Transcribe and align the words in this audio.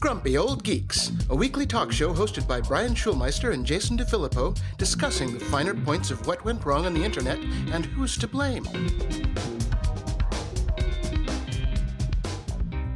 Grumpy 0.00 0.38
Old 0.38 0.62
Geeks, 0.62 1.10
a 1.30 1.34
weekly 1.34 1.66
talk 1.66 1.90
show 1.90 2.14
hosted 2.14 2.46
by 2.46 2.60
Brian 2.60 2.94
Schulmeister 2.94 3.52
and 3.52 3.66
Jason 3.66 3.98
DeFilippo, 3.98 4.58
discussing 4.76 5.32
the 5.32 5.44
finer 5.44 5.74
points 5.74 6.10
of 6.10 6.26
what 6.26 6.44
went 6.44 6.64
wrong 6.64 6.86
on 6.86 6.94
the 6.94 7.02
internet 7.02 7.38
and 7.72 7.86
who's 7.86 8.16
to 8.18 8.28
blame. 8.28 8.64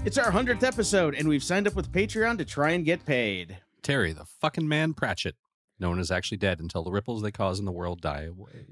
It's 0.05 0.19
our 0.19 0.31
100th 0.31 0.63
episode, 0.63 1.15
and 1.15 1.29
we've 1.29 1.45
signed 1.45 1.67
up 1.67 1.75
with 1.75 1.93
Patreon 1.93 2.39
to 2.39 2.45
try 2.45 2.71
and 2.71 2.85
get 2.85 3.05
paid. 3.05 3.59
Terry, 3.83 4.13
the 4.13 4.25
fucking 4.25 4.69
man 4.69 4.95
Pratchett. 4.95 5.37
No 5.81 5.89
one 5.91 5.99
is 5.99 6.11
actually 6.11 6.39
dead 6.39 6.61
until 6.61 6.85
the 6.85 6.93
ripples 6.93 7.23
they 7.23 7.33
cause 7.33 7.59
in 7.59 7.65
the 7.65 7.73
world 7.73 8.01
die 8.01 8.23
away. 8.23 8.67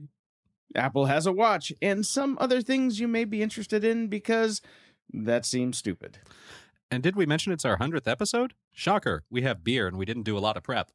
Apple 0.75 1.07
has 1.07 1.27
a 1.27 1.33
watch 1.33 1.73
and 1.83 2.07
some 2.07 2.39
other 2.41 2.63
things 2.63 3.01
you 3.01 3.09
may 3.09 3.25
be 3.25 3.43
interested 3.43 3.85
in 3.85 4.07
because 4.07 4.61
that 5.13 5.45
seems 5.47 5.79
stupid. 5.79 6.19
And 6.91 7.03
did 7.03 7.17
we 7.17 7.27
mention 7.27 7.53
it's 7.53 7.65
our 7.65 7.79
100th 7.79 8.09
episode? 8.09 8.55
Shocker, 8.73 9.23
we 9.31 9.43
have 9.43 9.63
beer 9.65 9.87
and 9.87 9.97
we 9.97 10.05
didn't 10.05 10.25
do 10.25 10.37
a 10.37 10.41
lot 10.41 10.57
of 10.57 10.63
prep. 10.63 10.91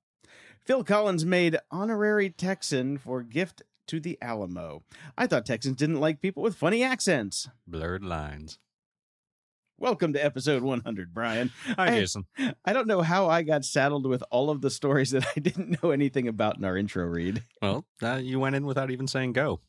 Phil 0.65 0.83
Collins 0.83 1.25
made 1.25 1.57
honorary 1.71 2.29
Texan 2.29 2.97
for 2.97 3.21
gift 3.21 3.61
to 3.87 3.99
the 3.99 4.17
Alamo. 4.21 4.83
I 5.17 5.27
thought 5.27 5.45
Texans 5.45 5.77
didn't 5.77 5.99
like 5.99 6.21
people 6.21 6.41
with 6.43 6.55
funny 6.55 6.83
accents. 6.83 7.47
Blurred 7.67 8.03
lines. 8.03 8.57
Welcome 9.77 10.13
to 10.13 10.23
episode 10.23 10.63
100, 10.63 11.13
Brian. 11.13 11.51
Hi, 11.75 11.87
I- 11.93 11.99
Jason. 11.99 12.25
I 12.63 12.71
don't 12.73 12.87
know 12.87 13.01
how 13.01 13.27
I 13.27 13.43
got 13.43 13.65
saddled 13.65 14.05
with 14.07 14.23
all 14.31 14.49
of 14.49 14.61
the 14.61 14.69
stories 14.69 15.11
that 15.11 15.25
I 15.35 15.39
didn't 15.41 15.83
know 15.83 15.91
anything 15.91 16.27
about 16.27 16.57
in 16.57 16.63
our 16.65 16.77
intro 16.77 17.05
read. 17.05 17.43
Well, 17.61 17.85
uh, 18.01 18.19
you 18.23 18.39
went 18.39 18.55
in 18.55 18.65
without 18.65 18.89
even 18.89 19.07
saying 19.07 19.33
go. 19.33 19.59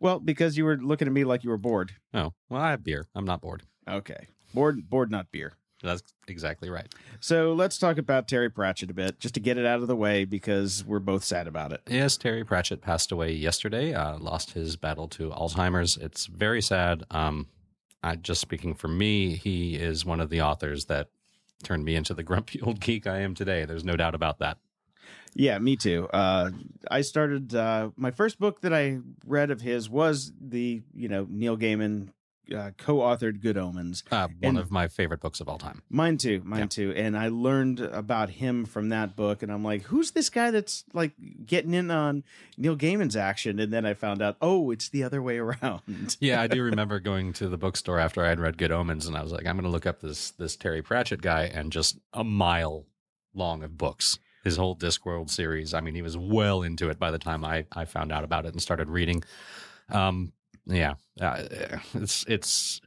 Well, 0.00 0.18
because 0.18 0.56
you 0.56 0.64
were 0.64 0.76
looking 0.78 1.06
at 1.08 1.12
me 1.14 1.24
like 1.24 1.44
you 1.44 1.50
were 1.50 1.58
bored. 1.58 1.92
Oh, 2.12 2.32
well, 2.48 2.60
I 2.62 2.70
have 2.70 2.82
beer. 2.84 3.06
I'm 3.14 3.24
not 3.26 3.40
bored. 3.42 3.62
Okay. 3.88 4.28
Board, 4.52 4.88
bored, 4.88 5.10
not 5.10 5.30
beer. 5.32 5.54
That's 5.82 6.02
exactly 6.28 6.70
right. 6.70 6.92
So 7.20 7.52
let's 7.52 7.78
talk 7.78 7.98
about 7.98 8.26
Terry 8.26 8.48
Pratchett 8.48 8.90
a 8.90 8.94
bit, 8.94 9.20
just 9.20 9.34
to 9.34 9.40
get 9.40 9.58
it 9.58 9.66
out 9.66 9.80
of 9.80 9.86
the 9.86 9.96
way 9.96 10.24
because 10.24 10.84
we're 10.84 10.98
both 10.98 11.24
sad 11.24 11.46
about 11.46 11.72
it. 11.72 11.82
Yes, 11.88 12.16
Terry 12.16 12.44
Pratchett 12.44 12.80
passed 12.80 13.12
away 13.12 13.32
yesterday. 13.32 13.92
Uh, 13.92 14.18
lost 14.18 14.52
his 14.52 14.76
battle 14.76 15.08
to 15.08 15.30
Alzheimer's. 15.30 15.96
It's 15.98 16.26
very 16.26 16.62
sad. 16.62 17.04
Um, 17.10 17.48
I 18.02 18.16
just 18.16 18.40
speaking 18.40 18.74
for 18.74 18.88
me, 18.88 19.36
he 19.36 19.76
is 19.76 20.04
one 20.04 20.20
of 20.20 20.30
the 20.30 20.40
authors 20.40 20.86
that 20.86 21.08
turned 21.62 21.84
me 21.84 21.96
into 21.96 22.14
the 22.14 22.22
grumpy 22.24 22.60
old 22.60 22.80
geek 22.80 23.06
I 23.06 23.20
am 23.20 23.34
today. 23.34 23.64
There's 23.64 23.84
no 23.84 23.96
doubt 23.96 24.14
about 24.14 24.38
that. 24.38 24.58
Yeah, 25.34 25.58
me 25.58 25.76
too. 25.76 26.08
Uh, 26.12 26.50
I 26.90 27.00
started 27.00 27.54
uh, 27.54 27.90
my 27.96 28.12
first 28.12 28.38
book 28.38 28.60
that 28.60 28.72
I 28.72 28.98
read 29.26 29.50
of 29.50 29.60
his 29.60 29.90
was 29.90 30.32
the 30.40 30.82
you 30.94 31.08
know 31.08 31.26
Neil 31.28 31.56
Gaiman 31.58 32.10
uh, 32.54 32.70
co-authored 32.76 33.40
Good 33.40 33.56
Omens. 33.56 34.02
Uh, 34.10 34.28
one 34.40 34.50
And- 34.50 34.58
of 34.58 34.70
my 34.70 34.88
favorite 34.88 35.20
books 35.20 35.40
of 35.40 35.48
all 35.48 35.58
time. 35.58 35.82
Mine 35.88 36.18
too, 36.18 36.42
mine 36.44 36.60
Yeah. 36.60 36.66
too. 36.66 36.92
And 36.96 37.16
I 37.16 37.28
learned 37.28 37.80
about 37.80 38.30
him 38.30 38.64
from 38.64 38.88
that 38.90 39.14
book, 39.16 39.42
and 39.42 39.52
I'm 39.52 39.62
like, 39.62 39.82
who's 39.84 40.10
this 40.10 40.28
guy 40.30 40.50
that's 40.50 40.84
like 40.92 41.12
getting 41.46 41.74
in 41.74 41.90
on 41.90 42.24
Neil 42.58 42.76
Gaiman's 42.76 43.16
action? 43.16 43.58
And 43.58 43.72
then 43.72 43.86
I 43.86 43.94
found 43.94 44.20
out, 44.22 44.36
oh, 44.40 44.70
it's 44.70 44.88
the 44.88 45.04
other 45.04 45.22
way 45.22 45.38
around. 45.44 46.16
Yeah, 46.20 46.40
I 46.40 46.46
do 46.46 46.62
remember 46.70 47.00
going 47.00 47.32
to 47.34 47.48
the 47.48 47.56
bookstore 47.58 47.98
after 47.98 48.24
I 48.24 48.28
had 48.28 48.40
read 48.40 48.58
Good 48.58 48.72
Omens, 48.72 49.06
and 49.06 49.16
I 49.16 49.22
was 49.22 49.32
like, 49.32 49.46
I'm 49.46 49.56
going 49.56 49.64
to 49.64 49.70
look 49.70 49.86
up 49.86 50.00
this 50.00 50.30
this 50.32 50.56
Terry 50.56 50.82
Pratchett 50.82 51.22
guy, 51.22 51.44
and 51.44 51.72
just 51.72 51.98
a 52.12 52.24
mile 52.24 52.86
long 53.34 53.62
of 53.62 53.78
books. 53.78 54.18
His 54.44 54.58
whole 54.58 54.76
Discworld 54.76 55.30
series. 55.30 55.72
I 55.72 55.80
mean, 55.80 55.94
he 55.94 56.02
was 56.02 56.18
well 56.18 56.60
into 56.62 56.90
it 56.90 56.98
by 56.98 57.10
the 57.10 57.18
time 57.18 57.46
I 57.46 57.64
I 57.72 57.86
found 57.86 58.12
out 58.12 58.24
about 58.24 58.44
it 58.44 58.52
and 58.52 58.60
started 58.60 58.90
reading. 58.90 59.24
Um, 59.88 60.32
yeah, 60.66 60.94
uh, 61.20 61.42
it's 61.94 62.24
it's. 62.28 62.80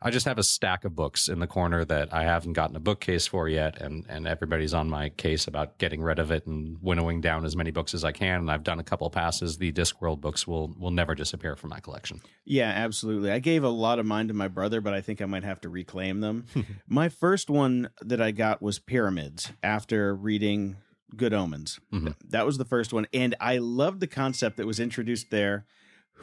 I 0.00 0.10
just 0.12 0.26
have 0.26 0.38
a 0.38 0.44
stack 0.44 0.84
of 0.84 0.94
books 0.94 1.28
in 1.28 1.40
the 1.40 1.48
corner 1.48 1.84
that 1.84 2.14
I 2.14 2.22
haven't 2.22 2.52
gotten 2.52 2.76
a 2.76 2.80
bookcase 2.80 3.26
for 3.26 3.48
yet, 3.48 3.80
and 3.80 4.06
and 4.08 4.28
everybody's 4.28 4.72
on 4.72 4.88
my 4.88 5.08
case 5.08 5.48
about 5.48 5.76
getting 5.78 6.00
rid 6.02 6.20
of 6.20 6.30
it 6.30 6.46
and 6.46 6.78
winnowing 6.80 7.20
down 7.20 7.44
as 7.44 7.56
many 7.56 7.72
books 7.72 7.94
as 7.94 8.04
I 8.04 8.12
can. 8.12 8.38
And 8.42 8.50
I've 8.50 8.62
done 8.62 8.78
a 8.78 8.84
couple 8.84 9.10
passes. 9.10 9.58
The 9.58 9.72
Discworld 9.72 10.20
books 10.20 10.46
will 10.46 10.68
will 10.78 10.92
never 10.92 11.16
disappear 11.16 11.56
from 11.56 11.70
my 11.70 11.80
collection. 11.80 12.20
Yeah, 12.44 12.68
absolutely. 12.68 13.32
I 13.32 13.40
gave 13.40 13.64
a 13.64 13.68
lot 13.68 13.98
of 13.98 14.06
mine 14.06 14.28
to 14.28 14.34
my 14.34 14.46
brother, 14.46 14.80
but 14.80 14.94
I 14.94 15.00
think 15.00 15.20
I 15.20 15.26
might 15.26 15.42
have 15.42 15.60
to 15.62 15.68
reclaim 15.68 16.20
them. 16.20 16.46
my 16.86 17.08
first 17.08 17.50
one 17.50 17.88
that 18.00 18.20
I 18.20 18.30
got 18.30 18.62
was 18.62 18.78
Pyramids 18.78 19.52
after 19.64 20.14
reading 20.14 20.76
Good 21.16 21.34
Omens. 21.34 21.80
Mhm. 21.92 22.14
That 22.28 22.46
was 22.46 22.56
the 22.56 22.64
first 22.64 22.92
one. 22.92 23.08
And 23.12 23.34
I 23.40 23.58
loved 23.58 23.98
the 23.98 24.06
concept 24.06 24.58
that 24.58 24.66
was 24.66 24.78
introduced 24.78 25.30
there. 25.30 25.66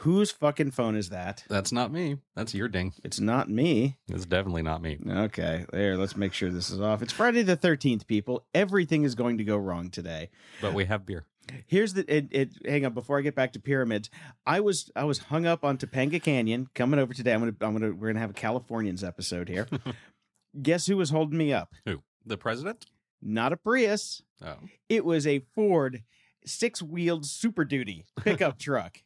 Whose 0.00 0.30
fucking 0.30 0.72
phone 0.72 0.94
is 0.94 1.08
that? 1.08 1.44
That's 1.48 1.72
not 1.72 1.90
me. 1.90 2.18
That's 2.34 2.54
your 2.54 2.68
ding. 2.68 2.92
It's 3.02 3.18
not 3.18 3.48
me. 3.48 3.96
It's 4.08 4.26
definitely 4.26 4.62
not 4.62 4.82
me. 4.82 4.98
Okay, 5.08 5.64
there. 5.72 5.96
Let's 5.96 6.16
make 6.16 6.34
sure 6.34 6.50
this 6.50 6.68
is 6.70 6.80
off. 6.80 7.00
It's 7.00 7.14
Friday 7.14 7.42
the 7.42 7.56
13th, 7.56 8.06
people. 8.06 8.44
Everything 8.54 9.04
is 9.04 9.14
going 9.14 9.38
to 9.38 9.44
go 9.44 9.56
wrong 9.56 9.88
today. 9.88 10.28
But 10.60 10.74
we 10.74 10.84
have 10.84 11.06
beer. 11.06 11.24
Here's 11.66 11.94
the 11.94 12.04
it, 12.14 12.28
it 12.30 12.50
hang 12.66 12.84
on 12.84 12.92
before 12.92 13.18
I 13.18 13.22
get 13.22 13.34
back 13.34 13.52
to 13.54 13.60
pyramids. 13.60 14.10
I 14.44 14.60
was 14.60 14.90
I 14.94 15.04
was 15.04 15.18
hung 15.18 15.46
up 15.46 15.64
on 15.64 15.78
Topanga 15.78 16.22
Canyon 16.22 16.68
coming 16.74 17.00
over 17.00 17.14
today. 17.14 17.32
I'm 17.32 17.40
gonna 17.40 17.54
I'm 17.60 17.72
gonna 17.72 17.94
we're 17.94 18.08
gonna 18.08 18.20
have 18.20 18.30
a 18.30 18.34
Californians 18.34 19.02
episode 19.04 19.48
here. 19.48 19.68
Guess 20.62 20.86
who 20.86 20.96
was 20.96 21.10
holding 21.10 21.38
me 21.38 21.52
up? 21.52 21.72
Who? 21.84 22.02
The 22.24 22.36
president? 22.36 22.86
Not 23.22 23.52
a 23.52 23.56
Prius. 23.56 24.22
Oh. 24.44 24.56
It 24.88 25.04
was 25.04 25.26
a 25.26 25.40
Ford 25.54 26.02
six 26.44 26.82
wheeled 26.82 27.24
Super 27.26 27.64
Duty 27.64 28.04
pickup 28.22 28.58
truck. 28.58 29.02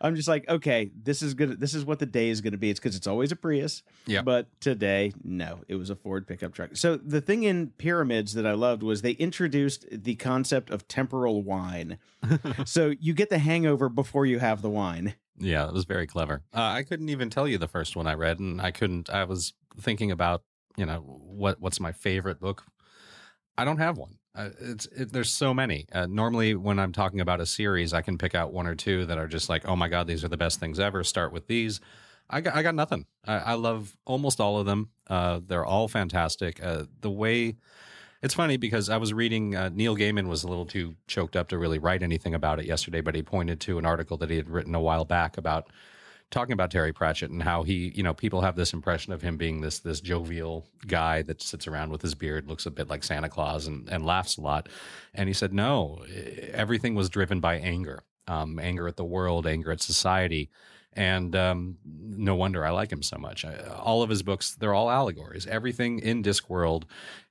I'm 0.00 0.16
just 0.16 0.28
like, 0.28 0.48
okay, 0.48 0.90
this 1.00 1.22
is 1.22 1.34
good. 1.34 1.60
This 1.60 1.74
is 1.74 1.84
what 1.84 1.98
the 1.98 2.06
day 2.06 2.28
is 2.28 2.40
going 2.40 2.52
to 2.52 2.58
be. 2.58 2.70
It's 2.70 2.80
because 2.80 2.96
it's 2.96 3.06
always 3.06 3.32
a 3.32 3.36
Prius. 3.36 3.82
Yeah. 4.06 4.22
But 4.22 4.48
today, 4.60 5.12
no, 5.22 5.60
it 5.68 5.76
was 5.76 5.90
a 5.90 5.96
Ford 5.96 6.26
pickup 6.26 6.54
truck. 6.54 6.70
So 6.74 6.96
the 6.96 7.20
thing 7.20 7.44
in 7.44 7.68
Pyramids 7.78 8.34
that 8.34 8.46
I 8.46 8.52
loved 8.52 8.82
was 8.82 9.02
they 9.02 9.12
introduced 9.12 9.86
the 9.90 10.16
concept 10.16 10.70
of 10.70 10.88
temporal 10.88 11.42
wine. 11.42 11.98
so 12.64 12.94
you 13.00 13.14
get 13.14 13.30
the 13.30 13.38
hangover 13.38 13.88
before 13.88 14.26
you 14.26 14.38
have 14.38 14.62
the 14.62 14.70
wine. 14.70 15.14
Yeah, 15.38 15.66
it 15.66 15.72
was 15.72 15.84
very 15.84 16.06
clever. 16.06 16.42
Uh, 16.54 16.60
I 16.60 16.82
couldn't 16.84 17.08
even 17.08 17.30
tell 17.30 17.48
you 17.48 17.58
the 17.58 17.68
first 17.68 17.96
one 17.96 18.06
I 18.06 18.14
read, 18.14 18.38
and 18.38 18.60
I 18.60 18.70
couldn't. 18.70 19.10
I 19.10 19.24
was 19.24 19.54
thinking 19.80 20.10
about, 20.10 20.44
you 20.76 20.86
know, 20.86 20.98
what 20.98 21.60
what's 21.60 21.80
my 21.80 21.92
favorite 21.92 22.40
book. 22.40 22.64
I 23.58 23.64
don't 23.64 23.78
have 23.78 23.98
one. 23.98 24.18
Uh, 24.34 24.50
it's 24.60 24.86
it, 24.86 25.12
there's 25.12 25.30
so 25.30 25.54
many. 25.54 25.86
Uh, 25.92 26.06
normally, 26.06 26.54
when 26.54 26.78
I'm 26.78 26.92
talking 26.92 27.20
about 27.20 27.40
a 27.40 27.46
series, 27.46 27.94
I 27.94 28.02
can 28.02 28.18
pick 28.18 28.34
out 28.34 28.52
one 28.52 28.66
or 28.66 28.74
two 28.74 29.06
that 29.06 29.18
are 29.18 29.28
just 29.28 29.48
like, 29.48 29.66
oh 29.66 29.76
my 29.76 29.88
god, 29.88 30.06
these 30.06 30.24
are 30.24 30.28
the 30.28 30.36
best 30.36 30.58
things 30.58 30.80
ever. 30.80 31.04
Start 31.04 31.32
with 31.32 31.46
these. 31.46 31.80
I 32.28 32.40
got 32.40 32.54
I 32.56 32.62
got 32.62 32.74
nothing. 32.74 33.06
I, 33.24 33.34
I 33.34 33.54
love 33.54 33.96
almost 34.04 34.40
all 34.40 34.58
of 34.58 34.66
them. 34.66 34.90
Uh, 35.08 35.40
they're 35.46 35.64
all 35.64 35.86
fantastic. 35.88 36.62
Uh, 36.62 36.84
the 37.00 37.10
way 37.10 37.56
it's 38.22 38.34
funny 38.34 38.56
because 38.56 38.88
I 38.88 38.96
was 38.96 39.12
reading 39.12 39.54
uh, 39.54 39.68
Neil 39.72 39.94
Gaiman 39.96 40.28
was 40.28 40.44
a 40.44 40.48
little 40.48 40.66
too 40.66 40.96
choked 41.06 41.36
up 41.36 41.48
to 41.48 41.58
really 41.58 41.78
write 41.78 42.02
anything 42.02 42.34
about 42.34 42.58
it 42.58 42.64
yesterday, 42.64 43.02
but 43.02 43.14
he 43.14 43.22
pointed 43.22 43.60
to 43.62 43.78
an 43.78 43.84
article 43.84 44.16
that 44.16 44.30
he 44.30 44.36
had 44.36 44.48
written 44.48 44.74
a 44.74 44.80
while 44.80 45.04
back 45.04 45.36
about 45.36 45.68
talking 46.30 46.52
about 46.52 46.70
Terry 46.70 46.92
Pratchett 46.92 47.30
and 47.30 47.42
how 47.42 47.62
he, 47.62 47.92
you 47.94 48.02
know, 48.02 48.14
people 48.14 48.40
have 48.40 48.56
this 48.56 48.72
impression 48.72 49.12
of 49.12 49.22
him 49.22 49.36
being 49.36 49.60
this 49.60 49.78
this 49.78 50.00
jovial 50.00 50.66
guy 50.86 51.22
that 51.22 51.42
sits 51.42 51.66
around 51.66 51.90
with 51.90 52.02
his 52.02 52.14
beard, 52.14 52.48
looks 52.48 52.66
a 52.66 52.70
bit 52.70 52.88
like 52.88 53.04
Santa 53.04 53.28
Claus, 53.28 53.66
and, 53.66 53.88
and 53.88 54.04
laughs 54.04 54.36
a 54.36 54.40
lot. 54.40 54.68
And 55.14 55.28
he 55.28 55.32
said, 55.32 55.52
no, 55.52 56.04
eh, 56.12 56.48
everything 56.52 56.94
was 56.94 57.08
driven 57.08 57.40
by 57.40 57.56
anger, 57.58 58.02
um, 58.26 58.58
anger 58.58 58.88
at 58.88 58.96
the 58.96 59.04
world, 59.04 59.46
anger 59.46 59.70
at 59.70 59.80
society. 59.80 60.50
And 60.96 61.34
um, 61.34 61.78
no 61.84 62.36
wonder 62.36 62.64
I 62.64 62.70
like 62.70 62.92
him 62.92 63.02
so 63.02 63.18
much. 63.18 63.44
I, 63.44 63.56
all 63.82 64.02
of 64.02 64.10
his 64.10 64.22
books, 64.22 64.54
they're 64.54 64.74
all 64.74 64.90
allegories. 64.90 65.46
Everything 65.46 65.98
in 65.98 66.22
Discworld 66.22 66.84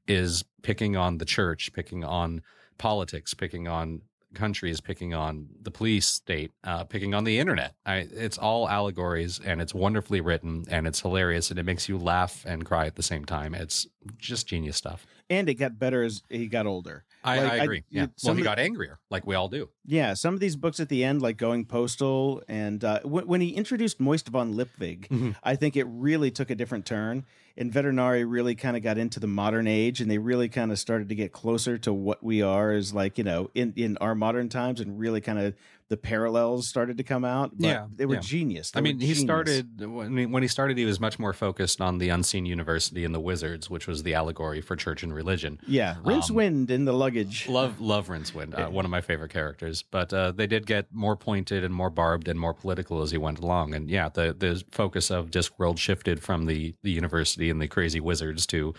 is 0.07 0.43
picking 0.63 0.97
on 0.97 1.17
the 1.17 1.25
church, 1.25 1.71
picking 1.73 2.03
on 2.03 2.41
politics, 2.77 3.33
picking 3.33 3.67
on 3.67 4.01
countries, 4.33 4.81
picking 4.81 5.13
on 5.13 5.47
the 5.61 5.71
police 5.71 6.07
state, 6.07 6.51
uh, 6.63 6.83
picking 6.83 7.13
on 7.13 7.23
the 7.23 7.39
internet. 7.39 7.73
I, 7.85 8.07
it's 8.11 8.37
all 8.37 8.67
allegories 8.69 9.39
and 9.43 9.61
it's 9.61 9.73
wonderfully 9.73 10.21
written 10.21 10.65
and 10.69 10.87
it's 10.87 10.99
hilarious 11.01 11.49
and 11.49 11.59
it 11.59 11.63
makes 11.63 11.87
you 11.89 11.97
laugh 11.97 12.43
and 12.47 12.65
cry 12.65 12.85
at 12.85 12.95
the 12.95 13.03
same 13.03 13.25
time. 13.25 13.53
It's 13.53 13.87
just 14.17 14.47
genius 14.47 14.77
stuff. 14.77 15.05
And 15.29 15.47
it 15.49 15.55
got 15.55 15.79
better 15.79 16.03
as 16.03 16.21
he 16.29 16.47
got 16.47 16.65
older. 16.67 17.05
I, 17.23 17.39
Like, 17.39 17.51
I 17.51 17.55
I- 17.59 17.63
agree. 17.63 17.83
yeah. 17.89 18.03
it- 18.03 18.09
Well, 18.23 18.33
he 18.35 18.41
of 18.41 18.45
got 18.45 18.59
angrier, 18.59 18.99
like 19.09 19.25
we 19.25 19.35
all 19.35 19.47
do. 19.47 19.69
Yeah, 19.85 20.13
some 20.13 20.33
of 20.33 20.39
these 20.41 20.55
books 20.57 20.79
at 20.81 20.89
the 20.89 21.03
end, 21.05 21.21
like 21.21 21.37
Going 21.37 21.65
Postal, 21.65 22.43
and 22.49 22.83
uh, 22.83 22.99
w- 22.99 23.25
when 23.25 23.39
he 23.39 23.51
introduced 23.51 23.99
Moist 24.01 24.27
von 24.27 24.53
Lipwig, 24.55 25.07
Mhm. 25.07 25.35
I 25.41 25.55
think 25.55 25.77
it 25.77 25.85
really 25.85 26.31
took 26.31 26.49
a 26.49 26.55
different 26.55 26.85
turn. 26.85 27.23
And 27.55 27.71
Vetinari 27.71 28.25
really 28.27 28.55
kind 28.55 28.75
of 28.75 28.81
got 28.81 28.97
into 28.97 29.19
the 29.19 29.27
modern 29.27 29.67
age, 29.67 30.01
and 30.01 30.09
they 30.09 30.17
really 30.17 30.49
kind 30.49 30.71
of 30.71 30.79
started 30.79 31.09
to 31.09 31.15
get 31.15 31.31
closer 31.31 31.77
to 31.79 31.93
what 31.93 32.23
we 32.23 32.41
are 32.41 32.71
as, 32.71 32.93
like 32.93 33.17
you 33.19 33.23
know, 33.23 33.51
in 33.53 33.73
in 33.75 33.95
our 33.97 34.15
modern 34.15 34.49
times, 34.49 34.81
and 34.81 34.97
really 34.97 35.21
kind 35.21 35.37
of 35.37 35.53
the 35.93 35.97
parallels 35.97 36.67
started 36.67 36.97
to 36.97 37.03
come 37.03 37.23
out. 37.23 37.51
But 37.55 37.67
Yeah, 37.67 37.85
they 37.95 38.07
were 38.07 38.15
yeah. 38.15 38.21
genius. 38.21 38.71
They 38.71 38.79
I 38.79 38.81
mean, 38.81 38.99
he 38.99 39.13
genius. 39.13 39.21
started 39.21 39.85
when 39.85 40.17
he, 40.17 40.25
when 40.25 40.41
he 40.41 40.47
started. 40.49 40.75
He 40.75 40.85
was 40.85 40.99
much 40.99 41.19
more 41.19 41.33
focused 41.33 41.81
on 41.81 41.99
the 41.99 42.09
unseen 42.09 42.47
university 42.47 43.05
and 43.05 43.13
the 43.13 43.19
wizards, 43.19 43.69
which 43.69 43.85
was 43.85 44.01
the 44.01 44.15
allegory 44.15 44.59
for 44.59 44.75
church 44.75 45.03
and 45.03 45.13
religion. 45.13 45.59
Yeah, 45.67 45.97
Rincewind 46.03 46.71
in 46.71 46.85
the 46.85 46.93
luggage. 46.93 47.47
Love, 47.47 47.79
love 47.79 48.07
Rincewind, 48.07 48.59
uh, 48.59 48.71
one 48.71 48.85
of 48.85 48.89
my 48.91 49.01
favorite 49.01 49.29
characters. 49.31 49.83
But 49.83 50.11
uh, 50.11 50.31
they 50.31 50.47
did 50.47 50.65
get 50.65 50.87
more 50.91 51.15
pointed 51.15 51.63
and 51.63 51.71
more 51.75 51.91
barbed 51.91 52.27
and 52.27 52.39
more 52.39 52.55
political 52.55 53.03
as 53.03 53.11
he 53.11 53.19
went 53.19 53.37
along. 53.37 53.75
And 53.75 53.87
yeah, 53.87 54.09
the 54.09 54.33
the 54.33 54.63
focus 54.71 55.11
of 55.11 55.29
Discworld 55.29 55.77
shifted 55.77 56.23
from 56.23 56.47
the 56.47 56.73
the 56.81 56.89
university 56.91 57.51
and 57.51 57.61
the 57.61 57.67
crazy 57.67 57.99
wizards 57.99 58.47
to 58.47 58.73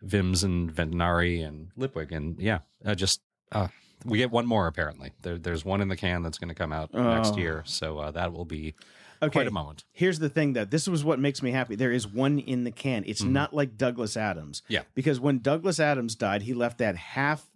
Vimes 0.00 0.44
and 0.44 0.72
Vetinari 0.72 1.44
and 1.44 1.70
Lipwig. 1.76 2.12
And 2.12 2.38
yeah, 2.38 2.60
uh, 2.84 2.94
just 2.94 3.20
uh, 3.50 3.66
we 4.04 4.18
get 4.18 4.30
one 4.30 4.46
more 4.46 4.66
apparently. 4.66 5.12
There, 5.22 5.38
there's 5.38 5.64
one 5.64 5.80
in 5.80 5.88
the 5.88 5.96
can 5.96 6.22
that's 6.22 6.38
going 6.38 6.48
to 6.48 6.54
come 6.54 6.72
out 6.72 6.92
next 6.94 7.34
Oh. 7.34 7.38
year, 7.38 7.62
so 7.66 7.98
uh, 7.98 8.10
that 8.12 8.32
will 8.32 8.44
be 8.44 8.74
Okay. 9.22 9.30
quite 9.32 9.46
a 9.46 9.52
moment. 9.52 9.84
Here's 9.92 10.18
the 10.18 10.28
thing, 10.28 10.52
though. 10.54 10.64
This 10.64 10.88
was 10.88 11.04
what 11.04 11.20
makes 11.20 11.42
me 11.42 11.52
happy. 11.52 11.76
There 11.76 11.92
is 11.92 12.08
one 12.08 12.40
in 12.40 12.64
the 12.64 12.72
can. 12.72 13.04
It's 13.06 13.22
not 13.22 13.54
like 13.54 13.76
Douglas 13.78 14.16
Adams. 14.16 14.62
Yeah. 14.68 14.82
Because 14.94 15.20
when 15.20 15.38
Douglas 15.38 15.78
Adams 15.78 16.16
died, 16.16 16.42
he 16.42 16.54
left 16.54 16.78
that 16.78 16.96
half 16.96 17.46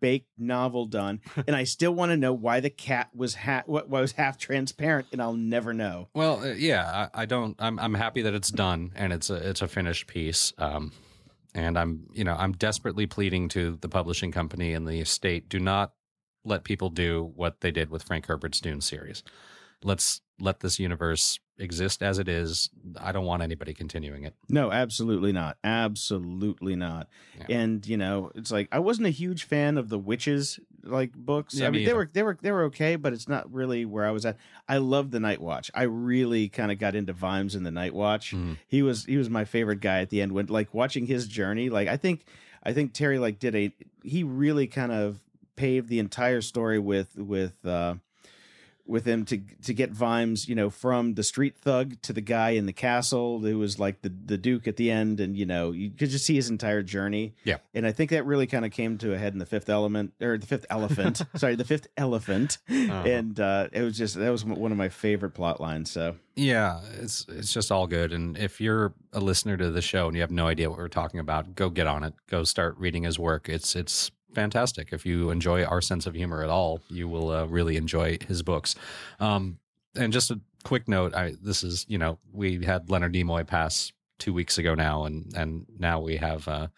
baked 0.00 0.28
novel 0.38 0.86
done, 0.86 1.20
and 1.48 1.56
I 1.56 1.64
still 1.64 1.92
want 1.92 2.10
to 2.12 2.16
know 2.16 2.32
why 2.32 2.60
the 2.60 2.70
cat 2.70 3.08
was 3.16 3.34
half 3.34 3.66
what 3.66 3.88
was 3.88 4.12
half 4.12 4.38
transparent, 4.38 5.08
and 5.10 5.20
I'll 5.20 5.32
never 5.34 5.74
know. 5.74 6.06
Well, 6.14 6.40
uh, 6.40 6.52
yeah, 6.52 7.08
I, 7.12 7.22
I 7.22 7.26
don't. 7.26 7.56
I'm 7.58 7.80
I'm 7.80 7.94
happy 7.94 8.22
that 8.22 8.32
it's 8.32 8.50
done 8.50 8.92
and 8.94 9.12
it's 9.12 9.28
a 9.28 9.34
it's 9.34 9.60
a 9.60 9.66
finished 9.66 10.06
piece. 10.06 10.52
Um, 10.56 10.92
and 11.58 11.78
I'm 11.78 12.06
you 12.12 12.24
know 12.24 12.36
I'm 12.38 12.52
desperately 12.52 13.06
pleading 13.06 13.48
to 13.50 13.78
the 13.80 13.88
publishing 13.88 14.32
company 14.32 14.72
and 14.72 14.86
the 14.86 15.00
estate: 15.00 15.48
do 15.48 15.58
not 15.58 15.92
let 16.44 16.64
people 16.64 16.88
do 16.88 17.32
what 17.34 17.60
they 17.60 17.70
did 17.70 17.90
with 17.90 18.04
Frank 18.04 18.26
Herbert's 18.26 18.60
Dune 18.60 18.80
series. 18.80 19.22
Let's 19.82 20.22
let 20.40 20.60
this 20.60 20.78
universe 20.78 21.38
exist 21.58 22.02
as 22.02 22.18
it 22.18 22.28
is. 22.28 22.70
I 23.00 23.10
don't 23.12 23.24
want 23.24 23.42
anybody 23.42 23.74
continuing 23.74 24.24
it. 24.24 24.34
No, 24.48 24.70
absolutely 24.70 25.32
not. 25.32 25.58
Absolutely 25.64 26.76
not. 26.76 27.08
Yeah. 27.38 27.58
And 27.58 27.86
you 27.86 27.96
know, 27.96 28.30
it's 28.34 28.52
like 28.52 28.68
I 28.70 28.78
wasn't 28.78 29.08
a 29.08 29.10
huge 29.10 29.44
fan 29.44 29.76
of 29.76 29.88
the 29.88 29.98
witches 29.98 30.60
like 30.88 31.12
books. 31.14 31.54
Yeah, 31.54 31.66
I 31.66 31.70
me 31.70 31.78
mean, 31.78 31.84
they 31.84 31.90
either. 31.90 31.96
were 31.98 32.10
they 32.12 32.22
were 32.22 32.38
they 32.42 32.50
were 32.52 32.64
okay, 32.64 32.96
but 32.96 33.12
it's 33.12 33.28
not 33.28 33.52
really 33.52 33.84
where 33.84 34.04
I 34.06 34.10
was 34.10 34.24
at. 34.26 34.36
I 34.68 34.78
love 34.78 35.10
the 35.10 35.20
Night 35.20 35.40
Watch. 35.40 35.70
I 35.74 35.82
really 35.84 36.48
kind 36.48 36.72
of 36.72 36.78
got 36.78 36.94
into 36.94 37.12
Vimes 37.12 37.54
in 37.54 37.62
the 37.62 37.70
Night 37.70 37.94
Watch. 37.94 38.32
Mhm. 38.34 38.56
He 38.66 38.82
was 38.82 39.04
he 39.04 39.16
was 39.16 39.30
my 39.30 39.44
favorite 39.44 39.80
guy 39.80 40.00
at 40.00 40.10
the 40.10 40.20
end 40.20 40.32
when 40.32 40.46
like 40.46 40.74
watching 40.74 41.06
his 41.06 41.26
journey. 41.28 41.70
Like 41.70 41.88
I 41.88 41.96
think 41.96 42.24
I 42.62 42.72
think 42.72 42.92
Terry 42.92 43.18
like 43.18 43.38
did 43.38 43.54
a 43.54 43.72
he 44.02 44.22
really 44.24 44.66
kind 44.66 44.92
of 44.92 45.20
paved 45.56 45.88
the 45.88 45.98
entire 45.98 46.40
story 46.40 46.78
with 46.78 47.16
with 47.16 47.64
uh 47.66 47.94
with 48.88 49.04
him 49.04 49.24
to 49.26 49.38
to 49.62 49.74
get 49.74 49.90
Vimes, 49.90 50.48
you 50.48 50.54
know, 50.54 50.70
from 50.70 51.14
the 51.14 51.22
street 51.22 51.56
thug 51.56 52.00
to 52.02 52.12
the 52.12 52.20
guy 52.20 52.50
in 52.50 52.66
the 52.66 52.72
castle 52.72 53.40
who 53.40 53.58
was 53.58 53.78
like 53.78 54.02
the 54.02 54.08
the 54.08 54.38
duke 54.38 54.66
at 54.66 54.76
the 54.76 54.90
end, 54.90 55.20
and 55.20 55.36
you 55.36 55.46
know, 55.46 55.72
you 55.72 55.90
could 55.90 56.10
just 56.10 56.24
see 56.24 56.34
his 56.34 56.50
entire 56.50 56.82
journey. 56.82 57.34
Yeah. 57.44 57.58
and 57.74 57.86
I 57.86 57.92
think 57.92 58.10
that 58.10 58.24
really 58.24 58.46
kind 58.46 58.64
of 58.64 58.70
came 58.72 58.98
to 58.98 59.12
a 59.14 59.18
head 59.18 59.32
in 59.32 59.38
the 59.38 59.46
fifth 59.46 59.68
element 59.68 60.14
or 60.20 60.38
the 60.38 60.46
fifth 60.46 60.66
elephant. 60.70 61.22
sorry, 61.36 61.54
the 61.54 61.64
fifth 61.64 61.88
elephant, 61.96 62.58
and 62.68 63.38
uh, 63.38 63.68
it 63.72 63.82
was 63.82 63.96
just 63.96 64.14
that 64.16 64.30
was 64.30 64.44
one 64.44 64.72
of 64.72 64.78
my 64.78 64.88
favorite 64.88 65.30
plot 65.30 65.60
lines. 65.60 65.90
So 65.90 66.16
Yeah, 66.34 66.80
it's 67.00 67.26
it's 67.28 67.52
just 67.52 67.70
all 67.70 67.86
good. 67.86 68.12
And 68.12 68.36
if 68.38 68.60
you're 68.60 68.94
a 69.12 69.20
listener 69.20 69.56
to 69.56 69.70
the 69.70 69.82
show 69.82 70.06
and 70.06 70.14
you 70.14 70.22
have 70.22 70.30
no 70.30 70.46
idea 70.46 70.70
what 70.70 70.78
we're 70.78 70.88
talking 70.88 71.20
about, 71.20 71.54
go 71.54 71.70
get 71.70 71.86
on 71.86 72.04
it. 72.04 72.14
Go 72.28 72.44
start 72.44 72.76
reading 72.78 73.02
his 73.04 73.18
work. 73.18 73.48
It's 73.48 73.76
it's 73.76 74.10
fantastic. 74.34 74.92
If 74.92 75.06
you 75.06 75.30
enjoy 75.30 75.64
our 75.64 75.80
sense 75.80 76.06
of 76.06 76.14
humor 76.14 76.42
at 76.42 76.50
all, 76.50 76.80
you 76.88 77.08
will 77.08 77.30
uh, 77.30 77.46
really 77.46 77.76
enjoy 77.76 78.18
his 78.26 78.42
books. 78.42 78.74
Um, 79.20 79.58
and 79.94 80.12
just 80.12 80.30
a 80.30 80.40
quick 80.64 80.88
note: 80.88 81.14
I 81.14 81.34
this 81.42 81.62
is 81.62 81.86
you 81.88 81.98
know 81.98 82.18
we 82.32 82.64
had 82.64 82.90
Leonard 82.90 83.14
Nimoy 83.14 83.46
pass 83.46 83.92
two 84.18 84.32
weeks 84.32 84.58
ago 84.58 84.74
now, 84.74 85.04
and 85.04 85.32
and 85.34 85.66
now 85.78 86.00
we 86.00 86.16
have 86.16 86.46
uh, 86.48 86.68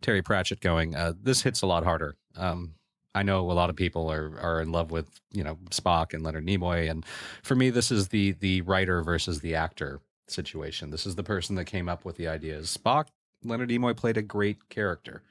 Terry 0.00 0.22
Pratchett 0.22 0.60
going. 0.60 0.94
Uh, 0.94 1.12
this 1.20 1.42
hits 1.42 1.62
a 1.62 1.66
lot 1.66 1.84
harder. 1.84 2.16
Um, 2.36 2.74
I 3.14 3.22
know 3.22 3.50
a 3.50 3.52
lot 3.52 3.70
of 3.70 3.76
people 3.76 4.10
are 4.10 4.38
are 4.40 4.60
in 4.60 4.72
love 4.72 4.90
with 4.90 5.20
you 5.30 5.44
know 5.44 5.56
Spock 5.70 6.14
and 6.14 6.22
Leonard 6.22 6.46
Nimoy, 6.46 6.90
and 6.90 7.04
for 7.42 7.54
me, 7.54 7.70
this 7.70 7.90
is 7.90 8.08
the 8.08 8.32
the 8.32 8.62
writer 8.62 9.02
versus 9.02 9.40
the 9.40 9.54
actor 9.54 10.00
situation. 10.26 10.90
This 10.90 11.06
is 11.06 11.14
the 11.14 11.22
person 11.22 11.56
that 11.56 11.66
came 11.66 11.88
up 11.88 12.04
with 12.04 12.16
the 12.16 12.28
ideas. 12.28 12.76
Spock, 12.76 13.06
Leonard 13.44 13.68
Nimoy 13.68 13.96
played 13.96 14.16
a 14.16 14.22
great 14.22 14.68
character. 14.68 15.22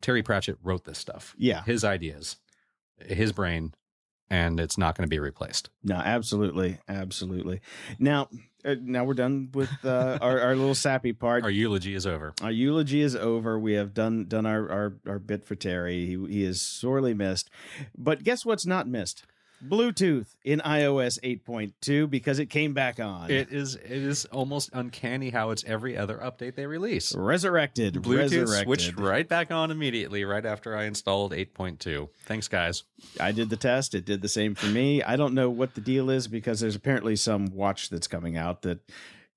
Terry 0.00 0.22
Pratchett 0.22 0.58
wrote 0.62 0.84
this 0.84 0.98
stuff. 0.98 1.34
yeah, 1.38 1.62
His 1.64 1.84
ideas, 1.84 2.36
his 2.98 3.32
brain, 3.32 3.74
and 4.30 4.60
it's 4.60 4.78
not 4.78 4.96
going 4.96 5.06
to 5.06 5.10
be 5.10 5.18
replaced. 5.18 5.70
no, 5.82 5.96
absolutely, 5.96 6.78
absolutely. 6.88 7.60
Now, 7.98 8.28
uh, 8.64 8.74
now 8.82 9.04
we're 9.04 9.14
done 9.14 9.50
with 9.54 9.70
uh, 9.84 10.18
our 10.22 10.40
our 10.40 10.56
little 10.56 10.74
sappy 10.74 11.12
part. 11.12 11.44
Our 11.44 11.50
eulogy 11.50 11.94
is 11.94 12.06
over. 12.06 12.34
Our 12.42 12.50
eulogy 12.50 13.00
is 13.00 13.14
over. 13.16 13.58
We 13.58 13.74
have 13.74 13.94
done 13.94 14.26
done 14.26 14.46
our 14.46 14.70
our, 14.70 14.96
our 15.06 15.18
bit 15.18 15.44
for 15.44 15.54
Terry. 15.54 16.06
He, 16.06 16.16
he 16.28 16.44
is 16.44 16.60
sorely 16.60 17.14
missed. 17.14 17.50
But 17.96 18.24
guess 18.24 18.44
what's 18.44 18.66
not 18.66 18.86
missed? 18.88 19.24
Bluetooth 19.66 20.26
in 20.44 20.60
iOS 20.60 21.18
8.2 21.22 22.08
because 22.08 22.38
it 22.38 22.46
came 22.46 22.74
back 22.74 23.00
on. 23.00 23.30
It 23.30 23.50
is 23.52 23.74
it 23.74 23.90
is 23.90 24.24
almost 24.26 24.70
uncanny 24.72 25.30
how 25.30 25.50
it's 25.50 25.64
every 25.64 25.96
other 25.96 26.16
update 26.18 26.54
they 26.54 26.66
release. 26.66 27.14
resurrected. 27.14 27.94
Bluetooth 27.94 28.16
resurrected. 28.18 28.64
switched 28.64 28.96
right 28.98 29.28
back 29.28 29.50
on 29.50 29.70
immediately 29.70 30.24
right 30.24 30.46
after 30.46 30.76
I 30.76 30.84
installed 30.84 31.32
8.2. 31.32 32.08
Thanks, 32.24 32.46
guys. 32.48 32.84
I 33.20 33.32
did 33.32 33.50
the 33.50 33.56
test. 33.56 33.94
It 33.94 34.04
did 34.04 34.22
the 34.22 34.28
same 34.28 34.54
for 34.54 34.66
me. 34.66 35.02
I 35.02 35.16
don't 35.16 35.34
know 35.34 35.50
what 35.50 35.74
the 35.74 35.80
deal 35.80 36.10
is 36.10 36.28
because 36.28 36.60
there's 36.60 36.76
apparently 36.76 37.16
some 37.16 37.46
watch 37.46 37.88
that's 37.90 38.06
coming 38.06 38.36
out 38.36 38.62
that, 38.62 38.78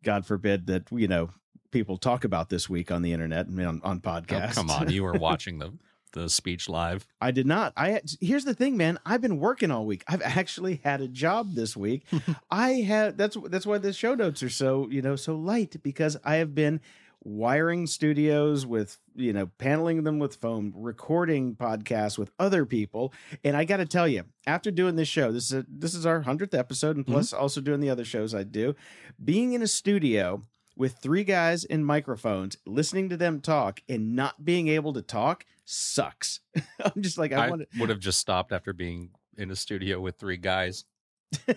God 0.04 0.26
forbid, 0.26 0.68
that 0.68 0.84
you 0.92 1.08
know 1.08 1.30
people 1.72 1.98
talk 1.98 2.24
about 2.26 2.50
this 2.50 2.70
week 2.70 2.92
on 2.92 3.02
the 3.02 3.14
internet 3.14 3.48
and 3.48 3.60
on, 3.62 3.82
on 3.84 4.02
Oh, 4.04 4.08
podcasts. 4.10 4.54
come 4.54 4.70
on, 4.70 4.90
you 4.92 5.04
were 5.04 5.14
watching 5.20 5.58
the 5.58 5.72
the 6.13 6.30
speech 6.30 6.69
live. 6.69 7.06
I 7.19 7.31
did 7.31 7.46
not. 7.46 7.74
I 7.75 8.02
here's 8.19 8.46
the 8.46 8.54
thing, 8.54 8.78
man. 8.78 9.00
I've 9.06 9.22
been 9.22 9.40
working 9.40 9.72
all 9.72 9.86
week. 9.86 10.04
I've 10.08 10.22
actually 10.22 10.81
had 10.84 11.02
a 11.02 11.08
job 11.08 11.56
this 11.56 11.75
week. 11.75 12.06
I 12.52 12.72
have 12.81 13.18
that's 13.18 13.38
that's 13.48 13.66
why 13.66 13.78
the 13.78 13.94
show 13.94 14.16
notes 14.16 14.44
are 14.44 14.50
so 14.50 14.88
you 14.90 15.02
know 15.02 15.16
so 15.16 15.36
light 15.36 15.75
because 15.84 16.18
I 16.24 16.36
have 16.36 16.56
been 16.56 16.81
wiring 17.24 17.86
studios 17.86 18.66
with 18.66 18.98
you 19.16 19.34
know 19.34 19.48
paneling 19.58 20.04
them 20.04 20.19
with 20.19 20.36
foam, 20.36 20.74
recording 20.75 21.56
podcasts 21.56 22.18
with 22.18 22.31
other 22.40 22.66
people, 22.66 23.13
and 23.44 23.56
I 23.56 23.66
got 23.66 23.78
to 23.78 23.86
tell 23.86 24.08
you, 24.08 24.24
after 24.48 24.72
doing 24.72 24.96
this 24.96 25.08
show, 25.08 25.31
this 25.31 25.46
is 25.46 25.54
a, 25.54 25.66
this 25.68 25.94
is 25.94 26.06
our 26.06 26.22
hundredth 26.22 26.54
episode, 26.54 26.96
and 26.96 27.06
mm-hmm. 27.06 27.13
plus 27.13 27.34
also 27.34 27.62
doing 27.62 27.80
the 27.80 27.90
other 27.90 28.06
shows 28.06 28.34
I 28.34 28.44
do, 28.44 28.75
being 29.24 29.54
in 29.54 29.62
a 29.62 29.68
studio 29.68 30.44
with 30.75 30.94
three 30.94 31.24
guys 31.24 31.63
in 31.63 31.84
microphones, 31.84 32.58
listening 32.66 33.10
to 33.10 33.18
them 33.18 33.40
talk 33.40 33.81
and 33.88 34.16
not 34.16 34.44
being 34.44 34.68
able 34.68 34.94
to 34.94 35.02
talk 35.02 35.46
sucks. 35.72 36.42
I'm 36.84 37.02
just 37.02 37.18
like 37.18 37.32
I, 37.32 37.46
I, 37.46 37.50
want 37.50 37.68
would 37.80 37.90
have 37.90 38.00
just 38.00 38.20
stopped 38.20 38.52
after 38.52 38.74
being 38.74 39.12
in 39.38 39.52
a 39.52 39.56
studio 39.56 40.00
with 40.00 40.18
three 40.18 40.38
guys. 40.38 40.86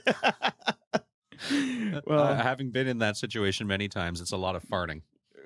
well, 2.07 2.23
Uh, 2.23 2.37
having 2.37 2.71
been 2.71 2.87
in 2.87 2.99
that 2.99 3.17
situation 3.17 3.67
many 3.67 3.89
times, 3.89 4.21
it's 4.21 4.33
a 4.33 4.37
lot 4.37 4.57
of 4.57 4.63
farting. 4.65 5.03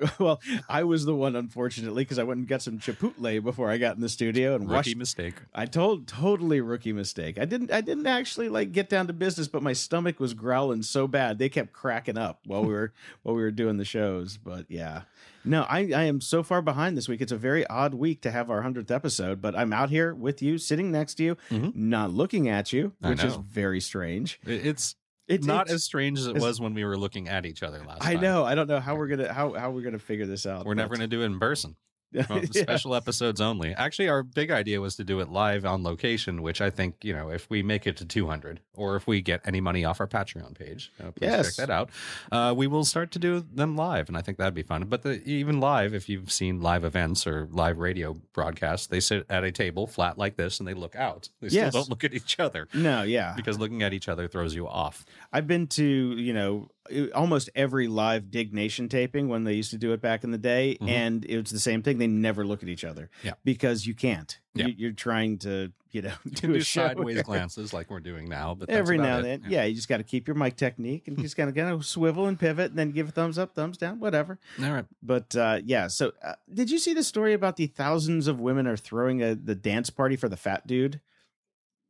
well, 0.19 0.41
I 0.69 0.85
was 0.85 1.05
the 1.05 1.15
one, 1.15 1.35
unfortunately, 1.35 2.05
because 2.05 2.19
I 2.19 2.23
went 2.23 2.38
and 2.38 2.49
got 2.49 2.63
some 2.63 2.79
Chipotle 2.79 3.43
before 3.43 3.70
I 3.70 3.79
got 3.79 3.96
in 3.96 4.03
the 4.03 4.08
studio 4.08 4.55
and 4.55 4.65
Rookie 4.65 4.91
washed. 4.91 4.96
mistake. 4.96 5.34
I 5.55 5.67
told 5.67 6.06
totally 6.06 6.60
rookie 6.60 6.93
mistake. 6.93 7.39
I 7.39 7.44
didn't. 7.44 7.72
I 7.72 7.81
didn't 7.81 8.06
actually 8.06 8.48
like 8.48 8.72
get 8.72 8.89
down 8.89 9.06
to 9.08 9.13
business, 9.13 9.48
but 9.48 9.63
my 9.63 9.72
stomach 9.72 10.20
was 10.20 10.34
growling 10.34 10.82
so 10.82 11.08
bad 11.08 11.39
they 11.39 11.48
kept 11.48 11.72
cracking 11.72 12.19
up 12.19 12.41
while 12.46 12.63
we 12.63 12.72
were 12.72 12.93
while 13.22 13.34
we 13.34 13.43
were 13.43 13.51
doing 13.51 13.77
the 13.77 13.84
shows. 13.84 14.37
But 14.37 14.67
yeah, 14.69 15.03
no, 15.48 15.62
I 15.62 15.78
I 15.93 16.05
am 16.05 16.20
so 16.20 16.43
far 16.43 16.62
behind 16.62 16.96
this 16.96 17.08
week. 17.08 17.20
It's 17.20 17.32
a 17.32 17.36
very 17.36 17.67
odd 17.67 17.94
week 17.94 18.20
to 18.22 18.31
have 18.31 18.50
our 18.50 18.62
hundredth 18.62 18.90
episode, 18.90 19.40
but 19.40 19.56
I'm 19.56 19.72
out 19.72 19.90
here 19.90 20.14
with 20.14 20.43
you, 20.43 20.58
sitting 20.58 20.90
next 20.93 21.14
to 21.17 21.24
you, 21.24 21.36
Mhm. 21.50 21.74
not 21.74 22.12
looking 22.12 22.48
at 22.48 22.72
you, 22.72 22.93
which 23.00 23.24
is 23.24 23.36
very 23.36 23.81
strange. 23.81 24.38
It's 24.46 24.94
It's 25.26 25.46
not 25.46 25.62
it's- 25.67 25.74
as 25.74 25.84
strange 25.84 26.19
as 26.19 26.26
it 26.26 26.36
was 26.38 26.58
when 26.60 26.72
we 26.72 26.84
were 26.84 26.96
looking 26.96 27.28
at 27.28 27.44
each 27.44 27.62
other 27.62 27.78
last 27.86 28.02
I 28.05 28.14
time. 28.14 28.22
know. 28.22 28.44
I 28.44 28.55
don't 28.55 28.67
know 28.69 28.81
how 28.81 28.96
we're 28.96 29.08
gonna 29.08 29.32
how 29.32 29.52
how 29.55 29.70
we're 29.70 29.82
gonna 29.82 29.98
figure 29.98 30.24
this 30.26 30.46
out. 30.46 30.64
We're 30.64 30.74
never 30.74 30.88
going 30.96 31.08
to 31.10 31.17
do 31.17 31.22
it 31.22 31.26
in 31.26 31.38
person. 31.38 31.76
Well, 32.29 32.41
Yeah. 32.53 32.62
Special 32.62 32.94
episodes 32.94 33.41
only. 33.41 33.74
Actually, 33.74 34.08
our 34.08 34.22
big 34.22 34.50
idea 34.50 34.81
was 34.81 34.96
to 34.96 35.05
do 35.05 35.20
it 35.20 35.29
live 35.29 35.65
on 35.65 35.82
location, 35.82 36.43
which 36.43 36.60
I 36.60 36.70
think, 36.70 36.96
you 37.05 37.12
know, 37.12 37.31
if 37.31 37.48
we 37.50 37.62
make 37.62 37.86
it 37.86 37.96
to 37.98 38.05
200 38.05 38.60
or 38.74 38.96
if 38.96 39.06
we 39.06 39.20
get 39.20 39.41
any 39.44 39.60
money 39.60 39.84
off 39.84 40.00
our 40.00 40.06
Patreon 40.06 40.58
page, 40.58 40.91
uh, 41.00 41.10
please 41.12 41.29
Yes. 41.29 41.56
check 41.56 41.67
that 41.69 41.70
out. 41.72 41.91
Uh, 42.32 42.55
we 42.56 42.67
will 42.67 42.84
start 42.84 43.10
to 43.12 43.19
do 43.19 43.41
them 43.41 43.77
live, 43.77 44.08
and 44.08 44.17
I 44.17 44.22
think 44.22 44.38
that'd 44.38 44.55
be 44.55 44.62
fun. 44.62 44.84
But 44.88 45.03
the, 45.03 45.22
even 45.29 45.60
live, 45.60 45.94
if 45.94 46.08
you've 46.08 46.32
seen 46.32 46.60
live 46.62 46.84
events 46.84 47.27
or 47.27 47.48
live 47.50 47.79
radio 47.79 48.15
broadcasts, 48.32 48.86
they 48.86 49.00
sit 49.00 49.27
at 49.29 49.44
a 49.44 49.53
table 49.53 49.86
flat 49.86 50.17
like 50.19 50.36
this 50.36 50.58
and 50.60 50.67
they 50.69 50.74
look 50.74 50.96
out. 50.96 51.29
They 51.41 51.48
still 51.50 51.65
Yes. 51.65 51.72
don't 51.74 51.91
look 51.91 52.05
at 52.05 52.15
each 52.15 52.41
other 52.41 52.69
No, 52.72 53.03
yeah. 53.03 53.34
because 53.36 53.58
looking 53.58 53.82
at 53.82 53.93
each 53.93 54.08
other 54.08 54.29
throws 54.29 54.55
you 54.55 54.67
off. 54.67 55.05
I've 55.32 55.46
been 55.46 55.67
to, 55.69 55.84
you 55.84 56.32
know, 56.32 56.69
almost 57.14 57.50
every 57.54 57.88
live 57.88 58.30
Diggnation 58.30 58.88
taping 58.88 59.28
when 59.28 59.44
they 59.44 59.54
used 59.54 59.70
to 59.72 59.78
do 59.78 59.92
it 59.92 60.00
back 60.00 60.24
in 60.24 60.30
the 60.30 60.38
day, 60.38 60.76
Mhm. 60.80 60.88
and 60.88 61.24
it 61.24 61.38
was 61.38 61.50
the 61.50 61.60
same 61.60 61.82
thing. 61.82 61.98
They 61.98 62.06
never 62.06 62.44
look 62.46 62.62
at 62.62 62.68
each 62.68 62.84
other, 62.84 63.10
Yeah. 63.22 63.32
because 63.44 63.86
you 63.86 63.94
can't. 63.94 64.38
Yeah. 64.54 64.66
You, 64.68 64.74
you're 64.78 64.92
trying 64.92 65.38
to, 65.38 65.72
you 65.90 66.02
know, 66.02 66.12
do 66.32 66.50
a 66.50 66.54
do 66.54 66.60
show 66.60 66.88
sideways 66.88 67.22
glances 67.24 67.72
like 67.72 67.90
we're 67.90 68.00
doing 68.00 68.28
now, 68.28 68.54
but 68.54 68.68
Every 68.70 68.98
now 68.98 69.18
and 69.18 69.24
then, 69.26 69.44
yeah. 69.48 69.64
you 69.64 69.74
just 69.74 69.88
got 69.88 69.98
to 69.98 70.02
keep 70.04 70.26
your 70.26 70.34
mic 70.34 70.56
technique 70.56 71.06
and 71.08 71.18
just 71.18 71.36
kind 71.36 71.48
of 71.48 71.54
kind 71.54 71.68
of 71.68 71.84
swivel 71.86 72.26
and 72.26 72.38
pivot, 72.38 72.70
and 72.70 72.78
then 72.78 72.90
give 72.90 73.08
a 73.08 73.12
thumbs 73.12 73.38
up, 73.38 73.54
thumbs 73.54 73.76
down, 73.78 74.00
whatever. 74.00 74.38
All 74.62 74.72
right. 74.72 74.86
But 75.02 75.34
uh, 75.36 75.60
yeah, 75.64 75.86
so 75.88 76.12
uh, 76.24 76.34
did 76.52 76.70
you 76.70 76.78
see 76.78 76.94
the 76.94 77.04
story 77.04 77.32
about 77.34 77.56
the 77.56 77.66
thousands 77.66 78.26
of 78.26 78.40
women 78.40 78.66
are 78.66 78.76
throwing 78.76 79.22
a 79.22 79.34
the 79.34 79.54
dance 79.54 79.90
party 79.90 80.16
for 80.16 80.28
the 80.28 80.36
fat 80.36 80.66
dude? 80.66 81.00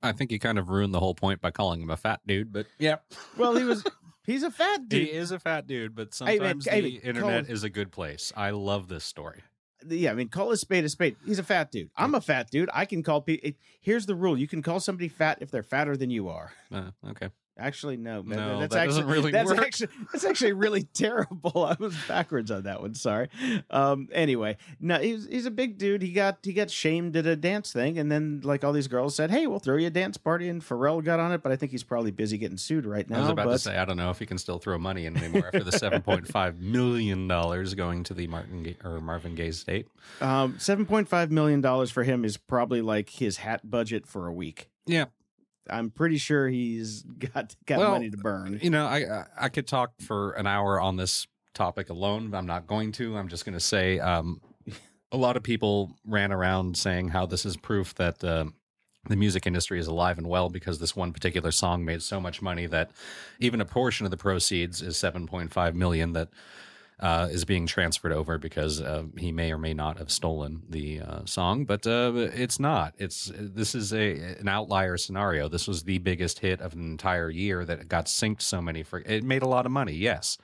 I 0.03 0.13
think 0.13 0.31
you 0.31 0.39
kind 0.39 0.59
of 0.59 0.69
ruined 0.69 0.95
the 0.95 1.01
whole 1.01 1.15
point 1.15 1.41
by 1.41 1.51
calling 1.51 1.81
him 1.81 1.91
a 1.91 1.97
fat 1.97 2.21
dude, 2.27 2.53
but 2.53 2.67
yeah. 2.79 2.97
Well, 3.37 3.57
he 3.57 3.65
was 3.65 3.85
he's 4.29 4.45
a 4.45 4.51
fat 4.53 4.89
dude. 4.89 5.09
He 5.09 5.13
is 5.13 5.33
a 5.33 5.41
fat 5.41 5.67
dude, 5.67 5.95
but 5.97 6.17
I 6.21 6.27
mean, 6.27 6.39
sometimes 6.39 6.69
I 6.69 6.81
the 6.81 6.83
mean, 6.83 7.01
internet 7.01 7.51
is 7.51 7.65
a 7.65 7.71
good 7.71 7.91
place. 7.91 8.33
I 8.37 8.51
love 8.51 8.87
this 8.89 9.05
story. 9.05 9.43
yeah, 9.89 10.11
I 10.13 10.15
mean, 10.15 10.29
call 10.29 10.51
a 10.53 10.57
spade 10.57 10.85
a 10.85 10.89
spade. 10.89 11.17
He's 11.27 11.39
a 11.39 11.43
fat 11.43 11.71
dude. 11.73 11.91
I'm 11.97 12.15
a 12.15 12.21
fat 12.21 12.51
dude. 12.51 12.71
I 12.73 12.85
can 12.85 13.03
call 13.03 13.21
people. 13.23 13.51
Here's 13.81 14.07
the 14.07 14.15
rule: 14.15 14.39
you 14.39 14.47
can 14.47 14.63
call 14.63 14.79
somebody 14.81 15.09
fat 15.09 15.39
if 15.41 15.51
they're 15.51 15.63
fatter 15.65 15.97
than 15.97 16.11
you 16.11 16.29
are. 16.29 16.53
Uh, 16.73 16.91
okay. 17.11 17.31
Actually, 17.59 17.97
no, 17.97 18.23
No, 18.23 18.61
that's 18.61 18.73
that 18.75 18.83
actually 18.83 19.01
doesn't 19.03 19.07
really 19.07 19.33
that's 19.33 19.51
work. 19.51 19.59
actually 19.59 19.89
that's 20.13 20.25
actually 20.25 20.53
really 20.53 20.83
terrible. 20.95 21.65
I 21.65 21.77
was 21.79 21.97
backwards 22.07 22.51
on 22.51 22.63
that 22.65 22.81
one. 22.81 22.95
Sorry. 22.95 23.29
Um. 23.71 24.09
Anyway, 24.13 24.57
no, 24.81 24.99
he's 24.99 25.27
he's 25.27 25.47
a 25.47 25.51
big 25.51 25.77
dude. 25.79 26.03
He 26.03 26.13
got 26.13 26.39
he 26.43 26.53
got 26.53 26.71
shamed 26.71 27.17
at 27.17 27.27
a 27.27 27.35
dance 27.37 27.73
thing, 27.73 27.99
and 27.99 28.11
then 28.13 28.41
like 28.45 28.63
all 28.65 28.73
these 28.73 28.87
girls 28.89 29.15
said, 29.17 29.31
"Hey, 29.31 29.47
we'll 29.47 29.59
throw 29.59 29.77
you 29.77 29.89
a 29.89 29.91
dance 29.91 30.17
party," 30.17 30.49
and 30.49 30.63
Pharrell 30.63 31.03
got 31.05 31.19
on 31.19 31.33
it, 31.33 31.43
but 31.43 31.51
I 31.51 31.57
think 31.57 31.73
he's 31.73 31.83
probably 31.83 32.11
busy 32.13 32.39
getting 32.39 32.57
sued 32.59 32.87
right 32.87 33.09
now. 33.11 33.19
I 33.19 33.21
was 33.23 33.31
about 33.31 33.47
but, 33.47 33.53
to 33.53 33.59
say 33.59 33.77
I 33.77 33.85
don't 33.85 33.97
know 33.97 34.11
if 34.11 34.19
he 34.21 34.27
can 34.27 34.39
still 34.39 34.59
throw 34.59 34.79
money 34.79 35.07
in 35.07 35.17
anymore 35.17 35.47
after 35.47 35.65
the 35.65 35.73
seven 35.73 36.01
point 36.03 36.29
five 36.33 36.61
million 36.61 37.27
dollars 37.27 37.75
going 37.75 38.05
to 38.05 38.15
the 38.15 38.27
Martin 38.29 38.63
Ga- 38.63 38.77
or 38.85 39.01
Marvin 39.01 39.35
Gaye 39.35 39.49
estate. 39.49 39.89
um, 40.21 40.57
seven 40.59 40.87
point 40.87 41.09
five 41.09 41.31
million 41.33 41.61
dollars 41.61 41.91
for 41.91 42.05
him 42.05 42.25
is 42.25 42.37
probably 42.37 42.83
like 42.83 43.11
his 43.11 43.39
hat 43.39 43.69
budget 43.69 44.07
for 44.07 44.27
a 44.27 44.33
week. 44.33 44.69
Yeah, 44.87 45.07
I'm 45.71 45.91
pretty 45.91 46.19
sure 46.19 46.49
he's 46.49 47.03
got 47.35 47.55
got 47.67 47.79
Well, 47.79 47.91
money 47.93 48.11
to 48.11 48.17
burn. 48.17 48.59
you 48.63 48.71
know, 48.71 48.87
I 48.87 49.25
I- 49.39 49.49
could 49.49 49.67
talk 49.67 49.93
for 50.01 50.33
an 50.33 50.47
hour 50.47 50.81
on 50.81 50.97
this 50.97 51.27
topic 51.55 51.91
alone. 51.91 52.31
But 52.31 52.39
I'm 52.39 52.47
not 52.47 52.67
going 52.67 52.93
to. 52.93 53.17
I'm 53.17 53.29
just 53.29 53.45
going 53.45 53.55
to 53.55 53.61
say 53.61 53.99
um, 53.99 54.41
a 55.13 55.17
lot 55.17 55.37
of 55.37 55.43
people 55.43 55.97
ran 56.07 56.33
around 56.33 56.77
saying 56.77 57.09
how 57.09 57.27
this 57.27 57.45
is 57.47 57.57
proof 57.57 57.95
that. 57.97 58.23
Uh, 58.23 58.47
the 59.09 59.17
music 59.17 59.47
industry 59.47 59.79
is 59.79 59.87
alive 59.87 60.19
and 60.19 60.27
well 60.29 60.51
because 60.51 60.81
this 60.81 60.95
one 60.95 61.15
particular 61.15 61.51
song 61.51 61.83
made 61.83 62.03
so 62.03 62.21
much 62.21 62.43
money 62.43 62.67
that 62.67 62.91
even 63.39 63.59
a 63.61 63.65
portion 63.65 64.05
of 64.05 64.11
the 64.11 64.19
proceeds 64.19 64.83
is 64.83 64.97
7.5 64.97 65.75
million 65.75 66.13
that 66.13 66.29
uh, 67.01 67.29
is 67.31 67.45
being 67.45 67.67
transferred 67.67 68.13
over 68.13 68.39
because 68.39 68.81
uh, 68.81 69.05
he 69.17 69.31
may 69.31 69.53
or 69.53 69.59
may 69.59 69.75
not 69.75 69.99
have 69.99 70.11
stolen 70.11 70.63
the 70.69 71.01
uh, 71.01 71.25
song, 71.25 71.65
but 71.65 71.87
uh, 71.87 72.13
it's 72.15 72.59
not. 72.59 72.95
It's 72.99 73.31
this 73.35 73.75
is 73.75 73.93
a 73.93 74.37
an 74.39 74.49
outlier 74.49 74.97
scenario. 74.97 75.49
This 75.49 75.69
was 75.69 75.85
the 75.85 75.99
biggest 75.99 76.41
hit 76.41 76.61
of 76.61 76.75
an 76.75 76.81
entire 76.81 77.31
year 77.31 77.65
that 77.65 77.89
got 77.89 78.07
synced 78.07 78.43
so 78.43 78.61
many. 78.61 78.83
For 78.83 79.01
it 79.01 79.23
made 79.23 79.43
a 79.43 79.49
lot 79.49 79.67
of 79.67 79.73
money, 79.73 79.93
yes, 79.93 80.39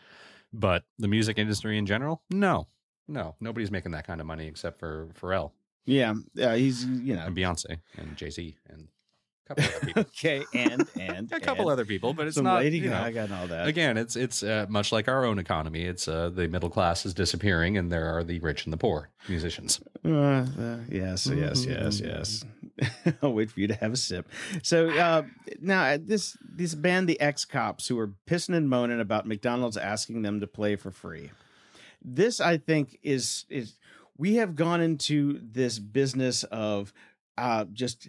but 0.53 0.85
the 0.99 1.09
music 1.09 1.39
industry 1.39 1.77
in 1.77 1.87
general, 1.87 2.23
no, 2.31 2.69
no, 3.09 3.35
nobody's 3.41 3.71
making 3.71 3.93
that 3.93 4.07
kind 4.07 4.21
of 4.21 4.27
money 4.27 4.47
except 4.47 4.79
for 4.79 5.09
Pharrell 5.21 5.51
Yeah, 5.87 6.15
yeah, 6.35 6.55
he's 6.55 6.85
you 6.85 7.17
know 7.17 7.27
and 7.27 7.37
Beyonce 7.37 7.79
and 7.99 8.17
Jay 8.17 8.31
Z 8.31 8.57
and 8.69 8.89
couple 9.47 9.65
other 9.65 9.87
people. 9.87 10.03
okay, 10.03 10.45
and 10.55 10.89
and 10.99 11.33
a 11.33 11.41
couple 11.41 11.65
and 11.65 11.73
other 11.73 11.85
people, 11.85 12.15
but 12.15 12.27
it's 12.27 12.37
not. 12.37 12.63
Lady 12.63 12.79
you 12.79 12.91
know, 12.91 13.03
Gaga 13.05 13.21
and 13.23 13.35
all 13.35 13.47
that. 13.49 13.67
Again, 13.67 13.97
it's 13.97 14.17
it's 14.17 14.43
uh, 14.43 14.67
much 14.69 14.93
like 14.93 15.09
our 15.09 15.25
own 15.25 15.39
economy. 15.39 15.85
It's 15.85 16.09
uh, 16.09 16.31
the 16.31 16.49
middle 16.49 16.71
class 16.71 17.07
is 17.07 17.15
disappearing, 17.15 17.77
and 17.77 17.91
there 17.91 18.07
are 18.17 18.25
the 18.25 18.41
rich 18.41 18.65
and 18.65 18.73
the 18.73 18.77
poor 18.77 19.11
musicians. 19.29 19.81
Uh, 20.05 20.11
uh, 20.11 20.79
yes, 20.89 21.27
yes, 21.27 21.65
yes, 21.65 22.01
yes. 22.01 22.45
I'll 23.23 23.33
wait 23.33 23.51
for 23.51 23.61
you 23.61 23.69
to 23.69 23.75
have 23.75 23.93
a 23.93 23.97
sip. 23.97 24.29
So 24.63 24.91
uh, 24.91 25.23
now 25.61 25.85
uh, 25.85 25.99
this 26.01 26.37
this 26.43 26.75
band, 26.75 27.09
the 27.09 27.21
ex 27.21 27.45
cops, 27.45 27.89
who 27.89 27.97
were 27.97 28.13
pissing 28.27 28.55
and 28.55 28.69
moaning 28.69 29.01
about 29.01 29.27
McDonald's 29.27 29.77
asking 29.77 30.23
them 30.23 30.41
to 30.41 30.47
play 30.47 30.77
for 30.77 30.91
free. 30.91 31.31
This, 32.03 32.41
I 32.41 32.59
think, 32.59 32.99
is 33.03 33.47
is 33.49 33.75
we 34.17 34.37
have 34.37 34.57
gone 34.57 34.81
into 34.81 35.41
this 35.43 35.79
business 35.79 36.45
of 36.45 36.93
uh, 37.37 37.65
just 37.73 38.09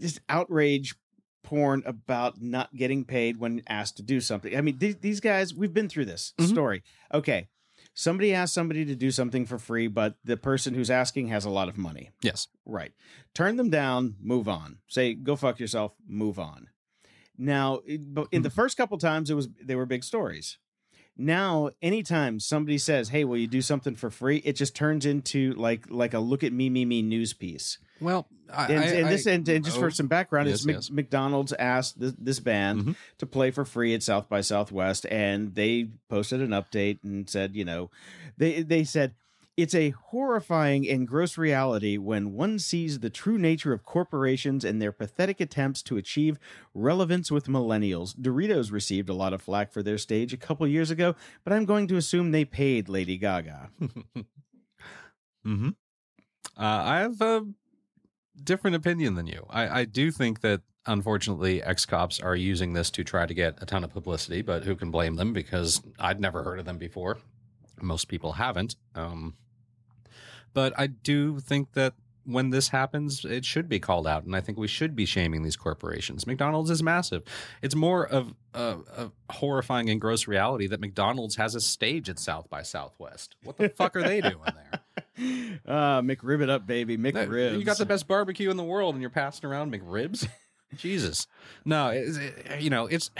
just 0.00 0.20
outrage 0.28 0.94
porn 1.42 1.82
about 1.84 2.40
not 2.40 2.74
getting 2.74 3.04
paid 3.04 3.38
when 3.38 3.62
asked 3.68 3.96
to 3.98 4.02
do 4.02 4.20
something. 4.20 4.56
I 4.56 4.60
mean, 4.62 4.78
these, 4.78 4.96
these 4.96 5.20
guys, 5.20 5.52
we've 5.54 5.74
been 5.74 5.88
through 5.88 6.06
this 6.06 6.32
Mhm. 6.38 6.48
story. 6.48 6.82
Okay, 7.12 7.48
somebody 7.92 8.32
asks 8.32 8.54
somebody 8.54 8.84
to 8.86 8.94
do 8.96 9.10
something 9.10 9.44
for 9.44 9.58
free, 9.58 9.86
but 9.86 10.16
the 10.24 10.36
person 10.38 10.72
who's 10.74 10.90
asking 10.90 11.28
has 11.28 11.44
a 11.44 11.50
lot 11.50 11.68
of 11.68 11.76
money. 11.76 12.10
Yes. 12.22 12.48
Right. 12.64 12.92
Turn 13.34 13.56
them 13.56 13.68
down, 13.68 14.16
move 14.20 14.48
on. 14.48 14.78
Say, 14.88 15.12
go 15.14 15.36
fuck 15.36 15.60
yourself, 15.60 15.92
move 16.06 16.38
on. 16.38 16.68
Now, 17.36 17.80
in 18.30 18.42
the 18.42 18.50
first 18.50 18.76
couple 18.76 18.96
times, 18.96 19.28
it 19.28 19.34
was 19.34 19.48
they 19.62 19.74
were 19.74 19.86
big 19.86 20.04
stories. 20.04 20.56
Now, 21.16 21.70
anytime 21.82 22.40
somebody 22.40 22.78
says, 22.78 23.10
"Hey, 23.10 23.24
will 23.24 23.36
you 23.36 23.46
do 23.46 23.60
something 23.62 23.94
for 23.96 24.10
free?" 24.10 24.38
It 24.38 24.54
just 24.56 24.74
turns 24.74 25.04
into 25.06 25.52
like 25.54 25.90
like 25.90 26.14
a 26.14 26.18
look 26.20 26.42
at 26.42 26.52
me, 26.52 26.70
me, 26.70 26.84
me 26.84 27.02
news 27.02 27.32
piece. 27.32 27.78
Well, 28.00 28.26
I, 28.52 28.66
And, 28.72 29.04
I- 29.06 29.10
this, 29.10 29.26
I- 29.26 29.30
and, 29.32 29.48
and 29.48 29.64
just 29.64 29.76
oh, 29.76 29.80
for 29.80 29.90
some 29.90 30.06
background, 30.08 30.48
yes, 30.48 30.56
it's 30.58 30.66
Mc, 30.66 30.74
yes. 30.76 30.90
McDonald's 30.90 31.52
asked 31.54 31.98
this, 32.00 32.12
this 32.18 32.40
band 32.40 32.82
Mhm. 32.84 32.96
to 33.18 33.26
play 33.26 33.50
for 33.50 33.64
free 33.64 33.94
at 33.94 34.02
South 34.02 34.28
by 34.28 34.40
Southwest, 34.42 35.06
and 35.10 35.54
they 35.54 35.88
posted 36.08 36.40
an 36.40 36.50
update 36.50 36.98
and 37.02 37.28
said, 37.30 37.54
you 37.56 37.64
know, 37.64 37.90
they 38.36 38.62
they 38.62 38.84
said 38.84 39.14
it's 39.56 39.74
a 39.76 39.90
horrifying 39.90 40.88
and 40.90 41.06
gross 41.06 41.38
reality 41.38 41.96
when 41.96 42.32
one 42.32 42.58
sees 42.58 42.98
the 42.98 43.08
true 43.08 43.38
nature 43.38 43.72
of 43.72 43.84
corporations 43.84 44.64
and 44.64 44.82
their 44.82 44.90
pathetic 44.90 45.40
attempts 45.40 45.80
to 45.80 45.96
achieve 45.96 46.38
relevance 46.74 47.30
with 47.30 47.46
millennials. 47.46 48.16
Doritos 48.16 48.72
received 48.72 49.08
a 49.08 49.14
lot 49.14 49.32
of 49.32 49.40
flack 49.40 49.70
for 49.72 49.80
their 49.80 49.96
stage 49.98 50.32
a 50.32 50.36
couple 50.36 50.66
years 50.66 50.90
ago, 50.90 51.14
but 51.44 51.52
I'm 51.52 51.64
going 51.66 51.86
to 51.86 51.96
assume 51.96 52.32
they 52.32 52.44
paid 52.44 52.88
Lady 52.88 53.16
Gaga. 53.16 53.70
hmm 55.44 55.68
Uh, 56.56 56.60
I 56.62 56.98
have 57.00 57.20
a 57.20 57.46
different 58.42 58.76
opinion 58.76 59.14
than 59.14 59.26
you. 59.26 59.46
I, 59.50 59.80
I 59.80 59.84
do 59.84 60.10
think 60.10 60.40
that 60.40 60.62
unfortunately 60.86 61.62
ex 61.62 61.86
cops 61.86 62.20
are 62.20 62.36
using 62.36 62.72
this 62.72 62.90
to 62.90 63.04
try 63.04 63.26
to 63.26 63.34
get 63.34 63.62
a 63.62 63.66
ton 63.66 63.84
of 63.84 63.92
publicity, 63.92 64.42
but 64.42 64.64
who 64.64 64.74
can 64.74 64.90
blame 64.90 65.16
them? 65.16 65.32
Because 65.32 65.82
I'd 65.98 66.20
never 66.20 66.42
heard 66.42 66.58
of 66.58 66.64
them 66.64 66.78
before. 66.78 67.18
Most 67.80 68.08
people 68.08 68.32
haven't. 68.32 68.76
Um, 68.94 69.34
but 70.52 70.72
I 70.78 70.86
do 70.86 71.40
think 71.40 71.72
that 71.72 71.94
when 72.24 72.50
this 72.50 72.68
happens, 72.68 73.24
it 73.24 73.44
should 73.44 73.68
be 73.68 73.78
called 73.78 74.06
out, 74.06 74.24
and 74.24 74.34
I 74.34 74.40
think 74.40 74.56
we 74.56 74.68
should 74.68 74.96
be 74.96 75.04
shaming 75.04 75.42
these 75.42 75.56
corporations. 75.56 76.26
McDonald's 76.26 76.70
is 76.70 76.82
massive. 76.82 77.22
It's 77.60 77.74
more 77.74 78.06
of 78.06 78.34
a, 78.54 78.76
a 78.96 79.10
horrifying 79.30 79.90
and 79.90 80.00
gross 80.00 80.26
reality 80.26 80.66
that 80.68 80.80
McDonald's 80.80 81.36
has 81.36 81.54
a 81.54 81.60
stage 81.60 82.08
at 82.08 82.18
South 82.18 82.48
by 82.48 82.62
Southwest. 82.62 83.36
What 83.42 83.58
the 83.58 83.68
fuck 83.68 83.94
are 83.96 84.02
they 84.02 84.20
doing 84.22 84.38
there? 84.44 84.80
Uh, 85.16 86.00
McRib 86.02 86.42
it 86.42 86.50
up, 86.50 86.66
baby. 86.66 86.96
McRibs. 86.96 87.58
You 87.58 87.64
got 87.64 87.78
the 87.78 87.86
best 87.86 88.08
barbecue 88.08 88.50
in 88.50 88.56
the 88.56 88.64
world, 88.64 88.94
and 88.94 89.00
you're 89.00 89.10
passing 89.10 89.48
around 89.48 89.72
McRibs. 89.72 90.26
Jesus, 90.76 91.26
no, 91.64 91.88
it- 91.90 92.60
you 92.60 92.68
know 92.70 92.86
it's 92.86 93.10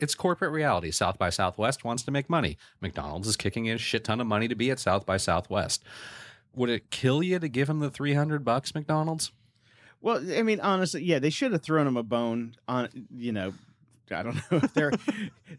it's 0.00 0.14
corporate 0.16 0.50
reality. 0.52 0.90
South 0.90 1.16
by 1.18 1.30
Southwest 1.30 1.84
wants 1.84 2.02
to 2.04 2.10
make 2.10 2.28
money. 2.28 2.58
McDonald's 2.80 3.28
is 3.28 3.36
kicking 3.36 3.66
in 3.66 3.76
a 3.76 3.78
shit 3.78 4.02
ton 4.04 4.20
of 4.20 4.26
money 4.26 4.48
to 4.48 4.54
be 4.56 4.70
at 4.70 4.80
South 4.80 5.06
by 5.06 5.16
Southwest. 5.16 5.84
Would 6.56 6.70
it 6.70 6.90
kill 6.90 7.22
you 7.22 7.38
to 7.38 7.48
give 7.48 7.68
him 7.70 7.78
the 7.78 7.90
three 7.90 8.14
hundred 8.14 8.44
bucks, 8.44 8.74
McDonald's? 8.74 9.30
Well, 10.00 10.22
I 10.32 10.42
mean, 10.42 10.60
honestly, 10.60 11.02
yeah, 11.04 11.18
they 11.20 11.30
should 11.30 11.52
have 11.52 11.62
thrown 11.62 11.86
him 11.86 11.96
a 11.96 12.02
bone 12.02 12.54
on. 12.66 12.88
You 13.14 13.30
know, 13.32 13.54
I 14.10 14.22
don't 14.24 14.34
know 14.50 14.58
if 14.58 14.74
they're 14.74 14.92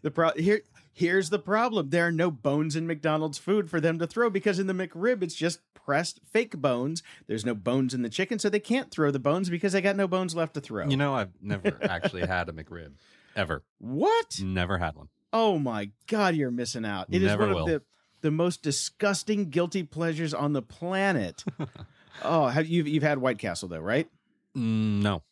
the 0.02 0.10
pro 0.10 0.30
here. 0.32 0.60
Here's 0.92 1.30
the 1.30 1.38
problem: 1.38 1.90
there 1.90 2.06
are 2.06 2.12
no 2.12 2.30
bones 2.30 2.76
in 2.76 2.86
McDonald's 2.86 3.38
food 3.38 3.70
for 3.70 3.80
them 3.80 3.98
to 3.98 4.06
throw 4.06 4.30
because 4.30 4.58
in 4.58 4.66
the 4.66 4.72
McRib 4.74 5.22
it's 5.22 5.34
just 5.34 5.60
pressed 5.74 6.20
fake 6.30 6.56
bones. 6.58 7.02
There's 7.26 7.44
no 7.46 7.54
bones 7.54 7.94
in 7.94 8.02
the 8.02 8.08
chicken, 8.08 8.38
so 8.38 8.48
they 8.48 8.60
can't 8.60 8.90
throw 8.90 9.10
the 9.10 9.18
bones 9.18 9.50
because 9.50 9.72
they 9.72 9.80
got 9.80 9.96
no 9.96 10.08
bones 10.08 10.34
left 10.34 10.54
to 10.54 10.60
throw. 10.60 10.86
You 10.88 10.96
know, 10.96 11.14
I've 11.14 11.30
never 11.40 11.78
actually 11.82 12.26
had 12.26 12.48
a 12.48 12.52
McRib 12.52 12.92
ever. 13.36 13.62
what? 13.78 14.40
Never 14.42 14.78
had 14.78 14.96
one. 14.96 15.08
Oh 15.32 15.58
my 15.58 15.90
God, 16.08 16.34
you're 16.34 16.50
missing 16.50 16.84
out. 16.84 17.06
It 17.10 17.22
is 17.22 17.28
Never 17.28 17.46
one 17.46 17.54
will. 17.54 17.62
of 17.62 17.68
the 17.68 17.82
the 18.22 18.30
most 18.30 18.62
disgusting 18.62 19.48
guilty 19.48 19.82
pleasures 19.82 20.34
on 20.34 20.52
the 20.52 20.62
planet. 20.62 21.44
oh, 22.22 22.48
have 22.48 22.66
you've 22.66 22.88
you've 22.88 23.02
had 23.02 23.18
White 23.18 23.38
Castle 23.38 23.68
though, 23.68 23.78
right? 23.80 24.08
Mm, 24.56 25.00
no, 25.02 25.22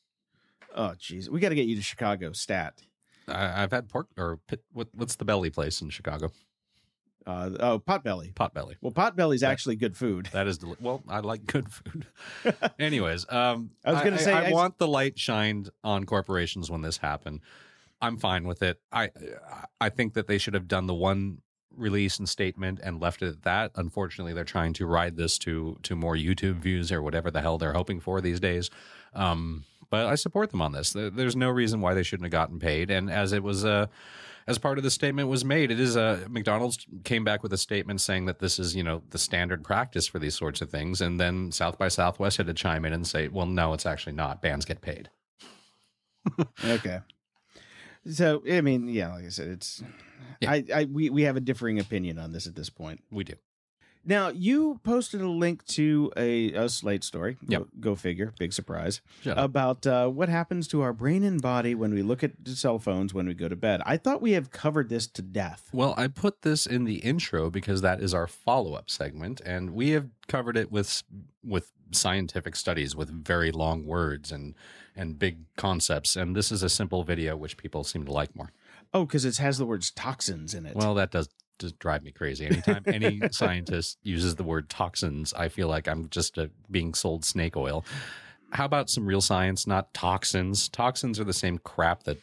Oh, 0.75 0.95
jeez, 0.99 1.29
we 1.29 1.41
got 1.41 1.49
to 1.49 1.55
get 1.55 1.67
you 1.67 1.75
to 1.77 1.83
Chicago. 1.83 2.33
Stat. 2.33 2.83
I, 3.31 3.63
I've 3.63 3.71
had 3.73 3.89
pork 3.89 4.09
or 4.17 4.39
pit, 4.47 4.63
what, 4.73 4.89
what's 4.95 5.17
the 5.17 5.25
belly 5.25 5.51
place 5.51 5.81
in 5.83 5.91
Chicago? 5.91 6.31
Uh, 7.27 7.51
oh, 7.61 7.79
Potbelly. 7.79 8.33
Potbelly. 8.33 8.77
Well, 8.81 8.93
Potbelly's 8.93 9.43
That- 9.43 9.51
actually 9.51 9.77
good 9.77 9.97
food. 9.97 10.31
That 10.33 10.47
is 10.47 10.57
deli- 10.59 10.77
well. 10.81 11.03
I 11.09 11.21
like 11.21 11.45
good 11.47 11.67
food. 11.71 12.07
Anyways, 12.79 13.27
um, 13.31 13.71
I 13.85 13.93
was 13.93 14.03
gonna 14.03 14.19
say, 14.19 14.33
I, 14.33 14.49
I- 14.49 14.53
want 14.53 14.79
the 14.79 14.89
light 14.89 15.19
shined 15.19 15.69
on 15.85 16.05
corporations 16.05 16.71
when 16.71 16.81
this 16.81 16.97
happened. 16.99 17.41
I'm 18.01 18.17
fine 18.17 18.47
with 18.47 18.63
it. 18.63 18.81
I 18.93 19.11
I 19.81 19.89
think 19.91 20.15
that 20.15 20.27
they 20.27 20.39
should 20.39 20.55
have 20.55 20.69
done 20.69 20.87
the 20.87 20.95
one 20.95 21.43
release 21.77 22.19
and 22.19 22.29
statement 22.29 22.81
and 22.83 23.01
left 23.01 23.23
it 23.23 23.29
at 23.29 23.43
that. 23.43 23.73
Unfortunately, 23.75 24.33
they're 24.33 24.45
trying 24.45 24.73
to 24.75 24.87
ride 24.87 25.17
this 25.17 25.37
to 25.39 25.77
to 25.83 25.97
more 25.97 26.15
YouTube 26.17 26.61
views 26.61 26.91
or 26.93 27.03
whatever 27.03 27.31
the 27.31 27.41
hell 27.43 27.59
they're 27.59 27.73
hoping 27.75 28.01
for 28.01 28.21
these 28.21 28.41
days. 28.41 28.71
Um, 29.15 29.65
but 29.91 30.07
I 30.07 30.15
support 30.15 30.51
them 30.51 30.63
on 30.63 30.73
this. 30.73 30.93
There's 30.93 31.37
no 31.37 31.51
reason 31.51 31.81
why 31.81 31.95
they 31.95 32.03
shouldn't 32.03 32.25
have 32.25 32.33
gotten 32.33 32.59
paid. 32.59 32.91
And 32.91 33.11
as 33.11 33.33
it 33.33 33.43
was 33.43 33.65
uh, 33.65 33.87
as 34.47 34.59
part 34.59 34.79
of 34.79 34.85
the 34.85 34.91
statement 34.91 35.29
was 35.29 35.45
made, 35.45 35.71
it 35.71 35.79
is 35.79 35.97
a 35.97 36.25
McDonald's 36.29 36.87
came 37.05 37.25
back 37.25 37.43
with 37.43 37.53
a 37.53 37.59
statement 37.59 38.01
saying 38.01 38.27
that 38.27 38.39
this 38.39 38.59
is 38.59 38.75
you 38.75 38.83
know 38.83 39.03
the 39.11 39.19
standard 39.19 39.63
practice 39.63 40.07
for 40.07 40.19
these 40.19 40.35
sorts 40.35 40.61
of 40.61 40.71
things. 40.71 41.01
And 41.01 41.21
then 41.21 41.53
South 41.53 41.79
by 41.79 41.89
Southwest 41.89 42.39
had 42.39 42.47
to 42.47 42.55
chime 42.55 42.85
in 42.85 42.93
and 42.93 43.07
say, 43.07 43.29
well, 43.29 43.47
no, 43.47 43.73
it's 43.75 43.87
actually 43.87 44.15
not. 44.15 44.43
Bands 44.43 44.65
get 44.65 44.81
paid. 44.81 45.11
Okay. 46.65 47.01
So 48.11 48.43
I 48.51 48.61
mean, 48.61 48.89
yeah, 48.89 49.13
like 49.13 49.25
I 49.25 49.29
said, 49.29 49.49
it's 49.49 49.83
Yeah. 50.41 50.51
I, 50.53 50.65
I 50.75 50.85
we, 50.85 51.11
we 51.11 51.23
have 51.23 51.37
a 51.37 51.41
differing 51.41 51.79
opinion 51.79 52.19
on 52.19 52.33
this 52.33 52.47
at 52.47 52.55
this 52.55 52.71
point. 52.71 53.03
We 53.11 53.25
do. 53.25 53.35
Now 54.05 54.29
you 54.29 54.81
posted 54.83 55.21
a 55.21 55.29
link 55.29 55.65
to 55.67 56.13
a, 56.17 56.53
a 56.53 56.69
Slate 56.69 57.05
story. 57.05 57.37
Yep. 57.47 57.61
Go, 57.61 57.69
go 57.81 57.95
figure, 57.95 58.33
big 58.39 58.53
surprise. 58.53 59.01
About 59.25 59.87
uh, 59.87 60.09
what 60.09 60.29
happens 60.29 60.67
to 60.69 60.81
our 60.81 60.93
brain 60.93 61.23
and 61.23 61.43
body 61.43 61.75
when 61.75 61.93
we 61.93 62.03
look 62.03 62.25
at 62.25 62.33
cell 62.45 62.79
phones 62.79 63.13
when 63.13 63.27
we 63.27 63.35
go 63.35 63.49
to 63.49 63.57
bed. 63.57 63.83
I 63.85 63.97
thought 63.97 64.23
we 64.23 64.33
have 64.33 64.51
covered 64.51 64.89
this 64.89 65.07
to 65.09 65.23
death. 65.23 65.69
Well, 65.73 65.95
I 65.97 66.09
put 66.09 66.43
this 66.43 66.67
in 66.67 66.85
the 66.85 66.97
intro 66.97 67.51
because 67.51 67.83
that 67.83 68.01
is 68.01 68.15
our 68.15 68.27
follow-up 68.27 68.89
segment, 68.89 69.41
and 69.45 69.71
we 69.71 69.91
have 69.91 70.09
covered 70.27 70.57
it 70.57 70.73
with 70.73 71.03
with 71.45 71.73
scientific 71.91 72.55
studies 72.55 72.95
with 72.95 73.09
very 73.11 73.51
long 73.51 73.87
words 73.87 74.31
and 74.31 74.55
and 74.95 75.19
big 75.19 75.39
concepts. 75.57 76.17
And 76.17 76.35
this 76.35 76.51
is 76.51 76.63
a 76.63 76.69
simple 76.69 77.05
video 77.05 77.37
which 77.37 77.57
people 77.57 77.85
seem 77.85 78.05
to 78.05 78.13
like 78.13 78.35
more. 78.35 78.53
Oh, 78.93 79.05
because 79.05 79.25
it 79.25 79.37
has 79.37 79.59
the 79.59 79.67
words 79.67 79.91
toxins 79.91 80.55
in 80.55 80.67
it. 80.67 80.75
Well, 80.75 80.95
that 80.95 81.11
does 81.11 81.29
just 81.59 81.79
drive 81.79 82.03
me 82.03 82.13
crazy. 82.13 82.47
Anytime 82.47 82.83
any 82.87 83.21
scientist 83.31 83.99
uses 84.03 84.37
the 84.37 84.45
word 84.45 84.69
toxins, 84.69 85.35
I 85.35 85.49
feel 85.49 85.69
like 85.69 85.89
I'm 85.89 86.09
just 86.09 86.39
uh 86.39 86.49
being 86.71 86.95
sold 86.95 87.25
snake 87.25 87.57
oil. 87.57 87.85
How 88.51 88.65
about 88.65 88.89
some 88.89 89.07
real 89.07 89.21
science, 89.21 89.67
not 89.67 89.93
toxins? 89.93 90.69
Toxins 90.69 91.21
are 91.21 91.25
the 91.25 91.35
same 91.35 91.59
crap 91.59 92.05
that 92.05 92.19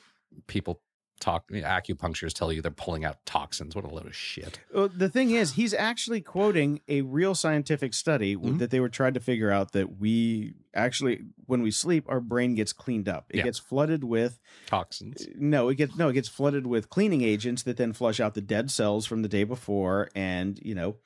people 0.48 0.82
talk 1.20 1.50
acupuncturists 1.50 2.34
tell 2.34 2.52
you 2.52 2.62
they're 2.62 2.72
pulling 2.72 3.06
out 3.06 3.26
toxins. 3.26 3.76
What 3.76 3.86
a 3.86 3.88
load 3.88 4.06
of 4.06 4.16
shit. 4.16 4.60
Well, 4.74 4.90
the 4.90 5.10
thing 5.10 5.32
is, 5.32 5.54
he's 5.54 5.74
actually 5.74 6.22
quoting 6.22 6.82
a 6.88 7.02
real 7.02 7.34
scientific 7.36 7.94
study 7.94 8.36
Mhm. 8.36 8.60
that 8.60 8.70
they 8.70 8.80
were 8.80 8.90
trying 8.90 9.14
to 9.14 9.20
figure 9.20 9.50
out 9.52 9.72
that 9.72 9.98
we 10.00 10.56
actually, 10.74 11.22
when 11.46 11.62
we 11.62 11.72
sleep, 11.72 12.04
our 12.10 12.20
brain 12.20 12.54
gets 12.56 12.74
cleaned 12.74 13.08
up. 13.08 13.28
It 13.30 13.38
Yeah. 13.38 13.44
gets 13.44 13.60
flooded 13.60 14.04
with 14.04 14.40
Toxins. 14.66 15.26
no, 15.36 15.70
it 15.70 15.76
gets 15.76 15.96
no, 15.96 16.10
it 16.10 16.14
gets 16.14 16.28
flooded 16.28 16.68
with 16.68 16.90
cleaning 16.90 17.22
agents 17.22 17.64
that 17.64 17.78
then 17.78 17.94
flush 17.94 18.20
out 18.20 18.34
the 18.34 18.42
dead 18.42 18.70
cells 18.70 19.06
from 19.06 19.22
the 19.22 19.30
day 19.30 19.46
before, 19.46 20.10
and 20.16 20.60
you 20.64 20.76
know, 20.76 20.98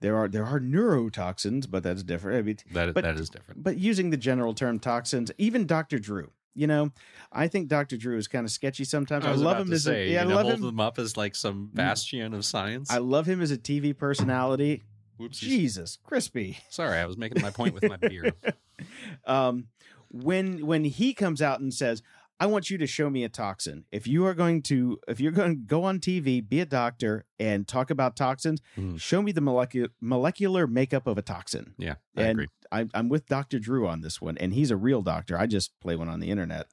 there 0.00 0.16
are 0.16 0.26
there 0.28 0.44
are 0.44 0.58
neurotoxins, 0.58 1.70
but 1.70 1.82
that's 1.84 2.02
different. 2.02 2.38
I 2.38 2.42
mean, 2.42 2.56
That 2.72 2.94
But- 2.94 3.04
that 3.04 3.16
is 3.16 3.30
different. 3.30 3.62
but 3.62 3.78
using 3.78 4.10
the 4.10 4.16
general 4.16 4.54
term 4.54 4.78
toxins, 4.80 5.30
even 5.38 5.66
Dr. 5.66 5.98
Drew. 6.00 6.32
You 6.54 6.66
know, 6.66 6.90
I 7.32 7.48
think 7.48 7.68
Dr. 7.68 7.96
Drew 7.96 8.18
is 8.18 8.28
kind 8.28 8.44
of 8.44 8.50
sketchy 8.50 8.84
sometimes. 8.84 9.24
I, 9.24 9.32
was 9.32 9.40
love 9.40 9.58
him 9.58 9.68
to 9.68 9.74
as 9.74 9.84
say, 9.84 10.08
a, 10.08 10.12
yeah, 10.12 10.20
I 10.20 10.24
love 10.24 10.42
hold 10.42 10.54
him. 10.54 10.60
them 10.62 10.80
up 10.80 10.98
as 10.98 11.16
like 11.16 11.34
some 11.34 11.70
bastion 11.72 12.34
of 12.34 12.44
science. 12.44 12.90
I 12.90 12.98
love 12.98 13.26
him 13.26 13.40
as 13.40 13.50
a 13.50 13.56
TV 13.56 13.96
personality. 13.96 14.82
Whoopsies. 15.18 15.38
Jesus, 15.38 15.98
crispy. 16.02 16.58
Sorry, 16.68 16.98
I 16.98 17.06
was 17.06 17.16
making 17.16 17.42
my 17.42 17.50
point 17.50 17.74
with 17.74 17.88
my 17.88 17.96
beer. 17.96 18.32
um, 19.26 19.68
when 20.10 20.66
when 20.66 20.84
he 20.84 21.14
comes 21.14 21.40
out 21.40 21.60
and 21.60 21.72
says, 21.72 22.02
"I 22.42 22.46
want 22.46 22.70
you 22.70 22.78
to 22.78 22.86
show 22.86 23.08
me 23.10 23.24
a 23.24 23.28
toxin," 23.28 23.84
if 23.92 24.06
you 24.06 24.26
are 24.26 24.34
going 24.34 24.62
to 24.62 24.98
if 25.08 25.20
you're 25.20 25.32
going 25.32 25.54
to 25.56 25.62
go 25.74 25.84
on 25.84 26.00
TV, 26.00 26.40
be 26.46 26.60
a 26.60 26.66
doctor 26.66 27.24
and 27.38 27.66
talk 27.68 27.90
about 27.90 28.16
toxins, 28.16 28.60
Mm. 28.76 29.00
show 29.00 29.22
me 29.22 29.32
the 29.32 29.40
molecular 29.40 29.88
molecular 30.00 30.66
makeup 30.66 31.06
of 31.06 31.16
a 31.18 31.22
toxin. 31.22 31.74
Yeah, 31.78 31.96
I 32.16 32.22
and 32.22 32.30
agree. 32.32 32.48
I, 32.70 32.86
I'm 32.94 33.08
with 33.08 33.26
Doctor 33.26 33.58
Drew 33.58 33.86
on 33.86 34.00
this 34.00 34.20
one, 34.20 34.36
and 34.38 34.52
he's 34.54 34.70
a 34.70 34.76
real 34.76 35.02
doctor. 35.02 35.38
I 35.38 35.46
just 35.46 35.78
play 35.80 35.94
one 35.96 36.08
on 36.08 36.20
the 36.20 36.30
internet, 36.30 36.66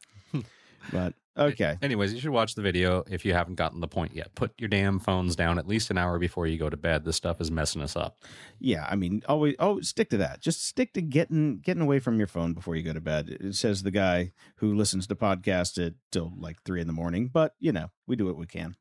but 0.92 1.14
okay. 1.38 1.78
Anyways, 1.82 2.14
you 2.14 2.20
should 2.20 2.32
watch 2.32 2.56
the 2.56 2.62
video 2.62 3.04
if 3.10 3.26
you 3.26 3.34
haven't 3.34 3.56
gotten 3.56 3.82
the 3.82 3.88
point 3.88 4.16
yet. 4.16 4.34
Put 4.36 4.52
your 4.58 4.70
damn 4.70 5.00
phones 5.00 5.36
down 5.36 5.58
at 5.60 5.68
least 5.68 5.90
an 5.92 5.98
hour 5.98 6.20
before 6.20 6.48
you 6.48 6.58
go 6.58 6.70
to 6.70 6.78
bed. 6.78 7.06
This 7.06 7.16
stuff 7.16 7.40
is 7.42 7.50
messing 7.52 7.82
us 7.82 7.96
up. 7.96 8.18
Yeah, 8.60 8.86
I 8.90 8.96
mean, 8.96 9.24
always, 9.28 9.56
oh, 9.60 9.82
stick 9.82 10.10
to 10.12 10.18
that. 10.18 10.42
Just 10.42 10.66
stick 10.66 10.94
to 10.94 11.02
getting 11.02 11.60
getting 11.60 11.82
away 11.84 12.00
from 12.00 12.18
your 12.18 12.28
phone 12.28 12.54
before 12.54 12.76
you 12.76 12.84
go 12.84 12.94
to 12.94 13.02
bed. 13.02 13.30
It 13.30 13.56
says 13.56 13.84
the 13.84 13.92
guy 13.92 14.34
who 14.58 14.76
listens 14.76 15.08
to 15.08 15.16
podcasts 15.16 15.84
at 15.84 15.94
till 16.12 16.34
like 16.38 16.62
three 16.64 16.82
in 16.82 16.88
the 16.88 16.94
morning. 16.94 17.30
But 17.32 17.56
you 17.60 17.72
know, 17.72 17.92
we 18.08 18.16
do 18.16 18.26
what 18.26 18.38
we 18.38 18.46
can. 18.46 18.76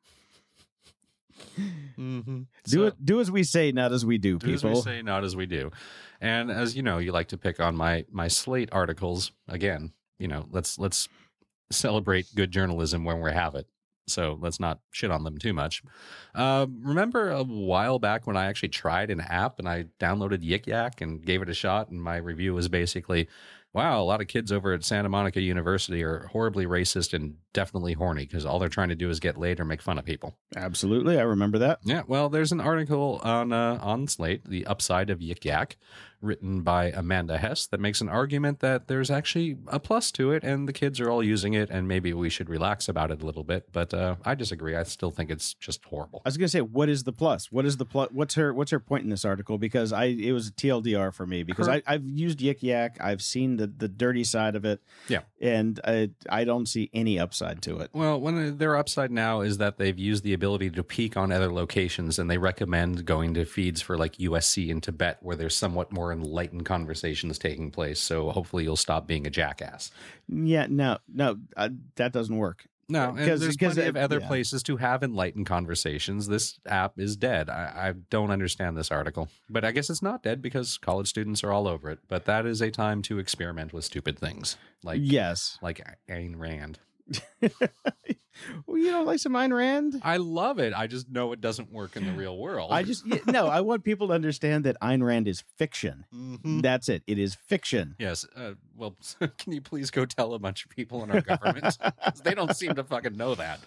Mm-hmm. 1.97 2.41
Do 2.65 2.85
it. 2.87 2.95
Do 3.03 3.19
as 3.19 3.31
we 3.31 3.43
say, 3.43 3.71
not 3.71 3.91
as 3.91 4.05
we 4.05 4.17
do, 4.17 4.37
Do 4.37 4.53
as 4.53 4.63
we 4.63 4.69
people. 4.69 4.81
say, 4.81 5.01
not 5.01 5.23
as 5.23 5.35
we 5.35 5.45
do. 5.45 5.71
And 6.21 6.51
as 6.51 6.75
you 6.75 6.83
know, 6.83 6.97
you 6.97 7.11
like 7.11 7.29
to 7.29 7.37
pick 7.37 7.59
on 7.59 7.75
my 7.75 8.05
my 8.11 8.27
slate 8.27 8.69
articles 8.71 9.31
again. 9.47 9.93
You 10.17 10.27
know, 10.27 10.45
let's 10.51 10.77
let's 10.77 11.07
celebrate 11.71 12.33
good 12.35 12.51
journalism 12.51 13.03
when 13.03 13.21
we 13.21 13.31
have 13.31 13.55
it. 13.55 13.67
So 14.07 14.37
let's 14.41 14.59
not 14.59 14.79
shit 14.91 15.11
on 15.11 15.23
them 15.23 15.37
too 15.37 15.53
much. 15.53 15.83
Uh, 16.33 16.65
remember 16.81 17.29
a 17.29 17.43
while 17.43 17.99
back 17.99 18.25
when 18.25 18.35
I 18.35 18.45
actually 18.45 18.69
tried 18.69 19.11
an 19.11 19.21
app 19.21 19.59
and 19.59 19.69
I 19.69 19.85
downloaded 19.99 20.43
Yik 20.43 20.65
Yak 20.67 21.01
and 21.01 21.23
gave 21.23 21.41
it 21.41 21.49
a 21.49 21.53
shot, 21.53 21.89
and 21.89 22.01
my 22.01 22.17
review 22.17 22.55
was 22.55 22.67
basically, 22.69 23.27
"Wow, 23.71 24.01
a 24.01 24.03
lot 24.03 24.19
of 24.19 24.27
kids 24.27 24.51
over 24.51 24.73
at 24.73 24.83
Santa 24.83 25.09
Monica 25.09 25.41
University 25.41 26.03
are 26.03 26.25
horribly 26.31 26.65
racist 26.65 27.13
and 27.13 27.35
definitely 27.53 27.93
horny 27.93 28.25
because 28.25 28.45
all 28.45 28.57
they're 28.57 28.67
trying 28.67 28.89
to 28.89 28.95
do 28.95 29.11
is 29.11 29.19
get 29.19 29.37
laid 29.37 29.59
or 29.59 29.65
make 29.65 29.81
fun 29.81 29.99
of 29.99 30.05
people." 30.05 30.35
Absolutely, 30.55 31.19
I 31.19 31.23
remember 31.23 31.59
that. 31.59 31.79
Yeah, 31.83 32.01
well, 32.07 32.29
there's 32.29 32.51
an 32.51 32.61
article 32.61 33.21
on 33.23 33.53
uh, 33.53 33.77
on 33.79 34.07
Slate, 34.07 34.43
"The 34.49 34.65
Upside 34.65 35.11
of 35.11 35.19
Yik 35.19 35.45
Yak," 35.45 35.77
written 36.21 36.61
by 36.61 36.85
Amanda 36.91 37.37
Hess, 37.37 37.67
that 37.67 37.79
makes 37.79 38.01
an 38.01 38.09
argument 38.09 38.59
that 38.59 38.87
there's 38.87 39.09
actually 39.09 39.57
a 39.67 39.79
plus 39.79 40.11
to 40.13 40.31
it, 40.31 40.43
and 40.43 40.67
the 40.67 40.73
kids 40.73 40.99
are 40.99 41.09
all 41.09 41.23
using 41.23 41.53
it, 41.53 41.69
and 41.69 41.87
maybe 41.87 42.13
we 42.13 42.29
should 42.29 42.49
relax 42.49 42.87
about 42.89 43.11
it 43.11 43.21
a 43.21 43.25
little 43.25 43.43
bit. 43.43 43.69
But 43.71 43.93
uh, 43.93 44.15
I 44.25 44.35
disagree. 44.35 44.75
I 44.75 44.83
still 44.83 45.11
think 45.11 45.29
it's 45.29 45.53
just 45.53 45.83
horrible. 45.85 46.21
I 46.25 46.29
was 46.29 46.37
gonna 46.37 46.49
say, 46.49 46.61
what 46.61 46.89
is 46.89 47.03
the 47.03 47.13
plus? 47.13 47.51
What 47.51 47.65
is 47.65 47.77
the 47.77 47.85
plus? 47.85 48.09
What's 48.11 48.35
her 48.35 48.53
What's 48.53 48.71
her 48.71 48.79
point 48.79 49.03
in 49.03 49.09
this 49.09 49.25
article? 49.25 49.57
Because 49.57 49.93
I 49.93 50.05
it 50.05 50.31
was 50.31 50.47
a 50.47 50.51
TLDR 50.51 51.13
for 51.13 51.25
me 51.25 51.43
because 51.43 51.67
Her- 51.67 51.73
I 51.73 51.83
I've 51.87 52.05
used 52.07 52.39
Yik 52.39 52.61
Yak. 52.61 52.97
I've 52.99 53.21
seen 53.21 53.57
the 53.57 53.67
the 53.67 53.87
dirty 53.87 54.23
side 54.23 54.55
of 54.55 54.65
it. 54.65 54.81
Yeah. 55.07 55.21
and 55.41 55.79
I 55.83 56.11
I 56.29 56.43
don't 56.43 56.67
see 56.67 56.89
any 56.93 57.19
upside 57.19 57.61
to 57.63 57.79
it. 57.79 57.89
Well, 57.93 58.19
when 58.19 58.57
their 58.57 58.75
upside 58.75 59.11
now 59.11 59.41
is 59.41 59.57
that 59.57 59.77
they've 59.77 59.97
used 59.97 60.23
the 60.23 60.33
ability 60.33 60.69
to 60.71 60.83
peek 60.83 61.15
on 61.17 61.31
other 61.31 61.51
locations, 61.51 62.19
and 62.19 62.29
they 62.29 62.37
recommend 62.37 63.05
going 63.05 63.33
to 63.35 63.45
feeds 63.45 63.81
for 63.81 63.97
like 63.97 64.17
USC 64.17 64.69
and 64.71 64.81
Tibet, 64.83 65.17
where 65.21 65.35
there's 65.35 65.55
somewhat 65.55 65.91
more 65.91 66.08
enlightened 66.11 66.65
conversations 66.65 67.37
taking 67.39 67.71
place. 67.71 67.99
So 67.99 68.29
hopefully, 68.31 68.63
you'll 68.63 68.75
stop 68.75 69.07
being 69.07 69.25
a 69.27 69.29
jackass. 69.29 69.91
Yeah, 70.27 70.67
no, 70.69 70.97
no, 71.13 71.37
uh, 71.57 71.69
that 71.95 72.13
doesn't 72.13 72.35
work. 72.35 72.65
No, 72.91 73.11
Because- 73.11 73.39
there's 73.39 73.55
plenty 73.55 73.81
it- 73.81 73.89
of 73.89 73.97
other 73.97 74.19
yeah. 74.19 74.27
places 74.27 74.63
to 74.63 74.77
have 74.77 75.03
enlightened 75.03 75.45
conversations. 75.45 76.27
This 76.27 76.59
app 76.65 76.97
is 76.97 77.15
dead. 77.15 77.47
I, 77.47 77.89
I 77.89 77.93
don't 78.09 78.31
understand 78.31 78.75
this 78.75 78.89
article, 78.89 79.29
but 79.47 79.63
I 79.63 79.71
guess 79.71 79.91
it's 79.91 80.01
not 80.01 80.23
dead 80.23 80.41
because 80.41 80.79
college 80.79 81.07
students 81.07 81.43
are 81.43 81.51
all 81.51 81.67
over 81.67 81.91
it. 81.91 81.99
But 82.07 82.25
that 82.25 82.47
is 82.47 82.61
a 82.61 82.71
time 82.71 83.03
to 83.03 83.19
experiment 83.19 83.73
with 83.73 83.85
stupid 83.85 84.17
things, 84.17 84.57
like 84.83 85.01
yes. 85.03 85.59
like 85.61 85.85
Ayn 86.09 86.33
Rand. 86.35 86.79
well, 88.65 88.77
you 88.77 88.91
don't 88.91 89.05
like 89.05 89.19
some 89.19 89.33
Ayn 89.33 89.55
Rand? 89.55 89.99
I 90.03 90.17
love 90.17 90.59
it. 90.59 90.73
I 90.75 90.87
just 90.87 91.09
know 91.09 91.31
it 91.33 91.41
doesn't 91.41 91.71
work 91.71 91.95
in 91.95 92.05
the 92.05 92.13
real 92.13 92.37
world. 92.37 92.71
I 92.71 92.83
just 92.83 93.05
yeah, 93.05 93.19
no. 93.27 93.47
I 93.47 93.61
want 93.61 93.83
people 93.83 94.07
to 94.09 94.13
understand 94.13 94.63
that 94.65 94.77
Ayn 94.81 95.03
Rand 95.03 95.27
is 95.27 95.43
fiction. 95.57 96.05
Mhm. 96.13 96.61
That's 96.61 96.89
it. 96.89 97.03
It 97.07 97.17
is 97.19 97.35
fiction. 97.35 97.95
Yes. 97.99 98.25
Uh, 98.35 98.53
well, 98.75 98.95
can 99.37 99.53
you 99.53 99.61
please 99.61 99.91
go 99.91 100.05
tell 100.05 100.33
a 100.33 100.39
bunch 100.39 100.63
of 100.65 100.71
people 100.71 101.03
in 101.03 101.11
our 101.11 101.21
government? 101.21 101.77
they 102.23 102.33
don't 102.33 102.55
seem 102.55 102.75
to 102.75 102.83
fucking 102.83 103.17
know 103.17 103.35
that. 103.35 103.59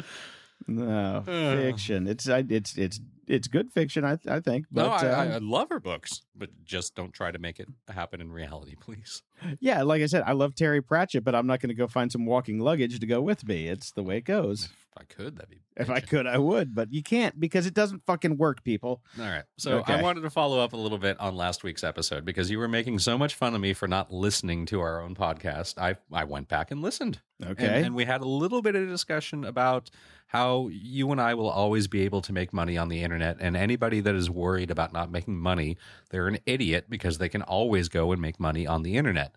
No 0.67 1.25
Uh. 1.27 1.57
fiction. 1.57 2.07
It's 2.07 2.27
it's 2.27 2.77
it's 2.77 3.01
it's 3.29 3.49
good 3.49 3.71
fiction. 3.73 4.05
I 4.05 4.19
I 4.29 4.41
think. 4.41 4.67
But 4.71 4.83
no, 4.83 4.91
I, 4.91 5.13
uh, 5.13 5.25
I, 5.35 5.39
love 5.39 5.69
her 5.71 5.81
books, 5.81 6.23
but 6.35 6.51
just 6.65 6.95
don't 6.97 7.13
try 7.13 7.31
to 7.31 7.39
make 7.39 7.61
it 7.61 7.69
happen 7.89 8.21
in 8.21 8.33
reality, 8.33 8.75
please. 8.79 9.23
yeah, 9.61 9.83
like 9.83 10.03
I 10.03 10.07
said, 10.07 10.25
I 10.27 10.33
love 10.33 10.55
Terry 10.55 10.83
Pratchett, 10.83 11.25
but 11.25 11.35
I'm 11.35 11.47
not 11.47 11.61
going 11.61 11.69
to 11.71 11.75
go 11.75 11.87
find 11.87 12.11
some 12.11 12.27
walking 12.27 12.59
luggage 12.59 12.99
to 12.99 13.07
go 13.07 13.21
with 13.21 13.47
me. 13.47 13.69
It's 13.69 13.93
the 13.93 14.03
way 14.03 14.17
it 14.19 14.25
goes. 14.25 14.65
If 14.65 14.99
I 14.99 15.05
could, 15.05 15.37
that'd 15.37 15.49
be. 15.49 15.63
If 15.77 15.89
I 15.89 16.01
could, 16.01 16.27
I 16.27 16.37
would, 16.37 16.75
but 16.75 16.93
you 16.93 17.03
can't 17.03 17.39
because 17.41 17.65
it 17.65 17.73
doesn't 17.73 18.05
fucking 18.05 18.37
work, 18.37 18.63
people. 18.63 19.03
All 19.19 19.25
right. 19.25 19.45
So 19.57 19.79
Okay. 19.79 19.95
I 19.95 20.03
wanted 20.03 20.21
to 20.23 20.31
follow 20.31 20.59
up 20.61 20.75
a 20.75 20.77
little 20.77 20.99
bit 20.99 21.19
on 21.19 21.35
last 21.35 21.63
week's 21.65 21.83
episode 21.83 22.25
because 22.27 22.51
you 22.51 22.59
were 22.59 22.69
making 22.69 22.99
so 22.99 23.17
much 23.17 23.35
fun 23.35 23.55
of 23.55 23.61
me 23.61 23.73
for 23.73 23.89
not 23.89 24.13
listening 24.13 24.67
to 24.67 24.81
our 24.81 25.01
own 25.01 25.15
podcast. 25.15 25.79
I 25.79 25.97
I 26.13 26.25
went 26.25 26.49
back 26.49 26.71
and 26.73 26.83
listened. 26.83 27.21
Okay. 27.43 27.67
And, 27.67 27.87
and 27.87 27.95
we 27.95 28.05
had 28.05 28.21
a 28.21 28.29
little 28.29 28.61
bit 28.61 28.75
of 28.77 28.87
discussion 28.89 29.45
about 29.45 29.91
how 30.33 30.69
you 30.73 31.13
and 31.13 31.21
I 31.21 31.35
will 31.35 31.51
always 31.51 31.89
be 31.89 32.01
able 32.07 32.23
to 32.23 32.33
make 32.33 32.55
money 32.55 32.79
on 32.79 32.89
the 32.89 33.03
internet. 33.03 33.37
And 33.39 33.55
anybody 33.55 34.01
that 34.01 34.15
is 34.15 34.31
worried 34.31 34.71
about 34.71 34.91
not 34.91 35.11
making 35.11 35.39
money, 35.39 35.77
they're 36.09 36.27
an 36.27 36.39
idiot 36.47 36.87
because 36.89 37.19
they 37.19 37.29
can 37.29 37.43
always 37.43 37.91
go 37.91 38.13
and 38.13 38.23
make 38.23 38.41
money 38.41 38.67
on 38.67 38.83
the 38.83 38.97
internet. 38.97 39.35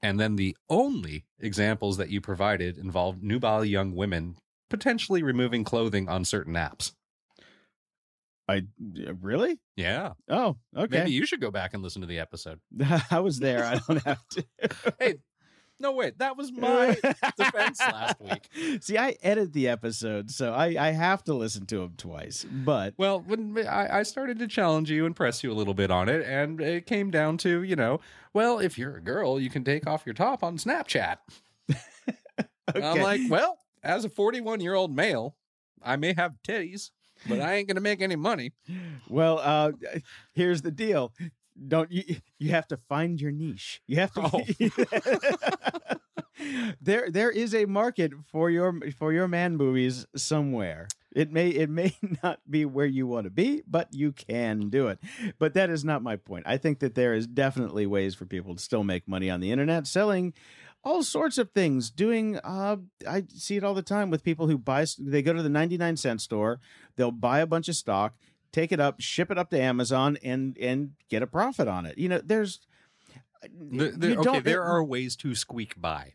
And 0.00 0.20
then 0.20 0.36
the 0.36 0.56
only 0.68 1.24
examples 1.40 1.96
that 1.96 2.10
you 2.10 2.20
provided 2.20 2.78
involved 2.78 3.24
nubile 3.24 3.64
young 3.64 3.96
women 3.96 4.36
potentially 4.68 5.24
removing 5.24 5.64
clothing 5.64 6.08
on 6.08 6.24
certain 6.24 6.54
apps. 6.54 6.92
I 8.48 8.62
really? 9.20 9.58
Yeah. 9.76 10.12
Oh, 10.28 10.58
okay. 10.76 10.98
Maybe 10.98 11.10
you 11.10 11.26
should 11.26 11.40
go 11.40 11.50
back 11.50 11.74
and 11.74 11.82
listen 11.82 12.02
to 12.02 12.06
the 12.06 12.20
episode. 12.20 12.60
I 13.10 13.18
was 13.18 13.40
there. 13.40 13.64
I 13.64 13.80
don't 13.84 14.04
have 14.04 14.26
to. 14.28 14.44
Hey, 15.00 15.14
no, 15.80 15.92
wait, 15.92 16.18
that 16.18 16.36
was 16.36 16.52
my 16.56 16.96
defense 17.36 17.80
last 17.80 18.20
week. 18.20 18.48
See, 18.82 18.98
I 18.98 19.16
edit 19.22 19.52
the 19.52 19.68
episode, 19.68 20.30
so 20.30 20.52
I, 20.52 20.76
I 20.78 20.90
have 20.90 21.24
to 21.24 21.34
listen 21.34 21.66
to 21.66 21.78
them 21.78 21.94
twice. 21.96 22.44
But 22.50 22.94
Well, 22.98 23.20
when 23.20 23.66
I, 23.66 24.00
I 24.00 24.02
started 24.02 24.38
to 24.40 24.46
challenge 24.46 24.90
you 24.90 25.06
and 25.06 25.16
press 25.16 25.42
you 25.42 25.50
a 25.50 25.54
little 25.54 25.74
bit 25.74 25.90
on 25.90 26.08
it, 26.08 26.24
and 26.26 26.60
it 26.60 26.86
came 26.86 27.10
down 27.10 27.38
to, 27.38 27.62
you 27.62 27.76
know, 27.76 28.00
well, 28.32 28.58
if 28.58 28.78
you're 28.78 28.96
a 28.96 29.02
girl, 29.02 29.40
you 29.40 29.50
can 29.50 29.64
take 29.64 29.86
off 29.86 30.02
your 30.04 30.14
top 30.14 30.44
on 30.44 30.58
Snapchat. 30.58 31.16
And 32.74 32.84
I'm 32.84 33.00
like, 33.00 33.22
well, 33.28 33.58
as 33.82 34.04
a 34.04 34.08
41 34.08 34.60
year 34.60 34.74
old 34.74 34.94
male, 34.94 35.36
I 35.82 35.96
may 35.96 36.12
have 36.14 36.34
titties, 36.46 36.90
but 37.26 37.40
I 37.40 37.54
ain't 37.54 37.68
going 37.68 37.76
to 37.76 37.80
make 37.80 38.02
any 38.02 38.16
money. 38.16 38.52
well, 39.08 39.38
uh, 39.42 39.72
here's 40.34 40.62
the 40.62 40.70
deal. 40.70 41.12
Don't 41.66 41.90
you? 41.90 42.16
You 42.38 42.50
have 42.50 42.68
to 42.68 42.76
find 42.76 43.20
your 43.20 43.32
niche. 43.32 43.82
You 43.86 43.96
have 43.96 44.12
to. 44.14 46.00
there, 46.80 47.10
there 47.10 47.30
is 47.30 47.54
a 47.54 47.66
market 47.66 48.12
for 48.30 48.50
your 48.50 48.78
for 48.96 49.12
your 49.12 49.28
man 49.28 49.56
movies 49.56 50.06
somewhere. 50.16 50.88
It 51.12 51.30
may 51.32 51.48
it 51.48 51.68
may 51.68 51.96
not 52.22 52.40
be 52.48 52.64
where 52.64 52.86
you 52.86 53.06
want 53.06 53.24
to 53.24 53.30
be, 53.30 53.62
but 53.66 53.88
you 53.92 54.12
can 54.12 54.70
do 54.70 54.88
it. 54.88 54.98
But 55.38 55.54
that 55.54 55.70
is 55.70 55.84
not 55.84 56.02
my 56.02 56.16
point. 56.16 56.44
I 56.46 56.56
think 56.56 56.78
that 56.80 56.94
there 56.94 57.14
is 57.14 57.26
definitely 57.26 57.86
ways 57.86 58.14
for 58.14 58.26
people 58.26 58.54
to 58.54 58.62
still 58.62 58.84
make 58.84 59.08
money 59.08 59.28
on 59.28 59.40
the 59.40 59.50
internet 59.50 59.86
selling 59.86 60.32
all 60.82 61.02
sorts 61.02 61.36
of 61.36 61.50
things 61.50 61.90
doing 61.90 62.38
uh 62.38 62.76
i 63.06 63.22
see 63.28 63.56
it 63.56 63.64
all 63.64 63.74
the 63.74 63.82
time 63.82 64.08
with 64.10 64.24
people 64.24 64.46
who 64.48 64.56
buy 64.56 64.84
they 64.98 65.20
go 65.22 65.32
to 65.32 65.42
the 65.42 65.48
99 65.50 65.96
cent 65.96 66.20
store 66.20 66.58
they'll 66.96 67.10
buy 67.10 67.40
a 67.40 67.46
bunch 67.46 67.68
of 67.68 67.76
stock 67.76 68.14
take 68.52 68.72
it 68.72 68.80
up 68.80 69.00
ship 69.00 69.30
it 69.30 69.38
up 69.38 69.50
to 69.50 69.60
amazon 69.60 70.16
and 70.22 70.56
and 70.58 70.90
get 71.08 71.22
a 71.22 71.26
profit 71.26 71.68
on 71.68 71.86
it 71.86 71.96
you 71.98 72.08
know 72.08 72.20
there's 72.24 72.60
The- 73.42 73.90
the- 73.96 74.08
you 74.08 74.18
okay, 74.20 74.40
there 74.40 74.62
are 74.62 74.84
ways 74.84 75.16
to 75.16 75.34
squeak 75.34 75.80
by. 75.80 76.12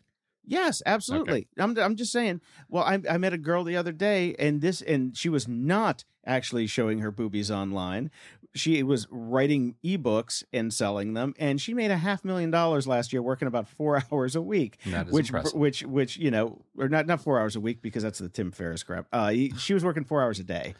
Yes, 0.47 0.83
absolutely. 0.85 1.47
I'm 1.57 1.75
I'm 1.79 1.95
just 1.95 2.11
saying. 2.11 2.39
Well, 2.69 2.83
I 2.83 3.01
I 3.09 3.17
met 3.17 3.33
a 3.33 3.37
girl 3.39 3.63
the 3.63 3.75
other 3.77 3.91
day, 3.91 4.35
and 4.37 4.61
this 4.61 4.79
and 4.83 5.17
she 5.17 5.27
was 5.27 5.47
not 5.47 6.03
actually 6.23 6.67
showing 6.67 6.99
her 6.99 7.09
boobies 7.09 7.49
online. 7.49 8.11
She 8.53 8.83
was 8.83 9.07
writing 9.09 9.73
ebooks 9.83 10.43
and 10.53 10.71
selling 10.71 11.15
them, 11.15 11.33
and 11.39 11.59
she 11.59 11.73
made 11.73 11.89
a 11.89 11.97
half 11.97 12.23
million 12.23 12.51
dollars 12.51 12.85
last 12.85 13.11
year 13.11 13.23
working 13.23 13.47
about 13.47 13.67
four 13.67 13.99
hours 14.11 14.35
a 14.35 14.41
week. 14.41 14.77
That 14.85 15.07
is 15.07 15.13
which 15.13 15.29
impressive. 15.29 15.59
which 15.59 15.81
which 15.81 16.17
you 16.17 16.29
know, 16.29 16.61
or 16.77 16.89
not 16.89 17.07
not 17.07 17.21
four 17.21 17.39
hours 17.39 17.55
a 17.55 17.59
week 17.59 17.81
because 17.81 18.03
that's 18.03 18.19
the 18.19 18.29
Tim 18.29 18.51
Ferriss 18.51 18.83
crap. 18.83 19.07
Uh, 19.11 19.33
she 19.57 19.73
was 19.73 19.83
working 19.83 20.03
four 20.03 20.21
hours 20.21 20.39
a 20.39 20.43
day, 20.43 20.75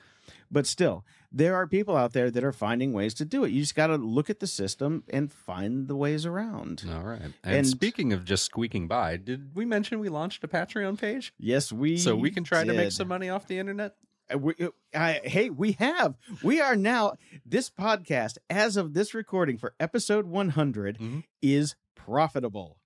but 0.52 0.68
still, 0.68 1.04
there 1.38 1.54
are 1.56 1.68
people 1.68 1.98
out 1.98 2.14
there 2.14 2.32
that 2.32 2.44
are 2.46 2.54
finding 2.54 2.94
ways 2.94 3.14
to 3.16 3.26
do 3.26 3.44
it. 3.44 3.52
You 3.52 3.60
just 3.62 3.76
got 3.76 3.88
to 3.88 3.98
look 3.98 4.30
at 4.30 4.40
the 4.40 4.48
system 4.48 5.04
and 5.10 5.30
find 5.32 5.88
the 5.90 5.96
ways 5.96 6.26
around. 6.26 6.86
All 6.90 7.04
right. 7.04 7.22
And, 7.44 7.56
And- 7.58 7.68
speaking 7.68 8.14
of 8.14 8.24
just 8.24 8.46
squeaking 8.46 8.88
by, 8.88 9.18
did 9.18 9.54
we 9.54 9.66
mention 9.66 10.00
we 10.00 10.08
launched 10.10 10.44
a 10.46 10.48
Patreon 10.48 10.98
page? 10.98 11.34
Yes, 11.38 11.72
we 11.74 11.98
So 11.98 12.16
we 12.16 12.32
can 12.32 12.46
try 12.46 12.64
to 12.64 12.74
make 12.74 12.94
some 12.94 13.10
money 13.10 13.30
off 13.30 13.48
the 13.48 13.60
internet? 13.60 13.96
Uh, 14.34 14.38
we, 14.40 14.54
uh, 14.62 14.70
I, 14.96 15.20
hey, 15.24 15.50
we 15.50 15.74
have. 15.74 16.16
We 16.42 16.62
are 16.62 16.76
now 16.76 17.16
this 17.46 17.70
podcast 17.70 18.38
as 18.50 18.78
of 18.78 18.94
this 18.94 19.14
recording 19.14 19.58
for 19.58 19.74
episode 19.80 20.26
100 20.26 20.98
Mhm. 20.98 21.24
is 21.42 21.76
profitable. 21.96 22.78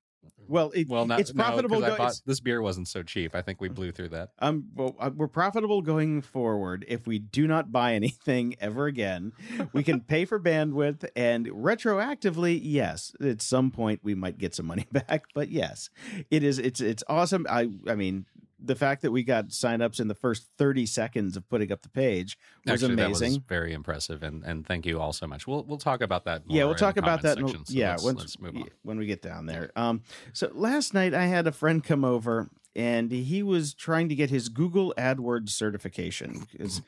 Well, 0.47 0.71
it, 0.73 0.87
Well, 0.89 1.05
not, 1.05 1.19
it's 1.19 1.31
profitable. 1.31 1.77
I 1.83 1.89
go- 1.89 1.97
bought, 1.97 2.05
it's- 2.07 2.21
this 2.25 2.39
beer 2.39 2.61
wasn't 2.61 2.87
so 2.87 3.03
cheap. 3.03 3.35
I 3.35 3.41
think 3.41 3.61
we 3.61 3.69
blew 3.69 3.91
through 3.91 4.09
that. 4.09 4.29
um, 4.39 4.65
well, 4.75 4.95
uh, 4.99 5.11
we're 5.15 5.27
profitable 5.27 5.81
going 5.81 6.21
forward. 6.21 6.85
If 6.87 7.05
we 7.07 7.19
do 7.19 7.47
not 7.47 7.71
buy 7.71 7.93
anything 7.93 8.55
ever 8.59 8.87
again, 8.87 9.31
we 9.73 9.83
can 9.83 10.01
pay 10.01 10.25
for 10.25 10.39
bandwidth 10.39 11.07
and 11.15 11.47
retroactively, 11.47 12.59
yes, 12.61 13.13
at 13.21 13.41
some 13.41 13.71
point 13.71 13.99
we 14.03 14.15
might 14.15 14.37
get 14.37 14.55
some 14.55 14.65
money 14.65 14.87
back. 14.91 15.25
But 15.33 15.49
yes, 15.49 15.89
it 16.31 16.43
is. 16.43 16.59
It's 16.59 16.81
it's 16.81 17.03
awesome. 17.07 17.45
I 17.49 17.69
I 17.87 17.95
mean. 17.95 18.25
The 18.61 18.75
fact 18.75 19.01
that 19.03 19.11
we 19.11 19.23
got 19.23 19.47
signups 19.49 19.99
in 19.99 20.07
the 20.09 20.15
first 20.15 20.47
30 20.57 20.85
seconds 20.85 21.37
of 21.37 21.47
putting 21.49 21.71
up 21.71 21.81
the 21.81 21.89
page 21.89 22.37
was 22.65 22.83
Actually, 22.83 22.93
amazing. 23.01 23.31
That 23.31 23.37
was 23.39 23.45
very 23.47 23.73
impressive, 23.73 24.21
and, 24.23 24.43
and 24.43 24.65
thank 24.67 24.85
you 24.85 24.99
all 24.99 25.13
so 25.13 25.27
much. 25.27 25.47
We'll 25.47 25.63
we'll 25.63 25.77
talk 25.77 26.01
about 26.01 26.25
that. 26.25 26.45
More 26.47 26.57
yeah, 26.57 26.63
we'll 26.65 26.75
talk 26.75 26.97
about 26.97 27.21
that. 27.21 27.37
comment 27.37 27.55
in 27.55 27.61
a- 27.61 27.65
section, 27.65 27.73
so 27.73 27.79
yeah, 27.79 27.91
let's, 27.91 28.03
once, 28.03 28.19
let's 28.19 28.39
move 28.39 28.55
on. 28.57 28.69
when 28.83 28.97
we 28.97 29.05
get 29.05 29.21
down 29.21 29.45
there. 29.45 29.71
Um, 29.75 30.01
so 30.33 30.51
last 30.53 30.93
night 30.93 31.13
I 31.13 31.25
had 31.27 31.47
a 31.47 31.51
friend 31.51 31.83
come 31.83 32.03
over 32.03 32.49
and 32.75 33.11
he 33.11 33.41
was 33.43 33.73
trying 33.73 34.09
to 34.09 34.15
get 34.15 34.29
his 34.29 34.49
Google 34.49 34.93
AdWords 34.97 35.49
certification. 35.49 36.45
'cause- 36.57 36.81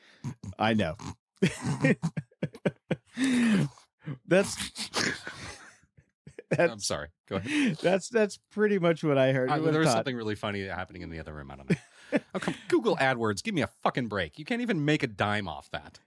I 0.58 0.74
know. 0.74 0.96
that's 4.26 4.56
I'm 6.58 6.78
sorry. 6.80 7.08
Go 7.28 7.36
ahead. 7.36 7.76
that's 7.82 8.08
that's 8.08 8.38
pretty 8.50 8.78
much 8.78 9.02
what 9.04 9.18
I 9.18 9.32
heard. 9.32 9.50
Was 9.50 9.62
there 9.62 9.80
was 9.80 9.88
taught. 9.88 9.94
something 9.94 10.16
really 10.16 10.34
funny 10.34 10.66
happening 10.66 11.02
in 11.02 11.10
the 11.10 11.18
other 11.18 11.32
room. 11.32 11.50
I 11.50 11.56
don't 11.56 11.70
know. 11.70 11.76
oh, 12.34 12.38
come, 12.38 12.54
Google 12.68 12.96
AdWords. 12.96 13.42
Give 13.42 13.54
me 13.54 13.62
a 13.62 13.68
fucking 13.82 14.08
break. 14.08 14.38
You 14.38 14.44
can't 14.44 14.62
even 14.62 14.84
make 14.84 15.02
a 15.02 15.06
dime 15.06 15.48
off 15.48 15.70
that. 15.70 16.00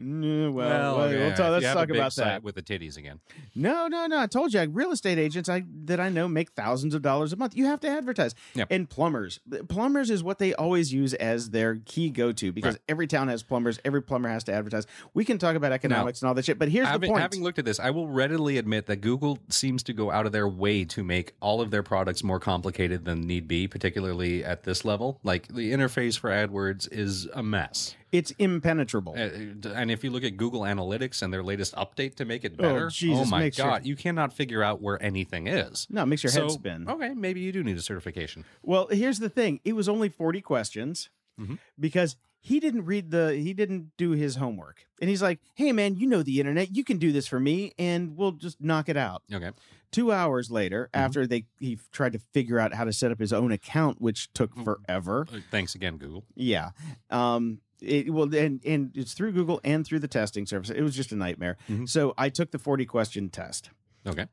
Mm, 0.00 0.52
well, 0.52 0.96
well, 0.96 1.12
yeah, 1.12 1.18
we'll 1.18 1.36
talk, 1.36 1.52
let's 1.52 1.72
talk 1.72 1.88
about 1.88 2.14
that. 2.16 2.42
with 2.42 2.56
the 2.56 2.62
titties 2.62 2.96
again. 2.96 3.20
No, 3.54 3.86
no, 3.86 4.06
no. 4.06 4.18
I 4.18 4.26
told 4.26 4.52
you, 4.52 4.60
real 4.70 4.90
estate 4.90 5.18
agents 5.18 5.48
I 5.48 5.62
that 5.84 6.00
I 6.00 6.08
know 6.08 6.26
make 6.26 6.50
thousands 6.52 6.94
of 6.94 7.02
dollars 7.02 7.32
a 7.32 7.36
month. 7.36 7.56
You 7.56 7.66
have 7.66 7.78
to 7.80 7.88
advertise. 7.88 8.34
Yep. 8.54 8.68
And 8.70 8.90
plumbers, 8.90 9.38
plumbers 9.68 10.10
is 10.10 10.22
what 10.24 10.38
they 10.40 10.52
always 10.54 10.92
use 10.92 11.14
as 11.14 11.50
their 11.50 11.76
key 11.84 12.10
go 12.10 12.32
to 12.32 12.50
because 12.52 12.74
Right. 12.74 12.82
every 12.88 13.06
town 13.06 13.28
has 13.28 13.42
plumbers. 13.44 13.78
Every 13.84 14.02
plumber 14.02 14.28
has 14.28 14.42
to 14.44 14.52
advertise. 14.52 14.86
We 15.14 15.24
can 15.24 15.38
talk 15.38 15.54
about 15.54 15.70
economics 15.70 16.20
and 16.22 16.28
all 16.28 16.34
that 16.34 16.44
shit, 16.44 16.58
but 16.58 16.68
here's 16.68 16.90
the 16.90 16.98
point. 17.06 17.20
having 17.20 17.42
looked 17.44 17.58
at 17.60 17.64
this, 17.64 17.78
I 17.78 17.90
will 17.90 18.08
readily 18.08 18.58
admit 18.58 18.86
that 18.86 18.96
Google 18.96 19.38
seems 19.48 19.82
to 19.84 19.92
go 19.92 20.10
out 20.10 20.26
of 20.26 20.32
their 20.32 20.48
way 20.48 20.84
to 20.86 21.04
make 21.04 21.34
all 21.40 21.60
of 21.60 21.70
their 21.70 21.82
products 21.84 22.24
more 22.24 22.40
complicated 22.40 23.04
than 23.04 23.20
need 23.20 23.46
be, 23.46 23.68
particularly 23.68 24.44
at 24.44 24.64
this 24.64 24.84
level. 24.84 25.20
Like 25.22 25.46
the 25.48 25.72
interface 25.72 26.18
for 26.18 26.30
AdWords 26.30 26.88
is 26.92 27.26
a 27.32 27.42
mess. 27.42 27.94
It's 28.14 28.30
impenetrable. 28.38 29.12
Uh, 29.18 29.70
And 29.74 29.90
if 29.90 30.04
you 30.04 30.10
look 30.10 30.22
at 30.24 30.36
Google 30.36 30.60
Analytics 30.62 31.20
and 31.22 31.32
their 31.32 31.42
latest 31.42 31.74
update 31.74 32.14
to 32.16 32.24
make 32.24 32.44
it 32.44 32.56
better, 32.56 32.86
oh, 32.86 32.90
Jesus, 32.90 33.28
my 33.28 33.40
makes 33.40 33.58
your- 33.58 33.66
god, 33.66 33.84
you 33.86 33.96
cannot 33.96 34.32
figure 34.32 34.62
out 34.62 34.80
where 34.80 35.02
anything 35.02 35.46
is. 35.48 35.86
no, 35.90 36.02
it 36.02 36.06
makes 36.06 36.22
your 36.22 36.30
so, 36.30 36.42
head 36.42 36.50
spin. 36.52 36.88
Okay, 36.88 37.12
maybe 37.14 37.40
you 37.40 37.50
do 37.52 37.62
need 37.64 37.76
a 37.76 37.82
certification. 37.82 38.44
Well, 38.62 38.86
here's 38.88 39.18
the 39.18 39.28
thing. 39.28 39.60
It 39.64 39.72
was 39.74 39.88
only 39.88 40.08
40 40.08 40.40
questions 40.40 41.10
Mhm. 41.40 41.58
because 41.78 42.16
he 42.40 42.60
didn't 42.60 42.84
read 42.84 43.10
the 43.10 43.34
he 43.34 43.52
didn't 43.54 43.92
do 43.96 44.10
his 44.12 44.36
homework. 44.36 44.84
And 45.00 45.08
he's 45.10 45.22
like, 45.22 45.40
"Hey 45.54 45.72
man, 45.72 45.96
you 45.96 46.06
know 46.06 46.22
the 46.22 46.38
internet. 46.40 46.76
You 46.76 46.84
can 46.84 46.98
do 46.98 47.10
this 47.10 47.26
for 47.26 47.40
me 47.40 47.72
and 47.78 48.16
we'll 48.16 48.32
just 48.32 48.60
knock 48.60 48.88
it 48.88 48.96
out." 48.98 49.22
Okay. 49.32 49.50
Two 49.90 50.12
hours 50.12 50.50
later, 50.50 50.90
Mm-hmm. 50.92 51.04
after 51.04 51.26
they 51.26 51.46
he 51.58 51.78
tried 51.90 52.12
to 52.12 52.18
figure 52.18 52.58
out 52.60 52.74
how 52.74 52.84
to 52.84 52.92
set 52.92 53.10
up 53.10 53.18
his 53.18 53.32
own 53.32 53.50
account, 53.50 54.00
which 54.00 54.30
took 54.34 54.54
Mm. 54.54 54.64
forever. 54.64 55.26
Uh, 55.32 55.38
Thanks 55.50 55.74
again, 55.74 55.96
Google. 55.96 56.24
Yeah. 56.36 56.70
Um 57.10 57.60
it 57.84 58.10
well 58.12 58.32
and 58.34 58.60
and 58.64 58.90
it's 58.94 59.14
through 59.14 59.32
Google 59.32 59.60
and 59.64 59.86
through 59.86 60.00
the 60.00 60.08
testing 60.08 60.46
service. 60.46 60.70
It 60.70 60.82
was 60.82 60.94
just 60.96 61.12
a 61.12 61.16
nightmare. 61.16 61.56
Mhm. 61.68 61.88
So 61.88 62.14
I 62.18 62.28
took 62.28 62.50
the 62.50 62.58
40 62.58 62.84
question 62.86 63.28
test. 63.28 63.70
Okay. 64.06 64.26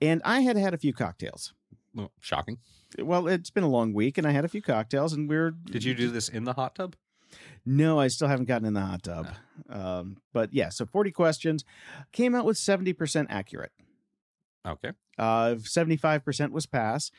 And 0.00 0.22
I 0.24 0.40
had 0.40 0.56
had 0.56 0.72
a 0.74 0.78
few 0.78 0.92
cocktails. 0.92 1.52
Well, 1.94 2.12
shocking. 2.20 2.58
Well, 2.98 3.28
it's 3.28 3.50
been 3.50 3.64
a 3.64 3.68
long 3.68 3.92
week 3.92 4.16
and 4.18 4.26
I 4.26 4.30
had 4.30 4.44
a 4.44 4.48
few 4.48 4.62
cocktails 4.62 5.12
and 5.12 5.28
we 5.28 5.36
are 5.36 5.50
Did 5.50 5.84
you 5.84 5.94
do 5.94 6.10
this 6.10 6.28
in 6.28 6.44
the 6.44 6.54
hot 6.54 6.74
tub? 6.74 6.96
No, 7.64 7.98
I 8.00 8.08
still 8.08 8.26
haven't 8.28 8.46
gotten 8.46 8.66
in 8.66 8.74
the 8.74 8.80
hot 8.80 9.02
tub. 9.04 9.28
Um, 9.68 10.16
but 10.32 10.52
yeah, 10.52 10.68
so 10.70 10.86
40 10.86 11.10
questions 11.12 11.64
came 12.12 12.34
out 12.34 12.44
with 12.44 12.56
70% 12.56 13.26
accurate. 13.28 13.72
Okay. 14.66 14.92
Uh, 15.18 15.54
75% 15.56 16.50
was 16.52 16.66
pass. 16.66 17.10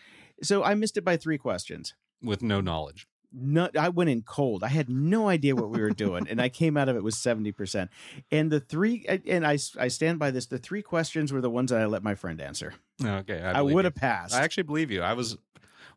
So 0.44 0.64
I 0.64 0.74
missed 0.76 0.98
it 0.98 1.06
by 1.06 1.18
three 1.18 1.38
questions. 1.38 1.94
With 2.22 2.42
no 2.42 2.60
knowledge. 2.62 3.08
No, 3.34 3.70
I 3.80 3.90
went 3.90 4.10
in 4.10 4.24
cold. 4.24 4.64
I 4.64 4.68
had 4.68 4.90
no 4.90 5.30
idea 5.30 5.56
what 5.56 5.70
we 5.70 5.80
were 5.80 5.92
doing, 5.92 6.28
and 6.30 6.42
I 6.42 6.50
came 6.50 6.76
out 6.76 6.90
of 6.90 6.98
it 6.98 7.04
with 7.04 7.16
70%. 7.16 7.88
And 8.30 8.52
the 8.52 8.60
three, 8.60 9.06
and 9.26 9.48
I, 9.48 9.58
I 9.80 9.88
stand 9.88 10.20
by 10.20 10.32
this, 10.32 10.48
the 10.48 10.58
three 10.58 10.82
questions 10.82 11.32
were 11.32 11.40
the 11.40 11.50
ones 11.50 11.72
that 11.72 11.80
I 11.82 11.86
let 11.86 12.04
my 12.04 12.16
friend 12.16 12.42
answer. 12.42 12.74
Okay. 13.04 13.42
I, 13.42 13.60
I, 13.60 13.62
would 13.62 13.86
have 13.86 13.96
passed. 13.96 14.36
I 14.36 14.42
actually 14.42 14.64
believe 14.64 14.92
you. 14.92 15.02
I 15.02 15.14
was 15.14 15.38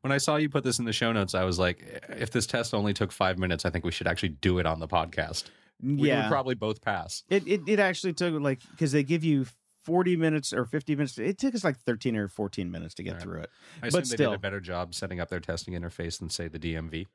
when 0.03 0.13
I 0.13 0.19
saw 0.19 0.37
you 0.37 0.49
put 0.49 0.65
this 0.65 0.79
in 0.79 0.85
the 0.85 0.93
show 0.93 1.13
notes. 1.13 1.35
I 1.35 1.45
was 1.45 1.59
like, 1.59 2.05
if 2.09 2.31
this 2.31 2.47
test 2.47 2.73
only 2.73 2.95
took 2.95 3.11
five 3.11 3.39
minutes, 3.39 3.65
I 3.65 3.71
think 3.71 3.85
we 3.85 3.91
should 3.91 4.07
actually 4.07 4.31
do 4.31 4.59
it 4.59 4.67
on 4.67 4.79
the 4.79 4.89
podcast. 4.89 5.45
We 5.83 5.95
would 5.95 6.07
yeah. 6.07 6.29
probably 6.29 6.55
both 6.55 6.83
pass. 6.83 7.25
it, 7.29 7.47
it, 7.49 7.63
it 7.67 7.81
actually 7.81 8.13
took 8.13 8.41
like, 8.41 8.61
because 8.71 8.93
they 8.93 9.03
give 9.03 9.25
you 9.25 9.47
40 9.85 10.17
minutes 10.17 10.53
or 10.53 10.65
50 10.65 10.97
minutes. 10.97 11.19
It 11.19 11.39
took 11.39 11.55
us 11.55 11.65
like 11.65 11.79
13 11.79 12.17
or 12.17 12.29
14 12.29 12.71
minutes 12.71 12.95
to 12.95 13.03
get 13.03 13.15
right. 13.15 13.23
through 13.23 13.41
it. 13.41 13.51
I 13.83 13.89
assume 13.89 14.01
But 14.01 14.05
they 14.09 14.17
still. 14.17 14.31
did 14.31 14.37
a 14.37 14.41
better 14.41 14.61
job 14.61 14.95
setting 14.95 15.21
up 15.21 15.29
their 15.29 15.41
testing 15.41 15.75
interface 15.75 16.19
than 16.19 16.31
say 16.31 16.49
the 16.49 16.59
DMV. 16.59 17.07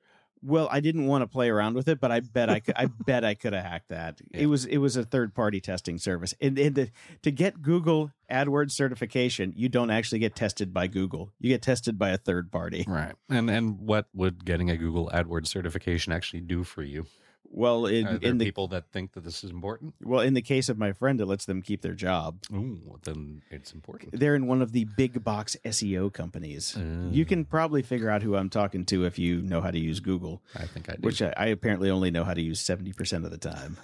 Well, 0.42 0.70
I 0.72 0.80
didn't 0.80 1.08
want 1.08 1.22
to 1.22 1.28
play 1.28 1.50
around 1.50 1.76
with 1.76 1.88
it, 1.88 2.00
but 2.00 2.12
I 2.12 2.22
bet 2.22 2.50
I 2.50 2.60
could, 2.60 2.76
I 2.78 2.86
bet 3.06 3.24
I 3.24 3.34
could 3.34 3.54
have 3.54 3.64
hacked 3.64 3.90
that. 3.90 4.22
Yeah. 4.32 4.42
It 4.42 4.46
was 4.46 4.66
it 4.66 4.78
was 4.78 4.96
a 4.96 5.04
third 5.04 5.34
party 5.34 5.60
testing 5.60 5.98
service, 5.98 6.34
and, 6.42 6.58
and 6.58 6.76
the, 6.76 6.92
to 7.24 7.32
get 7.32 7.62
Google 7.62 8.12
AdWords 8.32 8.72
certification, 8.72 9.54
you 9.56 9.70
don't 9.70 9.90
actually 9.90 10.20
get 10.20 10.36
tested 10.36 10.74
by 10.74 10.88
Google. 10.88 11.32
You 11.40 11.50
get 11.50 11.62
tested 11.62 11.98
by 11.98 12.10
a 12.10 12.18
third 12.18 12.52
party. 12.52 12.86
Right. 12.88 13.16
And 13.30 13.50
and 13.50 13.80
what 13.80 14.06
would 14.14 14.46
getting 14.46 14.70
a 14.70 14.78
Google 14.78 15.10
AdWords 15.14 15.48
certification 15.48 16.14
actually 16.14 16.42
do 16.42 16.64
for 16.64 16.84
you? 16.84 17.06
Well, 17.52 17.88
in, 17.88 18.08
Are 18.08 18.18
there 18.18 18.30
in 18.30 18.38
the 18.38 18.46
people 18.46 18.68
that 18.70 18.92
think 18.92 19.14
that 19.14 19.24
this 19.24 19.44
is 19.44 19.50
important? 19.52 19.96
well 20.02 20.22
in 20.22 20.34
the 20.34 20.42
case 20.42 20.70
of 20.70 20.78
my 20.78 20.94
friend, 20.94 21.20
it 21.20 21.26
lets 21.26 21.46
them 21.46 21.62
keep 21.62 21.82
their 21.82 21.94
job. 21.94 22.44
Ooh, 22.54 23.00
then 23.04 23.42
it's 23.50 23.74
important. 23.74 24.20
They're 24.20 24.36
in 24.36 24.48
one 24.48 24.62
of 24.62 24.72
the 24.72 24.86
big 24.86 25.24
box 25.24 25.58
SEO 25.66 26.14
companies. 26.14 26.78
You 27.12 27.26
can 27.26 27.46
mm. 27.46 27.50
probably 27.50 27.82
figure 27.82 28.10
out 28.10 28.22
who 28.22 28.36
I'm 28.36 28.50
talking 28.50 28.86
to 28.86 29.06
if 29.06 29.18
you 29.18 29.42
know 29.42 29.62
how 29.62 29.72
to 29.72 29.80
use 29.80 30.00
Google, 30.00 30.42
I 30.56 30.66
think 30.66 30.90
I 30.90 30.94
do. 30.94 31.02
which 31.02 31.22
I, 31.22 31.34
I 31.36 31.46
apparently 31.48 31.90
only 31.90 32.12
know 32.12 32.24
how 32.24 32.34
to 32.34 32.42
use 32.42 32.60
seventy 32.60 32.94
percent 32.94 33.26
of 33.26 33.32
the 33.32 33.38
time. 33.38 33.78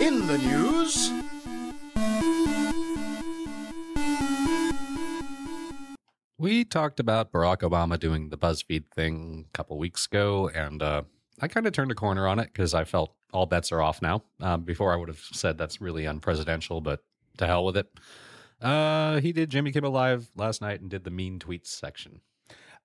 In 0.00 0.26
the 0.26 0.38
news, 0.38 1.10
We 6.40 6.64
talked 6.64 7.00
about 7.00 7.32
Barack 7.32 7.58
Obama 7.58 8.00
doing 8.00 8.30
the 8.30 8.38
BuzzFeed 8.38 8.84
thing 8.94 9.44
a 9.46 9.52
couple 9.52 9.76
weeks 9.76 10.06
ago, 10.06 10.48
and 10.48 10.82
uh, 10.82 11.02
I 11.38 11.48
kind 11.48 11.66
of 11.66 11.74
turned 11.74 11.90
a 11.90 11.94
corner 11.94 12.26
on 12.26 12.38
it 12.38 12.46
because 12.46 12.72
I 12.72 12.84
felt 12.84 13.12
all 13.30 13.44
bets 13.44 13.70
are 13.72 13.82
off 13.82 14.00
now. 14.00 14.22
Um, 14.40 14.62
before 14.62 14.90
I 14.90 14.96
would 14.96 15.08
have 15.08 15.20
said 15.20 15.58
that's 15.58 15.82
really 15.82 16.04
unpresidential, 16.04 16.82
but 16.82 17.04
to 17.36 17.46
hell 17.46 17.66
with 17.66 17.76
it. 17.76 17.92
Uh, 18.58 19.20
he 19.20 19.32
did 19.32 19.50
Jimmy 19.50 19.70
Kimmel 19.70 19.90
Live 19.90 20.30
last 20.34 20.62
night 20.62 20.80
and 20.80 20.88
did 20.88 21.04
the 21.04 21.10
mean 21.10 21.40
tweets 21.40 21.66
section. 21.66 22.22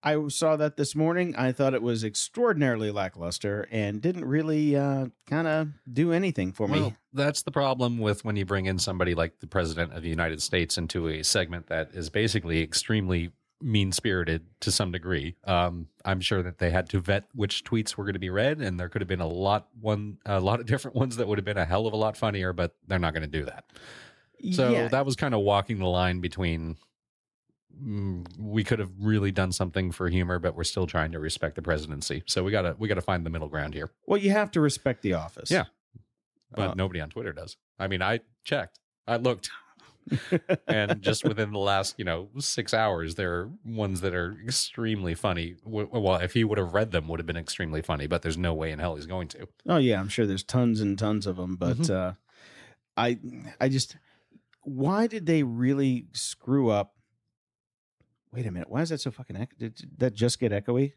I 0.03 0.27
saw 0.27 0.57
that 0.57 0.75
this 0.75 0.93
morning. 0.93 1.33
I 1.37 1.53
thought 1.53 1.73
it 1.73 1.81
was 1.81 2.03
extraordinarily 2.03 2.91
lackluster 2.91 3.69
and 3.71 4.01
didn't 4.01 4.25
really 4.25 4.75
uh, 4.75 5.05
kind 5.29 5.47
of 5.47 5.69
do 5.91 6.11
anything 6.11 6.51
for 6.51 6.67
me. 6.67 6.81
Well, 6.81 6.95
that's 7.13 7.43
the 7.43 7.51
problem 7.51 7.99
with 7.99 8.25
when 8.25 8.35
you 8.35 8.43
bring 8.45 8.65
in 8.65 8.79
somebody 8.79 9.15
like 9.15 9.39
the 9.39 9.47
president 9.47 9.93
of 9.93 10.03
the 10.03 10.09
United 10.09 10.41
States 10.41 10.77
into 10.77 11.07
a 11.07 11.23
segment 11.23 11.67
that 11.67 11.91
is 11.93 12.09
basically 12.09 12.61
extremely 12.61 13.31
mean 13.61 13.91
spirited 13.91 14.45
to 14.59 14.71
some 14.71 14.91
degree. 14.91 15.35
Um, 15.45 15.87
I'm 16.03 16.19
sure 16.21 16.43
that 16.43 16.57
they 16.59 16.69
had 16.71 16.89
to 16.89 16.99
vet 16.99 17.23
which 17.33 17.63
tweets 17.63 17.95
were 17.95 18.03
going 18.03 18.13
to 18.13 18.19
be 18.19 18.29
read, 18.29 18.59
and 18.61 18.79
there 18.79 18.89
could 18.89 19.01
have 19.01 19.07
been 19.07 19.21
a 19.21 19.27
lot 19.27 19.67
one 19.79 20.17
a 20.25 20.39
lot 20.39 20.59
of 20.59 20.65
different 20.71 20.95
ones 20.95 21.17
that 21.17 21.27
would 21.27 21.37
have 21.37 21.45
been 21.45 21.57
a 21.57 21.65
hell 21.65 21.87
of 21.87 21.93
a 21.93 21.97
lot 21.97 22.17
funnier, 22.17 22.53
but 22.53 22.75
they're 22.87 22.99
not 22.99 23.13
going 23.13 23.29
to 23.29 23.39
do 23.39 23.45
that. 23.45 23.65
So 24.51 24.69
yeah, 24.71 24.87
that 24.89 25.05
was 25.05 25.15
kind 25.15 25.33
of 25.33 25.39
walking 25.41 25.79
the 25.79 25.85
line 25.87 26.19
between. 26.19 26.75
mm, 27.81 28.25
We 28.37 28.63
could 28.63 28.79
have 28.79 28.91
really 28.99 29.31
done 29.31 29.51
something 29.51 29.91
for 29.91 30.09
humor, 30.09 30.37
but 30.39 30.55
we're 30.55 30.63
still 30.65 30.85
trying 30.85 31.11
to 31.13 31.19
respect 31.19 31.55
the 31.55 31.61
presidency. 31.61 32.21
So 32.27 32.43
we 32.43 32.51
gotta 32.51 32.75
we 32.77 32.87
gotta 32.87 33.01
find 33.01 33.25
the 33.25 33.29
middle 33.29 33.47
ground 33.47 33.73
here. 33.73 33.89
well, 34.05 34.19
you 34.19 34.31
have 34.31 34.51
to 34.51 34.61
respect 34.61 35.01
the 35.01 35.13
office. 35.13 35.49
Yeah. 35.49 35.65
But 36.51 36.71
Uh, 36.71 36.73
nobody 36.75 37.01
on 37.01 37.09
Twitter 37.09 37.33
does. 37.33 37.57
I 37.79 37.87
mean, 37.87 38.01
I 38.01 38.19
checked, 38.43 38.79
I 39.07 39.17
looked, 39.17 39.49
and 40.67 41.01
just 41.01 41.23
within 41.25 41.51
the 41.51 41.59
last, 41.59 41.95
you 41.97 42.05
know, 42.05 42.29
six 42.37 42.73
hours, 42.73 43.15
there 43.15 43.33
are 43.33 43.49
ones 43.65 44.01
that 44.01 44.13
are 44.13 44.37
extremely 44.43 45.15
funny. 45.15 45.55
Well, 45.63 46.15
if 46.17 46.33
he 46.33 46.43
would 46.43 46.57
have 46.57 46.73
read 46.73 46.91
them, 46.91 47.07
would 47.07 47.19
have 47.19 47.25
been 47.27 47.37
extremely 47.37 47.81
funny. 47.81 48.07
But 48.07 48.21
there's 48.21 48.37
no 48.37 48.53
way 48.53 48.71
in 48.71 48.79
hell 48.79 48.95
he's 48.95 49.05
going 49.07 49.27
to. 49.29 49.47
Oh 49.67 49.77
yeah, 49.77 49.99
I'm 49.99 50.09
sure 50.09 50.25
there's 50.25 50.43
tons 50.43 50.81
and 50.81 50.97
tons 50.97 51.25
of 51.27 51.37
them, 51.37 51.55
but 51.55 51.77
Mhm. 51.77 51.89
uh, 51.89 52.13
I 52.97 53.19
I 53.59 53.69
just 53.69 53.97
why 54.61 55.07
did 55.07 55.25
they 55.25 55.43
really 55.43 56.07
screw 56.13 56.69
up? 56.69 56.95
Wait 58.31 58.45
a 58.45 58.51
minute, 58.51 58.69
why 58.69 58.81
is 58.81 58.89
that 58.89 58.99
so 59.01 59.11
fucking? 59.11 59.47
Did 59.57 59.79
that 59.97 60.13
just 60.13 60.39
get 60.39 60.51
echoey? 60.51 60.93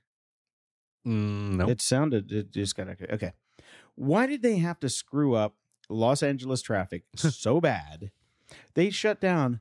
Mm, 1.06 1.56
no, 1.56 1.68
It 1.68 1.80
sounded 1.80 2.32
it 2.32 2.50
just 2.50 2.76
got 2.76 2.88
echoey. 2.88 3.12
Okay, 3.12 3.32
why 3.94 4.26
did 4.26 4.42
they 4.42 4.58
have 4.58 4.80
to 4.80 4.88
screw 4.88 5.34
up 5.34 5.56
Los 5.88 6.22
Angeles 6.22 6.60
traffic 6.62 7.04
so 7.16 7.60
bad? 7.60 8.10
They 8.78 8.90
shut 8.90 9.20
down 9.20 9.60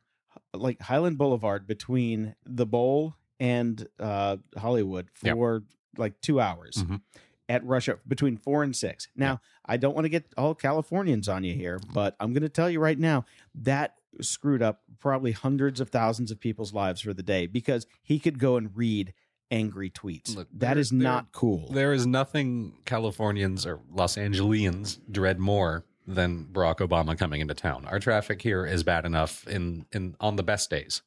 like 0.53 0.79
Highland 0.79 1.17
Boulevard 1.17 1.65
between 1.65 2.35
the 2.45 2.67
Bowl 2.67 3.15
and 3.39 3.87
uh, 3.99 4.37
Hollywood 4.55 5.07
Yep. 5.23 5.33
for 5.35 5.63
like 5.97 6.21
two 6.21 6.39
hours 6.39 6.75
Mhm. 6.75 7.01
at 7.49 7.65
rush 7.65 7.89
hour 7.89 7.99
between 8.07 8.37
four 8.37 8.61
and 8.61 8.75
six. 8.75 9.07
Now, 9.15 9.41
I 9.65 9.77
don't 9.77 9.95
want 9.95 10.05
to 10.05 10.09
get 10.09 10.31
all 10.37 10.53
Californians 10.53 11.27
on 11.27 11.43
you 11.43 11.55
here, 11.55 11.79
but 11.95 12.15
I'm 12.19 12.31
going 12.31 12.43
to 12.43 12.49
tell 12.49 12.69
you 12.69 12.79
right 12.79 12.99
now 12.99 13.25
that 13.55 13.95
screwed 14.21 14.61
up 14.61 14.83
probably 14.99 15.31
hundreds 15.31 15.79
of 15.79 15.89
thousands 15.89 16.29
of 16.29 16.39
people's 16.39 16.71
lives 16.73 17.01
for 17.01 17.13
the 17.15 17.23
day 17.23 17.47
because 17.47 17.87
he 18.03 18.19
could 18.19 18.37
go 18.37 18.55
and 18.55 18.69
read 18.77 19.15
angry 19.49 19.89
tweets. 19.89 20.35
Look, 20.35 20.47
that 20.51 20.59
there- 20.73 20.77
is 20.77 20.91
there- 20.91 20.99
not 20.99 21.31
cool. 21.31 21.71
there 21.71 21.91
is 21.93 22.05
nothing 22.05 22.73
Californians 22.85 23.65
or 23.65 23.79
Los 23.91 24.15
Angeles 24.15 24.99
dread 25.09 25.39
more 25.39 25.85
than 26.07 26.45
Barack 26.45 26.77
Obama 26.77 27.17
coming 27.17 27.41
into 27.41 27.53
town. 27.53 27.85
Our 27.85 27.99
traffic 27.99 28.41
here 28.41 28.65
is 28.65 28.83
bad 28.83 29.05
enough 29.05 29.45
in 29.47 29.85
in 29.91 30.15
on 30.19 30.37
the 30.37 30.43
best 30.43 30.69
days. 30.69 31.01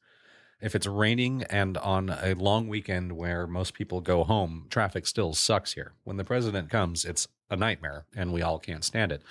If 0.61 0.75
it's 0.75 0.85
raining 0.85 1.43
and 1.49 1.75
on 1.79 2.09
a 2.09 2.35
long 2.35 2.67
weekend 2.67 3.17
where 3.17 3.47
most 3.47 3.73
people 3.73 3.99
go 3.99 4.23
home, 4.23 4.67
traffic 4.69 5.07
still 5.07 5.33
sucks 5.33 5.73
here. 5.73 5.93
When 6.03 6.17
the 6.17 6.23
president 6.23 6.69
comes, 6.69 7.03
it's 7.03 7.27
a 7.49 7.55
nightmare 7.55 8.05
and 8.15 8.31
we 8.31 8.43
all 8.43 8.59
can't 8.59 8.83
stand 8.83 9.11
it. 9.11 9.23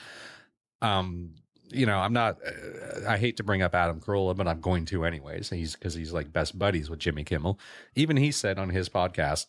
Um 0.82 1.34
you 1.72 1.86
know, 1.86 1.98
I'm 1.98 2.12
not. 2.12 2.38
Uh, 2.44 3.08
I 3.08 3.16
hate 3.16 3.36
to 3.36 3.44
bring 3.44 3.62
up 3.62 3.74
Adam 3.74 4.00
Carolla, 4.00 4.36
but 4.36 4.48
I'm 4.48 4.60
going 4.60 4.86
to 4.86 5.04
anyways. 5.04 5.50
He's 5.50 5.74
because 5.74 5.94
he's 5.94 6.12
like 6.12 6.32
best 6.32 6.58
buddies 6.58 6.90
with 6.90 6.98
Jimmy 6.98 7.24
Kimmel. 7.24 7.58
Even 7.94 8.16
he 8.16 8.32
said 8.32 8.58
on 8.58 8.70
his 8.70 8.88
podcast, 8.88 9.46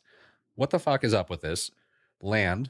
"What 0.55 0.69
the 0.69 0.79
fuck 0.79 1.03
is 1.03 1.13
up 1.13 1.29
with 1.29 1.41
this? 1.41 1.71
Land, 2.21 2.69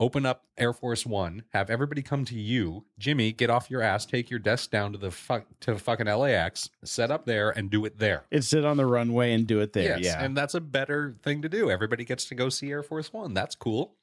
open 0.00 0.26
up 0.26 0.46
Air 0.58 0.72
Force 0.72 1.06
One, 1.06 1.44
have 1.52 1.70
everybody 1.70 2.02
come 2.02 2.24
to 2.24 2.34
you. 2.34 2.84
Jimmy, 2.98 3.30
get 3.30 3.50
off 3.50 3.70
your 3.70 3.82
ass, 3.82 4.06
take 4.06 4.30
your 4.30 4.40
desk 4.40 4.70
down 4.70 4.92
to 4.92 4.98
the 4.98 5.10
fuck 5.10 5.44
to 5.60 5.78
fucking 5.78 6.06
LAX, 6.06 6.70
set 6.82 7.10
up 7.10 7.26
there, 7.26 7.50
and 7.50 7.70
do 7.70 7.84
it 7.84 7.98
there." 7.98 8.24
And 8.32 8.44
sit 8.44 8.64
on 8.64 8.78
the 8.78 8.86
runway 8.86 9.32
and 9.34 9.46
do 9.46 9.60
it 9.60 9.72
there. 9.74 9.98
yes, 9.98 10.06
yeah. 10.06 10.24
and 10.24 10.36
that's 10.36 10.54
a 10.54 10.60
better 10.60 11.14
thing 11.22 11.42
to 11.42 11.48
do. 11.48 11.70
Everybody 11.70 12.04
gets 12.04 12.24
to 12.26 12.34
go 12.34 12.48
see 12.48 12.70
Air 12.70 12.82
Force 12.82 13.12
One. 13.12 13.34
That's 13.34 13.54
cool. 13.54 13.94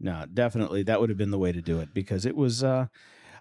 no, 0.00 0.24
definitely 0.32 0.82
that 0.84 1.00
would 1.00 1.10
have 1.10 1.18
been 1.18 1.30
the 1.30 1.38
way 1.38 1.52
to 1.52 1.60
do 1.60 1.80
it 1.80 1.92
because 1.92 2.24
it 2.24 2.36
was 2.36 2.62
uh 2.64 2.86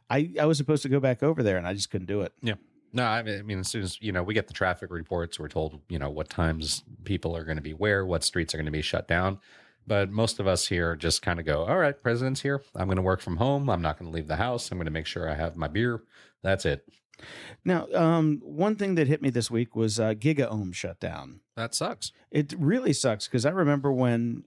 I 0.10 0.32
I 0.40 0.46
was 0.46 0.58
supposed 0.58 0.84
to 0.84 0.90
go 0.90 1.00
back 1.00 1.24
over 1.24 1.44
there 1.44 1.58
and 1.58 1.68
I 1.68 1.74
just 1.74 1.90
couldn't 1.90 2.08
do 2.08 2.22
it. 2.22 2.34
Yeah. 2.42 2.56
No, 2.94 3.06
I 3.06 3.24
mean, 3.24 3.40
I 3.40 3.42
mean, 3.42 3.60
as 3.60 3.70
soon 3.70 3.84
as 3.84 4.02
you 4.02 4.12
know, 4.12 4.22
we 4.22 4.34
get 4.34 4.48
the 4.48 4.54
traffic 4.54 4.92
reports. 4.92 5.40
We're 5.40 5.48
told, 5.48 5.80
you 5.88 5.98
know, 5.98 6.10
what 6.10 6.30
times 6.30 6.84
people 7.06 7.36
are 7.38 7.46
going 7.46 7.56
to 7.56 7.62
be 7.62 7.74
where, 7.74 8.06
what 8.06 8.24
streets 8.24 8.54
are 8.54 8.58
going 8.58 8.66
to 8.66 8.72
be 8.72 8.82
shut 8.82 9.08
down. 9.08 9.40
But 9.88 10.12
most 10.12 10.40
of 10.40 10.48
us 10.48 10.68
here 10.68 10.96
just 10.96 11.22
kind 11.22 11.40
of 11.40 11.46
go, 11.46 11.66
all 11.66 11.78
right, 11.78 12.02
president's 12.02 12.42
here. 12.42 12.62
I'm 12.76 12.88
going 12.88 12.98
to 12.98 13.02
work 13.02 13.22
from 13.22 13.38
home. 13.38 13.70
I'm 13.70 13.82
not 13.82 13.98
going 13.98 14.10
to 14.10 14.16
leave 14.16 14.28
the 14.28 14.36
house. 14.36 14.72
I'm 14.72 14.78
going 14.78 14.86
to 14.86 14.92
make 14.92 15.08
sure 15.08 15.30
I 15.30 15.36
have 15.36 15.56
my 15.56 15.68
beer. 15.68 16.04
That's 16.44 16.66
it. 16.66 16.86
Now, 17.64 17.88
um 17.94 18.42
one 18.44 18.76
thing 18.76 18.96
that 18.96 19.08
hit 19.08 19.22
me 19.22 19.30
this 19.30 19.52
week 19.52 19.76
was 19.76 20.00
uh 20.00 20.14
Gigaom 20.14 20.74
shut 20.74 21.00
down. 21.00 21.42
That 21.56 21.76
sucks. 21.76 22.12
It 22.32 22.54
really 22.58 22.94
sucks 22.94 23.28
because 23.28 23.46
I 23.46 23.52
remember 23.52 23.92
when 23.92 24.46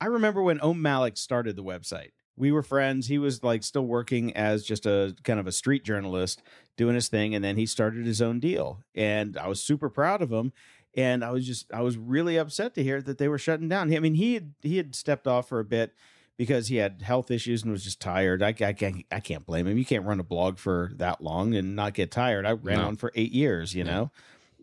I 0.00 0.06
remember 0.06 0.42
when 0.42 0.60
Om 0.60 0.80
Malik 0.80 1.16
started 1.16 1.56
the 1.56 1.64
website. 1.64 2.12
We 2.36 2.50
were 2.50 2.62
friends. 2.62 3.06
He 3.06 3.18
was 3.18 3.44
like 3.44 3.62
still 3.62 3.86
working 3.86 4.34
as 4.34 4.64
just 4.64 4.86
a 4.86 5.14
kind 5.22 5.38
of 5.38 5.46
a 5.46 5.52
street 5.52 5.84
journalist 5.84 6.42
doing 6.76 6.94
his 6.96 7.08
thing, 7.08 7.34
and 7.34 7.44
then 7.44 7.56
he 7.56 7.66
started 7.66 8.06
his 8.06 8.20
own 8.20 8.40
deal. 8.40 8.80
And 8.94 9.36
I 9.36 9.46
was 9.46 9.62
super 9.62 9.88
proud 9.88 10.20
of 10.20 10.32
him. 10.32 10.52
And 10.96 11.24
I 11.24 11.30
was 11.30 11.46
just 11.46 11.72
I 11.72 11.80
was 11.82 11.96
really 11.96 12.36
upset 12.36 12.74
to 12.74 12.82
hear 12.82 13.02
that 13.02 13.18
they 13.18 13.28
were 13.28 13.38
shutting 13.38 13.68
down. 13.68 13.92
I 13.94 13.98
mean, 14.00 14.14
he 14.14 14.34
had 14.34 14.54
he 14.62 14.76
had 14.76 14.94
stepped 14.94 15.26
off 15.26 15.48
for 15.48 15.58
a 15.60 15.64
bit 15.64 15.92
because 16.36 16.68
he 16.68 16.76
had 16.76 17.02
health 17.02 17.30
issues 17.30 17.62
and 17.62 17.72
was 17.72 17.84
just 17.84 18.00
tired. 18.00 18.42
I, 18.42 18.48
I 18.48 18.72
can't 18.72 19.04
I 19.10 19.20
can't 19.20 19.44
blame 19.46 19.66
him. 19.66 19.76
You 19.78 19.84
can't 19.84 20.04
run 20.06 20.20
a 20.20 20.24
blog 20.24 20.58
for 20.58 20.92
that 20.96 21.20
long 21.22 21.54
and 21.54 21.74
not 21.76 21.94
get 21.94 22.10
tired. 22.10 22.46
I 22.46 22.52
ran 22.52 22.78
No. 22.78 22.86
on 22.86 22.96
for 22.96 23.12
eight 23.14 23.32
years, 23.32 23.74
you 23.74 23.84
Yeah. 23.84 23.90
know 23.92 24.10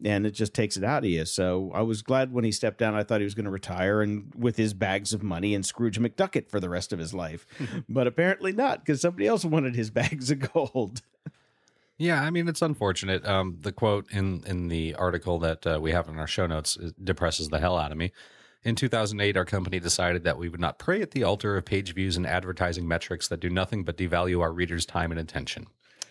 and 0.03 0.25
it 0.25 0.31
just 0.31 0.55
takes 0.55 0.77
it 0.77 0.83
out 0.83 1.03
of 1.03 1.09
you. 1.11 1.23
So 1.25 1.69
I 1.75 1.83
was 1.83 2.01
glad 2.01 2.33
when 2.33 2.43
he 2.43 2.51
stepped 2.51 2.79
down. 2.79 2.95
I 2.95 3.03
thought 3.03 3.19
he 3.21 3.23
was 3.23 3.35
going 3.35 3.45
to 3.45 3.51
retire 3.51 4.01
and 4.01 4.33
with 4.35 4.57
his 4.57 4.73
bags 4.73 5.13
of 5.13 5.21
money 5.21 5.53
and 5.53 5.63
Scrooge 5.63 5.99
McDucket 5.99 6.49
for 6.49 6.59
the 6.59 6.69
rest 6.69 6.91
of 6.91 6.97
his 6.97 7.13
life, 7.13 7.45
but 7.87 8.07
apparently 8.07 8.51
not 8.51 8.79
because 8.79 8.99
somebody 8.99 9.27
else 9.27 9.45
wanted 9.45 9.75
his 9.75 9.91
bags 10.01 10.31
of 10.31 10.51
gold. 10.53 11.03
Yeah, 12.01 12.21
I 12.21 12.31
mean, 12.31 12.47
it's 12.47 12.63
unfortunate. 12.63 13.25
Um, 13.27 13.57
the 13.61 13.71
quote 13.71 14.11
in 14.11 14.43
in 14.47 14.69
the 14.69 14.95
article 14.95 15.37
that 15.39 15.67
uh, 15.67 15.79
we 15.79 15.91
have 15.91 16.07
in 16.09 16.17
our 16.17 16.27
show 16.27 16.47
notes 16.47 16.75
depresses 17.03 17.49
the 17.49 17.59
hell 17.59 17.77
out 17.77 17.91
of 17.91 17.97
me. 17.97 18.11
In 18.63 18.75
2008, 18.75 19.37
our 19.37 19.45
company 19.45 19.79
decided 19.79 20.23
that 20.23 20.37
we 20.37 20.49
would 20.49 20.59
not 20.59 20.79
pray 20.79 21.01
at 21.01 21.11
the 21.11 21.23
altar 21.23 21.57
of 21.57 21.65
page 21.65 21.93
views 21.93 22.17
and 22.17 22.25
advertising 22.27 22.87
metrics 22.87 23.27
that 23.27 23.39
do 23.39 23.49
nothing 23.49 23.83
but 23.83 23.97
devalue 23.97 24.41
our 24.41 24.51
readers' 24.51 24.85
time 24.85 25.11
and 25.11 25.19
attention. 25.19 25.67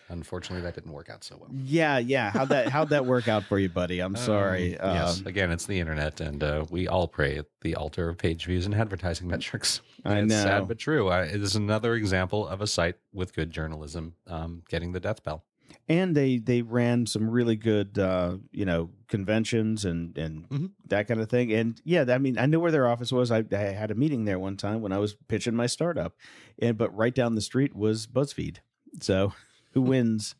Unfortunately, 0.09 0.61
that 0.63 0.75
didn't 0.75 0.91
work 0.91 1.09
out 1.09 1.23
so 1.23 1.37
well. 1.37 1.49
Yeah, 1.53 1.97
yeah. 1.97 2.31
How'd 2.31 2.49
that 2.49 2.67
how'd 2.69 2.89
that 2.89 3.05
work 3.05 3.27
out 3.27 3.43
for 3.43 3.59
you, 3.59 3.69
buddy? 3.69 3.99
I'm 3.99 4.15
sorry. 4.15 4.77
Um, 4.77 4.95
yes, 4.95 5.19
Um, 5.21 5.27
again, 5.27 5.51
it's 5.51 5.65
the 5.65 5.79
internet, 5.79 6.19
and 6.21 6.41
uh, 6.43 6.65
we 6.69 6.87
all 6.87 7.07
pray 7.07 7.37
at 7.37 7.45
the 7.61 7.75
altar 7.75 8.07
of 8.09 8.17
page 8.17 8.45
views 8.45 8.65
and 8.65 8.75
advertising 8.75 9.27
metrics. 9.27 9.81
I 10.05 10.19
it's 10.19 10.29
know. 10.29 10.43
sad 10.43 10.67
but 10.67 10.79
true. 10.79 11.09
I, 11.09 11.23
it 11.23 11.41
is 11.41 11.55
another 11.55 11.95
example 11.95 12.47
of 12.47 12.61
a 12.61 12.67
site 12.67 12.95
with 13.13 13.33
good 13.33 13.51
journalism 13.51 14.15
um, 14.27 14.63
getting 14.69 14.91
the 14.93 14.99
death 14.99 15.23
bell. 15.23 15.43
And 15.89 16.15
they 16.15 16.37
they 16.37 16.61
ran 16.61 17.05
some 17.05 17.29
really 17.29 17.55
good 17.55 17.97
uh 17.99 18.37
you 18.51 18.65
know 18.65 18.89
conventions 19.07 19.83
and 19.85 20.17
and 20.17 20.47
Mhm. 20.49 20.71
that 20.87 21.07
kind 21.07 21.19
of 21.19 21.29
thing 21.29 21.51
and 21.51 21.81
yeah 21.83 22.05
i 22.09 22.17
mean 22.17 22.37
i 22.37 22.45
knew 22.45 22.59
where 22.59 22.71
their 22.71 22.87
office 22.87 23.11
was 23.11 23.31
I, 23.31 23.43
I 23.51 23.57
had 23.57 23.91
a 23.91 23.95
meeting 23.95 24.25
there 24.25 24.39
one 24.39 24.57
time 24.57 24.81
when 24.81 24.91
i 24.91 24.97
was 24.97 25.15
pitching 25.27 25.55
my 25.55 25.65
startup 25.67 26.15
and 26.59 26.77
but 26.77 26.95
right 26.95 27.13
down 27.13 27.35
the 27.35 27.41
street 27.41 27.75
was 27.75 28.07
buzzfeed 28.07 28.57
so 29.01 29.33
who 29.73 29.81
wins 29.81 30.35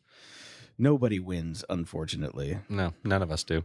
nobody 0.78 1.18
wins 1.20 1.64
unfortunately 1.68 2.58
No, 2.68 2.94
none 3.04 3.22
of 3.22 3.30
us 3.30 3.44
do. 3.44 3.64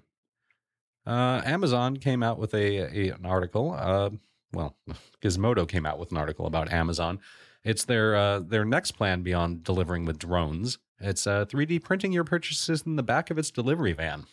Uh, 1.06 1.42
Amazon 1.46 1.96
came 1.98 2.22
out 2.22 2.38
with 2.38 2.54
a, 2.54 2.78
a 2.80 3.10
an 3.16 3.26
article. 3.26 3.72
Uh, 3.74 4.10
well, 4.52 4.76
Gizmodo 5.22 5.66
came 5.68 5.86
out 5.86 6.00
with 6.00 6.12
an 6.12 6.18
article 6.18 6.46
about 6.46 6.72
Amazon. 6.72 7.20
It's 7.68 7.84
their 7.84 8.16
uh, 8.16 8.40
their 8.40 8.64
next 8.64 8.92
plan 8.94 9.24
beyond 9.24 9.66
delivering 9.66 10.06
with 10.06 10.20
drones. 10.20 10.78
It's 11.02 11.28
uh, 11.28 11.46
3D 11.46 11.84
printing 11.84 12.14
your 12.14 12.24
purchases 12.24 12.84
in 12.86 12.96
the 12.96 13.04
back 13.04 13.30
of 13.30 13.38
its 13.38 13.52
delivery 13.52 13.92
van. 13.92 14.24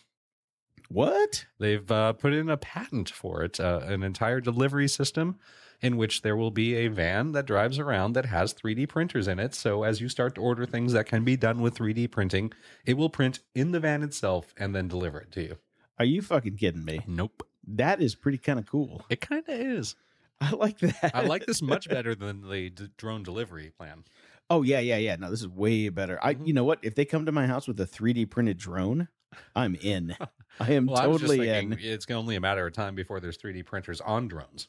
what 0.87 1.45
They've 1.59 1.91
uh, 1.91 2.13
put 2.13 2.31
in 2.33 2.49
a 2.49 2.55
patent 2.55 3.09
for 3.09 3.43
it, 3.43 3.59
uh, 3.59 3.81
an 3.83 4.03
entire 4.03 4.39
delivery 4.39 4.87
system 4.87 5.37
in 5.81 5.97
which 5.97 6.21
there 6.21 6.37
will 6.37 6.49
be 6.49 6.75
a 6.75 6.87
van 6.87 7.33
that 7.33 7.45
drives 7.45 7.77
around 7.77 8.13
that 8.13 8.25
has 8.25 8.53
3D 8.53 8.87
printers 8.87 9.27
in 9.27 9.37
it. 9.39 9.53
So 9.53 9.83
as 9.83 9.99
you 9.99 10.07
start 10.07 10.35
to 10.35 10.41
order 10.41 10.65
things 10.65 10.93
that 10.93 11.05
can 11.05 11.25
be 11.25 11.35
done 11.35 11.59
with 11.61 11.75
3D 11.75 12.09
printing, 12.09 12.53
it 12.85 12.93
will 12.95 13.09
print 13.09 13.41
in 13.53 13.71
the 13.73 13.81
van 13.81 14.01
itself 14.01 14.53
and 14.57 14.73
then 14.73 14.87
deliver 14.87 15.19
it 15.19 15.33
to 15.33 15.41
you. 15.43 15.57
are 15.99 16.05
you 16.05 16.21
fucking 16.21 16.55
kidding 16.55 16.85
me 16.85 17.01
Nope. 17.05 17.43
that 17.67 18.01
is 18.01 18.15
pretty 18.15 18.37
kind 18.37 18.59
of 18.59 18.65
cool 18.65 19.05
It 19.09 19.19
kind 19.19 19.43
of 19.47 19.53
is. 19.53 19.95
i 20.41 20.51
like 20.51 20.77
that 20.79 21.11
I 21.13 21.21
like 21.25 21.45
this 21.45 21.61
much 21.61 21.87
better 21.95 22.13
than 22.15 22.49
the 22.49 22.69
d- 22.69 22.89
drone 22.97 23.23
delivery 23.23 23.71
plan. 23.77 24.03
Oh 24.49 24.61
yeah, 24.61 24.79
yeah, 24.79 24.97
yeah. 24.97 25.15
No, 25.15 25.31
this 25.31 25.41
is 25.41 25.47
way 25.47 25.89
better. 25.89 26.19
I, 26.21 26.35
Mhm. 26.35 26.47
you 26.47 26.53
know 26.53 26.63
what? 26.63 26.79
If 26.83 26.93
they 26.95 27.05
come 27.05 27.25
to 27.25 27.31
my 27.31 27.47
house 27.47 27.67
with 27.67 27.79
a 27.79 27.85
3D 27.85 28.29
printed 28.29 28.57
drone, 28.57 29.07
I'm 29.55 29.75
in. 29.75 30.15
I 30.59 30.73
am 30.73 30.85
Well, 30.85 30.97
I 30.97 31.05
totally 31.05 31.39
thinking 31.47 31.73
in. 31.73 31.79
it's 31.79 32.05
only 32.11 32.35
a 32.35 32.41
matter 32.41 32.65
of 32.67 32.73
time 32.73 32.95
before 32.95 33.19
there's 33.19 33.37
3D 33.37 33.65
printers 33.65 34.01
on 34.01 34.27
drones. 34.27 34.67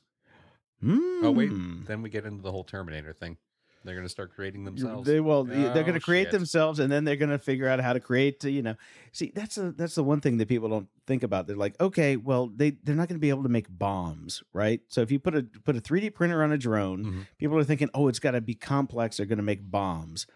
Oh 0.82 1.30
wait, 1.30 1.50
Mm. 1.50 1.86
then 1.86 2.02
we 2.02 2.10
get 2.10 2.24
into 2.24 2.42
the 2.42 2.52
whole 2.52 2.64
Terminator 2.64 3.12
thing. 3.12 3.36
They're 3.86 3.94
going 3.94 4.04
to 4.04 4.10
start 4.10 4.34
creating 4.34 4.64
themselves. 4.64 5.06
They 5.06 5.20
well, 5.20 5.44
they're 5.44 5.72
going 5.72 5.90
Oh, 5.90 5.92
to 5.92 6.00
create 6.00 6.24
shit. 6.24 6.32
themselves, 6.32 6.78
and 6.80 6.92
then 6.92 7.04
they're 7.04 7.16
going 7.16 7.30
to 7.30 7.38
figure 7.38 7.66
out 7.68 7.80
how 7.80 7.92
to 7.94 8.00
create. 8.00 8.44
You 8.44 8.60
know, 8.62 8.74
see, 9.12 9.32
that's 9.34 9.56
a 9.56 9.72
that's 9.72 9.94
the 9.94 10.04
one 10.04 10.20
thing 10.20 10.36
that 10.38 10.48
people 10.48 10.68
don't 10.68 10.88
think 11.06 11.22
about. 11.22 11.46
They're 11.46 11.56
like, 11.56 11.80
okay, 11.80 12.16
well, 12.16 12.48
they 12.54 12.70
they're 12.70 12.94
not 12.96 13.08
going 13.08 13.16
to 13.18 13.20
be 13.22 13.30
able 13.30 13.44
to 13.44 13.48
make 13.48 13.66
bombs, 13.70 14.42
right? 14.52 14.80
So 14.88 15.00
if 15.00 15.10
you 15.10 15.18
put 15.18 15.34
a 15.34 15.42
put 15.64 15.76
a 15.76 15.80
3D 15.80 16.12
printer 16.12 16.42
on 16.42 16.52
a 16.52 16.58
drone, 16.58 17.04
Mhm. 17.04 17.26
people 17.38 17.56
are 17.56 17.64
thinking, 17.64 17.88
oh, 17.94 18.08
it's 18.08 18.18
got 18.18 18.32
to 18.32 18.40
be 18.42 18.54
complex. 18.54 19.16
They're 19.16 19.26
going 19.26 19.38
to 19.38 19.42
make 19.44 19.70
bombs. 19.70 20.26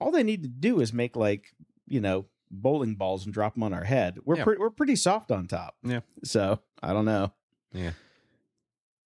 All 0.00 0.10
they 0.10 0.22
need 0.22 0.42
to 0.42 0.48
do 0.48 0.80
is 0.80 0.92
make 0.92 1.16
like 1.16 1.54
you 1.86 2.00
know 2.00 2.26
bowling 2.50 2.94
balls 2.94 3.24
and 3.24 3.32
drop 3.34 3.54
them 3.54 3.62
on 3.62 3.72
our 3.74 3.84
head. 3.84 4.18
We're 4.24 4.36
Yeah. 4.38 4.44
pre- 4.44 4.56
we're 4.58 4.70
pretty 4.70 4.96
soft 4.96 5.30
on 5.30 5.46
top. 5.46 5.76
Yeah. 5.82 6.00
So 6.24 6.60
I 6.82 6.92
don't 6.92 7.04
know. 7.04 7.32
Yeah. 7.72 7.92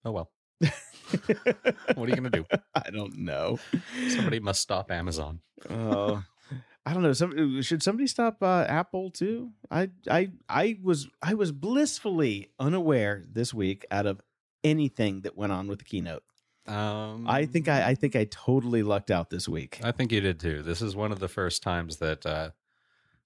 Oh 0.04 0.12
well. 0.12 0.30
What 1.94 2.06
are 2.06 2.08
you 2.08 2.16
going 2.16 2.30
to 2.30 2.30
do? 2.30 2.46
I 2.74 2.90
don't 2.90 3.18
know. 3.18 3.58
Somebody 4.08 4.40
must 4.40 4.62
stop 4.62 4.90
Amazon. 4.90 5.40
Oh, 5.68 6.22
I 6.84 6.94
don't 6.94 7.02
know. 7.02 7.12
Some 7.12 7.62
should 7.62 7.82
somebody 7.82 8.06
stop 8.06 8.42
uh, 8.42 8.64
Apple 8.68 9.10
too? 9.10 9.50
I 9.70 9.90
I 10.10 10.30
I 10.48 10.78
was 10.82 11.08
I 11.22 11.34
was 11.34 11.52
blissfully 11.52 12.48
unaware 12.58 13.22
this 13.30 13.54
week 13.54 13.86
out 13.90 14.06
of 14.06 14.20
anything 14.64 15.20
that 15.20 15.36
went 15.36 15.52
on 15.52 15.68
with 15.68 15.78
the 15.78 15.84
keynote. 15.84 16.24
Um, 16.66 17.26
I 17.28 17.46
think 17.46 17.68
I 17.68 17.90
I 17.90 17.94
think 17.94 18.16
I 18.16 18.24
totally 18.24 18.82
lucked 18.82 19.10
out 19.10 19.30
this 19.30 19.48
week. 19.48 19.80
I 19.82 19.92
think 19.92 20.12
you 20.12 20.20
did 20.20 20.40
too. 20.40 20.62
This 20.62 20.82
is 20.82 20.96
one 20.96 21.12
of 21.12 21.20
the 21.20 21.28
first 21.28 21.62
times 21.62 21.98
that. 21.98 22.24
Uh, 22.26 22.50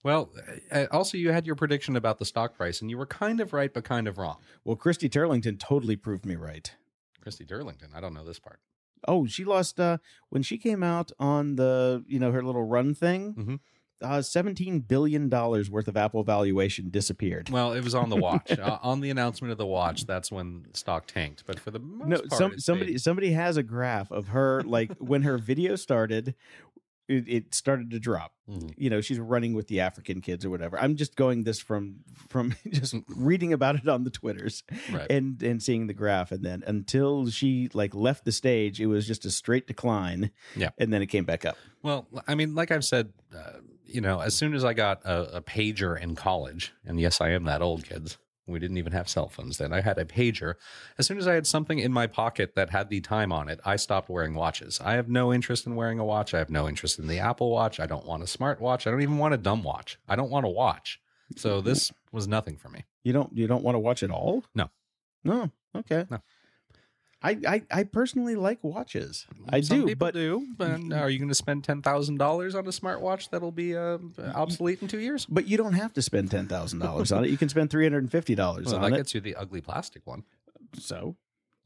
well, 0.02 0.30
uh, 0.70 0.86
also 0.92 1.18
you 1.18 1.32
had 1.32 1.46
your 1.46 1.56
prediction 1.56 1.96
about 1.96 2.18
the 2.18 2.24
stock 2.24 2.56
price, 2.56 2.80
and 2.80 2.90
you 2.90 2.96
were 2.96 3.06
kind 3.06 3.40
of 3.40 3.52
right, 3.52 3.72
but 3.72 3.82
kind 3.82 4.06
of 4.06 4.18
wrong. 4.18 4.36
Well, 4.64 4.76
Christy 4.76 5.08
Turlington 5.08 5.58
totally 5.58 5.96
proved 5.96 6.24
me 6.24 6.36
right. 6.36 6.72
Christy 7.26 7.44
Durlington. 7.44 7.92
I 7.92 8.00
don't 8.00 8.14
know 8.14 8.22
this 8.22 8.38
part. 8.38 8.60
Oh, 9.08 9.26
she 9.26 9.44
lost 9.44 9.80
uh 9.80 9.98
when 10.30 10.44
she 10.44 10.58
came 10.58 10.84
out 10.84 11.10
on 11.18 11.56
the 11.56 12.04
you 12.06 12.20
know 12.20 12.30
her 12.30 12.40
little 12.40 12.62
run 12.62 12.94
thing. 12.94 13.34
Mhm. 13.34 13.60
Uh, 14.00 14.22
seventeen 14.22 14.78
billion 14.78 15.28
dollars 15.28 15.68
worth 15.68 15.88
of 15.88 15.96
Apple 15.96 16.22
valuation 16.22 16.88
disappeared. 16.88 17.48
Well, 17.50 17.72
it 17.72 17.82
was 17.82 17.96
on 17.96 18.10
the 18.10 18.16
watch. 18.16 18.56
uh, 18.58 18.78
on 18.80 19.00
the 19.00 19.10
announcement 19.10 19.50
of 19.50 19.58
the 19.58 19.66
watch, 19.66 20.06
that's 20.06 20.30
when 20.30 20.66
stock 20.74 21.06
tanked. 21.08 21.44
But 21.46 21.58
for 21.58 21.72
the 21.72 21.80
most 21.80 22.08
no, 22.08 22.18
part, 22.18 22.32
some 22.32 22.58
somebody 22.60 22.92
stayed. 22.92 23.00
somebody 23.00 23.32
has 23.32 23.56
a 23.56 23.64
graph 23.64 24.12
of 24.12 24.28
her 24.28 24.62
like 24.62 24.92
when 24.98 25.22
her 25.22 25.36
video 25.36 25.74
started, 25.74 26.36
it, 27.08 27.28
it 27.28 27.54
started 27.54 27.90
to 27.92 27.98
drop. 28.00 28.32
Mhm. 28.50 28.72
You 28.76 28.90
know, 28.90 29.00
she's 29.00 29.18
running 29.18 29.54
with 29.54 29.68
the 29.68 29.80
African 29.80 30.20
kids 30.20 30.44
or 30.44 30.50
whatever. 30.50 30.78
I'm 30.78 30.96
just 30.96 31.16
going 31.16 31.44
this 31.44 31.58
from 31.60 31.96
from 32.28 32.54
just 32.70 32.94
reading 33.08 33.52
about 33.52 33.76
it 33.76 33.88
on 33.88 34.04
the 34.04 34.10
twitters 34.10 34.62
Right. 34.92 35.10
and 35.10 35.42
and 35.42 35.62
seeing 35.62 35.86
the 35.86 35.94
graph, 35.94 36.32
and 36.32 36.44
then 36.44 36.62
until 36.66 37.28
she 37.30 37.68
like 37.74 37.94
left 37.94 38.24
the 38.24 38.32
stage, 38.32 38.80
it 38.80 38.86
was 38.86 39.06
just 39.06 39.24
a 39.24 39.30
straight 39.30 39.66
decline. 39.66 40.30
Yeah. 40.56 40.70
and 40.78 40.92
then 40.92 41.02
it 41.02 41.06
came 41.06 41.24
back 41.24 41.44
up. 41.44 41.56
Well, 41.82 42.06
I 42.26 42.34
mean, 42.34 42.54
like 42.54 42.70
I've 42.70 42.84
said, 42.84 43.12
uh, 43.36 43.58
you 43.84 44.00
know, 44.00 44.20
as 44.20 44.34
soon 44.34 44.54
as 44.54 44.64
I 44.64 44.74
got 44.74 45.04
a, 45.04 45.36
a 45.36 45.40
pager 45.42 46.00
in 46.00 46.14
college, 46.16 46.72
and 46.84 46.98
yes, 47.00 47.20
I 47.20 47.30
am 47.30 47.44
that 47.44 47.62
old, 47.62 47.84
kids. 47.84 48.18
We 48.46 48.60
didn't 48.60 48.78
even 48.78 48.92
have 48.92 49.08
cell 49.08 49.28
phones 49.28 49.58
then. 49.58 49.72
I 49.72 49.80
had 49.80 49.98
a 49.98 50.04
pager. 50.04 50.54
As 50.98 51.06
soon 51.06 51.18
as 51.18 51.26
I 51.26 51.34
had 51.34 51.46
something 51.46 51.80
in 51.80 51.92
my 51.92 52.06
pocket 52.06 52.54
that 52.54 52.70
had 52.70 52.88
the 52.88 53.00
time 53.00 53.32
on 53.32 53.48
it, 53.48 53.58
I 53.64 53.74
stopped 53.76 54.08
wearing 54.08 54.34
watches. 54.34 54.80
I 54.82 54.92
have 54.92 55.08
no 55.08 55.32
interest 55.32 55.66
in 55.66 55.74
wearing 55.74 55.98
a 55.98 56.04
watch. 56.04 56.32
I 56.32 56.38
have 56.38 56.50
no 56.50 56.68
interest 56.68 56.98
in 57.00 57.08
the 57.08 57.18
Apple 57.18 57.50
Watch. 57.50 57.80
I 57.80 57.86
don't 57.86 58.06
want 58.06 58.22
a 58.22 58.26
smart 58.26 58.60
watch. 58.60 58.86
I 58.86 58.90
don't 58.90 59.02
even 59.02 59.18
want 59.18 59.34
a 59.34 59.38
dumb 59.38 59.64
watch. 59.64 59.98
I 60.08 60.14
don't 60.14 60.30
want 60.30 60.46
a 60.46 60.50
watch. 60.50 61.00
So 61.34 61.60
this 61.60 61.92
was 62.12 62.28
nothing 62.28 62.56
for 62.56 62.68
me. 62.68 62.84
You 63.02 63.12
don't 63.12 63.36
you 63.36 63.48
don't 63.48 63.64
want 63.64 63.74
to 63.74 63.80
watch 63.80 64.04
it 64.04 64.10
all? 64.10 64.44
No. 64.54 64.70
no, 65.24 65.50
okay. 65.74 66.06
No. 66.08 66.20
I, 67.22 67.38
I, 67.48 67.62
I 67.70 67.84
personally 67.84 68.36
like 68.36 68.62
watches. 68.62 69.26
I 69.48 69.60
Some 69.62 69.80
do, 69.80 69.86
people 69.86 70.06
but 70.06 70.14
do. 70.14 70.46
But 70.56 70.92
are 70.92 71.08
you 71.10 71.18
going 71.18 71.28
to 71.30 71.34
spend 71.34 71.64
ten 71.64 71.82
thousand 71.82 72.18
dollars 72.18 72.54
on 72.54 72.66
a 72.66 72.70
smartwatch 72.70 73.30
that'll 73.30 73.50
be 73.52 73.76
uh, 73.76 73.98
obsolete 74.34 74.82
in 74.82 74.88
two 74.88 75.00
years? 75.00 75.26
But 75.26 75.46
you 75.48 75.56
don't 75.56 75.72
have 75.72 75.92
to 75.94 76.02
spend 76.02 76.30
ten 76.30 76.46
thousand 76.46 76.80
dollars 76.80 77.12
on 77.12 77.24
it. 77.24 77.30
You 77.30 77.38
can 77.38 77.48
spend 77.48 77.70
three 77.70 77.84
hundred 77.84 78.04
and 78.04 78.12
fifty 78.12 78.34
dollars 78.34 78.66
Well, 78.66 78.76
on 78.76 78.82
that 78.82 78.92
it. 78.94 78.96
gets 78.98 79.14
you 79.14 79.20
the 79.20 79.34
ugly 79.34 79.60
plastic 79.62 80.06
one. 80.06 80.24
So 80.78 81.16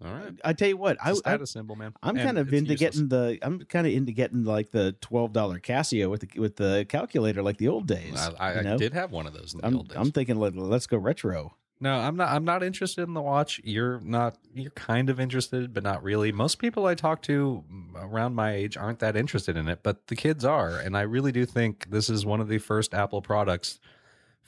All 0.05 0.13
right. 0.15 0.33
I 0.45 0.53
tell 0.53 0.69
you 0.69 0.77
what, 0.77 0.93
It's 0.97 1.03
a 1.05 1.07
I, 1.07 1.11
I 1.11 1.15
status 1.15 1.51
symbol, 1.51 1.75
man. 1.75 1.95
I'm 2.03 2.17
And 2.17 2.25
kind 2.25 2.39
of 2.39 2.47
into 2.55 2.73
useless. 2.73 2.79
getting 2.79 3.09
the 3.09 3.39
I'm 3.43 3.59
kind 3.65 3.87
of 3.89 3.93
into 3.93 4.13
getting 4.13 4.45
like 4.45 4.71
the 4.71 4.93
twelve 5.01 5.33
dollar 5.33 5.59
Casio 5.59 6.09
with 6.11 6.21
the 6.33 6.41
with 6.41 6.57
the 6.57 6.87
calculator 6.89 7.43
like 7.43 7.57
the 7.59 7.69
old 7.69 7.87
days. 7.89 8.17
I, 8.17 8.33
I, 8.53 8.55
you 8.59 8.63
know? 8.63 8.75
I 8.75 8.79
did 8.79 8.93
have 8.95 9.11
one 9.11 9.27
of 9.27 9.33
those 9.35 9.53
in 9.53 9.61
the 9.61 9.67
I'm 9.67 9.77
old 9.77 9.89
days. 9.89 9.97
I'm 9.99 10.13
thinking 10.13 10.37
let, 10.37 10.55
let's 10.57 10.87
go 10.87 10.97
retro. 10.97 11.57
No, 11.81 11.97
I'm 11.97 12.17
not. 12.17 12.29
I'm 12.29 12.45
not 12.45 12.63
interested 12.63 13.03
in 13.03 13.15
the 13.15 13.23
watch. 13.23 13.61
You're 13.65 14.01
not. 14.01 14.37
You're 14.55 14.71
kind 14.73 15.09
of 15.09 15.19
interested, 15.19 15.73
but 15.73 15.83
not 15.83 16.03
really. 16.03 16.31
Most 16.31 16.59
people 16.59 16.87
I 16.87 16.95
talk 16.95 17.23
to 17.23 17.65
mm, 17.73 17.95
around 17.95 18.35
my 18.35 18.55
age 18.55 18.77
aren't 18.77 18.99
that 18.99 19.17
interested 19.17 19.57
in 19.57 19.69
it, 19.69 19.81
but 19.83 20.09
the 20.09 20.17
kids 20.17 20.45
are, 20.45 20.79
and 20.79 20.97
I 20.97 21.03
really 21.03 21.33
do 21.33 21.47
think 21.47 21.91
this 21.91 22.11
is 22.11 22.27
one 22.27 22.41
of 22.41 22.49
the 22.49 22.59
first 22.59 22.93
Apple 22.93 23.23
products 23.23 23.81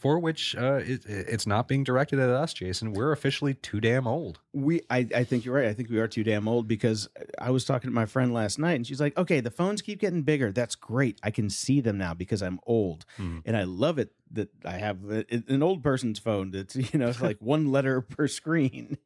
for 0.02 0.18
which 0.18 0.56
uh, 0.56 0.80
it, 0.84 1.06
it's 1.06 1.46
not 1.46 1.68
being 1.68 1.84
directed 1.84 2.18
at 2.18 2.28
us, 2.28 2.52
Jason. 2.52 2.92
We're 2.92 3.12
officially 3.12 3.54
too 3.54 3.80
damn 3.80 4.06
old. 4.08 4.40
We 4.52 4.82
I, 4.90 5.06
I 5.14 5.22
think 5.22 5.44
you're 5.44 5.54
right. 5.54 5.66
I 5.66 5.74
think 5.74 5.90
we 5.90 6.00
are 6.00 6.08
too 6.08 6.24
damn 6.24 6.48
old 6.48 6.66
because 6.66 7.08
I 7.38 7.50
was 7.50 7.64
talking 7.64 7.88
to 7.88 7.94
my 7.94 8.04
friend 8.06 8.34
last 8.34 8.58
night 8.58 8.72
and 8.72 8.84
she's 8.86 9.00
like, 9.00 9.16
"Okay, 9.16 9.38
the 9.38 9.50
phones 9.52 9.80
keep 9.80 10.00
getting 10.00 10.22
bigger. 10.22 10.50
That's 10.50 10.74
great. 10.74 11.20
I 11.22 11.30
can 11.30 11.48
see 11.48 11.80
them 11.80 11.98
now 11.98 12.14
because 12.14 12.42
I'm 12.42 12.58
old." 12.66 13.04
Hmm. 13.16 13.38
And 13.46 13.56
I 13.56 13.62
love 13.62 13.98
it 14.00 14.12
that 14.32 14.48
I 14.64 14.72
have 14.78 14.98
a- 15.08 15.24
an 15.46 15.62
old 15.62 15.82
person's 15.84 16.18
phone 16.18 16.50
that's, 16.50 16.74
you 16.74 16.98
know, 16.98 17.08
it's 17.08 17.20
like 17.22 17.36
one 17.40 17.70
letter 17.70 18.00
per 18.00 18.26
screen. 18.26 18.98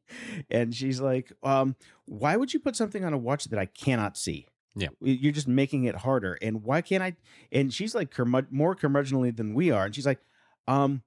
And 0.49 0.73
she's 0.73 0.99
like, 0.99 1.31
um, 1.43 1.75
"Why 2.05 2.35
would 2.37 2.53
you 2.55 2.59
put 2.59 2.75
something 2.75 3.05
on 3.05 3.13
a 3.13 3.17
watch 3.19 3.45
that 3.45 3.59
I 3.59 3.67
cannot 3.67 4.17
see?" 4.17 4.47
Yeah. 4.75 4.89
You're 4.99 5.31
just 5.33 5.47
making 5.47 5.85
it 5.85 5.95
harder. 5.95 6.37
And 6.41 6.63
why 6.63 6.81
can't 6.81 7.03
I 7.03 7.15
and 7.51 7.73
she's 7.73 7.93
like 7.95 8.11
curmud- 8.11 8.51
more 8.51 8.75
curmudgeonly 8.75 9.35
than 9.35 9.53
we 9.53 9.69
are 9.71 9.85
and 9.85 9.93
she's 9.95 10.05
like, 10.05 10.19
"Um, 10.67 11.03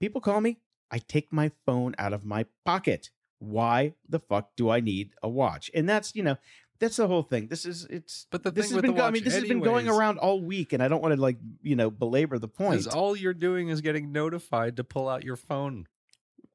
people 0.00 0.20
call 0.20 0.40
me 0.40 0.58
I 0.90 0.98
take 0.98 1.32
my 1.32 1.50
phone 1.64 1.94
out 1.98 2.12
of 2.12 2.24
my 2.24 2.46
pocket. 2.64 3.10
Why 3.38 3.94
the 4.08 4.18
fuck 4.18 4.56
do 4.56 4.70
I 4.70 4.80
need 4.80 5.10
a 5.22 5.28
watch? 5.28 5.70
And 5.74 5.88
that's 5.88 6.14
you 6.14 6.22
know 6.22 6.36
that's 6.78 6.96
the 6.96 7.06
whole 7.06 7.22
thing. 7.22 7.48
This 7.48 7.66
is 7.66 7.86
it's. 7.90 8.26
But 8.30 8.42
the 8.42 8.50
this 8.50 8.66
thing 8.66 8.70
has 8.70 8.76
with 8.76 8.82
been 8.82 8.94
the 8.94 9.00
go- 9.00 9.06
I 9.06 9.10
mean 9.10 9.24
this 9.24 9.34
has 9.34 9.44
been 9.44 9.60
going 9.60 9.88
around 9.88 10.18
all 10.18 10.40
week, 10.40 10.72
and 10.72 10.82
I 10.82 10.88
don't 10.88 11.02
want 11.02 11.14
to 11.14 11.20
like 11.20 11.38
you 11.62 11.76
know 11.76 11.90
belabor 11.90 12.38
the 12.38 12.48
point. 12.48 12.86
All 12.86 13.16
you're 13.16 13.34
doing 13.34 13.68
is 13.68 13.80
getting 13.80 14.12
notified 14.12 14.76
to 14.76 14.84
pull 14.84 15.08
out 15.08 15.24
your 15.24 15.36
phone. 15.36 15.86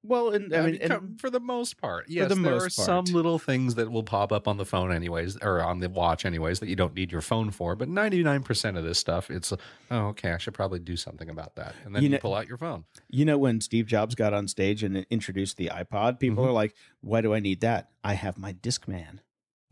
Well, 0.03 0.29
and 0.29 0.53
I 0.55 0.61
mean, 0.65 0.75
and- 0.81 1.19
for 1.19 1.29
the 1.29 1.39
most 1.39 1.77
part, 1.79 2.05
yes, 2.09 2.29
the 2.29 2.35
there 2.35 2.53
most 2.53 2.65
are 2.65 2.69
some 2.69 3.05
little 3.05 3.37
things 3.39 3.75
that 3.75 3.91
will 3.91 4.03
pop 4.03 4.31
up 4.31 4.47
on 4.47 4.57
the 4.57 4.65
phone, 4.65 4.91
anyways, 4.91 5.37
or 5.41 5.61
on 5.61 5.79
the 5.79 5.89
watch, 5.89 6.25
anyways, 6.25 6.59
that 6.59 6.69
you 6.69 6.75
don't 6.75 6.95
need 6.95 7.11
your 7.11 7.21
phone 7.21 7.51
for. 7.51 7.75
But 7.75 7.87
ninety 7.89 8.23
nine 8.23 8.43
percent 8.43 8.77
of 8.77 8.83
this 8.83 8.97
stuff, 8.99 9.29
it's 9.29 9.53
oh, 9.91 9.97
okay, 10.07 10.31
I 10.31 10.37
should 10.37 10.53
probably 10.53 10.79
do 10.79 10.97
something 10.97 11.29
about 11.29 11.55
that, 11.55 11.75
and 11.85 11.95
then 11.95 12.01
You 12.03 12.09
you, 12.09 12.15
know- 12.15 12.19
pull 12.21 12.33
out 12.35 12.47
your 12.47 12.57
phone. 12.57 12.85
you 13.09 13.25
know 13.25 13.37
when 13.37 13.61
Steve 13.61 13.85
Jobs 13.87 14.15
got 14.15 14.33
on 14.33 14.47
stage 14.47 14.83
and 14.83 15.05
introduced 15.09 15.57
the 15.57 15.67
iPod, 15.73 16.19
people 16.19 16.43
Mhm. 16.43 16.47
are 16.47 16.53
like, 16.53 16.75
"Why 17.01 17.21
do 17.21 17.33
I 17.33 17.39
need 17.39 17.61
that? 17.61 17.91
I 18.03 18.13
have 18.15 18.37
my 18.37 18.53
Discman." 18.53 19.19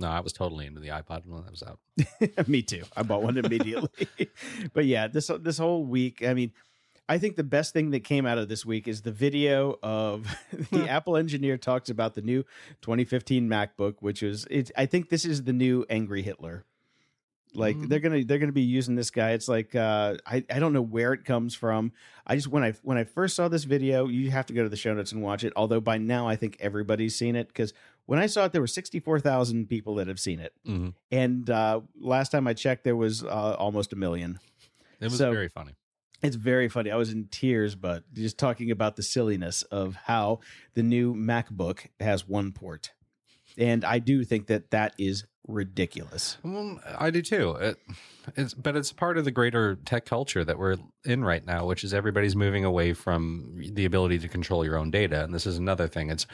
No, 0.01 0.07
I 0.07 0.21
was 0.21 0.31
totally 0.31 0.65
into 0.65 0.79
the 0.79 0.87
iPod 0.89 1.25
when 1.25 1.43
that 1.43 1.51
was 1.51 1.61
out. 1.61 1.79
Me 2.47 2.61
too. 2.61 2.83
I 2.95 3.03
bought 3.03 3.21
one 3.21 3.37
immediately. 3.37 4.07
but 4.73 4.85
yeah, 4.85 5.07
this 5.07 5.29
this 5.41 5.57
whole 5.57 5.83
week, 5.83 6.23
I 6.25 6.33
mean, 6.33 6.53
I 7.09 7.17
think 7.17 7.35
the 7.35 7.43
best 7.43 7.73
thing 7.73 7.89
that 7.91 8.03
came 8.03 8.25
out 8.27 8.37
of 8.37 8.47
this 8.47 8.65
week 8.65 8.87
is 8.87 9.01
the 9.01 9.11
video 9.11 9.77
of 9.81 10.27
the 10.71 10.87
Apple 10.87 11.17
engineer 11.17 11.57
talks 11.57 11.89
about 11.89 12.13
the 12.13 12.21
new 12.21 12.43
2015 12.81 13.49
MacBook, 13.49 13.95
which 13.99 14.21
is 14.23 14.45
it, 14.51 14.69
I 14.77 14.85
think 14.85 15.09
this 15.09 15.25
is 15.25 15.43
the 15.43 15.53
new 15.53 15.85
angry 15.89 16.21
Hitler. 16.21 16.65
Like 17.55 17.75
Mhm. 17.77 17.89
they're 17.89 17.99
gonna 17.99 18.23
they're 18.23 18.37
gonna 18.37 18.51
be 18.51 18.61
using 18.61 18.93
this 18.93 19.09
guy. 19.09 19.31
It's 19.31 19.47
like 19.47 19.73
uh, 19.73 20.17
I 20.23 20.45
I 20.51 20.59
don't 20.59 20.71
know 20.71 20.83
where 20.83 21.13
it 21.13 21.25
comes 21.25 21.55
from. 21.55 21.93
I 22.27 22.35
just 22.35 22.47
when 22.47 22.61
I 22.63 22.73
when 22.83 22.99
I 22.99 23.05
first 23.05 23.35
saw 23.35 23.47
this 23.47 23.63
video, 23.63 24.07
you 24.07 24.29
have 24.29 24.45
to 24.45 24.53
go 24.53 24.61
to 24.61 24.69
the 24.69 24.77
show 24.77 24.93
notes 24.93 25.11
and 25.13 25.23
watch 25.23 25.43
it. 25.43 25.51
Although 25.55 25.81
by 25.81 25.97
now 25.97 26.27
I 26.27 26.35
think 26.35 26.57
everybody's 26.59 27.15
seen 27.15 27.35
it 27.35 27.47
because 27.47 27.73
when 28.05 28.19
I 28.19 28.27
saw 28.27 28.45
it, 28.45 28.51
there 28.51 28.61
were 28.61 28.67
sixty 28.67 28.99
four 28.99 29.19
thousand 29.19 29.67
people 29.67 29.95
that 29.95 30.07
have 30.07 30.19
seen 30.19 30.39
it, 30.39 30.53
Mhm. 30.67 30.93
and 31.11 31.49
uh, 31.49 31.81
last 31.99 32.31
time 32.31 32.45
I 32.47 32.53
checked, 32.53 32.83
there 32.83 32.95
was 32.95 33.23
uh, 33.23 33.55
almost 33.57 33.93
a 33.93 33.95
million. 33.95 34.37
It 34.99 35.05
was 35.05 35.17
So- 35.17 35.31
very 35.31 35.49
funny. 35.49 35.71
It's 36.21 36.35
very 36.35 36.67
funny. 36.67 36.91
I 36.91 36.95
was 36.95 37.11
in 37.11 37.27
tears, 37.27 37.75
but 37.75 38.03
just 38.13 38.37
talking 38.37 38.71
about 38.71 38.95
the 38.95 39.03
silliness 39.03 39.63
of 39.63 39.95
how 39.95 40.39
the 40.73 40.83
new 40.83 41.13
MacBook 41.13 41.87
has 41.99 42.27
one 42.27 42.51
port. 42.51 42.91
And 43.57 43.83
I 43.83 43.99
do 43.99 44.23
think 44.23 44.47
that 44.47 44.71
that 44.71 44.93
is 44.97 45.25
ridiculous. 45.47 46.37
Well, 46.43 46.79
I 46.97 47.09
do 47.09 47.21
too. 47.21 47.51
It, 47.59 47.77
it's 48.35 48.53
but 48.53 48.75
it's 48.75 48.91
part 48.91 49.17
of 49.17 49.25
the 49.25 49.31
greater 49.31 49.75
tech 49.85 50.05
culture 50.05 50.43
that 50.43 50.59
we're 50.59 50.77
in 51.05 51.23
right 51.23 51.45
now, 51.45 51.65
which 51.65 51.83
is 51.83 51.93
everybody's 51.93 52.35
moving 52.35 52.63
away 52.63 52.93
from 52.93 53.59
the 53.73 53.85
ability 53.85 54.19
to 54.19 54.27
control 54.27 54.63
your 54.63 54.77
own 54.77 54.91
data. 54.91 55.23
And 55.23 55.33
this 55.33 55.47
is 55.47 55.57
another 55.57 55.87
thing. 55.87 56.09
It's 56.09 56.27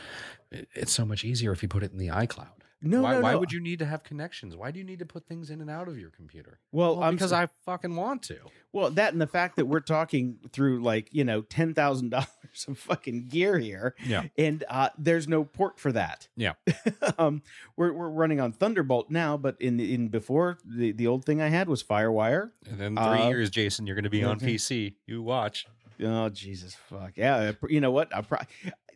it's 0.52 0.92
so 0.92 1.06
much 1.06 1.24
easier 1.24 1.52
if 1.52 1.64
you 1.64 1.70
put 1.70 1.84
it 1.84 1.92
in 1.92 1.98
the 1.98 2.08
iCloud. 2.08 2.65
No, 2.86 3.02
why, 3.02 3.14
no, 3.16 3.22
why 3.22 3.32
no. 3.34 3.40
would 3.40 3.52
you 3.52 3.60
need 3.60 3.80
to 3.80 3.86
have 3.86 4.04
connections? 4.04 4.56
Why 4.56 4.72
do 4.72 4.80
you 4.80 4.86
need 4.86 5.00
to 5.00 5.06
put 5.06 5.26
things 5.28 5.50
in 5.50 5.60
and 5.62 5.70
out 5.70 5.88
of 5.88 5.98
your 6.00 6.12
computer? 6.12 6.60
Well, 6.72 6.98
Well, 6.98 7.12
because 7.12 7.34
I 7.34 7.48
fucking 7.66 7.96
want 7.96 8.22
to. 8.24 8.38
well 8.72 8.90
that 8.92 9.12
and 9.14 9.22
the 9.22 9.28
fact 9.28 9.56
that 9.58 9.66
we're 9.66 9.80
talking 9.80 10.38
through 10.52 10.82
like 10.84 11.10
you 11.12 11.24
know 11.24 11.42
ten 11.42 11.74
thousand 11.74 12.10
dollars 12.16 12.28
of 12.68 12.78
fucking 12.78 13.28
gear 13.28 13.58
here, 13.60 13.96
Yeah. 14.06 14.24
and 14.38 14.64
uh, 14.70 14.90
there's 14.98 15.28
no 15.28 15.44
port 15.44 15.80
for 15.80 15.92
that. 15.92 16.28
Yeah. 16.38 16.54
um, 17.18 17.42
we're 17.76 17.92
we're 17.92 18.10
running 18.10 18.40
on 18.40 18.52
Thunderbolt 18.52 19.10
now, 19.10 19.36
but 19.38 19.56
in 19.60 19.80
in 19.80 20.08
before 20.10 20.58
the 20.66 20.92
the 20.92 21.08
old 21.08 21.26
thing 21.26 21.42
I 21.42 21.50
had 21.50 21.68
was 21.68 21.84
FireWire. 21.84 22.52
And 22.70 22.80
then 22.80 22.96
three 22.96 23.04
Uh, 23.04 23.28
years, 23.30 23.50
Jason, 23.50 23.88
you're 23.88 23.96
going 23.96 24.04
to 24.04 24.10
be 24.10 24.24
on. 24.24 24.40
PC. 24.40 24.94
You 25.08 25.22
watch. 25.24 25.66
Oh 26.04 26.28
Jesus 26.30 26.76
fuck 26.76 27.14
yeah! 27.16 27.54
You 27.70 27.80
know 27.80 27.92
what? 27.92 28.14
I 28.14 28.22
pro- 28.22 28.40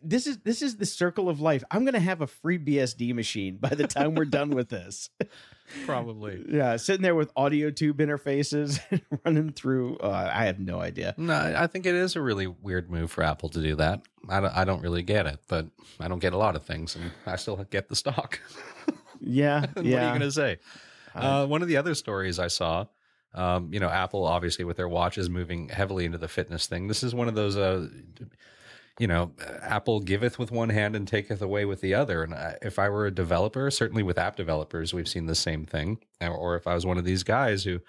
this 0.02 0.26
is 0.26 0.38
this 0.38 0.62
is 0.62 0.76
the 0.76 0.86
circle 0.86 1.28
of 1.28 1.40
life. 1.40 1.64
I'm 1.70 1.84
gonna 1.84 2.00
have 2.00 2.20
a 2.20 2.26
FreeBSD 2.26 3.14
machine 3.14 3.56
by 3.56 3.70
the 3.70 3.86
time 3.86 4.14
we're 4.14 4.24
done 4.24 4.50
with 4.50 4.68
this. 4.68 5.10
Probably. 5.86 6.44
Yeah, 6.48 6.76
sitting 6.76 7.02
there 7.02 7.14
with 7.14 7.30
audio 7.36 7.70
tube 7.70 7.98
interfaces 7.98 8.80
running 9.24 9.52
through. 9.52 9.98
Uh, 9.98 10.30
I 10.32 10.46
have 10.46 10.58
no 10.58 10.80
idea. 10.80 11.14
No, 11.16 11.34
I 11.34 11.66
think 11.68 11.86
it 11.86 11.94
is 11.94 12.16
a 12.16 12.22
really 12.22 12.48
weird 12.48 12.90
move 12.90 13.12
for 13.12 13.22
Apple 13.22 13.48
to 13.50 13.62
do 13.62 13.76
that. 13.76 14.02
I 14.28 14.40
don't, 14.40 14.56
I 14.56 14.64
don't 14.64 14.82
really 14.82 15.02
get 15.02 15.26
it, 15.26 15.38
but 15.48 15.66
I 16.00 16.08
don't 16.08 16.18
get 16.18 16.32
a 16.32 16.36
lot 16.36 16.56
of 16.56 16.64
things, 16.64 16.96
and 16.96 17.12
I 17.24 17.36
still 17.36 17.56
get 17.70 17.88
the 17.88 17.96
stock. 17.96 18.40
Yeah, 19.20 19.66
what 19.74 19.84
yeah. 19.84 19.98
are 19.98 20.14
you 20.14 20.18
going 20.18 20.20
to 20.20 20.32
say? 20.32 20.56
Uh, 21.14 21.46
one 21.46 21.60
of 21.60 21.68
the 21.68 21.76
other 21.76 21.94
stories 21.94 22.38
I 22.38 22.48
saw, 22.48 22.86
um, 23.34 23.72
you 23.72 23.78
know, 23.78 23.88
Apple 23.88 24.24
obviously 24.24 24.64
with 24.64 24.76
their 24.76 24.88
watches 24.88 25.28
moving 25.28 25.68
heavily 25.68 26.04
into 26.04 26.18
the 26.18 26.26
fitness 26.26 26.66
thing. 26.66 26.88
This 26.88 27.02
is 27.02 27.14
one 27.14 27.28
of 27.28 27.34
those, 27.34 27.56
uh, 27.56 27.88
you 29.00 29.06
know, 29.06 29.32
uh, 29.40 29.52
Apple 29.62 30.00
giveth 30.00 30.38
with 30.38 30.50
one 30.52 30.68
hand 30.68 30.94
and 30.94 31.08
taketh 31.08 31.40
away 31.40 31.64
with 31.64 31.80
the 31.80 31.94
other. 31.94 32.22
And 32.22 32.34
I, 32.34 32.56
if 32.60 32.78
I 32.78 32.90
were 32.90 33.06
a 33.06 33.10
developer, 33.10 33.70
certainly 33.70 34.02
with 34.02 34.18
app 34.18 34.36
developers, 34.36 34.92
we've 34.92 35.08
seen 35.08 35.24
the 35.26 35.34
same 35.34 35.64
thing. 35.64 35.98
Or, 36.20 36.28
or 36.34 36.56
if 36.56 36.66
I 36.66 36.74
was 36.74 36.84
one 36.84 36.98
of 36.98 37.04
these 37.06 37.22
guys 37.22 37.64
who, 37.64 37.80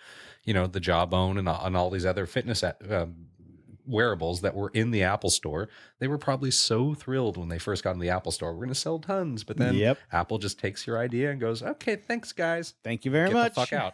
you 0.46 0.54
know, 0.54 0.68
the 0.68 0.80
Jawbone 0.80 1.38
and, 1.38 1.50
and 1.50 1.76
all 1.76 1.90
these 1.90 2.06
other 2.06 2.26
fitness 2.26 2.64
a- 2.64 2.76
um, 2.90 3.26
wearables 3.86 4.40
that 4.42 4.56
were 4.56 4.70
in 4.74 4.92
the 4.92 5.04
Apple 5.04 5.30
store, 5.30 5.68
they 6.00 6.08
were 6.08 6.18
probably 6.18 6.52
so 6.52 6.94
thrilled 6.94 7.36
when 7.36 7.50
they 7.50 7.60
first 7.60 7.84
got 7.84 7.92
in 7.92 8.00
the 8.00 8.10
Apple 8.10 8.32
store. 8.32 8.52
We're 8.54 8.60
going 8.60 8.70
to 8.70 8.76
sell 8.76 9.00
tons, 9.00 9.44
but 9.44 9.58
then 9.58 9.76
Yep. 9.76 9.98
Apple 10.14 10.38
just 10.38 10.60
takes 10.60 10.88
your 10.88 10.98
idea 10.98 11.32
and 11.32 11.42
goes, 11.42 11.62
"Okay, 11.62 11.96
thanks, 11.98 12.32
guys." 12.32 12.74
Thank 12.84 13.04
you 13.06 13.12
very 13.12 13.28
Get 13.30 13.34
much. 13.34 13.56
the 13.56 13.66
fuck 13.66 13.74
out. 13.74 13.94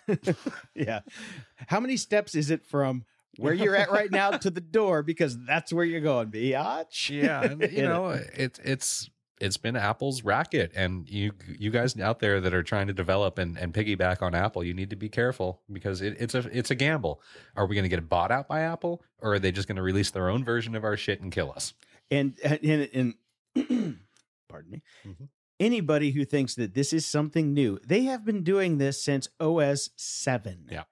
yeah. 0.76 1.00
How 1.68 1.80
many 1.80 1.98
steps 1.98 2.36
is 2.36 2.52
it 2.52 2.66
from 2.66 3.06
where 3.38 3.54
you're 3.54 3.76
at 3.76 3.92
right 3.92 4.12
now 4.12 4.32
to 4.32 4.50
the 4.50 4.62
door? 4.62 5.04
Because 5.04 5.38
that's 5.46 5.72
where 5.74 5.86
you're 5.86 6.02
going, 6.02 6.30
biatch. 6.32 7.10
yeah, 7.10 7.42
and, 7.52 7.62
you 7.72 7.84
know, 7.84 8.10
it, 8.10 8.60
it's 8.64 9.10
it's 9.40 9.58
been 9.58 9.76
Apple's 9.76 10.24
racket, 10.24 10.72
and 10.76 11.08
you 11.10 11.32
you 11.60 11.70
guys 11.70 12.00
out 12.00 12.20
there 12.20 12.42
that 12.42 12.54
are 12.54 12.64
trying 12.64 12.88
to 12.88 12.94
develop 12.94 13.38
and, 13.38 13.58
and 13.58 13.74
piggyback 13.74 14.22
on 14.24 14.34
Apple, 14.34 14.64
you 14.64 14.74
need 14.74 14.90
to 14.90 14.96
be 14.96 15.10
careful 15.10 15.62
because 15.72 16.02
it, 16.02 16.16
it's 16.20 16.34
a 16.34 16.40
it's 16.58 16.72
a 16.72 16.76
gamble. 16.76 17.22
Are 17.56 17.66
we 17.68 17.76
going 17.76 17.84
to 17.84 17.90
get 17.90 18.10
bought 18.10 18.32
out 18.32 18.48
by 18.48 18.62
Apple, 18.62 19.04
or 19.20 19.34
are 19.34 19.40
they 19.40 19.52
just 19.52 19.68
going 19.68 19.76
to 19.76 19.84
release 19.84 20.10
their 20.12 20.30
own 20.30 20.44
version 20.44 20.74
of 20.76 20.84
our 20.84 20.98
shit 20.98 21.22
and 21.22 21.32
kill 21.32 21.52
us? 21.56 21.74
and 22.10 22.36
and, 22.44 22.90
and 22.94 23.14
pardon 24.50 24.72
me 24.72 24.82
Mhm. 25.06 25.28
anybody 25.60 26.12
who 26.12 26.24
thinks 26.24 26.56
that 26.56 26.74
this 26.74 26.94
is 26.94 27.06
something 27.06 27.54
new 27.54 27.80
they 27.86 28.04
have 28.04 28.24
been 28.24 28.44
doing 28.44 28.78
this 28.78 29.04
since 29.04 29.28
os 29.42 29.90
7 29.98 30.68
Yeah. 30.72 30.84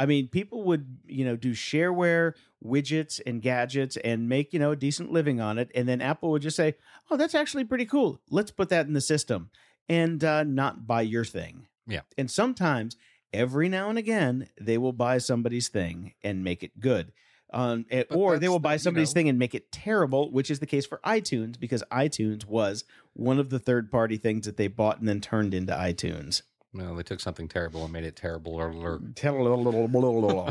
I 0.00 0.06
mean 0.06 0.26
people 0.26 0.64
would 0.64 0.98
you 1.06 1.24
know 1.24 1.36
do 1.36 1.52
shareware 1.52 2.32
widgets 2.64 3.20
and 3.24 3.40
gadgets 3.42 3.96
and 3.98 4.28
make 4.28 4.52
you 4.52 4.58
know 4.58 4.72
a 4.72 4.76
decent 4.76 5.12
living 5.12 5.40
on 5.40 5.58
it 5.58 5.70
and 5.74 5.88
then 5.88 6.00
apple 6.00 6.30
would 6.32 6.42
just 6.42 6.56
say 6.56 6.74
oh 7.10 7.16
that's 7.16 7.34
actually 7.34 7.64
pretty 7.64 7.84
cool 7.86 8.20
let's 8.30 8.50
put 8.50 8.68
that 8.70 8.86
in 8.86 8.92
the 8.94 9.00
system 9.00 9.50
and 9.88 10.24
uh, 10.24 10.42
not 10.44 10.86
buy 10.86 11.02
your 11.02 11.24
thing 11.24 11.66
Yeah. 11.86 12.00
and 12.18 12.30
sometimes 12.30 12.96
every 13.32 13.68
now 13.68 13.88
and 13.88 13.98
again 13.98 14.48
they 14.60 14.76
will 14.78 14.92
buy 14.92 15.18
somebody's 15.18 15.68
thing 15.68 16.14
and 16.24 16.42
make 16.42 16.62
it 16.64 16.80
good 16.80 17.12
um, 17.52 17.84
eh, 17.90 18.04
or 18.10 18.38
they 18.38 18.48
will 18.48 18.60
buy 18.60 18.74
you 18.74 18.78
somebody's 18.78 19.10
know- 19.10 19.14
thing 19.20 19.28
and 19.28 19.36
make 19.36 19.56
it 19.56 19.72
terrible, 19.72 20.30
which 20.30 20.52
is 20.52 20.60
the 20.60 20.66
case 20.66 20.86
for 20.86 21.00
iTunes 21.04 21.58
because 21.58 21.82
iTunes 21.90 22.44
was 22.46 22.84
one 23.14 23.40
of 23.40 23.50
the 23.50 23.58
third 23.58 23.90
party 23.90 24.16
things 24.18 24.46
that 24.46 24.56
they 24.56 24.68
bought 24.68 25.00
and 25.00 25.08
then 25.08 25.20
turned 25.20 25.52
into 25.52 25.72
iTunes. 25.72 26.42
No, 26.72 26.94
they 26.94 27.02
took 27.02 27.20
something 27.20 27.48
terrible 27.48 27.82
and 27.84 27.92
made 27.92 28.04
it 28.04 28.16
terrible. 28.16 28.54
Or, 28.54 28.72
or- 28.72 29.00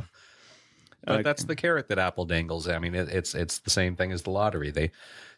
but 1.06 1.18
but 1.18 1.24
that's 1.24 1.44
the 1.46 1.56
carrot 1.56 1.88
that 1.90 2.00
Apple 2.00 2.26
dangles. 2.26 2.68
I 2.68 2.80
mean, 2.80 2.96
it, 2.96 3.10
it's 3.10 3.34
it's 3.36 3.60
the 3.60 3.70
same 3.70 3.96
thing 3.96 4.12
as 4.12 4.24
the 4.24 4.32
lottery. 4.32 4.72
They 4.72 4.92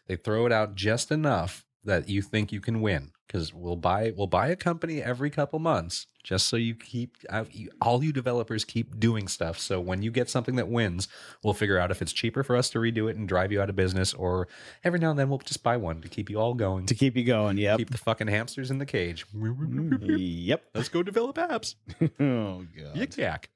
they 0.06 0.16
throw 0.16 0.46
it 0.46 0.52
out 0.52 0.74
just 0.74 1.12
enough 1.12 1.64
that 1.84 2.08
you 2.08 2.22
think 2.22 2.52
you 2.52 2.60
can 2.60 2.80
win 2.80 3.10
because 3.26 3.52
we'll 3.52 3.76
buy 3.76 4.12
we'll 4.16 4.26
buy 4.26 4.48
a 4.48 4.56
company 4.56 5.02
every 5.02 5.30
couple 5.30 5.58
months 5.58 6.06
just 6.22 6.48
so 6.48 6.56
you 6.56 6.74
keep 6.74 7.16
uh, 7.30 7.44
all 7.80 8.04
you 8.04 8.12
developers 8.12 8.64
keep 8.64 9.00
doing 9.00 9.26
stuff. 9.26 9.58
So 9.58 9.80
when 9.80 10.02
you 10.02 10.10
get 10.10 10.30
something 10.30 10.56
that 10.56 10.68
wins, 10.68 11.08
we'll 11.42 11.54
figure 11.54 11.78
out 11.78 11.90
if 11.90 12.00
it's 12.00 12.12
cheaper 12.12 12.42
for 12.42 12.56
us 12.56 12.70
to 12.70 12.78
redo 12.78 13.10
it 13.10 13.16
and 13.16 13.28
drive 13.28 13.50
you 13.50 13.60
out 13.60 13.68
of 13.68 13.76
business, 13.76 14.14
or 14.14 14.48
every 14.84 14.98
now 14.98 15.10
and 15.10 15.18
then 15.18 15.28
we'll 15.28 15.38
just 15.38 15.62
buy 15.62 15.76
one 15.76 16.00
to 16.02 16.08
keep 16.08 16.30
you 16.30 16.38
all 16.38 16.54
going. 16.54 16.86
to 16.86 16.94
keep 16.94 17.16
you 17.16 17.24
going. 17.24 17.56
Yep. 17.56 17.78
keep 17.78 17.90
the 17.90 17.98
fucking 17.98 18.28
hamsters 18.28 18.70
in 18.70 18.78
the 18.78 18.86
cage. 18.86 19.26
yep. 19.34 20.64
Let's 20.74 20.88
go 20.88 21.02
develop 21.02 21.36
apps. 21.36 21.74
Oh 22.20 22.64
god. 22.76 22.94
Yik 22.94 23.16
yak. 23.16 23.50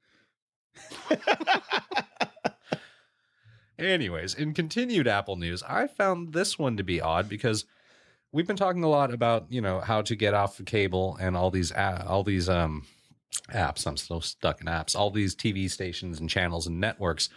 Anyways, 3.79 4.33
in 4.33 4.53
continued 4.53 5.07
Apple 5.07 5.35
news, 5.35 5.63
I 5.63 5.87
found 5.87 6.33
this 6.33 6.57
one 6.57 6.77
to 6.77 6.83
be 6.83 6.99
odd 6.99 7.29
because 7.29 7.65
we've 8.37 8.45
been 8.45 8.55
talking 8.55 8.83
a 8.83 8.87
lot 8.87 9.11
about 9.11 9.47
you 9.49 9.59
know 9.59 9.79
how 9.79 10.03
to 10.03 10.15
get 10.15 10.35
off 10.35 10.57
the 10.57 10.63
cable 10.63 11.17
and 11.19 11.35
all 11.35 11.49
these 11.49 11.71
all 11.71 12.23
these 12.23 12.47
um 12.47 12.85
apps. 13.51 13.87
I'm 13.87 13.97
still 13.97 14.21
stuck 14.21 14.61
in 14.61 14.67
apps. 14.67 14.95
All 14.95 15.09
these 15.09 15.35
TV 15.35 15.69
stations 15.69 16.19
and 16.19 16.29
channels 16.29 16.67
and 16.67 16.79
networks 16.79 17.29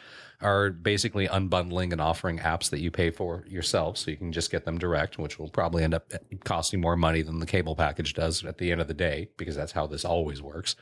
are 0.42 0.70
basically 0.70 1.26
unbundling 1.26 1.92
and 1.92 2.00
offering 2.00 2.38
apps 2.38 2.70
that 2.70 2.80
you 2.80 2.90
pay 2.90 3.10
for 3.10 3.44
yourself, 3.46 3.96
so 3.96 4.10
you 4.10 4.16
can 4.16 4.32
just 4.32 4.50
get 4.50 4.64
them 4.64 4.78
direct, 4.78 5.18
which 5.18 5.38
will 5.38 5.48
probably 5.48 5.82
end 5.82 5.94
up 5.94 6.12
costing 6.44 6.80
more 6.80 6.96
money 6.96 7.22
than 7.22 7.40
the 7.40 7.46
cable 7.46 7.76
package 7.76 8.14
does 8.14 8.44
at 8.44 8.58
the 8.58 8.70
end 8.70 8.80
of 8.80 8.88
the 8.88 8.94
day, 8.94 9.28
because 9.36 9.56
that's 9.56 9.72
how 9.72 9.86
this 9.86 10.04
always 10.04 10.40
works. 10.42 10.76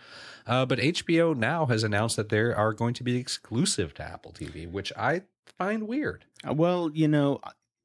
Uh, 0.46 0.66
but 0.66 0.78
HBO 0.78 1.36
now 1.36 1.66
has 1.66 1.84
announced 1.84 2.16
that 2.16 2.28
they 2.28 2.38
are 2.38 2.72
going 2.72 2.94
to 2.94 3.04
be 3.04 3.16
exclusive 3.16 3.94
to 3.94 4.02
Apple 4.02 4.32
TV, 4.32 4.70
which 4.70 4.92
I 4.96 5.22
find 5.58 5.88
weird. 5.88 6.24
Uh, 6.48 6.54
Well, 6.54 6.90
you 6.92 7.08
know, 7.08 7.40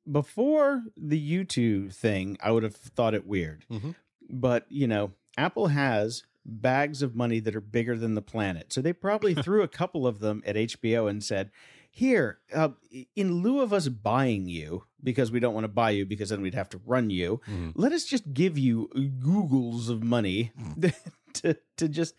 before 0.10 0.84
the 0.98 1.18
U2 1.46 1.94
thing, 1.94 2.38
I 2.42 2.52
would 2.52 2.64
have 2.64 2.76
thought 2.76 3.14
it 3.14 3.26
weird. 3.26 3.66
Mhm. 3.72 3.96
But, 4.30 4.66
you 4.70 4.88
know, 4.88 5.12
Apple 5.38 5.68
has 5.68 6.24
bags 6.46 7.02
of 7.02 7.16
money 7.16 7.40
that 7.40 7.56
are 7.56 7.62
bigger 7.62 7.98
than 7.98 8.16
the 8.16 8.22
planet. 8.22 8.74
So 8.74 8.82
they 8.82 8.94
probably 8.94 9.34
threw 9.46 9.62
a 9.62 9.68
couple 9.68 10.06
of 10.06 10.20
them 10.20 10.44
at 10.46 10.56
HBO 10.58 11.08
and 11.10 11.24
said, 11.24 11.52
here, 11.90 12.40
uh, 12.54 12.70
in 13.16 13.44
lieu 13.44 13.62
of 13.62 13.72
us 13.72 13.88
buying 13.88 14.50
you, 14.50 14.86
because 15.04 15.32
we 15.32 15.40
don't 15.40 15.54
want 15.54 15.64
to 15.66 15.70
buy 15.70 15.92
you 15.92 16.06
because 16.06 16.30
then 16.30 16.42
we'd 16.42 16.56
have 16.56 16.70
to 16.70 16.82
run 16.86 17.10
you, 17.12 17.40
let 17.76 17.92
us 17.92 18.04
just 18.04 18.34
give 18.34 18.58
you 18.58 18.90
Googles 19.20 19.90
of 19.90 20.02
money 20.04 20.52
to, 21.34 21.56
to 21.78 21.88
just 21.88 22.16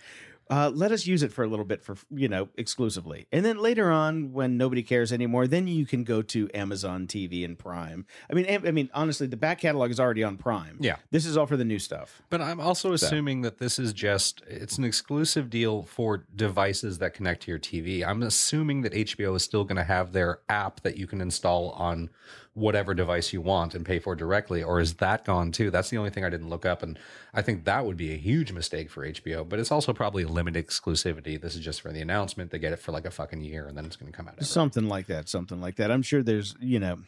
uh, 0.51 0.70
let 0.74 0.92
us 0.92 1.07
use 1.07 1.22
it 1.22 1.32
for 1.32 1.42
a 1.45 1.49
little 1.49 1.64
bit 1.64 1.82
for 1.82 1.97
you 2.11 2.28
know 2.28 2.49
exclusively. 2.57 3.26
And 3.32 3.45
then 3.45 3.59
later 3.59 3.90
on 3.90 4.32
when 4.32 4.57
nobody 4.57 4.82
cares 4.82 5.12
anymore 5.12 5.47
then 5.47 5.66
you 5.66 5.86
can 5.86 6.05
go 6.05 6.22
to 6.22 6.51
amazon 6.55 7.07
tv 7.07 7.45
and 7.45 7.59
prime. 7.59 8.07
I 8.30 8.34
mean 8.34 8.47
i 8.49 8.70
mean 8.70 8.90
honestly 8.95 9.26
the 9.26 9.36
back 9.36 9.61
catalog 9.61 9.90
is 9.90 10.01
already 10.01 10.22
on 10.22 10.36
prime. 10.36 10.78
Yeah. 10.80 10.97
this 11.11 11.26
is 11.26 11.36
all 11.36 11.47
for 11.47 11.57
the 11.57 11.64
new 11.64 11.78
stuff. 11.78 12.22
But 12.30 12.40
I'm 12.40 12.61
also 12.61 12.92
assuming 12.92 13.42
that 13.42 13.59
this 13.59 13.78
is 13.78 13.92
just 13.92 14.42
it's 14.47 14.78
an 14.78 14.84
exclusive 14.84 15.51
deal 15.51 15.82
for 15.82 16.24
devices 16.34 16.99
that 16.99 17.14
connect 17.14 17.42
to 17.45 17.51
your 17.51 17.61
TV. 17.61 18.07
I'm 18.07 18.22
assuming 18.22 18.82
that 18.82 18.92
HBO 18.92 19.36
is 19.36 19.42
still 19.42 19.64
going 19.64 19.76
to 19.76 19.84
have 19.84 20.12
their 20.12 20.40
app 20.49 20.80
that 20.80 20.97
you 20.97 21.07
can 21.07 21.20
install 21.20 21.70
on 21.70 22.11
whatever 22.55 22.94
device 22.94 23.32
you 23.32 23.40
want 23.40 23.74
and 23.74 23.84
pay 23.84 23.98
for 23.98 24.14
directly 24.14 24.62
or 24.62 24.78
is 24.80 24.94
that 24.94 25.24
gone 25.24 25.50
too? 25.52 25.70
That's 25.70 25.90
the 25.90 25.98
only 25.98 26.11
thing 26.11 26.24
I 26.24 26.30
didn't 26.30 26.48
look 26.48 26.64
up 26.64 26.82
and 26.82 26.98
I 27.32 27.42
think 27.42 27.64
that 27.64 27.84
would 27.84 27.96
be 27.96 28.12
a 28.12 28.16
huge 28.16 28.52
mistake 28.52 28.90
for 28.90 29.07
HBO, 29.07 29.48
but 29.48 29.59
it's 29.59 29.72
also 29.72 29.92
probably 29.92 30.22
a 30.22 30.28
limited 30.28 30.64
exclusivity. 30.66 31.40
This 31.40 31.55
is 31.57 31.61
just 31.61 31.80
for 31.80 31.92
the 31.92 32.00
announcement. 32.00 32.50
They 32.52 32.59
get 32.61 32.72
it 32.72 32.78
for 32.78 32.92
like 32.92 33.05
a 33.07 33.11
fucking 33.11 33.40
year 33.42 33.66
and 33.66 33.76
then 33.76 33.84
it's 33.84 33.96
going 33.96 34.11
to 34.11 34.16
come 34.16 34.26
out. 34.28 34.34
everywhere. 34.34 34.46
something 34.46 34.88
like 34.88 35.07
that 35.09 35.28
something 35.28 35.61
like 35.61 35.76
that 35.76 35.90
i'm 35.90 36.02
sure 36.02 36.22
there's 36.22 36.55
you 36.61 36.78
know 36.78 36.98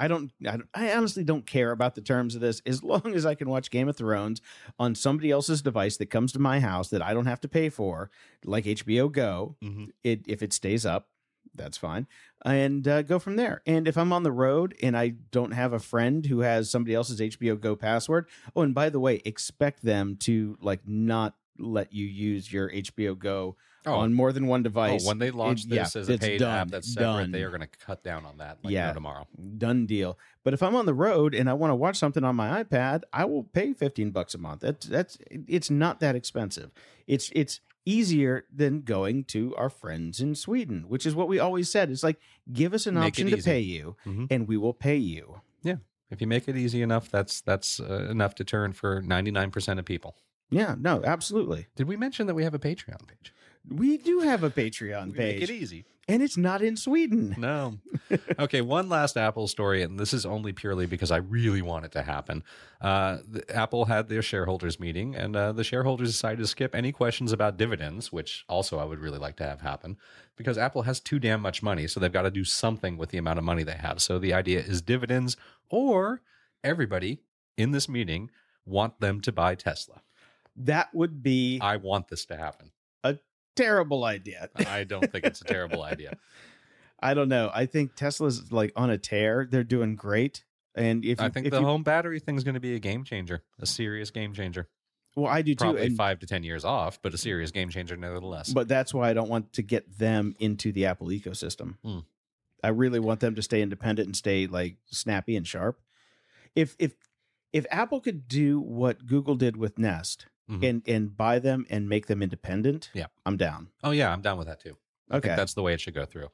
I 0.00 0.06
don't, 0.06 0.30
I 0.46 0.50
don't 0.52 0.68
I 0.74 0.92
honestly 0.92 1.24
don't 1.24 1.44
care 1.44 1.72
about 1.72 1.96
the 1.96 2.00
terms 2.00 2.36
of 2.36 2.40
this 2.40 2.62
as 2.64 2.84
long 2.92 3.14
as 3.16 3.26
I 3.26 3.34
can 3.34 3.48
watch 3.48 3.68
Game 3.68 3.88
of 3.88 3.96
Thrones 3.96 4.40
on 4.78 4.94
somebody 4.94 5.32
else's 5.32 5.60
device 5.60 5.96
that 5.96 6.06
comes 6.06 6.30
to 6.34 6.38
my 6.38 6.60
house 6.60 6.88
that 6.90 7.02
I 7.02 7.12
don't 7.14 7.26
have 7.26 7.40
to 7.40 7.48
pay 7.48 7.68
for 7.68 8.08
like 8.44 8.64
HBO 8.64 9.10
Go 9.10 9.56
Mhm. 9.60 9.88
it 10.04 10.20
if 10.28 10.40
it 10.40 10.52
stays 10.52 10.86
up 10.86 11.08
that's 11.58 11.76
fine 11.76 12.06
and 12.44 12.86
uh, 12.88 13.02
go 13.02 13.18
from 13.18 13.36
there 13.36 13.62
and 13.66 13.86
if 13.88 13.98
i'm 13.98 14.12
on 14.12 14.22
the 14.22 14.32
road 14.32 14.74
and 14.82 14.96
i 14.96 15.08
don't 15.30 15.52
have 15.52 15.72
a 15.72 15.78
friend 15.78 16.26
who 16.26 16.40
has 16.40 16.70
somebody 16.70 16.94
else's 16.94 17.20
hbo 17.20 17.60
go 17.60 17.74
password 17.76 18.26
oh 18.56 18.62
and 18.62 18.74
by 18.74 18.88
the 18.88 19.00
way 19.00 19.20
expect 19.24 19.82
them 19.84 20.16
to 20.16 20.56
like 20.62 20.80
not 20.86 21.34
let 21.58 21.92
you 21.92 22.06
use 22.06 22.52
your 22.52 22.70
hbo 22.70 23.18
go 23.18 23.56
Oh, 23.86 23.94
on 23.94 24.12
more 24.12 24.32
than 24.32 24.48
one 24.48 24.62
device 24.62 25.06
when 25.06 25.18
they 25.18 25.30
launch 25.30 25.64
it- 25.64 25.70
yeah, 25.70 25.84
this 25.84 25.96
as 25.96 26.08
a 26.10 26.18
paid 26.18 26.38
done, 26.40 26.50
app 26.58 26.68
that's 26.68 26.92
separate, 26.92 27.04
done. 27.22 27.30
they 27.30 27.42
are 27.42 27.48
going 27.48 27.62
to 27.62 27.68
cut 27.68 28.02
down 28.02 28.26
on 28.26 28.36
that 28.38 28.58
like 28.62 28.72
Yeah. 28.72 28.88
no 28.88 28.94
tomorrow. 28.94 29.26
done 29.56 29.86
deal 29.86 30.18
but 30.44 30.52
if 30.52 30.62
i'm 30.62 30.74
on 30.74 30.84
the 30.84 30.92
road 30.92 31.32
and 31.34 31.48
i 31.48 31.54
want 31.54 31.70
to 31.70 31.74
watch 31.76 31.96
something 31.96 32.22
on 32.22 32.36
my 32.36 32.62
ipad 32.62 33.02
i 33.14 33.24
will 33.24 33.44
pay 33.44 33.72
15 33.72 34.10
bucks 34.10 34.34
a 34.34 34.38
month 34.38 34.60
that's 34.60 34.86
that's 34.86 35.16
it's 35.30 35.70
not 35.70 36.00
that 36.00 36.16
expensive 36.16 36.70
it's 37.06 37.30
it's 37.34 37.60
easier 37.88 38.44
than 38.54 38.82
going 38.82 39.24
to 39.24 39.54
our 39.56 39.70
friends 39.70 40.20
in 40.20 40.34
sweden 40.34 40.84
which 40.88 41.06
is 41.06 41.14
what 41.14 41.28
we 41.28 41.38
always 41.38 41.70
said 41.70 41.90
it's 41.90 42.02
like 42.02 42.18
give 42.52 42.74
us 42.74 42.86
an 42.86 42.94
Make 42.94 43.08
option 43.08 43.26
to 43.30 43.36
easy. 43.38 43.50
pay 43.50 43.60
you 43.60 43.96
Mhm. 44.06 44.26
and 44.30 44.46
we 44.48 44.56
will 44.56 44.74
pay 44.74 44.96
you 44.96 45.40
Yeah, 45.62 45.76
If 46.10 46.20
you 46.22 46.26
make 46.26 46.48
it 46.48 46.56
easy 46.56 46.80
enough, 46.82 47.10
that's 47.10 47.40
that's 47.42 47.80
uh, 47.80 48.06
enough 48.10 48.34
to 48.36 48.44
turn 48.44 48.72
for 48.72 49.02
99% 49.02 49.78
of 49.78 49.84
people. 49.84 50.12
yeah 50.50 50.74
no 50.88 50.94
absolutely 51.04 51.66
Did 51.76 51.86
we 51.88 51.96
mention 51.96 52.26
that 52.26 52.34
we 52.34 52.44
have 52.44 52.54
a 52.54 52.58
Patreon 52.68 53.02
page? 53.12 53.32
we 53.82 53.90
do 53.98 54.20
have 54.20 54.42
a 54.44 54.50
patreon 54.50 55.06
We 55.12 55.18
make 55.18 55.38
page 55.40 55.42
it 55.50 55.50
easy. 55.62 55.84
And 56.08 56.22
it's 56.22 56.36
not 56.36 56.62
in 56.62 56.76
sweden 56.76 57.34
No. 57.38 57.78
okay, 58.38 58.60
one 58.62 58.88
last 58.88 59.16
Apple 59.16 59.48
story, 59.48 59.82
and 59.82 59.98
this 60.00 60.14
is 60.14 60.24
only 60.24 60.52
purely 60.52 60.86
because 60.86 61.10
I 61.10 61.18
really 61.18 61.60
want 61.60 61.84
it 61.84 61.92
to 61.92 62.02
happen. 62.02 62.42
Uh, 62.80 63.18
the, 63.28 63.44
Apple 63.54 63.84
had 63.84 64.08
their 64.08 64.22
shareholders 64.22 64.80
meeting, 64.80 65.14
and 65.14 65.36
uh, 65.36 65.52
the 65.52 65.64
shareholders 65.64 66.10
decided 66.10 66.38
to 66.38 66.46
skip 66.46 66.74
any 66.74 66.90
questions 66.90 67.32
about 67.32 67.58
dividends, 67.58 68.10
which 68.10 68.44
also 68.48 68.78
I 68.78 68.84
would 68.84 68.98
really 68.98 69.18
like 69.18 69.36
to 69.36 69.44
have 69.44 69.60
happen, 69.60 69.98
because 70.36 70.56
Apple 70.56 70.82
has 70.82 71.00
too 71.00 71.18
damn 71.18 71.42
much 71.42 71.62
money, 71.62 71.86
so 71.86 72.00
they've 72.00 72.12
got 72.12 72.22
to 72.22 72.30
do 72.30 72.44
something 72.44 72.96
with 72.96 73.10
the 73.10 73.18
amount 73.18 73.38
of 73.38 73.44
money 73.44 73.62
they 73.62 73.72
have. 73.72 74.00
So 74.00 74.18
the 74.18 74.32
idea 74.32 74.60
is 74.60 74.80
dividends, 74.80 75.36
or 75.68 76.22
everybody 76.64 77.20
in 77.56 77.72
this 77.72 77.88
meeting 77.88 78.30
want 78.64 79.00
them 79.00 79.20
to 79.22 79.32
buy 79.32 79.54
Tesla. 79.54 80.02
that 80.56 80.88
would 80.94 81.22
be 81.22 81.58
I 81.60 81.76
want 81.76 82.08
this 82.08 82.24
to 82.26 82.36
happen. 82.36 82.70
Terrible 83.58 84.04
idea 84.04 84.48
I 84.66 84.84
don't 84.84 85.10
think 85.12 85.24
it's 85.24 85.40
a 85.40 85.44
terrible 85.44 85.82
idea. 85.82 86.16
i 87.00 87.14
don't 87.14 87.28
know 87.28 87.50
i 87.54 87.66
think 87.66 87.94
tesla's 87.94 88.50
like 88.52 88.72
on 88.76 88.90
a 88.90 88.98
tear 88.98 89.46
they're 89.50 89.64
doing 89.64 89.96
great 89.96 90.44
and 90.74 91.04
if 91.04 91.20
I 91.20 91.28
think 91.28 91.46
if 91.46 91.50
the 91.52 91.58
you- 91.60 91.66
home 91.66 91.82
battery 91.82 92.20
thing 92.20 92.36
is 92.36 92.44
going 92.44 92.54
to 92.54 92.60
be 92.60 92.74
a 92.76 92.78
game 92.78 93.02
changer, 93.02 93.42
a 93.58 93.66
serious 93.66 94.10
game 94.12 94.32
changer. 94.32 94.68
well 95.16 95.26
i 95.26 95.42
do 95.42 95.54
too 95.54 95.64
Probably 95.64 95.90
five 95.90 96.20
to 96.20 96.26
ten 96.26 96.44
years 96.44 96.64
off, 96.64 97.00
but 97.02 97.12
a 97.14 97.18
serious 97.18 97.50
game 97.50 97.68
changer 97.68 97.96
nevertheless. 97.96 98.52
but 98.52 98.68
that's 98.68 98.94
why 98.94 99.10
I 99.10 99.12
don't 99.12 99.28
want 99.28 99.52
to 99.54 99.62
get 99.62 99.98
them 99.98 100.36
into 100.38 100.70
the 100.70 100.86
Apple 100.86 101.08
ecosystem. 101.08 101.76
Hmm. 101.84 102.00
I 102.62 102.68
really 102.68 103.00
want 103.00 103.18
them 103.20 103.34
to 103.36 103.42
stay 103.42 103.60
independent 103.62 104.06
and 104.06 104.14
stay 104.16 104.46
like 104.46 104.76
snappy 104.86 105.34
and 105.36 105.46
sharp. 105.46 105.80
If 106.54 106.76
if 106.78 106.92
if 107.52 107.66
Apple 107.70 108.00
could 108.00 108.28
do 108.28 108.60
what 108.60 109.06
Google 109.06 109.34
did 109.34 109.56
with 109.56 109.78
Nest 109.78 110.26
Mhm. 110.48 110.68
and 110.68 110.82
and 110.88 111.16
buy 111.16 111.38
them 111.38 111.66
and 111.70 111.88
make 111.88 112.06
them 112.06 112.22
independent, 112.22 112.90
Yeah. 112.94 113.06
I'm 113.26 113.36
down. 113.36 113.68
oh 113.84 113.90
yeah, 113.90 114.12
I'm 114.12 114.22
down 114.22 114.38
with 114.38 114.46
that 114.48 114.60
too. 114.60 114.76
I 115.10 115.16
Okay, 115.18 115.28
think 115.28 115.36
that's 115.38 115.54
the 115.54 115.62
way 115.62 115.74
it 115.74 115.80
should 115.80 115.94
go 115.94 116.04
through. 116.06 116.28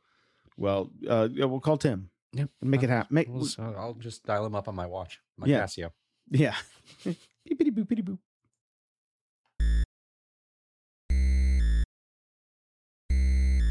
well, 0.56 0.90
uh, 1.08 1.28
yeah, 1.32 1.44
we'll 1.46 1.60
call 1.60 1.76
Tim. 1.76 2.10
Yeah, 2.32 2.46
make 2.60 2.82
it 2.82 2.90
happen. 2.90 3.14
Make 3.14 3.28
We'll- 3.28 3.44
so 3.46 3.74
I'll 3.76 3.94
just 3.94 4.24
dial 4.24 4.44
him 4.46 4.54
up 4.54 4.66
on 4.68 4.74
my 4.74 4.86
watch, 4.86 5.20
my 5.36 5.46
Yeah. 5.46 5.62
Casio. 5.64 5.92
yeah. 6.30 6.56
Beepity 7.04 7.70
boop, 7.70 7.86
beepity 7.86 8.02
boop. 8.02 8.18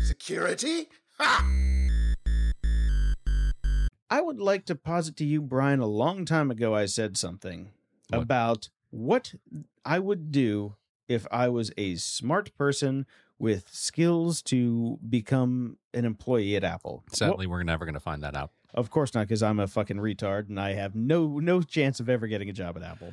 Security? 0.03 0.89
Ha! 1.19 1.49
I 4.09 4.21
would 4.21 4.39
like 4.39 4.65
to 4.65 4.75
posit 4.75 5.15
to 5.17 5.25
you, 5.25 5.41
Brian, 5.41 5.79
a 5.79 5.87
long 5.87 6.25
time 6.25 6.51
ago 6.51 6.75
I 6.75 6.85
said 6.85 7.17
something 7.17 7.71
What? 8.09 8.21
about 8.21 8.69
what 8.91 9.33
I 9.85 9.99
would 9.99 10.31
do 10.31 10.75
if 11.07 11.27
I 11.31 11.49
was 11.49 11.71
a 11.77 11.95
smart 11.95 12.55
person 12.55 13.05
with 13.39 13.69
skills 13.71 14.41
to 14.43 14.97
become 15.09 15.77
an 15.93 16.05
employee 16.05 16.55
at 16.55 16.63
Apple. 16.63 17.03
Sadly, 17.11 17.45
we're 17.47 17.63
never 17.63 17.85
going 17.85 17.93
to 17.95 17.99
find 17.99 18.23
that 18.23 18.35
out. 18.35 18.51
Of 18.73 18.89
course 18.89 19.13
not, 19.13 19.27
because 19.27 19.43
I'm 19.43 19.59
a 19.59 19.67
fucking 19.67 19.97
retard 19.97 20.49
and 20.49 20.59
I 20.59 20.73
have 20.73 20.95
no 20.95 21.39
no 21.39 21.61
chance 21.61 21.99
of 21.99 22.09
ever 22.09 22.25
getting 22.27 22.49
a 22.49 22.53
job 22.53 22.75
at 22.77 22.83
Apple. 22.83 23.11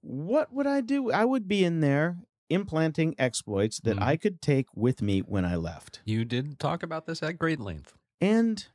What 0.00 0.52
would 0.52 0.66
I 0.66 0.80
do? 0.80 1.10
I 1.10 1.24
would 1.24 1.48
be 1.48 1.64
in 1.64 1.80
there 1.80 2.18
implanting 2.50 3.14
exploits 3.18 3.80
that 3.80 3.96
Mhm. 3.96 4.02
I 4.02 4.16
could 4.16 4.40
take 4.40 4.66
with 4.74 5.02
me 5.02 5.20
when 5.20 5.44
I 5.44 5.56
left. 5.56 6.00
You 6.04 6.24
did 6.24 6.58
talk 6.58 6.82
about 6.82 7.06
this 7.06 7.22
at 7.22 7.38
great 7.38 7.58
length. 7.58 7.96
And 8.20 8.66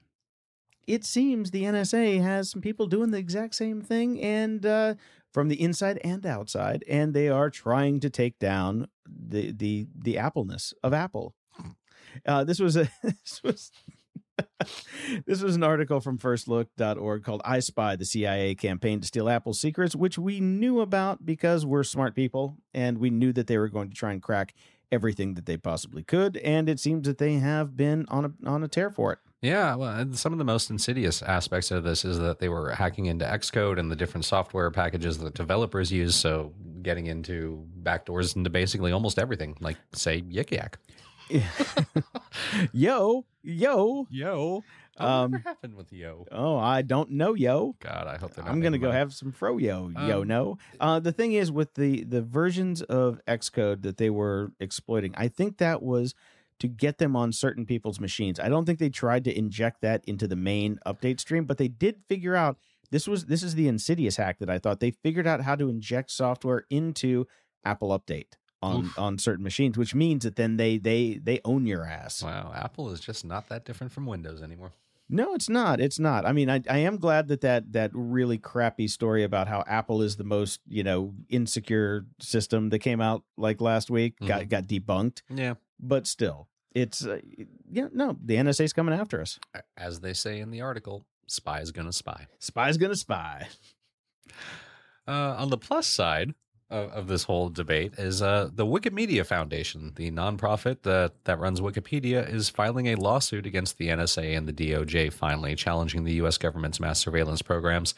it 0.90 1.06
seems 1.06 1.52
the 1.52 1.64
NSA 1.64 2.22
has 2.22 2.50
some 2.50 2.62
people 2.62 2.88
doing 2.88 3.12
the 3.12 3.20
exact 3.20 3.54
same 3.54 3.82
thing, 3.82 4.20
and 4.20 4.66
uh, 4.66 4.96
from 5.32 5.48
the 5.48 5.62
inside 5.62 6.00
and 6.04 6.26
outside, 6.26 6.84
and 6.90 7.14
they 7.14 7.30
are 7.30 7.52
trying 7.52 8.00
to 8.00 8.10
take 8.10 8.40
down 8.40 8.88
the 9.06 9.52
the 9.52 9.88
the 9.96 10.18
Appleness 10.18 10.74
of 10.84 10.94
Apple. 10.94 11.36
Uh, 12.26 12.44
this 12.44 12.60
was 12.60 12.76
a 12.76 12.90
this 13.04 13.42
was 13.44 13.72
this 15.28 15.44
was 15.44 15.56
an 15.56 15.64
article 15.64 16.00
from 16.00 16.18
firstlook.org 16.18 17.24
called 17.24 17.42
I 17.46 17.60
Spy 17.60 17.96
the 17.96 18.06
CIA 18.06 18.56
campaign 18.56 19.00
to 19.02 19.08
steal 19.08 19.30
Apple 19.30 19.54
secrets, 19.54 19.96
which 19.96 20.18
we 20.18 20.40
knew 20.40 20.80
about 20.80 21.24
because 21.24 21.68
we're 21.68 21.84
smart 21.84 22.16
people 22.16 22.58
and 22.74 22.98
we 22.98 23.12
knew 23.12 23.32
that 23.34 23.46
they 23.46 23.60
were 23.60 23.70
going 23.70 23.90
to 23.90 23.96
try 23.96 24.12
and 24.12 24.24
crack 24.24 24.56
everything 24.92 25.36
that 25.36 25.46
they 25.46 25.58
possibly 25.58 26.04
could. 26.04 26.38
And 26.38 26.68
it 26.68 26.80
seems 26.80 27.06
that 27.08 27.20
they 27.20 27.34
have 27.34 27.78
been 27.78 28.08
on 28.10 28.26
a 28.26 28.50
on 28.50 28.64
a 28.64 28.68
tear 28.68 28.90
for 28.90 29.14
it. 29.14 29.20
Yeah, 29.42 29.76
well, 29.76 30.06
some 30.14 30.34
of 30.34 30.38
the 30.38 30.44
most 30.46 30.70
insidious 30.70 31.22
aspects 31.22 31.72
of 31.72 31.84
this 31.86 32.04
is 32.04 32.20
that 32.20 32.40
they 32.40 32.50
were 32.50 32.72
hacking 32.72 33.06
into 33.06 33.24
Xcode 33.24 33.80
and 33.80 33.90
the 33.90 33.96
different 33.96 34.26
software 34.26 34.70
packages 34.70 35.18
that 35.20 35.34
developers 35.34 35.92
use. 35.92 36.16
So 36.16 36.52
getting 36.82 37.06
into 37.08 37.66
backdoors 37.82 38.36
into 38.36 38.50
basically 38.50 38.92
almost 38.92 39.18
everything, 39.18 39.56
like 39.62 39.78
say 39.94 40.22
Yik 40.24 40.52
Yak. 40.52 40.78
yo, 42.74 43.26
yo. 43.44 44.08
Yo, 44.10 44.64
Um, 44.98 45.32
whatever 45.32 45.48
happened 45.50 45.76
with 45.76 45.94
Yo? 45.94 46.26
Oh, 46.32 46.58
I 46.58 46.82
don't 46.82 47.12
know, 47.12 47.34
yo. 47.34 47.76
God, 47.80 48.08
I 48.08 48.18
hope 48.18 48.34
they're 48.34 48.44
not 48.44 48.52
I'm 48.52 48.60
gonna 48.62 48.78
go 48.78 48.88
money. 48.88 49.00
have 49.00 49.14
some 49.14 49.32
froyo, 49.32 49.94
yo. 50.08 50.22
Um, 50.22 50.28
No, 50.28 50.58
uh, 50.82 51.00
the 51.00 51.12
thing 51.14 51.34
is 51.34 51.52
with 51.52 51.76
the 51.76 52.04
the 52.04 52.22
versions 52.22 52.82
of 52.82 53.22
Xcode 53.28 53.84
that 53.84 53.98
they 53.98 54.10
were 54.10 54.52
exploiting, 54.60 55.14
I 55.16 55.28
think 55.30 55.58
that 55.60 55.82
was 55.82 56.14
to 56.60 56.68
get 56.68 56.98
them 56.98 57.16
on 57.16 57.32
certain 57.32 57.66
people's 57.66 58.00
machines. 58.00 58.40
I 58.40 58.50
don't 58.50 58.66
think 58.66 58.80
they 58.80 58.90
tried 58.90 59.24
to 59.26 59.38
inject 59.38 59.82
that 59.82 60.04
into 60.06 60.28
the 60.28 60.36
main 60.36 60.80
update 60.86 61.20
stream, 61.20 61.46
but 61.46 61.58
they 61.58 61.68
did 61.68 62.02
figure 62.08 62.36
out 62.36 62.58
this 62.92 63.08
was 63.08 63.26
this 63.26 63.44
is 63.44 63.56
the 63.56 63.68
insidious 63.68 64.18
hack 64.18 64.40
that 64.40 64.50
I 64.50 64.60
thought 64.60 64.80
they 64.80 64.92
figured 64.92 65.28
out 65.28 65.42
how 65.42 65.56
to 65.56 65.70
inject 65.70 66.12
software 66.12 66.66
into 66.70 67.28
Apple 67.64 67.98
Update 67.98 68.34
on 68.62 68.86
Oof. 68.86 69.00
on 69.00 69.18
certain 69.18 69.44
machines, 69.44 69.78
which 69.78 69.96
means 69.96 70.24
that 70.24 70.36
then 70.36 70.58
they 70.58 70.78
they 70.78 71.20
they 71.22 71.40
own 71.46 71.66
your 71.66 71.86
ass. 71.86 72.24
Wow, 72.24 72.52
Apple 72.56 72.90
is 72.92 73.00
just 73.00 73.26
not 73.26 73.48
that 73.50 73.66
different 73.66 73.94
from 73.94 74.06
Windows 74.06 74.42
anymore. 74.42 74.74
No, 75.12 75.34
it's 75.34 75.50
not. 75.50 75.82
It's 75.82 75.98
not. 75.98 76.24
I 76.24 76.34
mean, 76.34 76.52
I, 76.52 76.62
I 76.70 76.80
am 76.80 76.98
glad 76.98 77.30
that, 77.30 77.42
that 77.42 77.74
that 77.74 77.90
really 77.94 78.38
crappy 78.38 78.88
story 78.88 79.24
about 79.24 79.48
how 79.48 79.64
Apple 79.68 80.04
is 80.04 80.18
the 80.18 80.24
most 80.24 80.60
you 80.68 80.84
know 80.84 81.14
insecure 81.30 82.06
system 82.20 82.70
that 82.70 82.80
came 82.80 83.02
out 83.02 83.24
like 83.38 83.60
last 83.60 83.90
week 83.90 84.20
got 84.20 84.42
mm-hmm. 84.42 84.50
got 84.50 84.68
debunked. 84.68 85.22
Yeah, 85.30 85.56
But 85.80 86.08
still, 86.08 86.48
it's 86.74 87.06
uh, 87.06 87.20
yeah 87.72 87.88
no 87.92 88.18
the 88.24 88.36
NSA's 88.36 88.74
coming 88.74 88.94
after 88.94 89.22
us. 89.22 89.40
as 89.78 90.02
they 90.02 90.14
say 90.14 90.40
in 90.40 90.52
the 90.52 90.62
article, 90.62 91.06
spy 91.28 91.62
is 91.62 91.72
gonna 91.72 91.94
spy. 91.94 92.28
Spy's 92.40 92.78
gonna 92.78 92.96
spy. 92.96 93.48
Uh, 95.08 95.36
on 95.40 95.50
the 95.50 95.58
plus 95.58 95.88
side, 95.88 96.36
of, 96.70 96.92
of 96.92 97.08
this 97.08 97.24
whole 97.24 97.50
debate 97.50 97.94
is 97.98 98.22
uh, 98.22 98.50
the 98.54 98.66
Wikimedia 98.66 99.26
Foundation, 99.26 99.94
the 99.96 100.12
nonprofit 100.12 100.84
that, 100.84 101.14
that 101.26 101.40
runs 101.40 101.62
Wikipedia, 101.62 102.32
is 102.32 102.50
filing 102.50 102.88
a 102.88 102.96
lawsuit 102.96 103.46
against 103.46 103.78
the 103.78 103.88
NSA 103.88 104.38
and 104.38 104.48
the 104.48 104.54
DOJ, 104.54 105.12
finally 105.12 105.56
challenging 105.56 106.04
the 106.04 106.14
U.S. 106.14 106.38
government's 106.38 106.80
mass 106.80 107.00
surveillance 107.00 107.42
programs. 107.42 107.96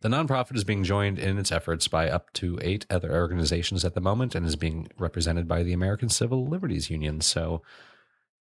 The 0.00 0.08
nonprofit 0.08 0.56
is 0.56 0.64
being 0.64 0.84
joined 0.84 1.18
in 1.18 1.38
its 1.38 1.52
efforts 1.52 1.88
by 1.88 2.08
up 2.08 2.32
to 2.34 2.58
eight 2.62 2.86
other 2.90 3.12
organizations 3.12 3.84
at 3.84 3.94
the 3.94 4.00
moment 4.00 4.34
and 4.34 4.46
is 4.46 4.56
being 4.56 4.88
represented 4.98 5.46
by 5.46 5.62
the 5.62 5.72
American 5.72 6.08
Civil 6.08 6.46
Liberties 6.46 6.90
Union. 6.90 7.20
So 7.20 7.62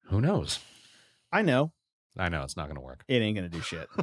who 0.05 0.21
knows? 0.21 0.59
I 1.31 1.41
know 1.41 1.71
I 2.17 2.29
know 2.29 2.43
it's 2.43 2.57
not 2.57 2.65
going 2.65 2.75
to 2.75 2.81
work. 2.81 3.03
it 3.07 3.21
ain't 3.21 3.35
gonna 3.35 3.49
do 3.49 3.61
shit. 3.61 3.87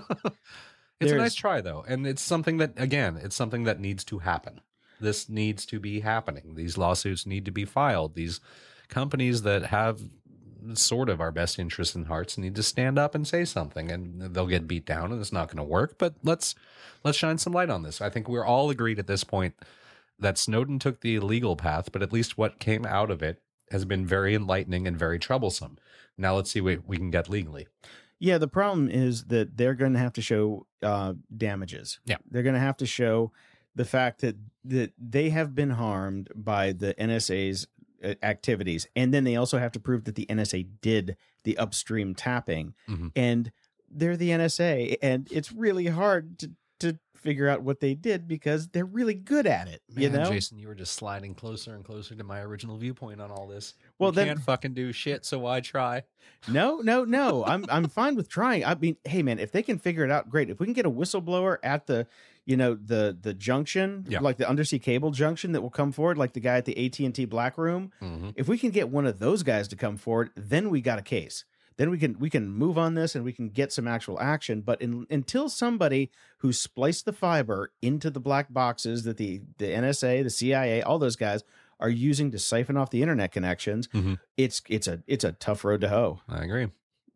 It's 0.99 1.13
a 1.13 1.17
nice 1.17 1.35
try 1.35 1.61
though, 1.61 1.85
and 1.87 2.07
it's 2.07 2.23
something 2.23 2.57
that 2.57 2.73
again, 2.77 3.19
it's 3.23 3.37
something 3.37 3.65
that 3.65 3.79
needs 3.79 4.03
to 4.05 4.21
happen. 4.21 4.63
This 5.01 5.29
needs 5.29 5.67
to 5.67 5.81
be 5.81 6.01
happening. 6.01 6.55
These 6.55 6.79
lawsuits 6.79 7.27
need 7.27 7.45
to 7.45 7.51
be 7.51 7.65
filed. 7.65 8.15
These 8.15 8.41
companies 8.89 9.43
that 9.43 9.67
have 9.67 10.01
sort 10.75 11.09
of 11.09 11.21
our 11.21 11.31
best 11.31 11.59
interests 11.59 11.95
in 11.95 12.05
hearts 12.07 12.37
need 12.37 12.55
to 12.57 12.63
stand 12.63 12.99
up 12.99 13.15
and 13.15 13.27
say 13.27 13.45
something 13.45 13.91
and 13.91 14.21
they'll 14.35 14.47
get 14.47 14.67
beat 14.67 14.85
down 14.85 15.13
and 15.13 15.21
it's 15.21 15.33
not 15.33 15.49
going 15.49 15.59
to 15.59 15.63
work, 15.63 15.97
but 15.99 16.15
let's 16.23 16.55
let's 17.05 17.19
shine 17.19 17.39
some 17.39 17.53
light 17.53 17.71
on 17.71 17.83
this. 17.83 18.01
I 18.01 18.11
think 18.11 18.29
we're 18.29 18.45
all 18.45 18.71
agreed 18.71 18.99
at 18.99 19.07
this 19.07 19.25
point 19.25 19.55
that 20.19 20.39
Snowden 20.39 20.79
took 20.79 21.01
the 21.01 21.21
legal 21.21 21.57
path, 21.57 21.93
but 21.93 22.03
at 22.03 22.13
least 22.13 22.39
what 22.39 22.59
came 22.59 22.85
out 22.87 23.11
of 23.11 23.23
it 23.23 23.43
has 23.71 23.85
been 23.85 24.07
very 24.07 24.35
enlightening 24.35 24.87
and 24.87 24.99
very 24.99 25.19
troublesome. 25.19 25.79
Now 26.17 26.37
let's 26.37 26.51
see 26.51 26.61
what 26.61 26.87
we 26.87 26.97
can 26.97 27.11
get 27.11 27.29
legally. 27.29 27.67
Yeah, 28.19 28.39
the 28.39 28.49
problem 28.49 28.89
is 28.89 29.25
that 29.25 29.57
they're 29.57 29.75
going 29.75 29.93
to 29.93 29.99
have 29.99 30.15
to 30.15 30.23
show 30.23 30.67
uh, 30.83 31.15
damages. 31.37 32.01
Yeah. 32.07 32.17
they're 32.31 32.43
going 32.43 32.55
to 32.55 32.61
have 32.61 32.79
to 32.79 32.87
show 32.87 33.33
the 33.77 33.85
fact 33.85 34.21
that 34.23 34.37
that 34.65 34.93
they 34.99 35.31
have 35.31 35.55
been 35.55 35.71
harmed 35.71 36.29
by 36.35 36.73
the 36.73 36.93
NSA's 36.95 37.69
uh, 38.03 38.15
activities, 38.23 38.89
and 38.97 39.15
then 39.15 39.23
they 39.25 39.37
also 39.37 39.59
have 39.59 39.71
to 39.73 39.81
prove 39.81 40.05
that 40.05 40.17
the 40.17 40.27
NSA 40.27 40.67
did 40.81 41.17
the 41.45 41.57
upstream 41.59 42.15
tapping, 42.15 42.75
Mhm. 42.89 43.13
and 43.15 43.53
they're 43.89 44.17
the 44.17 44.31
NSA, 44.31 44.97
and 45.01 45.29
it's 45.31 45.53
really 45.53 45.87
hard 45.87 46.39
to 46.41 46.51
to 46.81 46.99
figure 47.15 47.49
out 47.49 47.63
what 47.63 47.81
they 47.81 47.95
did 47.95 48.29
because 48.29 48.69
they're 48.69 48.85
really 48.85 49.15
good 49.15 49.47
at 49.47 49.67
it. 49.67 49.81
you 49.89 50.11
know, 50.11 50.31
Jason, 50.31 50.59
you 50.59 50.69
were 50.69 50.75
just 50.75 50.93
sliding 50.93 51.35
closer 51.35 51.75
and 51.75 51.83
closer 51.85 52.15
to 52.15 52.23
my 52.23 52.41
original 52.41 52.77
viewpoint 52.77 53.19
on 53.21 53.31
all 53.31 53.47
this. 53.49 53.73
Well, 53.99 54.11
you 54.11 54.17
then- 54.17 54.27
can't 54.27 54.43
fucking 54.43 54.75
do 54.75 54.93
shit, 54.93 55.25
so 55.25 55.39
why 55.39 55.61
try? 55.61 56.03
No, 56.49 56.77
no, 56.81 57.05
no. 57.05 57.45
I'm 57.47 57.65
I'm 57.71 57.89
fine 57.89 58.15
with 58.17 58.29
trying. 58.29 58.65
I 58.65 58.75
mean, 58.75 58.97
hey 59.05 59.23
man, 59.23 59.39
if 59.39 59.53
they 59.53 59.63
can 59.63 59.79
figure 59.79 60.05
it 60.05 60.11
out, 60.11 60.29
great. 60.29 60.51
If 60.51 60.61
we 60.61 60.67
can 60.67 60.75
get 60.75 60.85
a 60.87 60.91
whistleblower 60.91 61.57
at 61.63 61.87
the, 61.87 62.07
you 62.47 62.57
know, 62.57 62.75
the 62.75 63.17
the 63.21 63.35
junction, 63.35 64.05
Yeah. 64.09 64.21
like 64.21 64.37
the 64.39 64.49
undersea 64.49 64.79
cable 64.79 65.11
junction 65.11 65.53
that 65.53 65.61
will 65.61 65.71
come 65.71 65.93
forward, 65.93 66.17
like 66.17 66.33
the 66.33 66.41
guy 66.41 66.57
at 66.57 66.65
the 66.65 66.77
AT 66.87 66.99
and 67.05 67.15
T 67.15 67.25
Black 67.27 67.59
Room. 67.59 67.93
Mm-hmm. 68.01 68.31
If 68.37 68.49
we 68.49 68.57
can 68.57 68.71
get 68.71 68.89
one 68.89 69.05
of 69.07 69.19
those 69.19 69.43
guys 69.43 69.69
to 69.69 69.77
come 69.77 69.97
forward, 69.97 70.31
then 70.37 70.71
we 70.71 70.81
got 70.81 70.99
a 70.99 71.03
case. 71.03 71.45
Then 71.77 71.91
we 71.91 71.99
can 71.99 72.19
we 72.19 72.31
can 72.31 72.49
move 72.49 72.79
on 72.79 72.95
this 72.95 73.15
and 73.15 73.23
we 73.25 73.33
can 73.35 73.51
get 73.51 73.71
some 73.73 73.87
actual 73.87 74.19
action. 74.19 74.63
But 74.63 74.81
in, 74.81 75.07
until 75.11 75.49
somebody 75.51 76.11
who 76.39 76.53
spliced 76.53 77.05
the 77.05 77.13
fiber 77.13 77.73
into 77.83 78.09
the 78.11 78.21
black 78.21 78.51
boxes 78.53 79.03
that 79.05 79.19
the 79.19 79.43
the 79.59 79.67
NSA, 79.67 80.23
the 80.23 80.31
CIA, 80.31 80.81
all 80.83 80.99
those 80.99 81.17
guys 81.17 81.43
are 81.79 81.91
using 81.91 82.31
to 82.31 82.39
siphon 82.39 82.79
off 82.79 82.89
the 82.89 83.03
internet 83.03 83.31
connections, 83.33 83.89
Mhm. 83.89 84.19
it's 84.39 84.63
it's 84.71 84.89
a 84.89 85.03
it's 85.07 85.25
a 85.25 85.33
tough 85.33 85.65
road 85.67 85.83
to 85.83 85.89
hoe. 85.91 86.21
I 86.29 86.45
agree. 86.45 86.69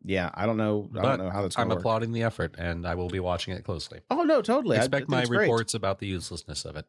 Yeah, 0.03 0.31
I 0.33 0.45
don't 0.47 0.57
know. 0.57 0.89
I 0.91 0.93
But 0.95 1.01
don't 1.03 1.17
know 1.25 1.29
how 1.29 1.41
that's 1.43 1.57
I'm 1.59 1.69
work. 1.69 1.79
applauding 1.79 2.11
the 2.11 2.23
effort, 2.23 2.55
and 2.57 2.87
I 2.87 2.95
will 2.95 3.07
be 3.09 3.19
watching 3.19 3.53
it 3.53 3.63
closely. 3.63 3.99
Oh 4.09 4.23
no, 4.23 4.41
totally. 4.41 4.77
I- 4.77 4.79
I 4.81 4.83
Expect 4.83 5.09
my 5.09 5.25
great. 5.25 5.41
reports 5.41 5.73
about 5.73 5.99
the 5.99 6.07
uselessness 6.07 6.65
of 6.65 6.75
it. 6.75 6.85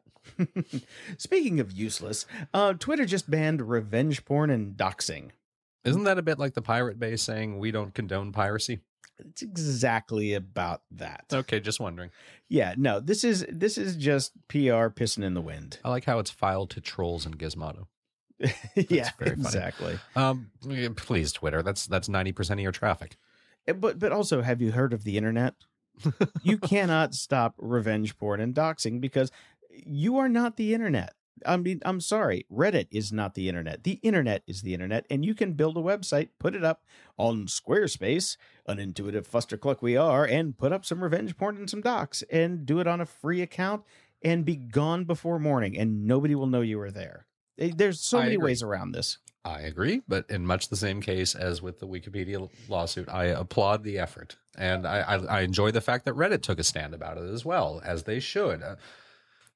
Speaking 1.17 1.59
of 1.59 1.71
useless, 1.71 2.25
uh, 2.53 2.73
Twitter 2.73 3.05
just 3.05 3.29
banned 3.29 3.61
revenge 3.69 4.25
porn 4.25 4.49
and 4.49 4.75
doxing. 4.75 5.29
Isn't 5.83 6.05
that 6.05 6.17
a 6.17 6.21
bit 6.21 6.39
like 6.39 6.53
the 6.53 6.61
Pirate 6.61 6.97
Bay 6.99 7.15
saying 7.17 7.59
we 7.59 7.69
don't 7.71 7.93
condone 7.93 8.31
piracy? 8.31 8.79
It's 9.19 9.41
exactly 9.43 10.33
about 10.33 10.81
that. 10.91 11.25
Okay, 11.31 11.59
just 11.59 11.79
wondering. 11.79 12.09
Yeah, 12.49 12.73
no, 12.77 12.99
this 12.99 13.23
is 13.23 13.45
this 13.49 13.77
is 13.77 13.95
just 13.95 14.31
PR 14.47 14.87
pissing 14.89 15.23
in 15.23 15.33
the 15.35 15.41
wind. 15.41 15.77
I 15.85 15.89
like 15.89 16.05
how 16.05 16.19
it's 16.19 16.31
filed 16.31 16.71
to 16.71 16.81
trolls 16.81 17.25
and 17.25 17.37
Gizmodo. 17.37 17.85
yeah, 18.89 19.09
very 19.19 19.31
exactly. 19.31 19.99
Um, 20.15 20.51
please, 20.95 21.31
Twitter. 21.31 21.63
That's 21.63 21.87
that's 21.87 22.09
ninety 22.09 22.31
percent 22.31 22.59
of 22.59 22.63
your 22.63 22.71
traffic. 22.71 23.17
Uh, 23.67 23.73
But 23.73 23.99
but 23.99 24.11
also, 24.11 24.41
have 24.41 24.61
you 24.61 24.71
heard 24.71 24.93
of 24.93 25.03
the 25.03 25.17
internet? 25.17 25.55
you 26.41 26.57
cannot 26.73 27.13
stop 27.13 27.55
revenge 27.57 28.17
porn 28.17 28.39
and 28.39 28.53
doxing 28.55 28.99
because 28.99 29.31
you 29.69 30.17
are 30.17 30.29
not 30.29 30.57
the 30.57 30.73
internet. 30.73 31.13
I 31.45 31.57
mean, 31.57 31.81
I'm 31.83 31.99
sorry. 31.99 32.45
Reddit 32.51 32.87
is 32.91 33.11
not 33.11 33.33
the 33.33 33.49
internet. 33.49 33.83
The 33.83 33.99
internet 34.03 34.43
is 34.47 34.61
the 34.61 34.73
internet, 34.73 35.05
and 35.09 35.25
you 35.25 35.33
can 35.33 35.53
build 35.53 35.75
a 35.77 35.81
website, 35.81 36.29
put 36.39 36.55
it 36.55 36.63
up 36.63 36.83
on 37.17 37.47
Squarespace, 37.47 38.37
an 38.65 38.79
intuitive 38.79 39.29
fustercluck 39.29 39.81
we 39.81 39.97
are, 39.97 40.25
and 40.25 40.57
put 40.57 40.71
up 40.71 40.85
some 40.85 41.03
revenge 41.03 41.35
porn 41.35 41.57
and 41.57 41.69
some 41.69 41.81
docs, 41.81 42.23
and 42.31 42.65
do 42.65 42.79
it 42.79 42.87
on 42.87 43.01
a 43.01 43.05
free 43.05 43.41
account, 43.41 43.83
and 44.21 44.45
be 44.45 44.55
gone 44.55 45.03
before 45.03 45.37
morning, 45.39 45.77
and 45.77 46.05
nobody 46.05 46.35
will 46.35 46.47
know 46.47 46.61
you 46.61 46.77
were 46.77 46.91
there. 46.91 47.25
Eh, 47.59 47.71
There's 47.75 47.99
so 48.01 48.17
I 48.19 48.23
many 48.23 48.35
agree. 48.35 48.45
ways 48.45 48.63
around 48.63 48.91
this. 48.93 49.17
I 49.45 49.61
agree, 49.61 50.01
but 50.07 50.25
in 50.29 50.45
much 50.45 50.69
the 50.69 50.77
same 50.77 51.01
case 51.01 51.35
as 51.35 51.61
with 51.61 51.79
the 51.79 51.87
Wikipedia 51.87 52.49
lawsuit, 52.69 53.09
I 53.09 53.25
applaud 53.25 53.83
the 53.83 53.99
effort, 53.99 54.37
and 54.57 54.87
I, 54.87 54.99
I, 54.99 55.15
I 55.17 55.41
enjoy 55.41 55.71
the 55.71 55.81
fact 55.81 56.05
that 56.05 56.13
Reddit 56.13 56.41
took 56.43 56.59
a 56.59 56.63
stand 56.63 56.93
about 56.93 57.17
it 57.17 57.29
as 57.29 57.43
well, 57.43 57.81
as 57.83 58.03
they 58.03 58.21
should. 58.21 58.63
Uh, 58.63 58.75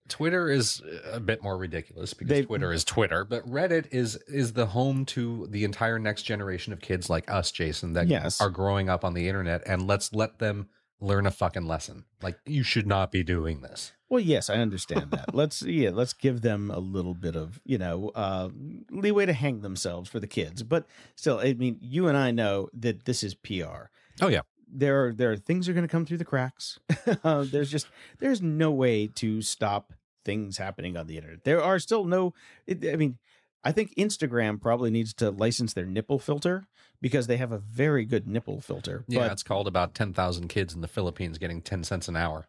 Twitter 0.10 0.50
is 0.50 0.82
a 1.12 1.20
bit 1.22 1.42
more 1.42 1.58
ridiculous 1.58 2.14
because 2.14 2.30
They- 2.30 2.44
Twitter 2.44 2.72
is 2.74 2.84
Twitter, 2.84 3.24
but 3.24 3.46
Reddit 3.50 3.88
is 3.92 4.16
is 4.28 4.54
the 4.54 4.68
home 4.68 5.06
to 5.06 5.48
the 5.52 5.64
entire 5.64 6.00
next 6.00 6.24
generation 6.24 6.74
of 6.74 6.82
kids 6.82 7.10
like 7.10 7.30
us, 7.32 7.52
Jason, 7.52 7.94
that 7.94 8.08
Yes. 8.08 8.40
are 8.42 8.50
growing 8.50 8.90
up 8.90 9.06
on 9.06 9.14
the 9.14 9.28
internet, 9.30 9.64
and 9.66 9.88
let's 9.88 10.14
let 10.14 10.40
them 10.40 10.68
learn 11.00 11.26
a 11.26 11.32
fucking 11.32 11.66
lesson. 11.66 12.06
Like 12.22 12.38
you 12.46 12.64
should 12.64 12.88
not 12.88 13.12
be 13.12 13.24
doing 13.24 13.62
this. 13.62 13.94
Well, 14.10 14.22
yes, 14.22 14.50
I 14.50 14.56
understand 14.56 15.12
that. 15.12 15.26
let's 15.34 15.62
yeah, 15.62 15.90
let's 15.92 16.14
give 16.14 16.42
them 16.42 16.72
a 16.72 16.80
little 16.80 17.14
bit 17.14 17.36
of 17.36 17.60
you 17.66 17.78
know 17.78 18.12
uh, 18.16 18.50
leeway 18.90 19.26
to 19.26 19.34
hang 19.34 19.62
themselves 19.62 20.10
for 20.10 20.20
the 20.20 20.28
kids. 20.28 20.64
But 20.64 20.86
still, 21.16 21.40
I 21.40 21.54
mean, 21.54 21.78
you 21.82 22.08
and 22.08 22.18
I 22.18 22.32
know 22.32 22.70
that 22.74 23.06
this 23.06 23.24
is 23.24 23.36
PR. 23.36 23.90
Oh 24.22 24.28
yeah, 24.28 24.42
There 24.68 25.06
are 25.06 25.14
there 25.14 25.32
are 25.32 25.38
things 25.38 25.68
are 25.68 25.74
going 25.74 25.88
to 25.88 25.92
come 25.92 26.06
through 26.06 26.18
the 26.18 26.26
cracks. 26.26 26.80
uh, 27.24 27.46
there's 27.50 27.72
just 27.72 27.88
there's 28.20 28.42
no 28.42 28.72
way 28.72 29.08
to 29.16 29.42
stop 29.42 29.94
things 30.26 30.58
happening 30.58 30.98
on 30.98 31.08
the 31.08 31.18
internet. 31.18 31.44
There 31.44 31.62
are 31.62 31.80
still 31.80 32.06
no. 32.06 32.34
It, 32.66 32.86
I 32.92 32.96
mean, 32.96 33.18
I 33.64 33.72
think 33.72 33.94
Instagram 33.96 34.62
probably 34.62 34.90
needs 34.90 35.14
to 35.16 35.30
license 35.30 35.74
their 35.74 35.86
nipple 35.86 36.20
filter 36.20 36.68
because 37.02 37.28
they 37.28 37.38
have 37.38 37.52
a 37.52 37.58
very 37.60 38.06
good 38.06 38.28
nipple 38.28 38.62
filter. 38.62 39.04
yeah. 39.08 39.20
but 39.20 39.32
it's 39.32 39.44
called 39.44 39.68
about 39.68 39.94
ten 39.94 40.14
thousand 40.14 40.48
kids 40.48 40.74
in 40.74 40.82
the 40.82 40.88
Philippines 40.88 41.38
getting 41.38 41.62
ten 41.62 41.84
cents 41.84 42.08
an 42.08 42.16
hour. 42.16 42.48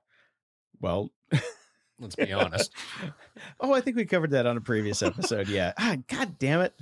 well, 0.80 1.10
Let's 2.00 2.14
be 2.16 2.32
honest. 2.32 2.72
Oh, 3.60 3.72
I 3.72 3.80
think 3.80 3.96
we 3.96 4.04
covered 4.04 4.30
that 4.30 4.46
on 4.46 4.56
a 4.56 4.60
previous 4.60 5.02
episode. 5.02 5.48
Yeah. 5.48 5.72
Ah, 5.78 5.96
God 6.08 6.38
damn 6.38 6.60
it. 6.60 6.74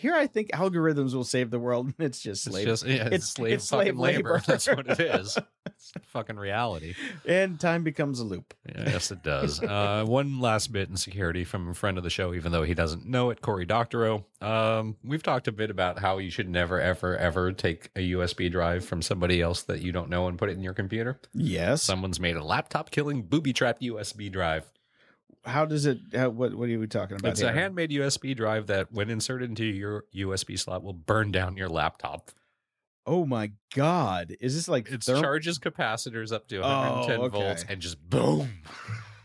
Here 0.00 0.14
I 0.14 0.26
think 0.26 0.50
algorithms 0.52 1.14
will 1.14 1.24
save 1.24 1.50
the 1.50 1.58
world. 1.58 1.92
It's 1.98 2.20
just 2.20 2.46
It's 2.46 2.54
slave. 2.54 2.66
just 2.66 2.86
yeah, 2.86 2.94
it's, 2.94 3.06
it's- 3.06 3.28
slave 3.32 3.52
it's 3.54 3.68
slave 3.68 3.98
labor. 3.98 4.16
labor. 4.34 4.42
That's 4.46 4.66
what 4.66 4.86
it 4.88 4.98
is. 5.20 5.38
It's 5.66 5.92
fucking 6.06 6.36
reality. 6.36 6.94
and 7.26 7.60
time 7.60 7.84
becomes 7.84 8.18
a 8.18 8.24
loop. 8.24 8.54
Yeah, 8.66 8.84
Yes, 8.90 9.10
it 9.10 9.22
does. 9.22 9.60
Uh, 9.70 10.04
one 10.04 10.40
last 10.40 10.72
bit 10.72 10.88
in 10.88 10.96
security 10.96 11.44
from 11.44 11.68
a 11.68 11.74
friend 11.74 11.98
of 11.98 12.04
the 12.04 12.10
show, 12.10 12.32
even 12.34 12.50
though 12.50 12.62
he 12.62 12.74
doesn't 12.74 13.06
know 13.06 13.30
it, 13.30 13.40
Cory 13.42 13.66
Doctorow. 13.66 14.24
Um, 14.40 14.96
we've 15.04 15.22
talked 15.22 15.46
a 15.48 15.52
bit 15.52 15.70
about 15.70 15.98
how 15.98 16.16
you 16.18 16.30
should 16.30 16.48
never, 16.48 16.80
ever, 16.80 17.16
ever 17.16 17.52
take 17.52 17.90
a 17.94 18.12
USB 18.12 18.50
drive 18.50 18.84
from 18.84 19.02
somebody 19.02 19.40
else 19.42 19.62
that 19.64 19.82
you 19.82 19.92
don't 19.92 20.08
know 20.10 20.28
and 20.28 20.38
put 20.38 20.48
it 20.48 20.52
in 20.54 20.62
your 20.62 20.74
computer. 20.74 21.20
Yes. 21.34 21.82
Someone's 21.82 22.18
made 22.18 22.36
a 22.36 22.42
laptop 22.44 22.90
killing 22.90 23.22
booby 23.22 23.52
trapped 23.52 23.82
USB 23.82 24.32
drive. 24.32 24.64
How 25.44 25.64
does 25.64 25.86
it? 25.86 25.98
How, 26.14 26.28
what 26.28 26.54
What 26.54 26.68
are 26.68 26.78
we 26.78 26.86
talking 26.86 27.16
about? 27.16 27.32
It's 27.32 27.40
a 27.40 27.52
handmade 27.52 27.90
USB 27.90 28.36
drive 28.36 28.66
that, 28.66 28.92
when 28.92 29.08
inserted 29.10 29.48
into 29.48 29.64
your 29.64 30.04
USB 30.14 30.58
slot, 30.58 30.82
will 30.82 30.92
burn 30.92 31.30
down 31.32 31.56
your 31.56 31.68
laptop. 31.68 32.30
Oh 33.06 33.24
my 33.24 33.52
God! 33.74 34.36
Is 34.40 34.54
this 34.54 34.68
like? 34.68 34.88
It 34.90 35.00
therm- 35.00 35.20
charges 35.20 35.58
capacitors 35.58 36.32
up 36.32 36.46
to 36.48 36.60
110 36.60 37.20
Oh, 37.20 37.28
volts 37.28 37.64
and 37.68 37.80
just 37.80 37.98
boom. 38.08 38.62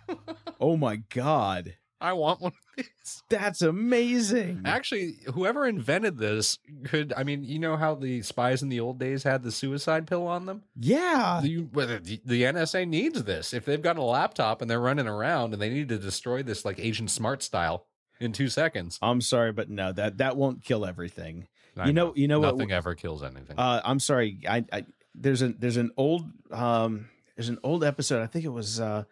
Oh 0.61 0.77
my 0.77 0.97
God! 1.13 1.75
I 2.01 2.13
want 2.13 2.41
one 2.41 2.51
of 2.51 2.75
these. 2.77 3.23
That's 3.29 3.61
amazing. 3.61 4.63
Actually, 4.65 5.15
whoever 5.33 5.65
invented 5.65 6.17
this 6.17 6.59
could. 6.85 7.13
I 7.15 7.23
mean, 7.23 7.43
you 7.43 7.59
know 7.59 7.77
how 7.77 7.95
the 7.95 8.21
spies 8.21 8.61
in 8.61 8.69
the 8.69 8.79
old 8.79 8.99
days 8.99 9.23
had 9.23 9.43
the 9.43 9.51
suicide 9.51 10.07
pill 10.07 10.27
on 10.27 10.45
them. 10.45 10.63
yeah. 10.79 11.39
The, 11.41 11.67
the, 11.73 12.21
the 12.25 12.43
NSA 12.43 12.87
needs 12.87 13.23
this. 13.23 13.53
If 13.53 13.65
they've 13.65 13.81
got 13.81 13.97
a 13.97 14.03
laptop 14.03 14.61
and 14.61 14.69
they're 14.69 14.79
running 14.79 15.07
around 15.07 15.53
and 15.53 15.61
they 15.61 15.69
need 15.69 15.89
to 15.89 15.97
destroy 15.97 16.43
this 16.43 16.65
like 16.65 16.79
Agent 16.79 17.11
Smart 17.11 17.41
style 17.43 17.85
in 18.19 18.31
two 18.33 18.49
seconds, 18.49 18.99
I'm 19.01 19.21
sorry, 19.21 19.51
but 19.51 19.69
no 19.69 19.91
that 19.93 20.17
that 20.17 20.35
won't 20.37 20.63
kill 20.63 20.85
everything. 20.85 21.47
I 21.77 21.87
you 21.87 21.93
know. 21.93 22.13
You 22.15 22.27
know 22.27 22.39
what? 22.39 22.55
nothing 22.55 22.71
ever 22.71 22.95
kills 22.95 23.23
anything. 23.23 23.57
Uh, 23.57 23.81
I'm 23.83 23.99
sorry. 23.99 24.39
I, 24.47 24.65
I 24.71 24.85
there's 25.13 25.41
an 25.41 25.55
there's 25.59 25.77
an 25.77 25.91
old 25.97 26.25
um 26.51 27.09
there's 27.35 27.49
an 27.49 27.59
old 27.63 27.83
episode. 27.83 28.21
I 28.21 28.27
think 28.27 28.45
it 28.45 28.49
was 28.49 28.79
uh 28.79 29.03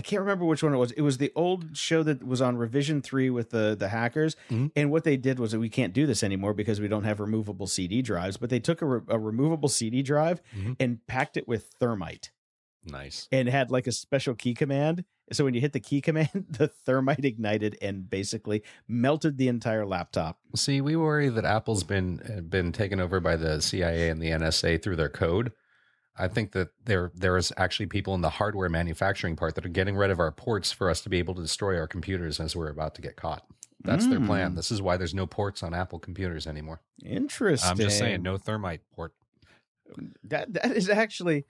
I 0.00 0.02
can't 0.02 0.20
remember 0.20 0.46
which 0.46 0.62
one 0.62 0.72
it 0.72 0.78
was. 0.78 0.92
It 0.92 1.02
was 1.02 1.18
the 1.18 1.30
old 1.36 1.76
show 1.76 2.02
that 2.04 2.24
was 2.26 2.40
on 2.40 2.56
Revision 2.56 3.02
Three 3.02 3.28
with 3.28 3.50
the 3.50 3.76
the 3.78 3.90
hackers. 3.90 4.34
Mhm. 4.50 4.70
And 4.74 4.90
what 4.90 5.04
they 5.04 5.18
did 5.18 5.38
was 5.38 5.52
that 5.52 5.58
we 5.60 5.68
can't 5.68 5.92
do 5.92 6.06
this 6.06 6.22
anymore 6.22 6.54
because 6.54 6.80
we 6.80 6.88
don't 6.88 7.04
have 7.04 7.20
removable 7.20 7.66
CD 7.66 8.00
drives. 8.00 8.38
But 8.38 8.48
they 8.48 8.60
took 8.60 8.80
a, 8.80 8.86
re- 8.86 9.00
a 9.08 9.18
removable 9.18 9.68
CD 9.68 10.02
drive 10.02 10.40
Mhm. 10.56 10.76
and 10.80 11.06
packed 11.06 11.36
it 11.36 11.46
with 11.46 11.66
thermite 11.78 12.30
Nice. 12.82 13.28
and 13.30 13.46
had 13.46 13.70
like 13.70 13.86
a 13.86 13.92
special 13.92 14.34
key 14.34 14.54
command. 14.54 15.04
So 15.32 15.44
when 15.44 15.52
you 15.52 15.60
hit 15.60 15.74
the 15.74 15.80
key 15.80 16.00
command, 16.00 16.30
the 16.58 16.68
thermite 16.68 17.26
ignited 17.26 17.76
and 17.82 18.08
basically 18.08 18.62
melted 18.88 19.36
the 19.36 19.48
entire 19.48 19.84
laptop. 19.84 20.38
See, 20.56 20.80
we 20.80 20.96
worry 20.96 21.28
that 21.28 21.44
Apple's 21.44 21.84
been 21.84 22.46
been 22.48 22.72
taken 22.72 23.00
over 23.00 23.20
by 23.20 23.36
the 23.36 23.60
CIA 23.60 24.08
and 24.08 24.22
the 24.22 24.30
NSA 24.30 24.82
through 24.82 24.96
their 24.96 25.10
code. 25.10 25.52
I 26.20 26.28
think 26.28 26.52
that 26.52 26.68
there 26.84 27.10
there 27.14 27.36
is 27.36 27.52
actually 27.56 27.86
people 27.86 28.14
in 28.14 28.20
the 28.20 28.30
hardware 28.30 28.68
manufacturing 28.68 29.36
part 29.36 29.54
that 29.54 29.64
are 29.64 29.70
getting 29.70 29.96
rid 29.96 30.10
of 30.10 30.18
our 30.18 30.30
ports 30.30 30.70
for 30.70 30.90
us 30.90 31.00
to 31.02 31.08
be 31.08 31.18
able 31.18 31.34
to 31.34 31.42
destroy 31.42 31.78
our 31.78 31.86
computers 31.86 32.38
as 32.38 32.54
we're 32.54 32.68
about 32.68 32.94
to 32.96 33.02
get 33.02 33.16
caught. 33.16 33.44
That's 33.82 34.06
their 34.06 34.20
plan. 34.20 34.52
Mm. 34.52 34.56
This 34.56 34.70
is 34.70 34.82
why 34.82 34.98
there's 34.98 35.14
no 35.14 35.26
ports 35.26 35.62
on 35.62 35.72
Apple 35.72 35.98
computers 35.98 36.46
anymore. 36.46 36.82
Interesting. 37.02 37.70
I'm 37.70 37.78
just 37.78 37.96
saying, 37.98 38.22
no 38.22 38.36
thermite 38.36 38.82
port. 38.94 39.14
That 40.24 40.52
that 40.52 40.72
is 40.72 40.90
actually 40.90 41.46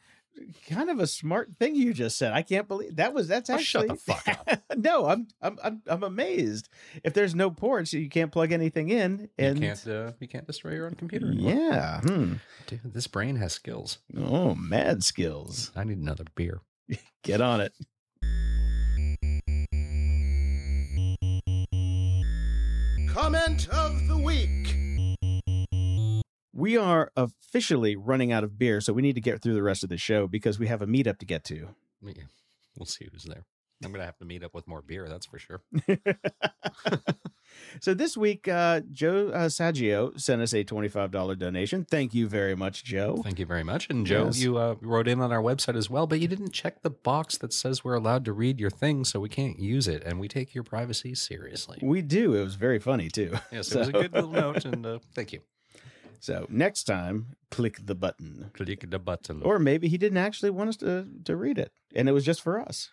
kind 0.69 0.91
of 0.91 0.99
a 1.01 1.07
smart 1.07 1.51
thing 1.59 1.75
you 1.75 1.93
just 1.93 2.17
said. 2.19 2.33
I 2.33 2.43
can't 2.43 2.67
believe 2.69 2.97
that 2.97 3.13
was 3.15 3.29
that's 3.29 3.51
Oh, 3.51 3.55
actually 3.55 3.89
shut 3.89 3.97
the 4.07 4.13
fuck 4.13 4.29
up. 4.29 4.63
no, 4.77 5.07
I'm, 5.07 5.29
I'm 5.43 5.59
I'm 5.63 5.83
I'm 5.87 6.03
amazed. 6.03 6.69
If 7.05 7.15
there's 7.15 7.35
no 7.35 7.51
ports, 7.51 7.93
you 7.93 8.09
can't 8.09 8.33
plug 8.33 8.53
anything 8.53 8.89
in, 8.91 9.29
and 9.39 9.59
you 9.59 9.67
can't 9.69 9.87
uh, 9.89 10.13
you 10.21 10.29
can't 10.29 10.47
destroy 10.47 10.73
your 10.73 10.87
own 10.87 10.95
computer. 10.95 11.27
Anymore. 11.27 11.53
yeah, 11.53 12.01
hmm. 12.01 12.35
Dude, 12.67 12.81
this 12.85 13.07
brain 13.07 13.37
has 13.37 13.53
skills. 13.53 13.99
oh, 14.17 14.55
mad 14.55 15.03
skills. 15.05 15.73
I 15.77 15.85
need 15.85 15.99
another 15.99 16.25
beer. 16.35 16.61
Get 17.23 17.41
on 17.41 17.61
it. 17.61 17.73
Comment 23.09 23.69
of 23.71 24.07
the 24.09 24.17
week. 24.17 24.77
We 26.61 26.77
are 26.77 27.11
officially 27.17 27.97
running 27.97 28.33
out 28.33 28.45
of 28.45 28.59
beer, 28.59 28.83
so 28.83 28.93
we 28.93 29.01
need 29.01 29.15
to 29.15 29.21
get 29.23 29.41
through 29.41 29.55
the 29.55 29.63
rest 29.63 29.83
of 29.83 29.89
the 29.89 29.97
show 29.97 30.27
because 30.27 30.59
we 30.59 30.67
have 30.67 30.83
a 30.83 30.87
meetup 30.87 31.17
to 31.21 31.25
get 31.25 31.43
to. 31.45 31.69
Yeah, 32.03 32.25
We'll 32.77 32.85
see 32.85 33.09
who's 33.11 33.25
there. 33.25 33.47
I'm 33.83 33.93
gonna 33.93 34.05
have 34.05 34.19
to 34.19 34.27
meet 34.27 34.45
up 34.45 34.53
with 34.53 34.69
more 34.69 34.83
beer. 34.83 35.09
That's 35.09 35.25
for 35.25 35.39
sure. 35.39 35.63
so 37.81 37.95
this 37.95 38.15
week, 38.15 38.47
uh, 38.47 38.83
Joe 38.93 39.31
uh, 39.31 39.49
Saggio 39.49 40.21
sent 40.21 40.43
us 40.43 40.53
a 40.53 40.63
twenty-five 40.63 41.11
dollar 41.11 41.35
donation. 41.35 41.87
Thank 41.87 42.13
you 42.13 42.29
very 42.29 42.55
much, 42.55 42.85
Joe. 42.85 43.23
Thank 43.25 43.39
you 43.39 43.47
very 43.47 43.65
much. 43.65 43.89
And 43.89 44.07
Joe, 44.07 44.27
Yes. 44.27 44.39
you 44.43 44.59
uh, 44.59 44.75
wrote 44.83 45.09
in 45.09 45.23
on 45.23 45.33
our 45.33 45.43
website 45.43 45.77
as 45.77 45.89
well, 45.89 46.07
but 46.07 46.21
you 46.21 46.29
didn't 46.29 46.53
check 46.53 46.83
the 46.83 46.91
box 46.91 47.39
that 47.39 47.55
says 47.55 47.83
we're 47.83 47.95
allowed 47.95 48.27
to 48.27 48.35
read 48.35 48.61
your 48.61 48.69
thing, 48.69 49.05
so 49.07 49.19
we 49.19 49.31
can't 49.31 49.59
use 49.59 49.89
it, 49.89 50.03
and 50.05 50.21
we 50.21 50.29
take 50.29 50.55
your 50.55 50.65
privacy 50.65 51.15
seriously. 51.15 51.79
We 51.81 52.03
do. 52.03 52.35
It 52.35 52.45
was 52.45 52.57
very 52.57 52.81
funny 52.81 53.09
too. 53.09 53.33
Yes, 53.51 53.73
it 53.73 53.79
was 53.79 53.89
a 53.89 53.93
good 54.03 54.13
little 54.13 54.31
note, 54.31 54.67
and 54.67 54.85
uh, 54.85 54.99
thank 55.15 55.33
you. 55.33 55.41
So 56.21 56.47
next 56.49 56.85
time, 56.85 57.35
click 57.51 57.79
the 57.85 57.95
button. 57.95 58.51
Click 58.55 58.89
the 58.91 58.99
button. 58.99 59.43
Or 59.43 59.59
maybe 59.59 59.89
he 59.89 59.99
didn't 59.99 60.19
actually 60.19 60.51
want 60.51 60.69
us 60.69 60.77
to 60.79 61.07
to 61.25 61.35
read 61.37 61.59
it, 61.59 61.73
and 61.95 62.09
it 62.09 62.13
was 62.13 62.25
just 62.25 62.43
for 62.43 62.61
us. 62.61 62.91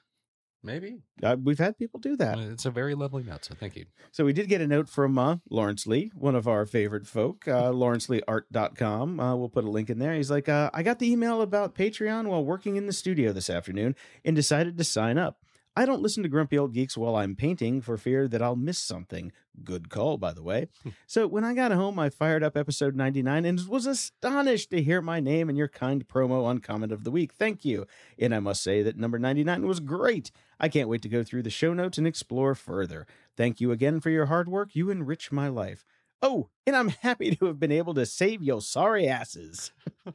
maybe 0.64 0.98
Uh, 1.24 1.36
we've 1.42 1.60
had 1.60 1.78
people 1.78 2.00
do 2.00 2.16
that. 2.18 2.38
it's 2.40 2.66
a 2.66 2.72
very 2.72 2.96
lovely 2.96 3.24
note. 3.24 3.46
So 3.46 3.54
thank 3.56 3.76
you. 3.76 3.86
So 4.12 4.26
we 4.26 4.34
did 4.34 4.50
get 4.50 4.60
a 4.62 4.68
note 4.68 4.90
from 4.90 5.18
uh, 5.18 5.38
Lawrence 5.50 5.86
Lee, 5.88 6.12
one 6.16 6.36
of 6.36 6.48
our 6.48 6.66
favorite 6.66 7.06
folk, 7.08 7.48
uh, 7.48 7.72
lawrenceleeart.com. 7.82 9.20
Uh, 9.20 9.36
we'll 9.36 9.50
put 9.50 9.64
a 9.66 9.70
link 9.70 9.90
in 9.90 10.00
there. 10.00 10.14
He's 10.16 10.32
like, 10.32 10.50
uh, 10.50 10.70
I 10.74 10.84
got 10.84 11.00
the 11.00 11.12
email 11.12 11.42
about 11.42 11.76
Patreon 11.76 12.28
while 12.28 12.44
working 12.44 12.76
in 12.76 12.86
the 12.88 12.94
studio 12.94 13.32
this 13.34 13.50
afternoon 13.50 13.96
and 14.26 14.36
decided 14.36 14.78
to 14.78 14.84
sign 14.84 15.18
up. 15.18 15.38
I 15.78 15.86
don't 15.86 16.02
listen 16.02 16.24
to 16.24 16.30
Grumpy 16.30 16.58
Old 16.58 16.74
Geeks 16.74 16.98
while 16.98 17.16
I'm 17.16 17.36
painting 17.36 17.82
for 17.82 17.98
fear 17.98 18.28
that 18.30 18.42
I'll 18.42 18.56
miss 18.56 18.80
something. 18.80 19.32
Good 19.64 19.92
call, 19.92 20.18
by 20.18 20.34
the 20.34 20.42
way. 20.42 20.70
Hmm. 20.82 20.90
so 21.06 21.28
when 21.28 21.44
I 21.44 21.54
got 21.54 21.72
home, 21.72 22.00
I 22.00 22.10
fired 22.10 22.42
up 22.42 22.58
episode 22.58 22.96
99 22.96 23.46
and 23.46 23.62
was 23.68 23.86
astonished 23.86 24.72
to 24.72 24.82
hear 24.82 25.04
my 25.04 25.20
name 25.20 25.50
and 25.50 25.58
your 25.58 25.68
kind 25.68 26.08
promo 26.08 26.46
on 26.46 26.62
Comment 26.62 26.92
of 26.92 27.04
the 27.04 27.12
Week. 27.12 27.32
Thank 27.32 27.64
you. 27.64 27.86
And 28.18 28.34
I 28.34 28.40
must 28.40 28.64
say 28.64 28.82
that 28.82 28.98
number 28.98 29.20
99 29.20 29.68
was 29.68 29.80
great. 29.80 30.32
I 30.60 30.68
can't 30.68 30.90
wait 30.90 31.04
to 31.04 31.10
go 31.10 31.24
through 31.24 31.44
the 31.44 31.52
show 31.52 31.76
notes 31.76 32.00
and 32.00 32.08
explore 32.08 32.56
further. 32.56 33.06
Thank 33.36 33.62
you 33.62 33.72
again 33.72 34.00
for 34.00 34.10
your 34.10 34.26
hard 34.26 34.50
work. 34.50 34.76
You 34.76 34.90
enrich 34.90 35.32
my 35.32 35.48
life. 35.48 35.86
Oh, 36.22 36.50
and 36.66 36.76
I'm 36.76 36.90
happy 36.90 37.36
to 37.36 37.46
have 37.46 37.60
been 37.60 37.72
able 37.72 37.94
to 37.94 38.06
save 38.06 38.42
your 38.42 38.62
sorry 38.62 39.08
asses. 39.08 39.72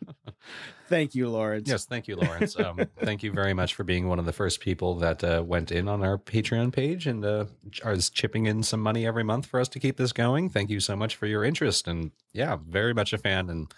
Thank 0.89 1.15
you, 1.15 1.29
Lawrence. 1.29 1.69
Yes, 1.69 1.85
thank 1.87 2.09
you, 2.09 2.17
Lawrence. 2.17 2.59
Um, 2.59 2.81
thank 2.99 3.23
you 3.23 3.33
very 3.33 3.55
much 3.55 3.75
for 3.75 3.85
being 3.85 4.09
one 4.09 4.19
of 4.19 4.27
the 4.27 4.33
first 4.33 4.61
people 4.61 4.97
that 4.97 5.23
uh, 5.23 5.43
went 5.47 5.71
in 5.71 5.89
on 5.89 6.03
our 6.05 6.19
Patreon 6.19 6.73
page 6.73 7.07
and 7.07 7.25
uh, 7.25 7.45
is 7.87 8.11
chipping 8.11 8.47
in 8.47 8.63
some 8.63 8.81
money 8.81 9.07
every 9.07 9.23
month 9.23 9.47
for 9.47 9.61
us 9.61 9.69
to 9.69 9.79
keep 9.79 9.97
this 9.97 10.13
going. 10.13 10.51
Thank 10.51 10.69
you 10.69 10.81
so 10.81 10.97
much 10.97 11.15
for 11.17 11.27
your 11.27 11.45
interest, 11.45 11.87
and 11.87 12.11
yeah, 12.33 12.57
very 12.67 12.93
much 12.93 13.13
a 13.13 13.19
fan. 13.19 13.49
And 13.49 13.73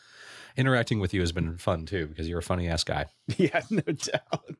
interacting 0.56 0.98
with 1.00 1.12
you 1.12 1.20
has 1.20 1.30
been 1.32 1.56
fun 1.58 1.84
too 1.84 2.06
because 2.06 2.28
you're 2.28 2.38
a 2.38 2.42
funny 2.42 2.68
ass 2.68 2.82
guy. 2.84 3.06
Yeah, 3.36 3.60
no 3.70 3.82
doubt. 3.82 4.56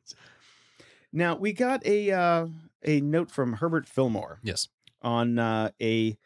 Now 1.11 1.35
we 1.35 1.51
got 1.53 1.85
a 1.85 2.11
uh, 2.11 2.47
a 2.83 3.01
note 3.01 3.31
from 3.31 3.53
Herbert 3.53 3.87
Fillmore 3.87 4.39
Yes. 4.43 4.67
on 5.01 5.39
uh, 5.39 5.71
a 5.81 6.17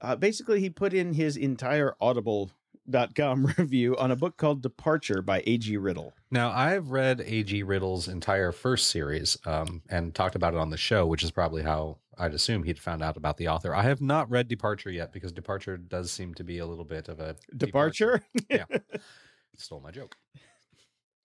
uh, 0.00 0.16
basically 0.16 0.60
he 0.60 0.70
put 0.70 0.94
in 0.94 1.14
his 1.14 1.36
entire 1.36 1.94
Audible.com 2.00 3.46
review 3.58 3.96
on 3.96 4.10
a 4.10 4.16
book 4.16 4.36
called 4.36 4.62
Departure 4.62 5.22
by 5.22 5.42
A.G. 5.46 5.76
Riddle. 5.76 6.12
Now 6.30 6.50
I've 6.50 6.90
read 6.90 7.20
A.G. 7.20 7.62
Riddle's 7.62 8.08
entire 8.08 8.52
first 8.52 8.90
series 8.90 9.36
um, 9.46 9.82
and 9.88 10.14
talked 10.14 10.34
about 10.34 10.54
it 10.54 10.60
on 10.60 10.70
the 10.70 10.76
show, 10.76 11.06
which 11.06 11.22
is 11.22 11.30
probably 11.30 11.62
how 11.62 11.98
I'd 12.18 12.34
assume 12.34 12.64
he'd 12.64 12.78
found 12.78 13.02
out 13.02 13.16
about 13.16 13.38
the 13.38 13.48
author. 13.48 13.74
I 13.74 13.82
have 13.82 14.00
not 14.00 14.30
read 14.30 14.46
Departure 14.48 14.90
yet 14.90 15.12
because 15.12 15.32
Departure 15.32 15.76
does 15.76 16.10
seem 16.10 16.34
to 16.34 16.44
be 16.44 16.58
a 16.58 16.66
little 16.66 16.84
bit 16.84 17.08
of 17.08 17.18
a 17.18 17.36
Departure. 17.56 18.22
yeah, 18.50 18.64
stole 19.56 19.80
my 19.80 19.90
joke. 19.90 20.16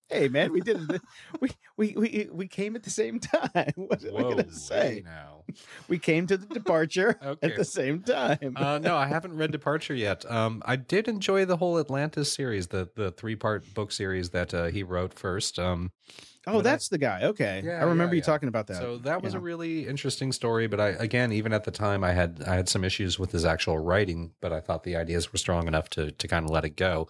Hey 0.09 0.27
man, 0.29 0.51
we 0.51 0.61
did 0.61 0.89
it. 0.91 1.01
We 1.41 1.49
we 1.77 1.93
we 1.97 2.29
we 2.31 2.47
came 2.47 2.75
at 2.75 2.83
the 2.83 2.89
same 2.89 3.19
time. 3.19 3.73
What 3.75 4.03
am 4.03 4.15
I 4.17 4.21
gonna 4.21 4.51
say? 4.51 5.01
now. 5.05 5.43
We 5.87 5.99
came 5.99 6.27
to 6.27 6.37
the 6.37 6.47
departure 6.47 7.19
Okay. 7.23 7.47
at 7.47 7.55
the 7.55 7.65
same 7.65 8.01
time. 8.03 8.53
uh, 8.55 8.79
no, 8.79 8.97
I 8.97 9.07
haven't 9.07 9.37
read 9.37 9.51
Departure 9.51 9.93
yet. 9.93 10.29
Um, 10.29 10.61
I 10.65 10.75
did 10.75 11.07
enjoy 11.07 11.45
the 11.45 11.57
whole 11.57 11.79
Atlantis 11.79 12.33
series, 12.33 12.67
the 12.67 12.89
the 12.95 13.11
three 13.11 13.35
part 13.35 13.63
book 13.73 13.91
series 13.91 14.31
that 14.31 14.53
uh, 14.53 14.65
he 14.65 14.83
wrote 14.83 15.13
first. 15.13 15.57
Um, 15.59 15.91
oh, 16.47 16.53
but 16.53 16.59
I- 16.59 16.61
that's 16.61 16.89
the 16.89 16.97
guy. 16.97 17.21
Okay, 17.23 17.61
Yeah, 17.65 17.79
I 17.79 17.83
remember 17.83 18.13
yeah, 18.13 18.17
you 18.17 18.17
yeah. 18.17 18.23
talking 18.23 18.49
about 18.49 18.67
that. 18.67 18.77
so 18.77 18.97
that 18.99 19.21
was 19.23 19.33
a 19.33 19.39
really 19.39 19.87
interesting 19.87 20.31
story. 20.31 20.67
But 20.67 20.79
I 20.79 20.89
again, 20.89 21.31
even 21.31 21.53
at 21.53 21.63
the 21.63 21.71
time, 21.71 22.03
I 22.03 22.11
had 22.13 22.43
I 22.47 22.55
had 22.55 22.69
some 22.69 22.83
issues 22.83 23.17
with 23.19 23.31
his 23.31 23.45
actual 23.45 23.77
writing, 23.79 24.31
but 24.41 24.51
I 24.53 24.59
thought 24.59 24.83
the 24.83 24.95
ideas 24.95 25.31
were 25.31 25.37
strong 25.37 25.67
enough 25.67 25.89
to 25.91 26.11
to 26.11 26.27
kind 26.27 26.45
of 26.45 26.51
let 26.51 26.65
it 26.65 26.75
go. 26.75 27.07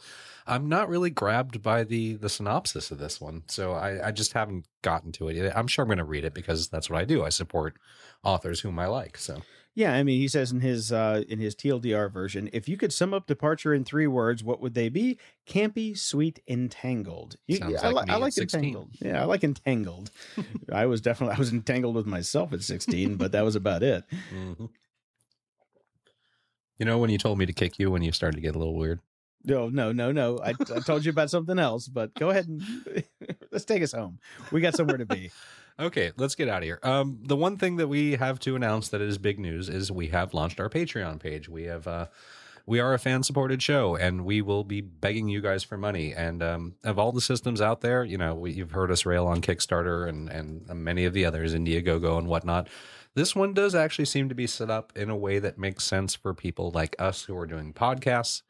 I'm 0.48 0.70
not 0.70 0.90
really 0.90 1.10
grabbed 1.10 1.64
by 1.64 1.84
the 1.84 2.16
the 2.18 2.30
synopsis 2.30 2.92
of 2.92 3.00
this 3.00 3.20
one, 3.20 3.44
so 3.48 3.74
I, 3.74 4.08
I 4.08 4.12
just 4.12 4.34
haven't 4.34 4.68
gotten 4.84 5.12
to 5.14 5.28
it 5.30 5.36
yet. 5.38 5.58
I'm 5.58 5.68
sure 5.68 5.84
I'm 5.84 5.88
going 5.90 5.98
to 5.98 6.04
read 6.04 6.24
it 6.24 6.36
because 6.36 6.68
that's 6.68 6.88
what 6.90 7.00
I 7.02 7.06
do. 7.06 7.24
I 7.24 7.30
support 7.30 7.78
authors 8.24 8.60
whom 8.60 8.78
I 8.78 8.86
like. 8.86 9.18
So 9.18 9.42
Yeah, 9.78 9.93
I 9.93 10.03
mean, 10.03 10.21
he 10.21 10.30
says 10.30 10.53
in 10.53 10.61
his 10.61 10.93
uh, 10.93 11.23
in 11.28 11.39
his 11.39 11.53
TLDR 11.53 12.09
version, 12.09 12.49
if 12.53 12.69
you 12.69 12.78
could 12.78 12.93
sum 12.93 13.13
up 13.13 13.28
departure 13.28 13.73
in 13.73 13.84
three 13.84 14.07
words, 14.07 14.41
what 14.41 14.61
would 14.61 14.73
they 14.73 14.88
be? 14.88 15.19
Campy, 15.45 15.97
sweet, 15.97 16.39
entangled. 16.47 17.36
You, 17.45 17.57
Sounds 17.57 17.84
I, 17.84 17.89
like 17.89 18.07
li- 18.07 18.11
I 18.13 18.15
at 18.15 18.21
like 18.21 18.32
16. 18.34 18.57
entangled. 18.59 18.89
Yeah, 19.01 19.21
I 19.21 19.26
like 19.26 19.43
entangled. 19.43 20.11
I 20.71 20.86
was 20.86 21.01
definitely 21.01 21.36
I 21.36 21.39
was 21.39 21.51
entangled 21.51 21.95
with 21.95 22.05
myself 22.05 22.53
at 22.53 22.63
sixteen, 22.63 23.15
but 23.17 23.34
that 23.34 23.43
was 23.43 23.57
about 23.57 23.84
it. 23.84 24.05
Mhm. 24.34 24.69
you 26.80 26.86
know 26.86 26.97
when 26.97 27.09
you 27.09 27.17
told 27.17 27.38
me 27.38 27.45
to 27.45 27.53
kick 27.53 27.78
you 27.78 27.91
when 27.91 28.01
you 28.01 28.11
started 28.13 28.36
to 28.38 28.41
get 28.41 28.55
a 28.55 28.59
little 28.59 28.76
weird. 28.76 29.01
No, 29.43 29.69
no, 29.69 29.91
no, 29.91 30.11
no. 30.11 30.39
I, 30.39 30.53
I 30.73 30.80
told 30.80 31.05
you 31.05 31.11
about 31.11 31.30
something 31.30 31.59
else, 31.59 31.88
but 31.88 32.13
go 32.15 32.30
ahead 32.32 32.47
and 32.47 32.63
let's 33.51 33.65
take 33.65 33.84
us 33.84 33.91
home. 33.91 34.19
We 34.51 34.59
got 34.61 34.73
somewhere 34.76 34.97
to 34.97 35.05
be. 35.05 35.30
Okay, 35.78 36.13
let's 36.15 36.36
get 36.36 36.47
out 36.47 36.59
of 36.59 36.63
here. 36.63 36.80
Um, 36.84 37.19
the 37.23 37.36
one 37.36 37.57
thing 37.57 37.76
that 37.78 37.88
we 37.88 38.13
have 38.15 38.39
to 38.41 38.55
announce 38.55 38.88
that 38.89 39.01
is 39.01 39.17
big 39.17 39.39
news 39.39 39.67
is 39.67 39.91
we 39.91 40.07
have 40.07 40.34
launched 40.34 40.59
our 40.59 40.69
Patreon 40.69 41.19
page. 41.19 41.49
We 41.49 41.63
have 41.63 41.86
uh, 41.86 42.07
we 42.65 42.80
are 42.80 42.93
a 42.93 42.99
fan 42.99 43.23
supported 43.23 43.61
show, 43.61 43.95
and 43.95 44.23
we 44.23 44.41
will 44.41 44.63
be 44.63 44.80
begging 44.80 45.28
you 45.28 45.41
guys 45.41 45.63
for 45.63 45.78
money. 45.78 46.13
And 46.13 46.41
um, 46.41 46.76
of 46.86 46.97
all 46.97 47.11
the 47.11 47.19
systems 47.19 47.59
out 47.59 47.82
there, 47.82 48.05
you 48.05 48.17
know, 48.17 48.34
we, 48.36 48.53
you've 48.53 48.71
heard 48.71 48.89
us 48.89 49.05
rail 49.05 49.28
on 49.28 49.41
Kickstarter 49.41 50.07
and 50.07 50.30
and 50.30 50.65
many 50.69 51.03
of 51.03 51.13
the 51.13 51.26
others, 51.26 51.53
Indiegogo 51.53 52.17
and 52.17 52.28
whatnot. 52.28 52.69
This 53.13 53.36
one 53.36 53.53
does 53.53 53.76
actually 53.76 54.05
seem 54.05 54.30
to 54.30 54.36
be 54.36 54.47
set 54.47 54.69
up 54.69 54.93
in 54.95 55.09
a 55.09 55.15
way 55.15 55.39
that 55.39 55.57
makes 55.57 55.84
sense 55.84 56.15
for 56.15 56.34
people 56.34 56.71
like 56.71 56.95
us 56.99 57.23
who 57.23 57.38
are 57.38 57.45
doing 57.45 57.73
podcasts. 57.73 58.43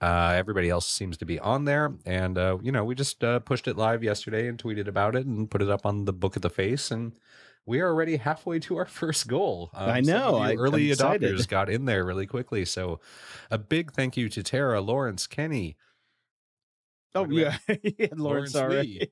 Uh, 0.00 0.34
everybody 0.36 0.68
else 0.68 0.86
seems 0.88 1.16
to 1.16 1.24
be 1.24 1.38
on 1.38 1.64
there, 1.64 1.94
and 2.04 2.36
uh, 2.36 2.58
you 2.62 2.70
know 2.72 2.84
we 2.84 2.94
just 2.94 3.22
uh, 3.24 3.38
pushed 3.38 3.66
it 3.68 3.76
live 3.76 4.02
yesterday 4.04 4.48
and 4.48 4.58
tweeted 4.62 4.86
about 4.88 5.16
it 5.16 5.24
and 5.26 5.50
put 5.50 5.62
it 5.62 5.70
up 5.70 5.86
on 5.86 6.04
the 6.04 6.12
Book 6.12 6.36
of 6.36 6.42
the 6.42 6.50
Face, 6.50 6.90
and 6.90 7.12
we 7.64 7.80
are 7.80 7.88
already 7.88 8.16
halfway 8.16 8.58
to 8.60 8.76
our 8.76 8.84
first 9.00 9.28
goal. 9.28 9.70
Um, 9.72 9.88
I 9.88 10.00
know, 10.00 10.36
I- 10.36 10.54
early 10.56 10.88
adopters 10.88 11.48
got 11.48 11.70
in 11.70 11.84
there 11.86 12.04
really 12.04 12.26
quickly, 12.26 12.64
so 12.66 13.00
a 13.50 13.56
big 13.56 13.92
thank 13.92 14.16
you 14.16 14.28
to 14.28 14.42
Tara, 14.42 14.80
Lawrence, 14.82 15.26
Kenny, 15.26 15.76
Oh 17.14 17.22
Why 17.22 17.28
do 17.28 17.34
we 17.34 17.42
yeah, 17.42 17.56
yeah 17.98 18.06
Lawrence, 18.16 18.56
already. 18.56 19.10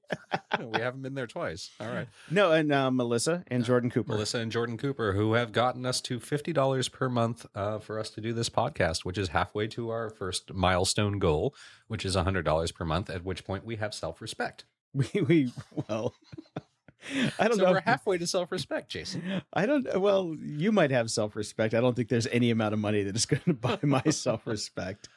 Lee. 0.60 0.66
we 0.72 0.80
haven't 0.80 1.02
been 1.02 1.14
there 1.14 1.26
twice. 1.28 1.70
All 1.78 1.86
right. 1.86 2.08
No, 2.30 2.50
and 2.52 2.72
uh, 2.72 2.90
Melissa 2.90 3.44
and 3.46 3.64
Jordan 3.64 3.90
Cooper. 3.90 4.12
Melissa 4.12 4.38
and 4.38 4.50
Jordan 4.50 4.76
Cooper, 4.76 5.12
who 5.12 5.34
have 5.34 5.52
gotten 5.52 5.86
us 5.86 6.00
to 6.02 6.18
fifty 6.18 6.52
dollars 6.52 6.88
per 6.88 7.08
month 7.08 7.46
uh, 7.54 7.78
for 7.78 7.98
us 7.98 8.10
to 8.10 8.20
do 8.20 8.32
this 8.32 8.48
podcast, 8.48 9.04
which 9.04 9.18
is 9.18 9.28
halfway 9.28 9.68
to 9.68 9.90
our 9.90 10.10
first 10.10 10.52
milestone 10.52 11.18
goal, 11.18 11.54
which 11.86 12.04
is 12.04 12.16
hundred 12.16 12.44
dollars 12.44 12.72
per 12.72 12.84
month. 12.84 13.08
At 13.08 13.24
which 13.24 13.44
point 13.44 13.64
we 13.64 13.76
have 13.76 13.94
self 13.94 14.20
respect. 14.20 14.64
We 14.94 15.22
we 15.22 15.52
well. 15.88 16.14
I 17.38 17.48
don't 17.48 17.56
So 17.58 17.64
know. 17.64 17.72
we're 17.72 17.80
halfway 17.80 18.18
to 18.18 18.26
self 18.26 18.52
respect, 18.52 18.88
Jason. 18.90 19.42
I 19.52 19.66
don't. 19.66 20.00
Well, 20.00 20.36
you 20.40 20.72
might 20.72 20.90
have 20.90 21.10
self 21.10 21.36
respect. 21.36 21.74
I 21.74 21.80
don't 21.80 21.94
think 21.94 22.08
there's 22.08 22.26
any 22.28 22.50
amount 22.50 22.74
of 22.74 22.80
money 22.80 23.02
that 23.02 23.16
is 23.16 23.26
going 23.26 23.42
to 23.46 23.54
buy 23.54 23.78
my 23.82 24.02
self 24.10 24.46
respect. 24.46 25.08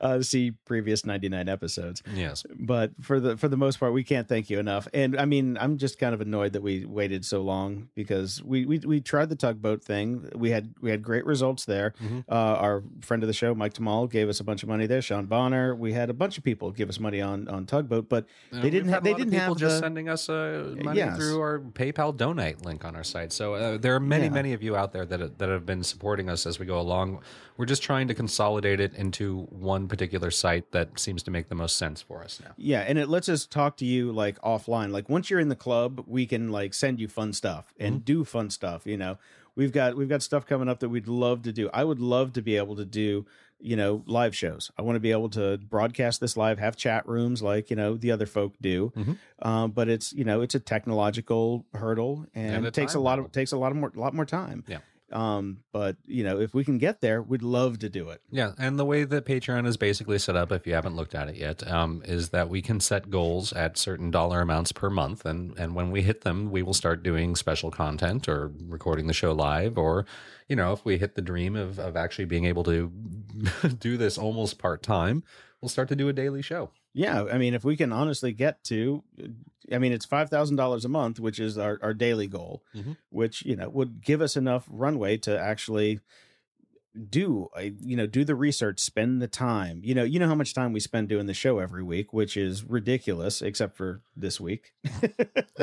Uh, 0.00 0.20
see 0.22 0.50
previous 0.64 1.04
99 1.04 1.48
episodes. 1.48 2.02
Yes. 2.14 2.44
But 2.58 2.92
for 3.00 3.20
the 3.20 3.36
for 3.36 3.48
the 3.48 3.56
most 3.56 3.78
part, 3.80 3.92
we 3.92 4.04
can't 4.04 4.28
thank 4.28 4.50
you 4.50 4.58
enough. 4.58 4.88
And 4.94 5.18
I 5.18 5.24
mean, 5.24 5.56
I'm 5.58 5.78
just 5.78 5.98
kind 5.98 6.14
of 6.14 6.20
annoyed 6.20 6.52
that 6.52 6.62
we 6.62 6.84
waited 6.84 7.24
so 7.24 7.42
long 7.42 7.88
because 7.94 8.42
we 8.42 8.64
we, 8.66 8.78
we 8.80 9.00
tried 9.00 9.28
the 9.28 9.36
tugboat 9.36 9.82
thing. 9.82 10.28
We 10.34 10.50
had 10.50 10.74
we 10.80 10.90
had 10.90 11.02
great 11.02 11.24
results 11.26 11.64
there. 11.64 11.94
Mhm. 12.02 12.24
Uh, 12.28 12.34
our 12.34 12.82
friend 13.00 13.22
of 13.22 13.26
the 13.26 13.32
show, 13.32 13.54
Mike 13.54 13.74
Tamal, 13.74 14.10
gave 14.10 14.28
us 14.28 14.40
a 14.40 14.44
bunch 14.44 14.62
of 14.62 14.68
money 14.68 14.86
there. 14.86 15.02
Sean 15.02 15.26
Bonner. 15.26 15.74
We 15.74 15.92
had 15.92 16.10
a 16.10 16.14
bunch 16.14 16.38
of 16.38 16.44
people 16.44 16.70
give 16.72 16.88
us 16.88 16.98
money 17.00 17.20
on 17.20 17.48
on 17.48 17.66
tugboat, 17.66 18.08
but 18.08 18.26
And 18.52 18.62
They 18.62 18.70
didn't 18.70 18.86
we've 18.86 18.94
have- 18.94 19.02
had 19.04 19.10
a 19.12 19.14
they 19.14 19.18
didn't 19.18 19.32
people 19.32 19.46
have 19.54 19.56
just 19.58 19.76
the- 19.76 19.80
sending 19.80 20.08
us 20.08 20.28
uh, 20.28 20.74
money 20.82 20.98
Yes. 20.98 21.17
Through 21.18 21.40
our 21.40 21.58
PayPal 21.60 22.16
donate 22.16 22.64
link 22.64 22.84
on 22.84 22.96
our 22.96 23.04
site. 23.04 23.32
So 23.32 23.54
uh, 23.54 23.78
there 23.78 23.94
are 23.94 24.00
many, 24.00 24.24
Yeah. 24.24 24.30
many 24.30 24.52
of 24.52 24.62
you 24.62 24.76
out 24.76 24.92
there 24.92 25.04
that 25.06 25.38
that 25.38 25.48
have 25.48 25.66
been 25.66 25.82
supporting 25.82 26.28
us 26.28 26.46
as 26.46 26.58
we 26.58 26.66
go 26.66 26.78
along. 26.80 27.20
We're 27.56 27.66
just 27.66 27.82
trying 27.82 28.08
to 28.08 28.14
consolidate 28.14 28.78
it 28.80 28.94
into 28.94 29.42
one 29.50 29.88
particular 29.88 30.30
site 30.30 30.70
that 30.72 30.98
seems 30.98 31.22
to 31.24 31.30
make 31.30 31.48
the 31.48 31.54
most 31.56 31.76
sense 31.76 32.00
for 32.00 32.22
us 32.22 32.40
now. 32.42 32.52
Yeah, 32.56 32.80
and 32.80 32.98
it 32.98 33.08
lets 33.08 33.28
us 33.28 33.46
talk 33.46 33.76
to 33.78 33.84
you 33.84 34.12
like 34.12 34.40
offline. 34.42 34.90
Like 34.92 35.08
once 35.08 35.28
you're 35.30 35.40
in 35.40 35.48
the 35.48 35.56
club, 35.56 36.04
we 36.06 36.24
can 36.26 36.50
like 36.50 36.72
send 36.74 37.00
you 37.00 37.08
fun 37.08 37.32
stuff 37.32 37.74
and 37.78 38.04
do 38.04 38.24
fun 38.24 38.50
stuff. 38.50 38.86
You 38.86 38.96
know, 38.96 39.18
we've 39.56 39.72
got 39.72 39.96
we've 39.96 40.08
got 40.08 40.22
stuff 40.22 40.46
coming 40.46 40.68
up 40.68 40.78
that 40.80 40.88
we'd 40.88 41.08
love 41.08 41.42
to 41.42 41.52
do. 41.52 41.68
I 41.74 41.82
would 41.84 42.00
love 42.00 42.32
to 42.34 42.42
be 42.42 42.56
able 42.56 42.76
to 42.76 42.84
do 42.84 43.26
you 43.60 43.76
know 43.76 44.02
live 44.06 44.34
shows. 44.36 44.70
I 44.78 44.82
want 44.82 44.96
to 44.96 45.00
be 45.00 45.10
able 45.10 45.28
to 45.30 45.58
broadcast 45.58 46.20
this 46.20 46.36
live, 46.36 46.58
have 46.58 46.76
chat 46.76 47.08
rooms 47.08 47.42
like 47.42 47.70
you 47.70 47.76
know 47.76 47.96
the 47.96 48.10
other 48.12 48.26
folk 48.26 48.54
do. 48.60 48.92
Mhm. 48.96 49.18
Um, 49.42 49.70
but 49.72 49.88
it's 49.88 50.12
you 50.12 50.24
know 50.24 50.40
it's 50.40 50.54
a 50.54 50.60
technological 50.60 51.66
hurdle 51.74 52.26
and, 52.34 52.56
And 52.56 52.66
it 52.66 52.74
takes 52.74 52.94
a 52.94 53.00
lot 53.00 53.18
of 53.18 53.32
takes 53.32 53.52
a 53.52 53.58
lot 53.58 53.72
of 53.72 53.78
more 53.78 53.92
lot 53.94 54.14
more 54.14 54.24
time. 54.24 54.64
Yeah. 54.66 54.78
Um, 55.10 55.60
but 55.72 55.96
you 56.06 56.22
know 56.22 56.40
if 56.40 56.52
we 56.54 56.64
can 56.64 56.78
get 56.78 57.00
there, 57.00 57.22
we'd 57.22 57.42
love 57.42 57.78
to 57.80 57.88
do 57.88 58.10
it. 58.10 58.20
Yeah, 58.30 58.52
and 58.58 58.78
the 58.78 58.84
way 58.84 59.04
that 59.04 59.24
Patreon 59.24 59.66
is 59.66 59.76
basically 59.76 60.18
set 60.18 60.36
up, 60.36 60.52
if 60.52 60.66
you 60.66 60.74
haven't 60.74 60.96
looked 60.96 61.14
at 61.14 61.28
it 61.28 61.36
yet, 61.36 61.66
um, 61.66 62.02
is 62.04 62.30
that 62.30 62.48
we 62.48 62.60
can 62.60 62.80
set 62.80 63.10
goals 63.10 63.52
at 63.52 63.78
certain 63.78 64.10
dollar 64.10 64.40
amounts 64.40 64.72
per 64.72 64.90
month, 64.90 65.24
and 65.24 65.56
and 65.58 65.74
when 65.74 65.90
we 65.90 66.02
hit 66.02 66.22
them, 66.22 66.50
we 66.50 66.62
will 66.62 66.74
start 66.74 67.02
doing 67.02 67.36
special 67.36 67.70
content 67.70 68.28
or 68.28 68.52
recording 68.66 69.06
the 69.06 69.12
show 69.12 69.32
live, 69.32 69.78
or 69.78 70.04
you 70.48 70.56
know, 70.56 70.72
if 70.72 70.84
we 70.84 70.98
hit 70.98 71.14
the 71.14 71.22
dream 71.22 71.56
of 71.56 71.78
of 71.78 71.96
actually 71.96 72.26
being 72.26 72.44
able 72.44 72.64
to 72.64 72.90
do 73.78 73.96
this 73.96 74.18
almost 74.18 74.58
part 74.58 74.82
time, 74.82 75.22
we'll 75.60 75.68
start 75.68 75.88
to 75.88 75.96
do 75.96 76.08
a 76.08 76.12
daily 76.12 76.42
show. 76.42 76.70
Yeah, 76.94 77.24
I 77.24 77.38
mean, 77.38 77.54
if 77.54 77.64
we 77.64 77.76
can 77.76 77.92
honestly 77.92 78.32
get 78.32 78.64
to, 78.64 79.02
I 79.72 79.78
mean, 79.78 79.92
it's 79.92 80.06
five 80.06 80.30
thousand 80.30 80.56
dollars 80.56 80.84
a 80.84 80.88
month, 80.88 81.20
which 81.20 81.38
is 81.38 81.58
our, 81.58 81.78
our 81.82 81.94
daily 81.94 82.26
goal, 82.26 82.62
Mhm. 82.74 82.96
which 83.10 83.44
you 83.44 83.56
know 83.56 83.68
would 83.68 84.02
give 84.02 84.20
us 84.20 84.36
enough 84.36 84.66
runway 84.70 85.16
to 85.18 85.38
actually 85.38 86.00
do, 87.10 87.48
I 87.56 87.72
you 87.80 87.96
know, 87.96 88.06
do 88.06 88.24
the 88.24 88.34
research, 88.34 88.80
spend 88.80 89.20
the 89.22 89.28
time. 89.28 89.80
You 89.84 89.94
know, 89.94 90.04
you 90.04 90.18
know 90.18 90.26
how 90.28 90.34
much 90.34 90.54
time 90.54 90.72
we 90.72 90.80
spend 90.80 91.08
doing 91.08 91.26
the 91.26 91.34
show 91.34 91.58
every 91.58 91.82
week, 91.82 92.12
which 92.12 92.36
is 92.36 92.64
ridiculous, 92.64 93.42
except 93.42 93.76
for 93.76 94.02
this 94.16 94.40
week. 94.40 94.72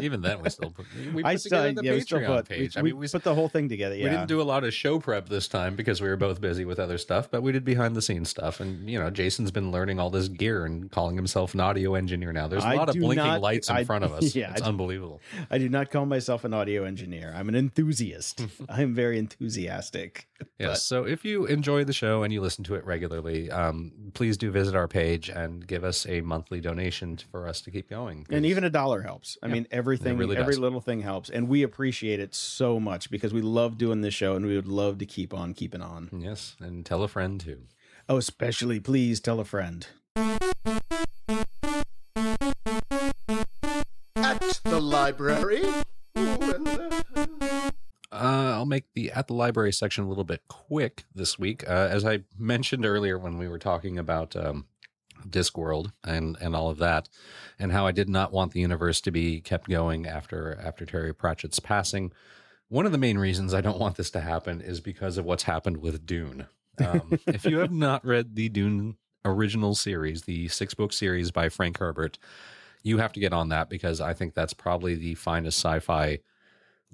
Even 0.01 0.21
then, 0.21 0.41
we 0.41 0.49
still 0.49 0.71
put, 0.71 0.85
we 1.13 1.23
put 1.23 1.25
I 1.25 1.35
together 1.35 1.71
the 1.73 1.83
yeah, 1.83 1.91
Patreon 1.93 2.03
still 2.05 2.25
put, 2.25 2.49
page. 2.49 2.75
We, 2.75 2.79
I 2.79 2.83
mean, 2.83 2.95
we 2.97 2.99
we, 3.01 3.07
put 3.07 3.23
the 3.23 3.35
whole 3.35 3.49
thing 3.49 3.69
together. 3.69 3.95
Yeah, 3.95 4.03
we 4.05 4.09
didn't 4.09 4.27
do 4.27 4.41
a 4.41 4.43
lot 4.43 4.63
of 4.63 4.73
show 4.73 4.99
prep 4.99 5.29
this 5.29 5.47
time 5.47 5.75
because 5.75 6.01
we 6.01 6.07
were 6.07 6.17
both 6.17 6.41
busy 6.41 6.65
with 6.65 6.79
other 6.79 6.97
stuff, 6.97 7.29
but 7.31 7.41
we 7.41 7.51
did 7.51 7.63
behind 7.65 7.95
the 7.95 8.01
scenes 8.01 8.29
stuff. 8.29 8.59
And 8.59 8.89
you 8.89 8.99
know, 8.99 9.09
Jason's 9.09 9.51
been 9.51 9.71
learning 9.71 9.99
all 9.99 10.09
this 10.09 10.27
gear 10.27 10.65
and 10.65 10.91
calling 10.91 11.15
himself 11.15 11.53
an 11.53 11.59
audio 11.59 11.95
engineer 11.95 12.33
now. 12.33 12.47
There's 12.47 12.63
a 12.63 12.73
lot 12.75 12.89
of 12.89 12.95
blinking 12.95 13.17
not- 13.25 13.41
lights 13.41 13.69
in 13.69 13.75
I- 13.77 13.83
front 13.83 14.03
of 14.03 14.11
us. 14.17 14.35
yeah, 14.35 14.51
it's 14.51 14.61
I- 14.61 14.67
unbelievable. 14.67 15.21
I 15.49 15.57
do 15.57 15.69
not 15.69 15.91
call 15.91 16.05
myself 16.05 16.43
an 16.43 16.53
audio 16.53 16.83
engineer. 16.83 17.33
I'm 17.35 17.49
an 17.49 17.55
enthusiast. 17.55 18.45
I'm 18.69 18.93
very 18.93 19.17
enthusiastic. 19.19 20.27
Yes. 20.59 20.83
So 20.83 21.05
if 21.05 21.23
you 21.25 21.45
enjoy 21.45 21.83
the 21.85 21.93
show 21.93 22.23
and 22.23 22.31
you 22.33 22.41
listen 22.41 22.63
to 22.65 22.75
it 22.75 22.85
regularly, 22.85 23.49
um, 23.51 23.91
please 24.13 24.37
do 24.37 24.51
visit 24.51 24.75
our 24.75 24.87
page 24.87 25.29
and 25.29 25.65
give 25.65 25.83
us 25.83 26.05
a 26.07 26.21
monthly 26.21 26.59
donation 26.61 27.17
for 27.31 27.47
us 27.47 27.61
to 27.61 27.71
keep 27.71 27.89
going. 27.89 28.25
and 28.29 28.45
even 28.45 28.63
a 28.63 28.69
dollar 28.69 29.01
helps. 29.01 29.37
I 29.43 29.47
Yeah, 29.47 29.53
mean, 29.53 29.67
everything, 29.71 30.17
really 30.17 30.37
every 30.37 30.53
does. 30.53 30.59
little 30.59 30.81
thing 30.81 31.01
helps, 31.01 31.29
and 31.29 31.47
we 31.47 31.63
appreciate 31.63 32.19
it 32.19 32.33
so 32.35 32.79
much 32.79 33.09
because 33.09 33.33
we 33.33 33.41
love 33.41 33.77
doing 33.77 34.01
this 34.01 34.13
show, 34.13 34.35
and 34.35 34.45
we 34.45 34.55
would 34.55 34.67
love 34.67 34.97
to 34.99 35.05
keep 35.05 35.33
on 35.33 35.53
keeping 35.53 35.81
on. 35.81 36.09
yes, 36.11 36.55
and 36.59 36.85
tell 36.85 37.03
a 37.03 37.07
friend 37.07 37.39
too. 37.39 37.61
Oh, 38.09 38.17
especially 38.17 38.79
please 38.79 39.19
tell 39.19 39.39
a 39.39 39.45
friend. 39.45 39.87
At 44.17 44.39
the 44.63 44.79
library. 44.81 45.61
Ooh, 46.17 46.41
and, 46.41 46.67
Uh, 46.67 47.24
I'll 48.65 48.69
make 48.69 48.91
the 48.95 49.11
at 49.11 49.27
the 49.27 49.35
library 49.35 49.71
section 49.71 50.05
a 50.05 50.09
little 50.09 50.23
bit 50.23 50.41
quick 50.47 51.03
this 51.13 51.37
week. 51.37 51.63
Uh, 51.69 51.87
as 51.91 52.03
I 52.03 52.23
mentioned 52.37 52.83
earlier 52.83 53.19
when 53.19 53.37
we 53.37 53.47
were 53.47 53.59
talking 53.59 53.99
about 53.99 54.35
um, 54.35 54.65
Discworld 55.27 55.91
and 56.03 56.35
and 56.41 56.55
all 56.55 56.71
of 56.71 56.79
that, 56.79 57.07
and 57.59 57.71
how 57.71 57.85
I 57.85 57.91
did 57.91 58.09
not 58.09 58.31
want 58.31 58.53
the 58.53 58.61
universe 58.61 59.01
to 59.01 59.11
be 59.11 59.39
kept 59.39 59.69
going 59.69 60.07
after 60.07 60.59
after 60.59 60.83
Terry 60.83 61.13
Pratchett's 61.13 61.59
passing. 61.59 62.11
One 62.67 62.87
of 62.87 62.91
the 62.91 62.97
main 62.97 63.19
reasons 63.19 63.53
I 63.53 63.61
don't 63.61 63.77
want 63.77 63.97
this 63.97 64.09
to 64.11 64.21
happen 64.21 64.61
is 64.61 64.81
because 64.81 65.19
of 65.19 65.25
what's 65.25 65.43
happened 65.43 65.77
with 65.77 66.07
Dune. 66.07 66.47
Um, 66.83 67.19
if 67.27 67.45
you 67.45 67.59
have 67.59 67.71
not 67.71 68.03
read 68.03 68.35
the 68.35 68.49
Dune 68.49 68.97
original 69.23 69.75
series, 69.75 70.23
the 70.23 70.47
six 70.47 70.73
book 70.73 70.91
series 70.91 71.29
by 71.29 71.49
Frank 71.49 71.77
Herbert, 71.77 72.17
you 72.81 72.97
have 72.97 73.13
to 73.13 73.19
get 73.19 73.31
on 73.31 73.49
that 73.49 73.69
because 73.69 74.01
I 74.01 74.13
think 74.13 74.33
that's 74.33 74.55
probably 74.55 74.95
the 74.95 75.13
finest 75.13 75.59
sci-fi 75.59 76.19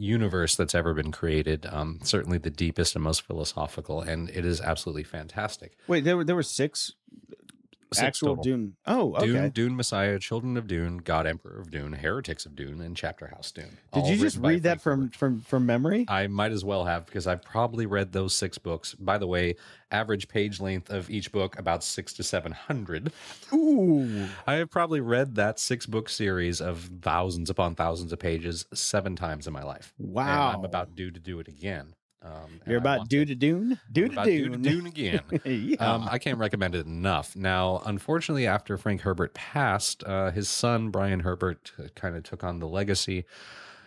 universe 0.01 0.55
that's 0.55 0.75
ever 0.75 0.93
been 0.93 1.11
created. 1.11 1.65
Um, 1.69 1.99
certainly 2.03 2.37
the 2.37 2.49
deepest 2.49 2.95
and 2.95 3.03
most 3.03 3.21
philosophical, 3.21 4.01
and 4.01 4.29
it 4.29 4.45
is 4.45 4.59
absolutely 4.59 5.03
fantastic. 5.03 5.77
Wait, 5.87 6.03
there 6.03 6.17
were 6.17 6.23
there 6.23 6.35
were 6.35 6.43
six, 6.43 6.93
actual 7.99 8.37
total. 8.37 8.43
Dune. 8.43 8.75
Oh, 8.85 9.15
okay. 9.15 9.25
Dune, 9.25 9.49
Dune 9.49 9.75
Messiah, 9.75 10.19
Children 10.19 10.57
of 10.57 10.67
Dune, 10.67 10.97
God 10.97 11.27
Emperor 11.27 11.59
of 11.59 11.71
Dune, 11.71 11.93
Heretics 11.93 12.45
of 12.45 12.55
Dune, 12.55 12.81
and 12.81 12.95
Chapter 12.95 13.27
House 13.27 13.51
Dune. 13.51 13.77
Did 13.93 14.07
you 14.07 14.17
just 14.17 14.37
read 14.37 14.63
that 14.63 14.81
from 14.81 15.09
from 15.09 15.41
from 15.41 15.65
memory? 15.65 16.05
I 16.07 16.27
might 16.27 16.51
as 16.51 16.63
well 16.63 16.85
have 16.85 17.05
because 17.05 17.27
I've 17.27 17.41
probably 17.41 17.85
read 17.85 18.11
those 18.11 18.35
six 18.35 18.57
books. 18.57 18.93
By 18.95 19.17
the 19.17 19.27
way, 19.27 19.55
average 19.91 20.27
page 20.27 20.59
length 20.59 20.89
of 20.89 21.09
each 21.09 21.31
book 21.31 21.57
about 21.59 21.83
six 21.83 22.13
to 22.13 22.23
seven 22.23 22.51
hundred. 22.51 23.11
Ooh, 23.53 24.27
I 24.47 24.53
have 24.55 24.69
probably 24.69 25.01
read 25.01 25.35
that 25.35 25.59
six 25.59 25.85
book 25.85 26.09
series 26.09 26.61
of 26.61 26.89
thousands 27.01 27.49
upon 27.49 27.75
thousands 27.75 28.13
of 28.13 28.19
pages 28.19 28.65
seven 28.73 29.15
times 29.15 29.47
in 29.47 29.53
my 29.53 29.63
life. 29.63 29.93
wow! 29.97 30.49
And 30.49 30.57
I'm 30.57 30.65
about 30.65 30.95
due 30.95 31.11
to 31.11 31.19
do 31.19 31.39
it 31.39 31.47
again. 31.47 31.93
Um, 32.23 32.61
You're 32.67 32.77
about 32.77 33.07
due 33.09 33.25
to- 33.25 33.33
to 33.33 33.35
Dune. 33.35 33.79
Due 33.91 34.07
to 34.07 34.13
about 34.13 34.25
due 34.25 34.49
to 34.49 34.57
Dune. 34.57 34.61
Dune 34.61 34.85
again. 34.85 35.21
yeah. 35.45 35.77
Um, 35.77 36.07
I 36.09 36.19
can't 36.19 36.37
recommend 36.37 36.75
it 36.75 36.85
enough. 36.85 37.35
Now, 37.35 37.81
unfortunately, 37.85 38.45
after 38.45 38.77
Frank 38.77 39.01
Herbert 39.01 39.33
passed, 39.33 40.03
uh, 40.03 40.29
his 40.31 40.47
son 40.49 40.89
Brian 40.91 41.21
Herbert 41.21 41.71
kind 41.95 42.15
of 42.15 42.23
took 42.23 42.43
on 42.43 42.59
the 42.59 42.67
legacy. 42.67 43.25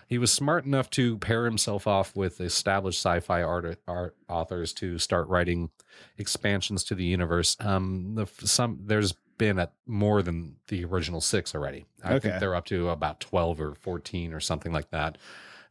He 0.08 0.18
was 0.18 0.32
smart 0.32 0.64
enough 0.64 0.90
to 0.90 1.16
pair 1.18 1.44
himself 1.44 1.86
off 1.86 2.14
with 2.16 2.40
established 2.40 2.98
sci-fi 3.00 3.42
art, 3.42 3.78
art 3.88 4.16
authors 4.28 4.72
to 4.74 4.98
start 4.98 5.28
writing 5.28 5.70
expansions 6.18 6.84
to 6.84 6.94
the 6.94 7.04
universe. 7.04 7.56
Um, 7.60 8.14
the 8.14 8.26
some 8.46 8.80
there's 8.84 9.14
been 9.38 9.58
at 9.58 9.72
more 9.86 10.22
than 10.22 10.56
the 10.68 10.84
original 10.84 11.20
six 11.20 11.54
already. 11.54 11.86
I 12.02 12.14
Okay. 12.14 12.28
think 12.28 12.40
they're 12.40 12.54
up 12.54 12.66
to 12.66 12.90
about 12.90 13.20
twelve 13.20 13.60
or 13.60 13.74
fourteen 13.74 14.32
or 14.32 14.40
something 14.40 14.72
like 14.72 14.90
that. 14.90 15.18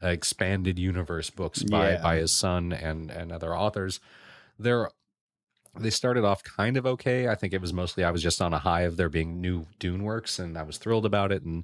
Expanded 0.03 0.77
universe 0.77 1.29
books 1.29 1.63
by 1.63 1.91
Yeah. 1.93 2.01
by 2.01 2.15
his 2.17 2.31
son 2.31 2.73
and 2.73 3.09
and 3.09 3.31
other 3.31 3.55
authors. 3.55 3.99
They're 4.59 4.89
they 5.79 5.89
started 5.89 6.23
off 6.23 6.43
kind 6.43 6.77
of 6.77 6.85
okay. 6.85 7.27
I 7.27 7.35
think 7.35 7.53
it 7.53 7.61
was 7.61 7.73
mostly 7.73 8.03
I 8.03 8.11
was 8.11 8.21
just 8.21 8.41
on 8.41 8.53
a 8.53 8.59
high 8.59 8.81
of 8.81 8.97
there 8.97 9.09
being 9.09 9.41
new 9.41 9.65
Dune 9.79 10.03
works, 10.03 10.37
and 10.37 10.57
I 10.57 10.63
was 10.63 10.77
thrilled 10.77 11.05
about 11.05 11.31
it. 11.31 11.43
And 11.43 11.63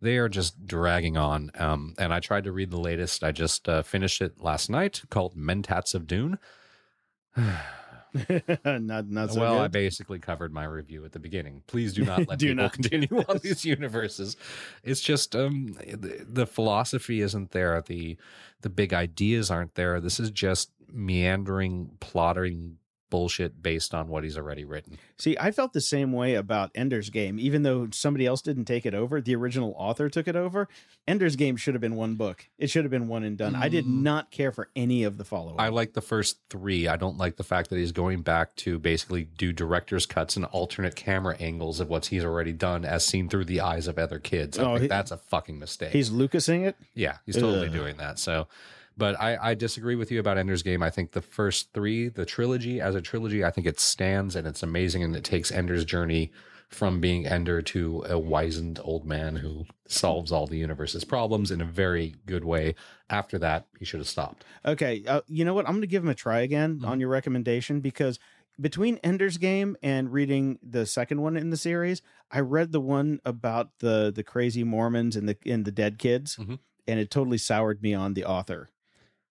they 0.00 0.16
are 0.16 0.28
just 0.28 0.66
dragging 0.66 1.16
on. 1.16 1.50
Um, 1.56 1.94
and 1.98 2.12
I 2.14 2.20
tried 2.20 2.44
to 2.44 2.52
read 2.52 2.70
the 2.70 2.80
latest. 2.80 3.22
I 3.22 3.32
just 3.32 3.68
uh, 3.68 3.82
finished 3.82 4.22
it 4.22 4.40
last 4.40 4.70
night, 4.70 5.02
called 5.10 5.36
Mentats 5.36 5.94
of 5.94 6.06
Dune. 6.06 6.38
not 8.64 9.08
not 9.08 9.32
so 9.32 9.40
well, 9.40 9.58
I 9.58 9.68
basically 9.68 10.18
covered 10.18 10.52
my 10.52 10.64
review 10.64 11.04
at 11.04 11.12
the 11.12 11.18
beginning. 11.18 11.62
Please 11.66 11.92
do 11.92 12.04
not 12.06 12.28
let 12.28 12.38
Do 12.38 12.48
people 12.48 12.64
not. 12.64 12.72
continue 12.72 13.24
on 13.28 13.38
these 13.42 13.64
universes. 13.64 14.36
It's 14.82 15.00
just 15.00 15.34
um, 15.36 15.76
the, 15.86 16.26
the 16.28 16.46
philosophy 16.46 17.20
isn't 17.20 17.50
there. 17.50 17.80
The 17.82 18.16
the 18.62 18.70
big 18.70 18.92
ideas 18.92 19.50
aren't 19.50 19.74
there. 19.74 20.00
This 20.00 20.18
is 20.18 20.30
just 20.30 20.70
meandering, 20.92 21.92
plottering 22.00 22.78
bullshit 23.10 23.62
based 23.62 23.94
on 23.94 24.08
what 24.08 24.24
he's 24.24 24.36
already 24.36 24.64
written. 24.64 24.98
See, 25.18 25.36
I 25.40 25.50
felt 25.50 25.72
the 25.72 25.80
same 25.80 26.12
way 26.12 26.34
about 26.34 26.70
Ender's 26.74 27.10
Game, 27.10 27.38
even 27.40 27.62
though 27.62 27.88
somebody 27.92 28.26
else 28.26 28.42
didn't 28.42 28.66
take 28.66 28.86
it 28.86 28.94
over. 28.94 29.20
The 29.20 29.34
original 29.34 29.74
author 29.76 30.08
took 30.08 30.28
it 30.28 30.36
over. 30.36 30.68
Ender's 31.06 31.36
Game 31.36 31.56
should 31.56 31.74
have 31.74 31.80
been 31.80 31.96
one 31.96 32.14
book. 32.14 32.46
It 32.58 32.68
should 32.70 32.84
have 32.84 32.90
been 32.90 33.08
one 33.08 33.24
and 33.24 33.36
done. 33.36 33.54
I 33.54 33.68
did 33.68 33.84
Mm. 33.86 34.02
not 34.02 34.30
care 34.30 34.52
for 34.52 34.68
any 34.76 35.04
of 35.04 35.16
the 35.18 35.24
follow 35.24 35.52
up. 35.54 35.60
I 35.60 35.68
like 35.68 35.94
the 35.94 36.00
first 36.00 36.38
three. 36.50 36.86
I 36.88 36.96
don't 36.96 37.16
like 37.18 37.36
the 37.36 37.44
fact 37.44 37.70
that 37.70 37.76
he's 37.78 37.92
going 37.92 38.22
back 38.22 38.54
to 38.56 38.78
basically 38.78 39.24
do 39.24 39.52
director's 39.52 40.06
cuts 40.06 40.36
and 40.36 40.44
alternate 40.46 40.96
camera 40.96 41.36
angles 41.40 41.80
of 41.80 41.88
what 41.88 42.06
he's 42.06 42.24
already 42.24 42.52
done 42.52 42.84
as 42.84 43.04
seen 43.04 43.28
through 43.28 43.46
the 43.46 43.60
eyes 43.60 43.88
of 43.88 43.98
other 43.98 44.18
kids. 44.18 44.58
I 44.58 44.62
Oh, 44.62 44.66
think 44.74 44.82
he- 44.82 44.88
that's 44.88 45.10
a 45.10 45.16
fucking 45.16 45.58
mistake. 45.58 45.92
He's 45.92 46.10
Lucasing 46.10 46.66
it. 46.66 46.76
Yeah, 46.94 47.16
he's 47.26 47.36
totally 47.36 47.66
Ugh. 47.68 47.72
doing 47.72 47.96
that. 47.96 48.18
So, 48.18 48.48
but 48.98 49.18
I, 49.20 49.50
I 49.50 49.54
disagree 49.54 49.94
with 49.94 50.10
you 50.10 50.20
about 50.20 50.36
Ender's 50.38 50.62
Game. 50.62 50.82
I 50.82 50.90
think 50.90 51.12
the 51.12 51.22
first 51.22 51.72
three, 51.72 52.08
the 52.08 52.26
trilogy 52.26 52.80
as 52.80 52.94
a 52.94 53.00
trilogy, 53.00 53.44
I 53.44 53.50
think 53.50 53.66
it 53.66 53.80
stands 53.80 54.36
and 54.36 54.46
it's 54.46 54.62
amazing 54.62 55.02
and 55.04 55.14
it 55.16 55.24
takes 55.24 55.50
Ender's 55.52 55.84
journey 55.84 56.30
from 56.68 57.00
being 57.00 57.26
Ender 57.26 57.62
to 57.62 58.04
a 58.08 58.18
wizened 58.18 58.78
old 58.82 59.06
man 59.06 59.36
who 59.36 59.64
solves 59.86 60.30
all 60.30 60.46
the 60.46 60.58
universe's 60.58 61.02
problems 61.04 61.50
in 61.50 61.62
a 61.62 61.64
very 61.64 62.16
good 62.26 62.44
way. 62.44 62.74
After 63.08 63.38
that, 63.38 63.66
he 63.78 63.86
should 63.86 64.00
have 64.00 64.08
stopped. 64.08 64.44
Okay, 64.66 65.02
uh, 65.06 65.22
you 65.28 65.46
know 65.46 65.54
what? 65.54 65.64
I'm 65.66 65.72
going 65.72 65.80
to 65.80 65.86
give 65.86 66.02
him 66.02 66.10
a 66.10 66.14
try 66.14 66.40
again 66.40 66.80
Mhm. 66.80 66.86
on 66.88 67.00
your 67.00 67.08
recommendation 67.08 67.80
because 67.80 68.18
between 68.60 68.98
Ender's 68.98 69.38
Game 69.38 69.76
and 69.82 70.12
reading 70.12 70.58
the 70.62 70.84
second 70.84 71.22
one 71.22 71.36
in 71.38 71.48
the 71.50 71.56
series, 71.56 72.02
I 72.30 72.40
read 72.40 72.72
the 72.72 72.80
one 72.80 73.20
about 73.24 73.70
the 73.78 74.12
the 74.14 74.24
crazy 74.24 74.64
Mormons 74.64 75.16
and 75.16 75.26
the 75.28 75.38
and 75.46 75.64
the 75.64 75.72
dead 75.72 75.98
kids, 75.98 76.36
Mhm. 76.36 76.58
and 76.86 77.00
it 77.00 77.10
totally 77.10 77.38
soured 77.38 77.80
me 77.82 77.94
on 77.94 78.12
the 78.14 78.24
author. 78.26 78.68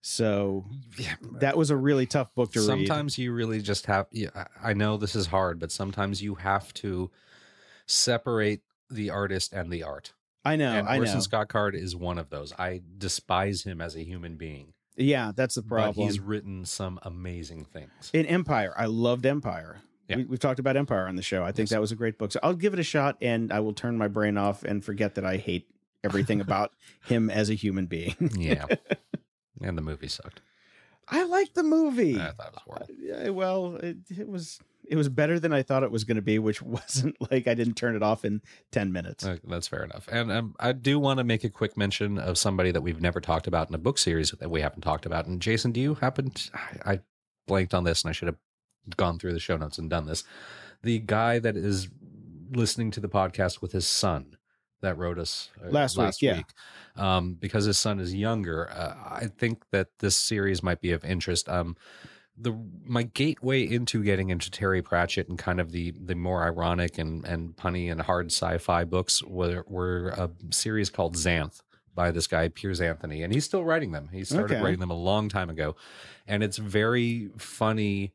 So 0.09 0.63
Yeah, 0.97 1.15
that 1.39 1.57
was 1.57 1.69
a 1.69 1.75
really 1.75 2.05
tough 2.05 2.33
book 2.33 2.53
to 2.53 2.59
read. 2.59 2.65
sometimes 2.65 3.17
you 3.17 3.33
really 3.33 3.61
just 3.61 3.87
have 3.87 4.07
yeah, 4.11 4.45
I- 4.63 4.71
know 4.73 4.95
this 4.95 5.15
is 5.15 5.27
hard 5.27 5.59
but 5.59 5.69
sometimes 5.71 6.21
you 6.21 6.35
have 6.35 6.73
to 6.75 7.11
separate 7.85 8.61
the 8.89 9.09
artist 9.09 9.51
and 9.53 9.69
the 9.71 9.83
art 9.83 10.13
I 10.45 10.55
know, 10.55 10.71
and 10.71 10.87
I 10.87 10.97
Orson 10.99 11.15
know. 11.15 11.21
Scott 11.21 11.49
Card 11.49 11.75
is 11.75 11.93
one 11.93 12.17
of 12.17 12.29
those. 12.29 12.53
I 12.57 12.81
despise 12.97 13.63
him 13.63 13.81
as 13.81 13.97
a 13.97 14.03
human 14.03 14.37
being, 14.37 14.71
Yeah, 14.95 15.33
that's 15.35 15.55
the 15.55 15.61
but 15.61 15.67
problem. 15.75 16.07
he's 16.07 16.21
written 16.21 16.63
some 16.63 16.99
amazing 17.03 17.65
things. 17.65 18.09
In 18.13 18.25
Empire, 18.27 18.73
I 18.77 18.85
loved 18.85 19.25
Empire. 19.25 19.81
Yeah. 20.07 20.15
We, 20.17 20.23
we've 20.23 20.39
talked 20.39 20.59
about 20.59 20.77
Empire 20.77 21.05
on 21.05 21.17
the 21.17 21.21
show. 21.21 21.43
I 21.43 21.47
think 21.51 21.65
Yes. 21.67 21.71
that 21.71 21.81
was 21.81 21.91
a 21.91 21.97
great 21.97 22.17
book. 22.17 22.31
So 22.31 22.39
I'll 22.41 22.53
give 22.53 22.71
it 22.73 22.79
a 22.79 22.83
shot, 22.83 23.17
and 23.21 23.51
I 23.51 23.59
will 23.59 23.73
turn 23.73 23.97
my 23.97 24.07
brain 24.07 24.37
off 24.37 24.63
and 24.63 24.81
forget 24.85 25.15
that 25.15 25.25
I 25.25 25.35
hate 25.35 25.67
everything 26.01 26.39
about 26.39 26.71
him 27.07 27.29
as 27.29 27.49
a 27.49 27.53
human 27.53 27.87
being. 27.87 28.15
yeah, 28.37 28.67
and 29.61 29.77
the 29.77 29.81
movie 29.81 30.07
sucked. 30.07 30.41
I 31.09 31.23
liked 31.23 31.55
the 31.55 31.63
movie. 31.63 32.19
I 32.19 32.31
thought 32.31 32.47
it 32.47 32.53
was 32.53 32.63
horrible. 32.65 32.87
Yeah, 32.99 33.29
well, 33.29 33.75
it, 33.77 33.97
it 34.17 34.27
was 34.27 34.59
it 34.89 34.95
was 34.95 35.09
better 35.09 35.39
than 35.39 35.53
I 35.53 35.63
thought 35.63 35.83
it 35.83 35.91
was 35.91 36.03
going 36.03 36.15
to 36.15 36.21
be, 36.21 36.39
which 36.39 36.61
wasn't 36.61 37.15
like 37.31 37.47
I 37.47 37.53
didn't 37.53 37.75
turn 37.75 37.95
it 37.95 38.03
off 38.03 38.25
in 38.25 38.41
ten 38.71 38.91
minutes. 38.91 39.25
Uh, 39.25 39.37
That's 39.47 39.67
fair 39.67 39.83
enough. 39.83 40.07
And 40.11 40.31
um, 40.31 40.55
I 40.59 40.73
do 40.73 40.99
want 40.99 41.19
to 41.19 41.23
make 41.23 41.43
a 41.43 41.49
quick 41.49 41.77
mention 41.77 42.17
of 42.17 42.37
somebody 42.37 42.71
that 42.71 42.81
we've 42.81 43.01
never 43.01 43.21
talked 43.21 43.47
about 43.47 43.69
in 43.69 43.75
a 43.75 43.79
book 43.79 43.97
series 43.97 44.31
that 44.31 44.51
we 44.51 44.61
haven't 44.61 44.81
talked 44.81 45.05
about. 45.05 45.27
And 45.27 45.41
Jason, 45.41 45.71
do 45.71 45.79
you 45.79 45.95
happen? 45.95 46.31
To, 46.31 46.51
I, 46.85 46.93
I 46.93 46.99
blanked 47.47 47.73
on 47.73 47.83
this, 47.83 48.03
and 48.03 48.09
I 48.09 48.13
should 48.13 48.27
have 48.27 48.37
gone 48.95 49.19
through 49.19 49.33
the 49.33 49.39
show 49.39 49.57
notes 49.57 49.77
and 49.77 49.89
done 49.89 50.07
this. 50.07 50.23
The 50.83 50.99
guy 50.99 51.39
that 51.39 51.55
is 51.57 51.87
listening 52.51 52.91
to 52.91 52.99
the 52.99 53.09
podcast 53.09 53.61
with 53.61 53.71
his 53.71 53.87
son 53.87 54.36
that 54.81 54.97
wrote 54.97 55.17
us 55.19 55.49
uh, 55.63 55.71
Last 55.71 55.97
week, 55.97 56.15
yeah. 56.21 56.41
Um, 56.95 57.35
because 57.35 57.65
his 57.65 57.77
son 57.77 57.99
is 57.99 58.13
younger, 58.13 58.69
uh, 58.69 58.95
I 59.05 59.27
think 59.37 59.63
that 59.71 59.87
this 59.99 60.15
series 60.17 60.63
might 60.63 60.81
be 60.81 60.91
of 60.91 61.03
interest. 61.05 61.49
Um, 61.49 61.75
the 62.39 62.53
my 62.85 63.03
gateway 63.03 63.63
into 63.67 64.03
getting 64.03 64.29
into 64.29 64.51
Terry 64.51 64.81
Pratchett 64.83 65.27
and 65.27 65.39
kind 65.39 65.59
of 65.59 65.71
the 65.71 65.91
the 65.91 66.15
more 66.15 66.43
ironic 66.43 66.97
and 66.97 67.25
and 67.25 67.55
punny 67.55 67.91
and 67.91 68.01
hard 68.01 68.27
sci-fi 68.31 68.83
books 68.83 69.23
were 69.23 69.63
were 69.67 70.09
a 70.09 70.29
series 70.51 70.89
called 70.91 71.15
Xanth 71.15 71.61
by 71.95 72.11
this 72.11 72.27
guy 72.27 72.47
Piers 72.49 72.79
Anthony, 72.79 73.23
and 73.23 73.33
he's 73.33 73.45
still 73.45 73.63
writing 73.63 73.91
them. 73.91 74.09
He 74.13 74.23
started 74.23 74.53
Okay. 74.55 74.61
writing 74.63 74.79
them 74.79 74.91
a 74.91 74.97
long 74.97 75.29
time 75.29 75.49
ago, 75.49 75.75
and 76.27 76.43
it's 76.43 76.57
very 76.57 77.29
funny, 77.39 78.13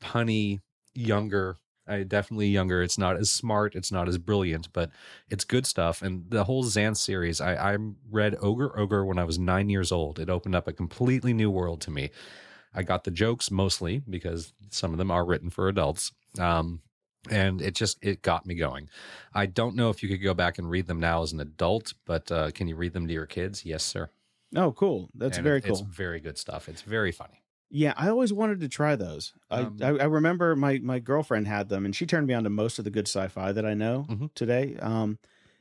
punny, 0.00 0.60
younger. 0.94 1.58
I 1.88 2.02
definitely 2.02 2.48
younger. 2.48 2.82
It's 2.82 2.98
not 2.98 3.16
as 3.16 3.30
smart. 3.30 3.74
It's 3.74 3.90
not 3.90 4.08
as 4.08 4.18
brilliant, 4.18 4.72
but 4.72 4.90
it's 5.30 5.44
good 5.44 5.66
stuff. 5.66 6.02
And 6.02 6.30
the 6.30 6.44
whole 6.44 6.64
Xanth 6.64 6.98
series, 6.98 7.40
I, 7.40 7.54
I 7.74 7.76
read 8.10 8.36
Ogre 8.40 8.78
Ogre 8.78 9.04
when 9.04 9.18
I 9.18 9.24
was 9.24 9.38
nine 9.38 9.70
years 9.70 9.90
old. 9.90 10.18
It 10.18 10.28
opened 10.30 10.54
up 10.54 10.68
a 10.68 10.72
completely 10.72 11.32
new 11.32 11.50
world 11.50 11.80
to 11.82 11.90
me. 11.90 12.10
I 12.74 12.82
got 12.82 13.04
the 13.04 13.10
jokes 13.10 13.50
mostly 13.50 14.02
because 14.08 14.52
some 14.70 14.92
of 14.92 14.98
them 14.98 15.10
are 15.10 15.24
written 15.24 15.50
for 15.50 15.68
adults. 15.68 16.12
Um, 16.38 16.82
and 17.30 17.60
it 17.60 17.74
just 17.74 17.98
it 18.02 18.22
got 18.22 18.46
me 18.46 18.54
going. 18.54 18.88
I 19.34 19.46
don't 19.46 19.74
know 19.74 19.90
if 19.90 20.02
you 20.02 20.08
could 20.08 20.22
go 20.22 20.34
back 20.34 20.58
and 20.58 20.70
read 20.70 20.86
them 20.86 21.00
now 21.00 21.22
as 21.22 21.32
an 21.32 21.40
adult, 21.40 21.94
but 22.04 22.30
uh, 22.30 22.50
can 22.52 22.68
you 22.68 22.76
read 22.76 22.92
them 22.92 23.06
to 23.08 23.12
your 23.12 23.26
kids? 23.26 23.64
Yes, 23.64 23.82
sir. 23.82 24.10
Oh, 24.54 24.72
cool. 24.72 25.08
That's 25.14 25.36
And 25.38 25.44
very 25.44 25.58
it- 25.58 25.64
cool. 25.64 25.72
It's 25.72 25.80
very 25.96 26.20
good 26.20 26.38
stuff. 26.38 26.68
It's 26.68 26.82
very 26.82 27.12
funny. 27.12 27.37
Yeah, 27.70 27.92
I 27.96 28.08
always 28.08 28.32
wanted 28.32 28.60
to 28.60 28.68
try 28.68 28.96
those. 28.96 29.34
Um, 29.50 29.76
I, 29.82 29.88
I 29.88 29.90
I 29.90 30.04
remember 30.04 30.56
my 30.56 30.78
my 30.78 30.98
girlfriend 30.98 31.46
had 31.48 31.68
them, 31.68 31.84
and 31.84 31.94
she 31.94 32.06
turned 32.06 32.26
me 32.26 32.34
on 32.34 32.44
to 32.44 32.50
most 32.50 32.78
of 32.78 32.84
the 32.84 32.90
good 32.90 33.06
sci-fi 33.06 33.52
that 33.52 33.66
I 33.66 33.74
know 33.74 34.06
Mhm. 34.08 34.30
today. 34.34 34.76
Um, 34.80 35.18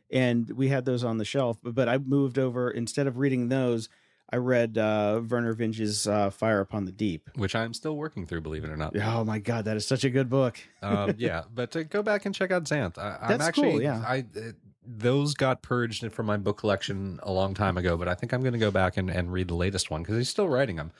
and 0.09 0.49
we 0.51 0.69
had 0.69 0.85
those 0.85 1.03
on 1.03 1.17
the 1.17 1.25
shelf, 1.25 1.57
but, 1.61 1.75
but 1.75 1.89
I 1.89 1.97
moved 1.97 2.39
over 2.39 2.71
instead 2.71 3.07
of 3.07 3.17
reading 3.17 3.49
those, 3.49 3.89
I 4.31 4.37
read 4.37 4.77
uh, 4.77 5.19
Vernor 5.21 5.53
Vinge's 5.53 6.07
uh, 6.07 6.29
Fire 6.29 6.61
Upon 6.61 6.85
the 6.85 6.93
Deep. 6.93 7.29
Which 7.35 7.55
I'm 7.55 7.73
still 7.73 7.97
working 7.97 8.25
through, 8.25 8.39
believe 8.41 8.63
it 8.63 8.69
or 8.69 8.77
not. 8.77 8.95
Oh 8.97 9.25
my 9.25 9.39
god, 9.39 9.65
that 9.65 9.75
is 9.75 9.85
such 9.85 10.05
a 10.05 10.09
good 10.09 10.29
book. 10.29 10.57
um, 10.81 11.15
yeah, 11.17 11.43
but 11.53 11.75
uh, 11.75 11.83
go 11.83 12.01
back 12.03 12.25
and 12.25 12.33
check 12.33 12.51
out 12.51 12.63
Xanth. 12.63 12.97
I, 12.97 13.17
I'm 13.21 13.27
That's 13.29 13.47
actually, 13.49 13.71
cool, 13.71 13.81
yeah. 13.81 14.03
I 14.07 14.19
uh, 14.19 14.51
those 14.85 15.33
got 15.33 15.61
purged 15.61 16.09
from 16.13 16.25
my 16.25 16.37
book 16.37 16.57
collection 16.57 17.19
a 17.23 17.31
long 17.33 17.53
time 17.53 17.77
ago, 17.77 17.97
but 17.97 18.07
I 18.07 18.15
think 18.15 18.31
I'm 18.31 18.39
going 18.39 18.53
to 18.53 18.59
go 18.59 18.71
back 18.71 18.95
and, 18.95 19.09
and 19.09 19.33
read 19.33 19.49
the 19.49 19.55
latest 19.55 19.91
one 19.91 20.01
because 20.03 20.15
he's 20.15 20.29
still 20.29 20.47
writing 20.47 20.77
them. 20.77 20.91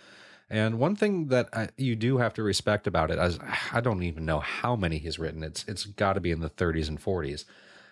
And 0.49 0.79
one 0.79 0.95
thing 0.95 1.27
that 1.27 1.49
I, 1.51 1.69
you 1.77 1.95
do 1.95 2.17
have 2.19 2.33
to 2.35 2.43
respect 2.43 2.87
about 2.87 3.11
it, 3.11 3.19
is 3.19 3.37
I 3.73 3.81
don't 3.81 4.03
even 4.03 4.25
know 4.25 4.39
how 4.39 4.75
many 4.75 4.97
he's 4.97 5.19
written. 5.19 5.43
It's 5.43 5.65
it's 5.67 5.85
got 5.85 6.13
to 6.13 6.21
be 6.21 6.31
in 6.31 6.39
the 6.39 6.49
30s 6.49 6.87
and 6.87 7.01
40s. 7.01 7.43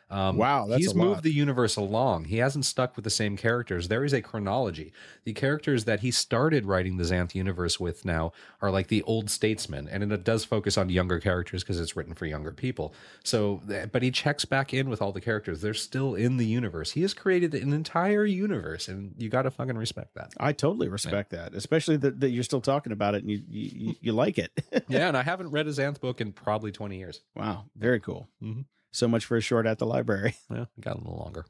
Um, 0.09 0.37
Wow, 0.37 0.67
that's 0.67 0.79
he's 0.83 0.93
moved 0.93 1.23
the 1.23 1.31
universe 1.31 1.75
along. 1.75 2.25
He 2.25 2.37
hasn't 2.37 2.65
stuck 2.65 2.95
with 2.95 3.03
the 3.03 3.09
same 3.09 3.35
characters. 3.37 3.87
There 3.87 4.03
is 4.05 4.13
a 4.13 4.21
chronology. 4.21 4.93
The 5.23 5.33
characters 5.33 5.85
that 5.85 6.01
he 6.01 6.11
started 6.11 6.65
writing 6.65 6.97
the 6.97 7.03
Xanth 7.03 7.33
universe 7.33 7.79
with 7.79 8.05
now 8.05 8.31
are 8.61 8.69
like 8.69 8.87
the 8.87 9.01
old 9.03 9.29
statesmen, 9.29 9.87
and 9.89 10.11
it 10.13 10.23
does 10.23 10.45
focus 10.45 10.77
on 10.77 10.89
younger 10.89 11.19
characters 11.19 11.63
because 11.63 11.79
it's 11.79 11.95
written 11.95 12.13
for 12.13 12.27
younger 12.27 12.51
people. 12.51 12.93
So, 13.23 13.61
but 13.91 14.03
he 14.03 14.11
checks 14.11 14.45
back 14.45 14.73
in 14.73 14.89
with 14.89 15.01
all 15.01 15.11
the 15.11 15.21
characters. 15.21 15.61
They're 15.61 15.73
still 15.73 16.13
in 16.13 16.37
the 16.37 16.45
universe. 16.45 16.91
He 16.91 17.01
has 17.01 17.13
created 17.15 17.55
an 17.55 17.73
entire 17.73 18.25
universe, 18.25 18.87
and 18.87 19.15
you 19.17 19.29
got 19.29 19.43
to 19.43 19.51
fucking 19.51 19.77
respect 19.77 20.13
that. 20.15 20.33
I 20.37 20.51
totally 20.53 20.87
respect 20.87 21.31
that, 21.31 21.55
especially 21.55 21.97
that, 21.97 22.19
that 22.19 22.29
you're 22.29 22.43
still 22.43 22.61
talking 22.61 22.91
about 22.91 23.15
it 23.15 23.23
and 23.23 23.31
you 23.31 23.41
you, 23.47 23.95
you, 24.01 24.11
like 24.11 24.37
it. 24.37 24.51
yeah, 24.87 25.07
and 25.07 25.17
I 25.17 25.23
haven't 25.23 25.49
read 25.51 25.67
a 25.67 25.71
Xanth 25.71 25.99
book 25.99 26.21
in 26.21 26.31
probably 26.31 26.71
20 26.71 26.97
years. 26.97 27.21
wow, 27.35 27.65
very 27.75 27.99
cool. 27.99 28.29
Mhm. 28.43 28.65
So 28.95 29.09
much 29.09 29.25
for 29.25 29.35
a 29.35 29.41
short 29.41 29.65
at 29.65 29.77
the 29.77 29.85
library. 29.85 30.35
Yeah, 30.49 30.65
got 30.79 30.95
a 30.95 30.99
little 30.99 31.17
longer. 31.17 31.45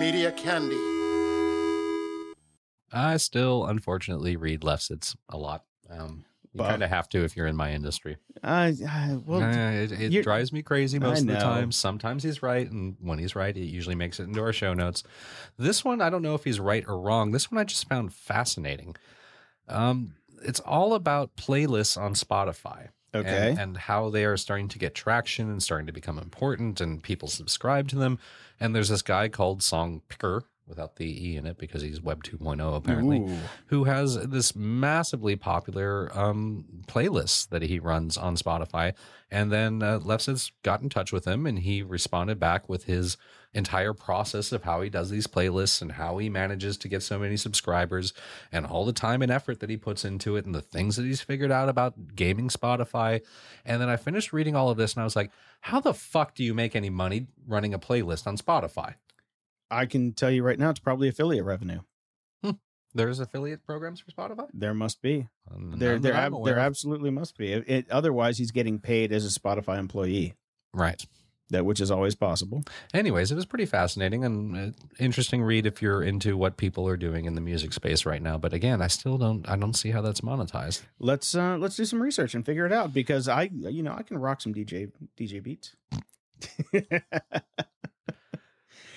Media 0.00 0.32
Candy. 0.32 0.76
I 2.92 3.16
still, 3.18 3.66
unfortunately, 3.66 4.36
read 4.36 4.62
Lefsetz 4.62 5.14
a 5.28 5.36
lot. 5.36 5.64
Um, 5.88 6.24
you 6.52 6.60
kind 6.64 6.82
of 6.82 6.88
have 6.90 7.08
to 7.10 7.22
if 7.22 7.36
you're 7.36 7.46
in 7.46 7.54
my 7.54 7.72
industry. 7.72 8.16
I, 8.42 8.74
I 8.88 9.18
well, 9.24 9.42
Uh, 9.42 9.70
it 9.70 9.92
it 9.92 10.22
drives 10.24 10.52
me 10.52 10.62
crazy 10.62 10.98
most 10.98 11.20
of 11.20 11.28
the 11.28 11.34
time. 11.36 11.70
Sometimes 11.70 12.24
he's 12.24 12.42
right, 12.42 12.68
and 12.68 12.96
when 13.00 13.18
he's 13.20 13.36
right, 13.36 13.54
he 13.54 13.64
usually 13.64 13.94
makes 13.94 14.18
it 14.18 14.24
into 14.24 14.40
our 14.40 14.52
show 14.52 14.74
notes. 14.74 15.04
This 15.56 15.84
one, 15.84 16.00
I 16.00 16.10
don't 16.10 16.22
know 16.22 16.34
if 16.34 16.42
he's 16.44 16.58
right 16.58 16.84
or 16.88 16.98
wrong. 16.98 17.30
This 17.30 17.50
one 17.52 17.58
I 17.60 17.64
just 17.64 17.88
found 17.88 18.12
fascinating. 18.12 18.96
Um, 19.68 20.14
it's 20.42 20.60
all 20.60 20.94
about 20.94 21.36
playlists 21.36 22.00
on 22.00 22.14
Spotify. 22.14 22.88
Okay. 23.14 23.50
And, 23.50 23.58
and 23.58 23.76
how 23.76 24.10
they 24.10 24.24
are 24.26 24.36
starting 24.36 24.68
to 24.68 24.78
get 24.78 24.94
traction 24.94 25.48
and 25.50 25.62
starting 25.62 25.86
to 25.86 25.92
become 25.92 26.18
important, 26.18 26.80
and 26.80 27.02
people 27.02 27.28
subscribe 27.28 27.88
to 27.88 27.96
them. 27.96 28.18
And 28.60 28.74
there's 28.74 28.90
this 28.90 29.00
guy 29.02 29.28
called 29.28 29.62
Song 29.62 30.02
Picker 30.08 30.44
without 30.66 30.96
the 30.96 31.28
E 31.28 31.36
in 31.36 31.46
it 31.46 31.58
because 31.58 31.82
he's 31.82 32.00
Web 32.00 32.24
2.0 32.24 32.76
apparently 32.76 33.20
Ooh. 33.20 33.38
who 33.66 33.84
has 33.84 34.16
this 34.26 34.56
massively 34.56 35.36
popular 35.36 36.10
um, 36.12 36.64
playlist 36.86 37.50
that 37.50 37.62
he 37.62 37.78
runs 37.78 38.16
on 38.16 38.36
Spotify. 38.36 38.92
And 39.30 39.52
then 39.52 39.82
uh, 39.82 40.00
Lefsetz 40.00 40.50
got 40.62 40.82
in 40.82 40.88
touch 40.88 41.12
with 41.12 41.24
him 41.24 41.46
and 41.46 41.60
he 41.60 41.82
responded 41.82 42.40
back 42.40 42.68
with 42.68 42.84
his 42.84 43.16
entire 43.56 43.92
process 43.92 44.52
of 44.52 44.62
how 44.64 44.80
he 44.82 44.88
does 44.90 45.10
these 45.10 45.26
playlists 45.26 45.80
and 45.82 45.92
how 45.92 46.18
he 46.18 46.28
manages 46.28 46.76
to 46.76 46.88
get 46.88 47.02
so 47.02 47.18
many 47.18 47.36
subscribers 47.36 48.12
and 48.52 48.66
all 48.66 48.84
the 48.84 48.92
time 48.92 49.22
and 49.22 49.32
effort 49.32 49.60
that 49.60 49.70
he 49.70 49.76
puts 49.76 50.04
into 50.04 50.36
it 50.36 50.44
and 50.46 50.54
the 50.54 50.60
things 50.62 50.96
that 50.96 51.04
he's 51.04 51.20
figured 51.22 51.50
out 51.50 51.68
about 51.68 52.14
gaming 52.14 52.48
Spotify. 52.48 53.22
And 53.64 53.80
then 53.80 53.88
I 53.88 53.96
finished 53.96 54.32
reading 54.32 54.54
all 54.54 54.70
of 54.70 54.76
this 54.76 54.94
and 54.94 55.00
I 55.00 55.04
was 55.04 55.16
like, 55.16 55.30
how 55.62 55.80
the 55.80 55.94
fuck 55.94 56.34
do 56.34 56.44
you 56.44 56.54
make 56.54 56.76
any 56.76 56.90
money 56.90 57.26
running 57.48 57.72
a 57.74 57.78
playlist 57.78 58.26
on 58.26 58.36
Spotify? 58.36 58.94
I 59.70 59.86
can 59.86 60.12
tell 60.12 60.30
you 60.30 60.42
right 60.44 60.58
now, 60.58 60.70
it's 60.70 60.78
probably 60.78 61.08
affiliate 61.08 61.44
revenue. 61.44 61.80
Hmm. 62.44 62.50
There's 62.94 63.18
affiliate 63.20 63.64
programs 63.64 64.00
for 64.00 64.10
Spotify. 64.12 64.48
There 64.54 64.74
must 64.74 65.02
be. 65.02 65.28
Uh, 65.50 65.56
none 65.58 65.78
There, 65.78 65.98
there, 65.98 66.12
ab- 66.14 66.44
there 66.44 66.58
absolutely 66.58 67.10
must 67.10 67.36
be. 67.36 67.52
It, 67.52 67.64
it- 67.68 67.90
otherwise, 67.90 68.38
he's 68.38 68.52
getting 68.52 68.78
paid 68.78 69.12
as 69.12 69.24
a 69.26 69.40
Spotify 69.40 69.78
employee. 69.78 70.34
right. 70.72 71.04
That 71.50 71.64
which 71.64 71.80
is 71.80 71.92
always 71.92 72.16
possible. 72.16 72.64
Anyways, 72.92 73.30
it 73.30 73.36
was 73.36 73.46
pretty 73.46 73.66
fascinating 73.66 74.24
and 74.24 74.56
uh, 74.56 74.72
interesting 74.98 75.44
read 75.44 75.64
if 75.64 75.80
you're 75.80 76.02
into 76.02 76.36
what 76.36 76.56
people 76.56 76.88
are 76.88 76.96
doing 76.96 77.24
in 77.24 77.36
the 77.36 77.40
music 77.40 77.72
space 77.72 78.04
right 78.04 78.20
now. 78.20 78.36
But 78.36 78.52
again, 78.52 78.82
I 78.82 78.88
still 78.88 79.16
don't 79.16 79.48
I 79.48 79.56
don't 79.56 79.74
see 79.74 79.90
how 79.90 80.00
that's 80.00 80.22
monetized. 80.22 80.82
Let's 80.98 81.34
uh 81.36 81.56
let's 81.58 81.76
do 81.76 81.84
some 81.84 82.02
research 82.02 82.34
and 82.34 82.44
figure 82.44 82.66
it 82.66 82.72
out 82.72 82.92
because 82.92 83.28
I 83.28 83.50
you 83.52 83.82
know 83.82 83.94
I 83.96 84.02
can 84.02 84.18
rock 84.18 84.40
some 84.40 84.54
DJ 84.54 84.90
DJ 85.16 85.42
beats. 85.42 85.76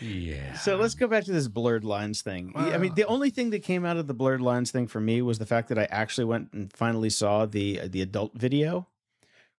Yeah. 0.01 0.53
So 0.53 0.77
let's 0.77 0.95
go 0.95 1.07
back 1.07 1.25
to 1.25 1.31
this 1.31 1.47
blurred 1.47 1.83
lines 1.83 2.21
thing. 2.21 2.53
I 2.55 2.77
mean, 2.77 2.93
the 2.95 3.05
only 3.05 3.29
thing 3.29 3.49
that 3.51 3.63
came 3.63 3.85
out 3.85 3.97
of 3.97 4.07
the 4.07 4.13
blurred 4.13 4.41
lines 4.41 4.71
thing 4.71 4.87
for 4.87 4.99
me 4.99 5.21
was 5.21 5.39
the 5.39 5.45
fact 5.45 5.69
that 5.69 5.77
I 5.77 5.87
actually 5.89 6.25
went 6.25 6.53
and 6.53 6.71
finally 6.71 7.09
saw 7.09 7.45
the 7.45 7.87
the 7.87 8.01
adult 8.01 8.33
video, 8.37 8.87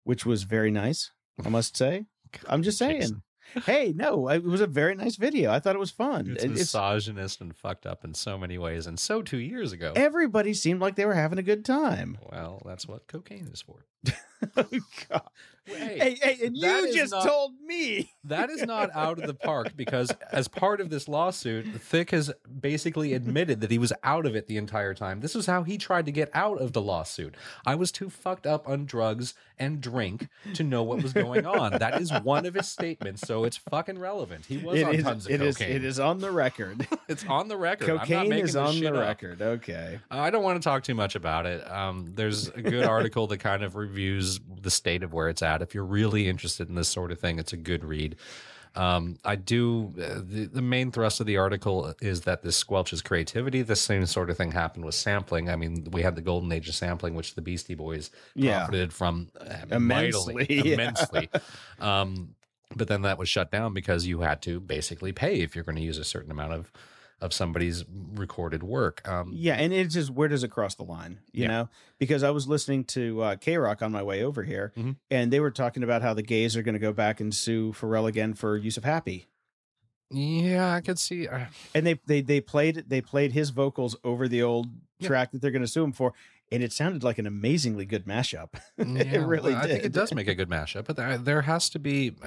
which 0.04 0.24
was 0.24 0.44
very 0.44 0.70
nice. 0.70 1.10
I 1.44 1.48
must 1.48 1.76
say. 1.76 2.06
I'm 2.48 2.62
just 2.62 2.78
saying. 2.78 3.22
Hey, 3.66 3.92
no, 3.96 4.28
it 4.28 4.44
was 4.44 4.60
a 4.60 4.66
very 4.68 4.94
nice 4.94 5.16
video. 5.16 5.50
I 5.50 5.58
thought 5.58 5.74
it 5.74 5.80
was 5.80 5.90
fun. 5.90 6.30
It's 6.30 6.44
It- 6.44 6.50
misogynist 6.52 7.40
and 7.40 7.56
fucked 7.56 7.84
up 7.84 8.04
in 8.04 8.14
so 8.14 8.38
many 8.38 8.58
ways, 8.58 8.86
and 8.86 8.96
so 8.98 9.22
two 9.22 9.38
years 9.38 9.72
ago. 9.72 9.92
everybody 9.96 10.54
seemed 10.54 10.80
like 10.80 10.94
they 10.94 11.04
were 11.04 11.14
having 11.14 11.38
a 11.38 11.42
good 11.42 11.64
time. 11.64 12.16
well, 12.30 12.62
that's 12.64 12.86
what 12.86 13.08
cocaine 13.08 13.48
is 13.52 13.60
for. 13.62 13.84
Oh, 14.56 14.64
God. 15.08 15.22
Hey, 15.66 15.98
Hey, 16.20 16.34
hey, 16.36 16.46
and 16.46 16.56
you 16.56 16.92
just 16.94 17.12
not- 17.12 17.24
told 17.24 17.52
me. 17.64 18.10
That 18.24 18.50
is 18.50 18.62
not 18.64 18.90
out 18.94 19.18
of 19.20 19.26
the 19.26 19.34
park 19.34 19.76
because, 19.76 20.10
as 20.32 20.48
part 20.48 20.80
of 20.80 20.90
this 20.90 21.06
lawsuit, 21.08 21.66
Thicke 21.80 22.10
has 22.10 22.32
basically 22.60 23.12
admitted 23.14 23.60
that 23.60 23.70
he 23.70 23.78
was 23.78 23.92
out 24.02 24.26
of 24.26 24.34
it 24.34 24.46
the 24.48 24.56
entire 24.56 24.94
time. 24.94 25.20
This 25.20 25.36
is 25.36 25.46
how 25.46 25.62
he 25.62 25.78
tried 25.78 26.06
to 26.06 26.12
get 26.12 26.28
out 26.34 26.58
of 26.60 26.72
the 26.72 26.80
lawsuit. 26.82 27.36
I 27.64 27.76
was 27.76 27.92
too 27.92 28.10
fucked 28.10 28.46
up 28.46 28.68
on 28.68 28.84
drugs 28.84 29.34
and 29.58 29.80
drink 29.80 30.28
to 30.54 30.64
know 30.64 30.82
what 30.82 31.02
was 31.02 31.12
going 31.12 31.46
on. 31.46 31.72
That 31.78 32.00
is 32.00 32.10
one 32.22 32.46
of 32.46 32.54
his 32.54 32.66
statements, 32.68 33.22
so 33.22 33.44
it's 33.44 33.56
fucking 33.58 33.98
relevant. 33.98 34.46
He 34.46 34.58
was 34.58 34.78
It 34.80 34.84
on 34.84 34.94
is, 34.94 35.04
tons 35.04 35.26
of 35.26 35.32
it 35.32 35.40
is- 35.42 35.56
cocaine. 35.56 35.76
it 35.76 35.84
is 35.84 36.00
on 36.00 36.18
the 36.18 36.30
record. 36.32 36.86
It's 37.10 37.24
on 37.26 37.48
the 37.48 37.56
record. 37.56 37.88
I'm 37.90 37.96
not 37.96 38.06
Cocaine 38.06 38.32
is 38.34 38.54
on 38.54 38.78
the 38.78 38.86
up. 38.86 38.94
record. 38.94 39.42
Okay. 39.42 39.98
I 40.12 40.30
don't 40.30 40.44
want 40.44 40.62
to 40.62 40.64
talk 40.64 40.84
too 40.84 40.94
much 40.94 41.16
about 41.16 41.44
it. 41.44 41.68
Um, 41.68 42.12
there's 42.14 42.46
a 42.50 42.62
good 42.62 42.84
article 42.84 43.26
that 43.26 43.38
kind 43.38 43.64
of 43.64 43.74
reviews 43.74 44.29
the 44.38 44.70
state 44.70 45.02
of 45.02 45.12
where 45.12 45.28
it's 45.28 45.42
at. 45.42 45.62
If 45.62 45.74
you're 45.74 45.84
really 45.84 46.28
interested 46.28 46.68
in 46.68 46.74
this 46.74 46.88
sort 46.88 47.10
of 47.10 47.18
thing, 47.18 47.38
it's 47.38 47.52
a 47.52 47.56
good 47.56 47.84
read. 47.84 48.16
Um, 48.76 49.16
I 49.24 49.34
do. 49.34 49.92
Uh, 50.00 50.20
the, 50.22 50.44
the 50.52 50.62
main 50.62 50.92
thrust 50.92 51.18
of 51.18 51.26
the 51.26 51.38
article 51.38 51.92
is 52.00 52.20
that 52.20 52.42
this 52.42 52.62
squelches 52.62 53.02
creativity. 53.02 53.62
The 53.62 53.74
same 53.74 54.06
sort 54.06 54.30
of 54.30 54.36
thing 54.36 54.52
happened 54.52 54.84
with 54.84 54.94
sampling. 54.94 55.48
I 55.50 55.56
mean, 55.56 55.88
we 55.90 56.02
had 56.02 56.14
the 56.14 56.22
golden 56.22 56.52
age 56.52 56.68
of 56.68 56.76
sampling, 56.76 57.14
which 57.16 57.34
the 57.34 57.42
Beastie 57.42 57.74
Boys 57.74 58.10
Yeah. 58.36 58.60
profited 58.66 58.92
from 58.92 59.28
uh, 59.40 59.54
Immensely, 59.72 60.34
mightily, 60.34 60.62
yeah. 60.68 60.74
immensely. 60.74 61.28
Um, 61.80 62.36
but 62.76 62.86
then 62.86 63.02
that 63.02 63.18
was 63.18 63.28
shut 63.28 63.50
down 63.50 63.74
because 63.74 64.06
you 64.06 64.20
had 64.20 64.40
to 64.42 64.60
basically 64.60 65.10
pay 65.10 65.40
if 65.40 65.56
you're 65.56 65.64
going 65.64 65.74
to 65.76 65.82
use 65.82 65.98
a 65.98 66.04
certain 66.04 66.30
amount 66.30 66.52
of 66.52 66.70
of 67.20 67.32
somebody's 67.32 67.84
recorded 68.14 68.62
work. 68.62 69.06
Um, 69.08 69.32
Yeah, 69.34 69.54
and 69.54 69.72
it's 69.72 69.94
just 69.94 70.10
where 70.10 70.28
does 70.28 70.42
it 70.44 70.48
cross 70.48 70.74
the 70.74 70.84
line? 70.84 71.18
You 71.32 71.42
Yeah. 71.42 71.48
know, 71.48 71.68
because 71.98 72.22
I 72.22 72.30
was 72.30 72.48
listening 72.48 72.84
to 72.84 73.22
uh, 73.22 73.36
KROQ 73.36 73.82
on 73.82 73.92
my 73.92 74.02
way 74.02 74.22
over 74.24 74.42
here, 74.42 74.72
Mhm. 74.76 74.96
and 75.10 75.32
they 75.32 75.40
were 75.40 75.50
talking 75.50 75.82
about 75.82 76.02
how 76.02 76.14
the 76.14 76.22
Gayes 76.22 76.56
are 76.56 76.62
going 76.62 76.72
to 76.74 76.78
go 76.78 76.92
back 76.92 77.20
and 77.20 77.34
sue 77.34 77.72
Pharrell 77.72 78.08
again 78.08 78.34
for 78.34 78.56
use 78.56 78.76
of 78.76 78.84
Happy, 78.84 79.26
Yeah, 80.10 80.74
I 80.74 80.80
could 80.80 80.98
see. 80.98 81.28
Uh, 81.28 81.46
and 81.74 81.86
they 81.86 82.00
they 82.06 82.20
they 82.20 82.40
played 82.40 82.84
they 82.88 83.00
played 83.00 83.32
his 83.32 83.50
vocals 83.50 83.94
over 84.02 84.26
the 84.26 84.42
old 84.42 84.66
Yeah. 84.98 85.06
track 85.08 85.30
that 85.32 85.40
they're 85.40 85.50
going 85.52 85.62
to 85.62 85.68
sue 85.68 85.84
him 85.84 85.92
for, 85.92 86.12
and 86.50 86.62
it 86.64 86.72
sounded 86.72 87.04
like 87.04 87.18
an 87.18 87.26
amazingly 87.26 87.84
good 87.84 88.06
mashup. 88.06 88.54
yeah, 88.78 89.02
it 89.02 89.18
really 89.24 89.54
I 89.54 89.62
did. 89.66 89.70
think 89.72 89.84
it 89.84 89.92
does 89.92 90.12
make 90.12 90.26
a 90.28 90.34
good 90.34 90.48
mashup, 90.48 90.86
but 90.86 90.96
there, 90.96 91.16
there 91.16 91.42
has 91.42 91.68
to 91.70 91.78
be. 91.78 92.16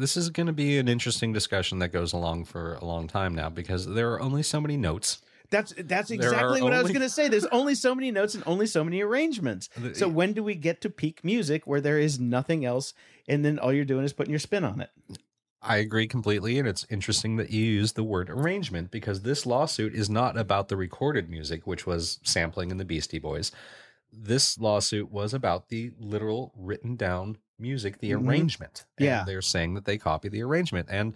This 0.00 0.16
is 0.16 0.30
going 0.30 0.46
to 0.46 0.54
be 0.54 0.78
an 0.78 0.88
interesting 0.88 1.30
discussion 1.32 1.78
that 1.80 1.88
goes 1.88 2.14
along 2.14 2.46
for 2.46 2.74
a 2.74 2.84
long 2.86 3.06
time 3.06 3.34
now 3.34 3.50
because 3.50 3.86
there 3.86 4.10
are 4.12 4.20
only 4.22 4.42
so 4.42 4.58
many 4.58 4.78
notes. 4.78 5.20
That's 5.50 5.74
that's 5.76 6.10
exactly 6.10 6.62
what 6.62 6.72
I 6.72 6.80
was 6.80 6.90
going 6.90 7.02
to 7.02 7.10
say. 7.10 7.28
There's 7.28 7.44
only 7.46 7.74
so 7.74 7.94
many 7.94 8.10
notes 8.10 8.34
and 8.34 8.42
only 8.46 8.66
so 8.66 8.82
many 8.82 9.02
arrangements. 9.02 9.68
So 9.92 10.08
when 10.08 10.32
do 10.32 10.42
we 10.42 10.54
get 10.54 10.80
to 10.82 10.90
peak 10.90 11.22
music 11.22 11.66
where 11.66 11.82
there 11.82 11.98
is 11.98 12.18
nothing 12.18 12.64
else, 12.64 12.94
and 13.28 13.44
then 13.44 13.58
all 13.58 13.74
you're 13.74 13.84
doing 13.84 14.04
is 14.04 14.14
putting 14.14 14.30
your 14.30 14.38
spin 14.38 14.64
on 14.64 14.80
it? 14.80 14.90
I 15.60 15.76
agree 15.76 16.06
completely, 16.06 16.58
and 16.58 16.66
it's 16.66 16.86
interesting 16.88 17.36
that 17.36 17.50
you 17.50 17.62
use 17.62 17.92
the 17.92 18.02
word 18.02 18.30
arrangement 18.30 18.90
because 18.90 19.20
this 19.20 19.44
lawsuit 19.44 19.94
is 19.94 20.08
not 20.08 20.38
about 20.38 20.68
the 20.68 20.76
recorded 20.78 21.28
music, 21.28 21.66
which 21.66 21.86
was 21.86 22.20
sampling 22.22 22.70
in 22.70 22.78
the 22.78 22.86
Beastie 22.86 23.18
Boys. 23.18 23.52
This 24.10 24.58
lawsuit 24.58 25.12
was 25.12 25.34
about 25.34 25.68
the 25.68 25.90
literal 25.98 26.54
written 26.56 26.96
down 26.96 27.36
music, 27.60 27.98
the 27.98 28.10
Mhm. 28.10 28.26
arrangement. 28.28 28.84
And 28.98 29.04
Yeah. 29.06 29.24
they're 29.24 29.42
saying 29.42 29.74
that 29.74 29.84
they 29.84 29.98
copy 29.98 30.28
the 30.28 30.42
arrangement, 30.42 30.88
and 30.90 31.14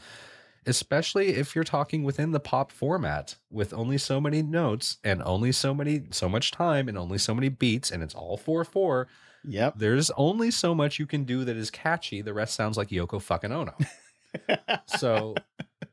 especially 0.66 1.28
if 1.34 1.54
you're 1.54 1.64
talking 1.64 2.04
within 2.04 2.30
the 2.30 2.40
pop 2.40 2.70
format 2.72 3.36
with 3.50 3.72
only 3.74 3.98
so 3.98 4.20
many 4.20 4.42
notes 4.42 4.96
and 5.04 5.22
only 5.24 5.52
so 5.52 5.74
many 5.74 6.04
so 6.10 6.28
much 6.28 6.50
time 6.50 6.88
and 6.88 6.96
only 6.96 7.18
so 7.18 7.34
many 7.34 7.48
beats, 7.48 7.90
and 7.90 8.02
it's 8.02 8.14
all 8.14 8.36
four 8.36 8.64
four. 8.64 9.08
Yep. 9.46 9.74
There's 9.76 10.10
only 10.12 10.50
so 10.50 10.74
much 10.74 10.98
you 10.98 11.06
can 11.06 11.24
do 11.24 11.44
that 11.44 11.56
is 11.56 11.70
catchy. 11.70 12.22
The 12.22 12.32
rest 12.32 12.54
sounds 12.54 12.78
like 12.78 12.88
Yoko 12.88 13.20
fucking 13.20 13.52
Ono. 13.52 13.74
so 14.86 15.34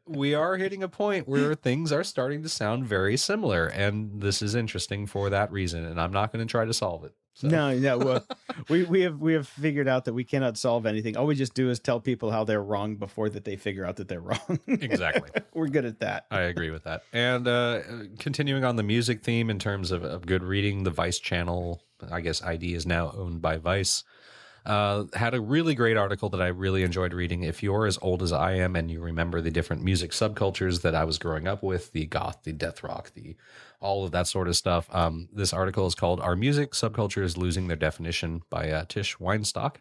we 0.08 0.34
are 0.34 0.56
hitting 0.58 0.84
a 0.84 0.88
point 0.88 1.28
where 1.28 1.54
things 1.56 1.92
are 1.92 2.04
starting 2.04 2.44
to 2.44 2.50
sound 2.50 2.86
very 2.86 3.18
similar, 3.18 3.66
and 3.68 4.22
this 4.22 4.42
is 4.42 4.56
interesting 4.56 5.06
for 5.06 5.30
that 5.30 5.52
reason. 5.52 5.84
And 5.86 6.00
I'm 6.00 6.14
not 6.14 6.32
going 6.32 6.46
to 6.46 6.50
try 6.50 6.64
to 6.66 6.74
solve 6.74 7.04
it. 7.04 7.14
So, 7.34 7.48
No, 7.48 7.78
no. 7.78 7.98
Well, 7.98 8.28
we 8.70 8.84
we 8.84 9.02
have 9.02 9.20
we 9.20 9.34
have 9.34 9.48
figured 9.48 9.88
out 9.88 10.06
that 10.06 10.14
we 10.14 10.24
cannot 10.24 10.58
solve 10.58 10.86
anything. 10.86 11.16
All 11.18 11.26
we 11.26 11.36
just 11.36 11.54
do 11.54 11.70
is 11.70 11.80
tell 11.80 12.00
people 12.00 12.32
how 12.32 12.44
they're 12.44 12.62
wrong 12.62 12.96
before 12.96 13.30
that 13.30 13.46
they 13.46 13.56
figure 13.56 13.86
out 13.86 13.96
that 13.98 14.08
they're 14.08 14.22
wrong. 14.22 14.60
exactly. 14.68 15.30
We're 15.54 15.68
good 15.68 15.86
at 15.86 16.00
that. 16.00 16.26
I 16.30 16.42
agree 16.42 16.72
with 16.72 16.84
that. 16.84 17.04
And 17.14 17.48
uh, 17.48 17.82
continuing 18.20 18.64
on 18.64 18.76
the 18.76 18.84
music 18.84 19.24
theme 19.24 19.50
in 19.50 19.60
terms 19.60 19.92
of, 19.92 20.04
of 20.04 20.26
good 20.26 20.44
reading, 20.44 20.84
the 20.84 20.92
Vice 20.92 21.20
channel, 21.20 21.82
I 22.12 22.22
guess 22.22 22.44
ID 22.44 22.74
is 22.74 22.86
now 22.86 23.14
owned 23.16 23.42
by 23.42 23.58
Vice, 23.58 24.04
uh, 24.66 25.06
had 25.14 25.34
a 25.34 25.42
really 25.42 25.74
great 25.76 25.98
article 25.98 26.30
that 26.30 26.42
I 26.42 26.48
really 26.48 26.84
enjoyed 26.84 27.14
reading. 27.14 27.44
If 27.44 27.64
you're 27.64 27.86
as 27.88 27.98
old 28.02 28.22
as 28.22 28.32
I 28.32 28.54
am 28.54 28.76
and 28.76 28.90
you 28.92 29.02
remember 29.02 29.42
the 29.42 29.52
different 29.52 29.84
music 29.84 30.12
subcultures 30.12 30.82
that 30.82 30.96
I 30.96 31.04
was 31.04 31.18
growing 31.18 31.48
up 31.48 31.64
with, 31.64 31.92
the 31.92 32.06
goth, 32.06 32.44
the 32.44 32.54
death 32.54 32.84
rock, 32.84 33.12
the 33.16 33.36
all 33.80 34.06
of 34.06 34.12
that 34.12 34.28
sort 34.28 34.48
of 34.48 34.56
stuff, 34.56 34.88
um, 34.94 35.28
this 35.34 35.54
article 35.54 35.88
is 35.88 35.96
called 35.96 36.20
"Our 36.22 36.36
Music 36.36 36.72
Subcultures 36.72 37.38
Losing 37.38 37.68
Their 37.68 37.78
Definition" 37.78 38.44
by 38.50 38.70
uh, 38.70 38.86
Tish 38.88 39.18
Weinstock, 39.18 39.78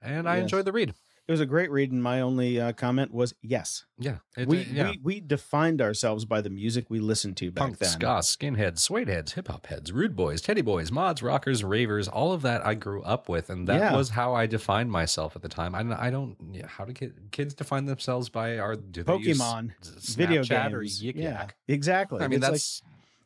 and 0.00 0.28
I 0.28 0.36
Yes. 0.36 0.42
enjoyed 0.42 0.64
the 0.64 0.72
read. 0.72 0.94
It 1.28 1.30
was 1.30 1.40
a 1.40 1.46
great 1.46 1.70
read, 1.70 1.92
and 1.92 2.02
my 2.02 2.20
only 2.20 2.60
uh, 2.60 2.72
comment 2.72 3.14
was 3.14 3.32
yes. 3.42 3.84
Yeah, 3.96 4.16
it, 4.36 4.48
we, 4.48 4.64
yeah. 4.64 4.90
we 4.90 5.00
we 5.04 5.20
defined 5.20 5.80
ourselves 5.80 6.24
by 6.24 6.40
the 6.40 6.50
music 6.50 6.86
we 6.90 6.98
listened 6.98 7.36
to 7.36 7.52
back 7.52 7.62
Punk, 7.62 7.78
then. 7.78 7.88
ska, 7.90 8.06
skinheads, 8.22 8.80
suede 8.80 9.06
heads, 9.06 9.32
hip 9.34 9.46
hop 9.46 9.66
heads, 9.68 9.92
rude 9.92 10.16
boys, 10.16 10.42
teddy 10.42 10.62
boys, 10.62 10.90
mods, 10.90 11.22
rockers, 11.22 11.62
ravers, 11.62 12.08
all 12.08 12.32
of 12.32 12.42
that 12.42 12.66
I 12.66 12.74
grew 12.74 13.02
up 13.04 13.28
with, 13.28 13.50
and 13.50 13.68
that 13.68 13.78
Yeah. 13.78 13.96
was 13.96 14.10
how 14.10 14.34
I 14.34 14.46
defined 14.46 14.90
myself 14.90 15.36
at 15.36 15.42
the 15.42 15.48
time. 15.48 15.76
I 15.76 15.84
don't, 15.84 15.92
I 15.92 16.10
don't 16.10 16.36
yeah, 16.50 16.66
how 16.66 16.84
do 16.84 16.92
kid, 16.92 17.14
kids 17.30 17.54
define 17.54 17.86
themselves 17.86 18.28
by 18.28 18.58
our 18.58 18.74
do 18.74 19.04
Pokemon, 19.04 19.70
video 20.16 20.42
games. 20.42 20.74
or 20.74 20.80
Yik 20.82 21.12
yeah, 21.14 21.30
Yak? 21.42 21.56
exactly. 21.68 22.20
I 22.20 22.26
mean 22.26 22.38
It's 22.38 22.42
like 22.42 22.52
that's 22.52 22.82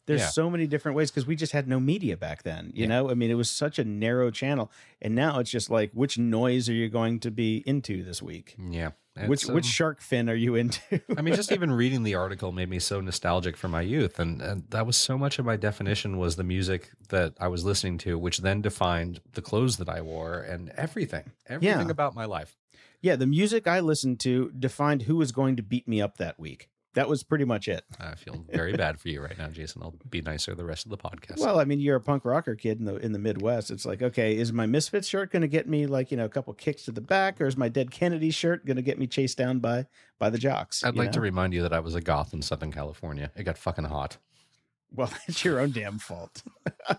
there's 0.07 0.21
yeah. 0.21 0.29
so 0.29 0.49
many 0.49 0.67
different 0.67 0.97
ways 0.97 1.11
because 1.11 1.27
we 1.27 1.37
just 1.37 1.53
had 1.53 1.67
no 1.69 1.79
media 1.81 2.17
back 2.17 2.43
then. 2.43 2.71
You 2.75 2.83
Yeah. 2.83 2.89
know, 2.89 3.11
I 3.11 3.15
mean, 3.15 3.31
it 3.31 3.35
was 3.35 3.51
such 3.51 3.79
a 3.79 3.85
narrow 3.85 4.31
channel, 4.31 4.71
and 5.03 5.15
now 5.15 5.39
it's 5.41 5.51
just 5.51 5.69
like, 5.71 5.91
which 5.93 6.17
noise 6.19 6.69
are 6.69 6.73
you 6.75 6.89
going 6.89 7.21
to 7.21 7.31
be 7.31 7.63
into 7.67 8.03
this 8.03 8.23
week? 8.23 8.57
yeah. 8.71 8.91
which 9.27 9.43
It's, 9.45 9.51
which 9.51 9.65
um, 9.65 9.71
shark 9.71 10.01
fin 10.03 10.29
are 10.29 10.35
you 10.35 10.55
into? 10.57 11.01
I 11.17 11.23
mean, 11.23 11.35
just 11.35 11.51
even 11.57 11.73
reading 11.73 12.03
the 12.03 12.15
article 12.15 12.53
made 12.53 12.69
me 12.69 12.79
so 12.79 13.01
nostalgic 13.01 13.57
for 13.57 13.67
my 13.69 13.81
youth, 13.81 14.19
and, 14.19 14.43
and 14.43 14.65
that 14.71 14.87
was 14.87 14.97
so 14.97 15.17
much 15.17 15.39
of 15.39 15.47
my 15.47 15.57
definition 15.57 16.19
was 16.19 16.37
the 16.37 16.45
music 16.45 16.91
that 17.09 17.33
I 17.41 17.49
was 17.49 17.65
listening 17.65 17.97
to, 17.99 18.19
which 18.19 18.39
then 18.39 18.61
defined 18.61 19.21
the 19.33 19.41
clothes 19.43 19.79
that 19.79 19.89
I 19.89 20.03
wore 20.03 20.41
and 20.41 20.69
everything, 20.77 21.33
everything 21.49 21.87
Yeah. 21.87 21.91
about 21.91 22.15
my 22.15 22.27
life. 22.27 22.57
yeah, 23.01 23.17
the 23.17 23.27
music 23.27 23.67
I 23.67 23.81
listened 23.81 24.21
to 24.21 24.51
defined 24.59 25.03
who 25.03 25.17
was 25.17 25.33
going 25.33 25.57
to 25.57 25.63
beat 25.63 25.87
me 25.89 26.01
up 26.03 26.19
that 26.19 26.39
week. 26.39 26.69
That 26.97 27.11
was 27.11 27.23
pretty 27.23 27.45
much 27.45 27.69
it. 27.69 27.85
I 28.01 28.15
feel 28.15 28.43
very 28.51 28.73
bad 28.75 28.99
for 28.99 29.11
you 29.11 29.21
right 29.21 29.37
now, 29.37 29.49
Jason. 29.49 29.83
I'll 29.83 29.95
be 30.09 30.23
nicer 30.23 30.55
the 30.55 30.65
rest 30.65 30.87
of 30.87 30.91
the 30.91 30.97
podcast. 30.97 31.39
Well, 31.39 31.61
I 31.61 31.65
mean, 31.65 31.79
you're 31.79 31.97
a 31.97 32.01
punk 32.01 32.25
rocker 32.25 32.55
kid 32.55 32.79
in 32.79 32.87
the 32.87 32.97
in 32.97 33.13
the 33.13 33.19
Midwest. 33.19 33.71
It's 33.71 33.85
like, 33.85 34.01
okay, 34.01 34.35
is 34.35 34.51
my 34.51 34.65
Misfits 34.65 35.07
shirt 35.07 35.31
going 35.31 35.43
to 35.43 35.49
get 35.49 35.69
me 35.69 35.87
like 35.87 36.11
you 36.11 36.17
know 36.17 36.25
a 36.25 36.31
couple 36.31 36.55
kicks 36.55 36.85
to 36.87 36.93
the 36.93 37.03
back, 37.03 37.39
or 37.39 37.47
is 37.47 37.55
my 37.55 37.69
Dead 37.69 37.91
Kennedy 37.91 38.31
shirt 38.31 38.65
going 38.65 38.77
to 38.77 38.83
get 38.83 38.99
me 38.99 39.07
chased 39.07 39.37
down 39.37 39.59
by 39.59 39.85
by 40.19 40.31
the 40.31 40.39
jocks? 40.39 40.83
I'd 40.83 40.97
like 40.97 41.13
to 41.13 41.21
remind 41.21 41.53
you 41.53 41.61
that 41.63 41.75
I 41.75 41.81
was 41.81 41.95
a 41.95 42.01
goth 42.01 42.33
in 42.33 42.41
Southern 42.41 42.73
California. 42.73 43.31
It 43.37 43.45
got 43.45 43.59
fucking 43.59 43.85
hot. 43.85 44.17
well, 44.91 45.13
it's 45.29 45.45
your 45.45 45.61
own 45.61 45.73
damn 45.73 45.99
fault. 45.99 46.43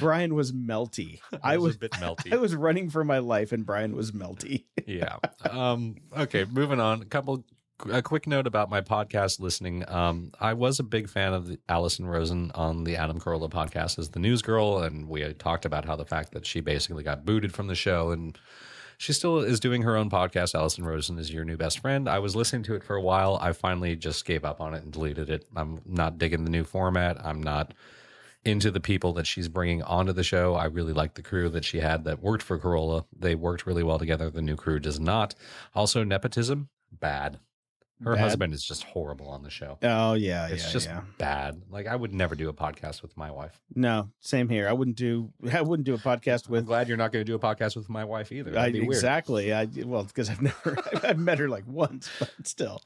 Brian 0.00 0.34
was 0.34 0.50
melty. 0.50 1.20
I 1.44 1.58
was 1.58 1.76
a 1.76 1.78
bit 1.78 1.92
melty. 1.92 2.32
I 2.32 2.36
was 2.38 2.56
running 2.56 2.90
for 2.90 3.04
my 3.04 3.18
life, 3.18 3.52
and 3.52 3.64
Brian 3.64 3.94
was 3.94 4.10
melty. 4.10 4.64
yeah. 4.86 5.18
Um, 5.48 5.96
okay, 6.16 6.44
moving 6.50 6.80
on. 6.80 7.02
A 7.02 7.04
couple 7.04 7.44
a 7.90 8.02
quick 8.02 8.26
note 8.26 8.46
about 8.46 8.70
my 8.70 8.80
podcast 8.80 9.40
listening. 9.40 9.88
Um, 9.88 10.32
I 10.40 10.54
was 10.54 10.78
a 10.78 10.82
big 10.82 11.08
fan 11.08 11.32
of 11.32 11.56
Allison 11.68 12.06
Rosen 12.06 12.50
on 12.54 12.84
the 12.84 12.96
Adam 12.96 13.20
Carolla 13.20 13.50
podcast 13.50 13.98
as 13.98 14.10
the 14.10 14.18
news 14.18 14.42
girl, 14.42 14.78
and 14.78 15.08
we 15.08 15.32
talked 15.34 15.64
about 15.64 15.84
how 15.84 15.96
the 15.96 16.04
fact 16.04 16.32
that 16.32 16.46
she 16.46 16.60
basically 16.60 17.02
got 17.02 17.24
booted 17.24 17.52
from 17.52 17.66
the 17.66 17.74
show, 17.74 18.10
and 18.10 18.38
she 18.98 19.12
still 19.12 19.38
is 19.38 19.60
doing 19.60 19.82
her 19.82 19.96
own 19.96 20.10
podcast. 20.10 20.54
Allison 20.54 20.84
Rosen 20.84 21.18
is 21.18 21.32
your 21.32 21.44
new 21.44 21.56
best 21.56 21.78
friend. 21.78 22.08
I 22.08 22.18
was 22.18 22.36
listening 22.36 22.64
to 22.64 22.74
it 22.74 22.84
for 22.84 22.96
a 22.96 23.02
while. 23.02 23.38
I 23.40 23.52
finally 23.52 23.96
just 23.96 24.24
gave 24.24 24.44
up 24.44 24.60
on 24.60 24.74
it 24.74 24.82
and 24.82 24.92
deleted 24.92 25.30
it. 25.30 25.46
I'm 25.56 25.80
not 25.86 26.18
digging 26.18 26.44
the 26.44 26.50
new 26.50 26.64
format. 26.64 27.24
I'm 27.24 27.42
not 27.42 27.72
into 28.44 28.70
the 28.70 28.80
people 28.80 29.12
that 29.14 29.26
she's 29.26 29.48
bringing 29.48 29.82
onto 29.82 30.12
the 30.12 30.22
show. 30.22 30.54
I 30.54 30.66
really 30.66 30.92
like 30.92 31.14
the 31.14 31.22
crew 31.22 31.48
that 31.50 31.64
she 31.64 31.80
had 31.80 32.04
that 32.04 32.22
worked 32.22 32.42
for 32.42 32.58
Carolla. 32.58 33.04
They 33.18 33.34
worked 33.34 33.66
really 33.66 33.82
well 33.82 33.98
together. 33.98 34.30
The 34.30 34.42
new 34.42 34.56
crew 34.56 34.80
does 34.80 34.98
not. 34.98 35.34
Also, 35.74 36.04
nepotism, 36.04 36.68
bad. 36.90 37.38
Her 38.02 38.14
Bad? 38.14 38.20
husband 38.22 38.54
is 38.54 38.64
just 38.64 38.82
horrible 38.84 39.28
on 39.28 39.42
the 39.42 39.50
show. 39.50 39.76
Oh 39.82 40.14
yeah, 40.14 40.48
It's 40.48 40.64
yeah, 40.66 40.70
just 40.72 40.86
yeah. 40.88 41.00
bad. 41.18 41.60
Like 41.70 41.86
I 41.86 41.94
would 41.94 42.14
never 42.14 42.34
do 42.34 42.48
a 42.48 42.52
podcast 42.54 43.02
with 43.02 43.14
my 43.16 43.30
wife. 43.30 43.60
No, 43.74 44.08
same 44.20 44.48
here. 44.48 44.68
I 44.68 44.72
wouldn't 44.72 44.96
do. 44.96 45.30
I 45.52 45.60
wouldn't 45.60 45.84
do 45.86 45.94
a 45.94 45.98
podcast 45.98 46.46
I'm 46.46 46.52
with. 46.52 46.66
glad 46.66 46.88
you're 46.88 46.96
not 46.96 47.12
going 47.12 47.24
to 47.24 47.30
do 47.30 47.34
a 47.34 47.38
podcast 47.38 47.76
with 47.76 47.88
my 47.90 48.04
wife 48.04 48.32
either. 48.32 48.50
I, 48.52 48.54
That'd 48.54 48.72
be 48.74 48.80
weird. 48.80 48.92
exactly. 48.94 49.52
I 49.52 49.68
well, 49.84 50.04
because 50.04 50.30
I've 50.30 50.40
never 50.42 50.76
I've 51.02 51.18
met 51.18 51.38
her 51.38 51.48
like 51.48 51.64
once, 51.66 52.08
but 52.18 52.30
still. 52.44 52.80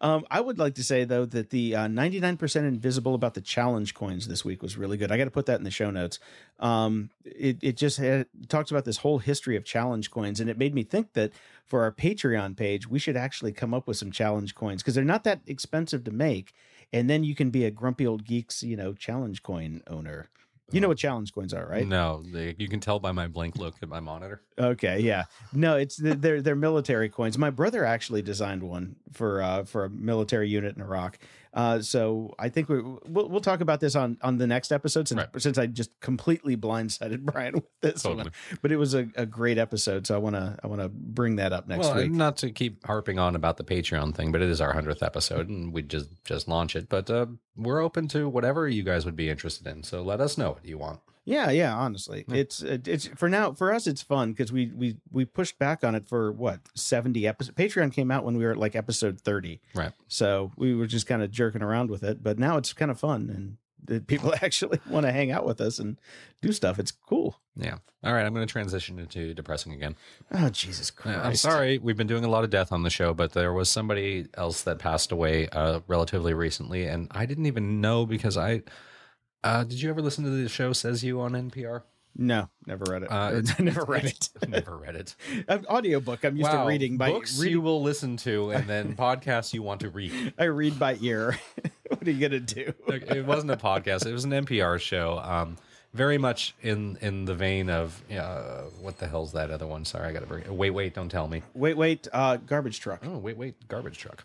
Um, 0.00 0.24
I 0.30 0.40
would 0.40 0.58
like 0.58 0.74
to 0.74 0.84
say 0.84 1.04
though 1.04 1.24
that 1.26 1.50
the 1.50 1.74
uh, 1.76 1.86
99% 1.86 2.56
invisible 2.56 3.14
about 3.14 3.34
the 3.34 3.40
challenge 3.40 3.94
coins 3.94 4.28
this 4.28 4.44
week 4.44 4.62
was 4.62 4.76
really 4.76 4.96
good. 4.96 5.10
I 5.10 5.16
got 5.16 5.24
to 5.24 5.30
put 5.30 5.46
that 5.46 5.58
in 5.58 5.64
the 5.64 5.70
show 5.70 5.90
notes. 5.90 6.18
Um, 6.60 7.10
it 7.24 7.58
it 7.62 7.76
just 7.76 7.98
had, 7.98 8.26
talks 8.48 8.70
about 8.70 8.84
this 8.84 8.98
whole 8.98 9.18
history 9.18 9.56
of 9.56 9.64
challenge 9.64 10.10
coins, 10.10 10.40
and 10.40 10.48
it 10.50 10.58
made 10.58 10.74
me 10.74 10.82
think 10.82 11.12
that 11.14 11.32
for 11.64 11.82
our 11.82 11.92
Patreon 11.92 12.56
page, 12.56 12.88
we 12.88 12.98
should 12.98 13.16
actually 13.16 13.52
come 13.52 13.74
up 13.74 13.86
with 13.86 13.96
some 13.96 14.12
challenge 14.12 14.54
coins 14.54 14.82
because 14.82 14.94
they're 14.94 15.04
not 15.04 15.24
that 15.24 15.40
expensive 15.46 16.04
to 16.04 16.10
make, 16.10 16.54
and 16.92 17.08
then 17.08 17.24
you 17.24 17.34
can 17.34 17.50
be 17.50 17.64
a 17.64 17.70
grumpy 17.70 18.06
old 18.06 18.24
geeks, 18.24 18.62
you 18.62 18.76
know, 18.76 18.92
challenge 18.92 19.42
coin 19.42 19.82
owner. 19.86 20.28
You 20.70 20.80
know 20.80 20.88
what 20.88 20.98
challenge 20.98 21.32
coins 21.32 21.52
are, 21.52 21.66
right? 21.66 21.86
No, 21.86 22.22
they, 22.32 22.54
you 22.58 22.68
can 22.68 22.80
tell 22.80 22.98
by 22.98 23.12
my 23.12 23.28
blank 23.28 23.56
look 23.56 23.74
at 23.82 23.88
my 23.88 24.00
monitor. 24.00 24.40
Okay, 24.58 25.00
yeah. 25.00 25.24
No, 25.52 25.76
it's 25.76 25.96
they're 25.96 26.40
they're 26.40 26.56
military 26.56 27.08
coins. 27.08 27.36
My 27.36 27.50
brother 27.50 27.84
actually 27.84 28.22
designed 28.22 28.62
one 28.62 28.96
for 29.12 29.42
uh 29.42 29.64
for 29.64 29.84
a 29.84 29.90
military 29.90 30.48
unit 30.48 30.74
in 30.74 30.82
Iraq. 30.82 31.18
Uh 31.54 31.80
so 31.80 32.34
I 32.38 32.48
think 32.48 32.68
we 32.68 32.80
we'll, 32.82 33.28
we'll 33.28 33.40
talk 33.40 33.60
about 33.60 33.78
this 33.80 33.94
on 33.94 34.18
on 34.22 34.38
the 34.38 34.46
next 34.46 34.72
episode 34.72 35.06
since 35.08 35.18
Right. 35.20 35.40
since 35.42 35.56
I 35.56 35.66
just 35.66 35.90
completely 36.00 36.56
blindsided 36.56 37.20
Brian 37.32 37.54
with 37.54 37.64
this 37.80 38.02
Totally. 38.02 38.24
one. 38.24 38.32
But 38.60 38.72
it 38.72 38.76
was 38.76 38.92
a, 38.94 39.06
a 39.16 39.24
great 39.24 39.56
episode, 39.56 40.06
so 40.06 40.14
I 40.14 40.18
want 40.18 40.34
to 40.36 40.58
I 40.62 40.66
want 40.66 40.80
to 40.82 40.88
bring 40.88 41.36
that 41.36 41.52
up 41.52 41.68
next 41.68 41.86
well, 41.86 41.96
week. 41.96 42.10
not 42.10 42.36
to 42.38 42.50
keep 42.50 42.84
harping 42.84 43.18
on 43.20 43.36
about 43.36 43.56
the 43.56 43.64
Patreon 43.64 44.14
thing, 44.14 44.32
but 44.32 44.42
it 44.42 44.50
is 44.50 44.60
our 44.60 44.72
hundredth 44.72 45.02
episode, 45.02 45.48
and 45.48 45.72
we 45.72 45.82
just 45.82 46.08
just 46.24 46.48
launch 46.48 46.74
it. 46.74 46.88
But 46.88 47.08
uh, 47.08 47.26
we're 47.56 47.80
open 47.80 48.08
to 48.08 48.28
whatever 48.28 48.68
you 48.68 48.82
guys 48.82 49.04
would 49.04 49.16
be 49.16 49.30
interested 49.30 49.66
in. 49.68 49.84
So 49.84 50.02
let 50.02 50.20
us 50.20 50.36
know 50.36 50.50
what 50.50 50.64
you 50.64 50.76
want. 50.78 51.00
Yeah, 51.24 51.50
yeah. 51.50 51.74
Honestly, 51.74 52.24
Yeah. 52.28 52.36
it's 52.36 52.60
it's 52.62 53.06
for 53.08 53.28
now 53.28 53.52
for 53.52 53.72
us. 53.72 53.86
It's 53.86 54.02
fun 54.02 54.32
because 54.32 54.52
we 54.52 54.66
we 54.74 54.96
we 55.10 55.24
pushed 55.24 55.58
back 55.58 55.82
on 55.82 55.94
it 55.94 56.06
for 56.06 56.30
what 56.32 56.60
seventy 56.74 57.26
episodes. 57.26 57.56
Patreon 57.56 57.92
came 57.92 58.10
out 58.10 58.24
when 58.24 58.36
we 58.36 58.44
were 58.44 58.50
at 58.52 58.58
like 58.58 58.76
episode 58.76 59.20
thirty, 59.20 59.60
Right. 59.74 59.92
So 60.08 60.52
we 60.56 60.74
were 60.74 60.86
just 60.86 61.06
kind 61.06 61.22
of 61.22 61.30
jerking 61.30 61.62
around 61.62 61.90
with 61.90 62.02
it, 62.02 62.22
but 62.22 62.38
now 62.38 62.56
it's 62.58 62.72
kind 62.74 62.90
of 62.90 62.98
fun 63.00 63.30
and 63.30 63.56
people 64.06 64.32
actually 64.42 64.80
want 64.88 65.04
to 65.06 65.12
hang 65.12 65.30
out 65.30 65.44
with 65.46 65.60
us 65.60 65.78
and 65.78 65.98
do 66.42 66.52
stuff. 66.52 66.78
It's 66.78 66.90
cool. 66.90 67.38
Yeah. 67.56 67.76
All 68.02 68.12
right. 68.12 68.24
I'm 68.26 68.34
going 68.34 68.46
to 68.46 68.50
transition 68.52 68.98
into 68.98 69.32
depressing 69.34 69.72
again. 69.72 69.94
Oh 70.32 70.48
Jesus 70.50 70.90
Uh, 70.90 71.02
Christ! 71.02 71.18
I'm 71.24 71.36
sorry. 71.36 71.78
We've 71.78 71.96
been 71.96 72.06
doing 72.06 72.24
a 72.24 72.28
lot 72.28 72.44
of 72.44 72.50
death 72.50 72.70
on 72.72 72.82
the 72.82 72.90
show, 72.90 73.14
but 73.14 73.32
there 73.32 73.52
was 73.54 73.70
somebody 73.70 74.26
else 74.34 74.62
that 74.64 74.78
passed 74.78 75.10
away 75.12 75.48
uh, 75.50 75.80
relatively 75.86 76.34
recently, 76.34 76.84
and 76.86 77.08
I 77.12 77.24
didn't 77.24 77.46
even 77.46 77.80
know 77.80 78.04
because 78.04 78.36
I. 78.36 78.62
Uh, 79.44 79.62
did 79.62 79.80
you 79.80 79.90
ever 79.90 80.00
listen 80.00 80.24
to 80.24 80.30
the 80.30 80.48
show 80.48 80.72
Says 80.72 81.04
You 81.04 81.20
on 81.20 81.32
NPR? 81.32 81.82
No, 82.16 82.48
never 82.66 82.84
read 82.88 83.02
it. 83.02 83.10
Uh, 83.10 83.42
never 83.58 83.84
read 83.84 84.04
it. 84.06 84.30
Never 84.48 84.76
read 84.76 84.94
it. 84.96 85.14
An 85.48 85.66
audiobook. 85.66 86.24
I'm 86.24 86.36
used 86.36 86.50
to 86.50 86.64
reading 86.64 86.96
by 86.96 87.10
books 87.10 87.38
reading. 87.38 87.52
you 87.52 87.60
will 87.60 87.82
listen 87.82 88.16
to, 88.18 88.52
and 88.52 88.66
then 88.66 88.94
podcasts 88.96 89.52
you 89.52 89.62
want 89.62 89.80
to 89.82 89.90
read. 89.90 90.32
I 90.38 90.44
read 90.44 90.78
by 90.78 90.96
ear. 91.02 91.38
what 91.88 92.06
are 92.06 92.10
you 92.10 92.20
gonna 92.20 92.40
do? 92.40 92.72
It 92.88 93.26
wasn't 93.26 93.50
a 93.50 93.56
podcast; 93.56 94.06
it 94.06 94.12
was 94.12 94.24
an 94.24 94.30
NPR 94.30 94.80
show. 94.80 95.18
Um, 95.18 95.58
very 95.92 96.16
much 96.16 96.54
in 96.62 96.96
in 97.02 97.26
the 97.26 97.34
vein 97.34 97.68
of 97.68 98.00
uh, 98.10 98.62
what 98.80 98.98
the 98.98 99.08
hell's 99.08 99.32
that 99.32 99.50
other 99.50 99.66
one? 99.66 99.84
Sorry, 99.84 100.08
I 100.08 100.12
got 100.12 100.20
to 100.20 100.26
bring. 100.26 100.56
Wait, 100.56 100.70
wait, 100.70 100.94
don't 100.94 101.10
tell 101.10 101.28
me. 101.28 101.42
Wait, 101.52 101.76
wait. 101.76 102.08
Uh, 102.12 102.36
garbage 102.36 102.80
truck. 102.80 103.02
Oh, 103.04 103.18
wait, 103.18 103.36
wait, 103.36 103.68
garbage 103.68 103.98
truck. 103.98 104.24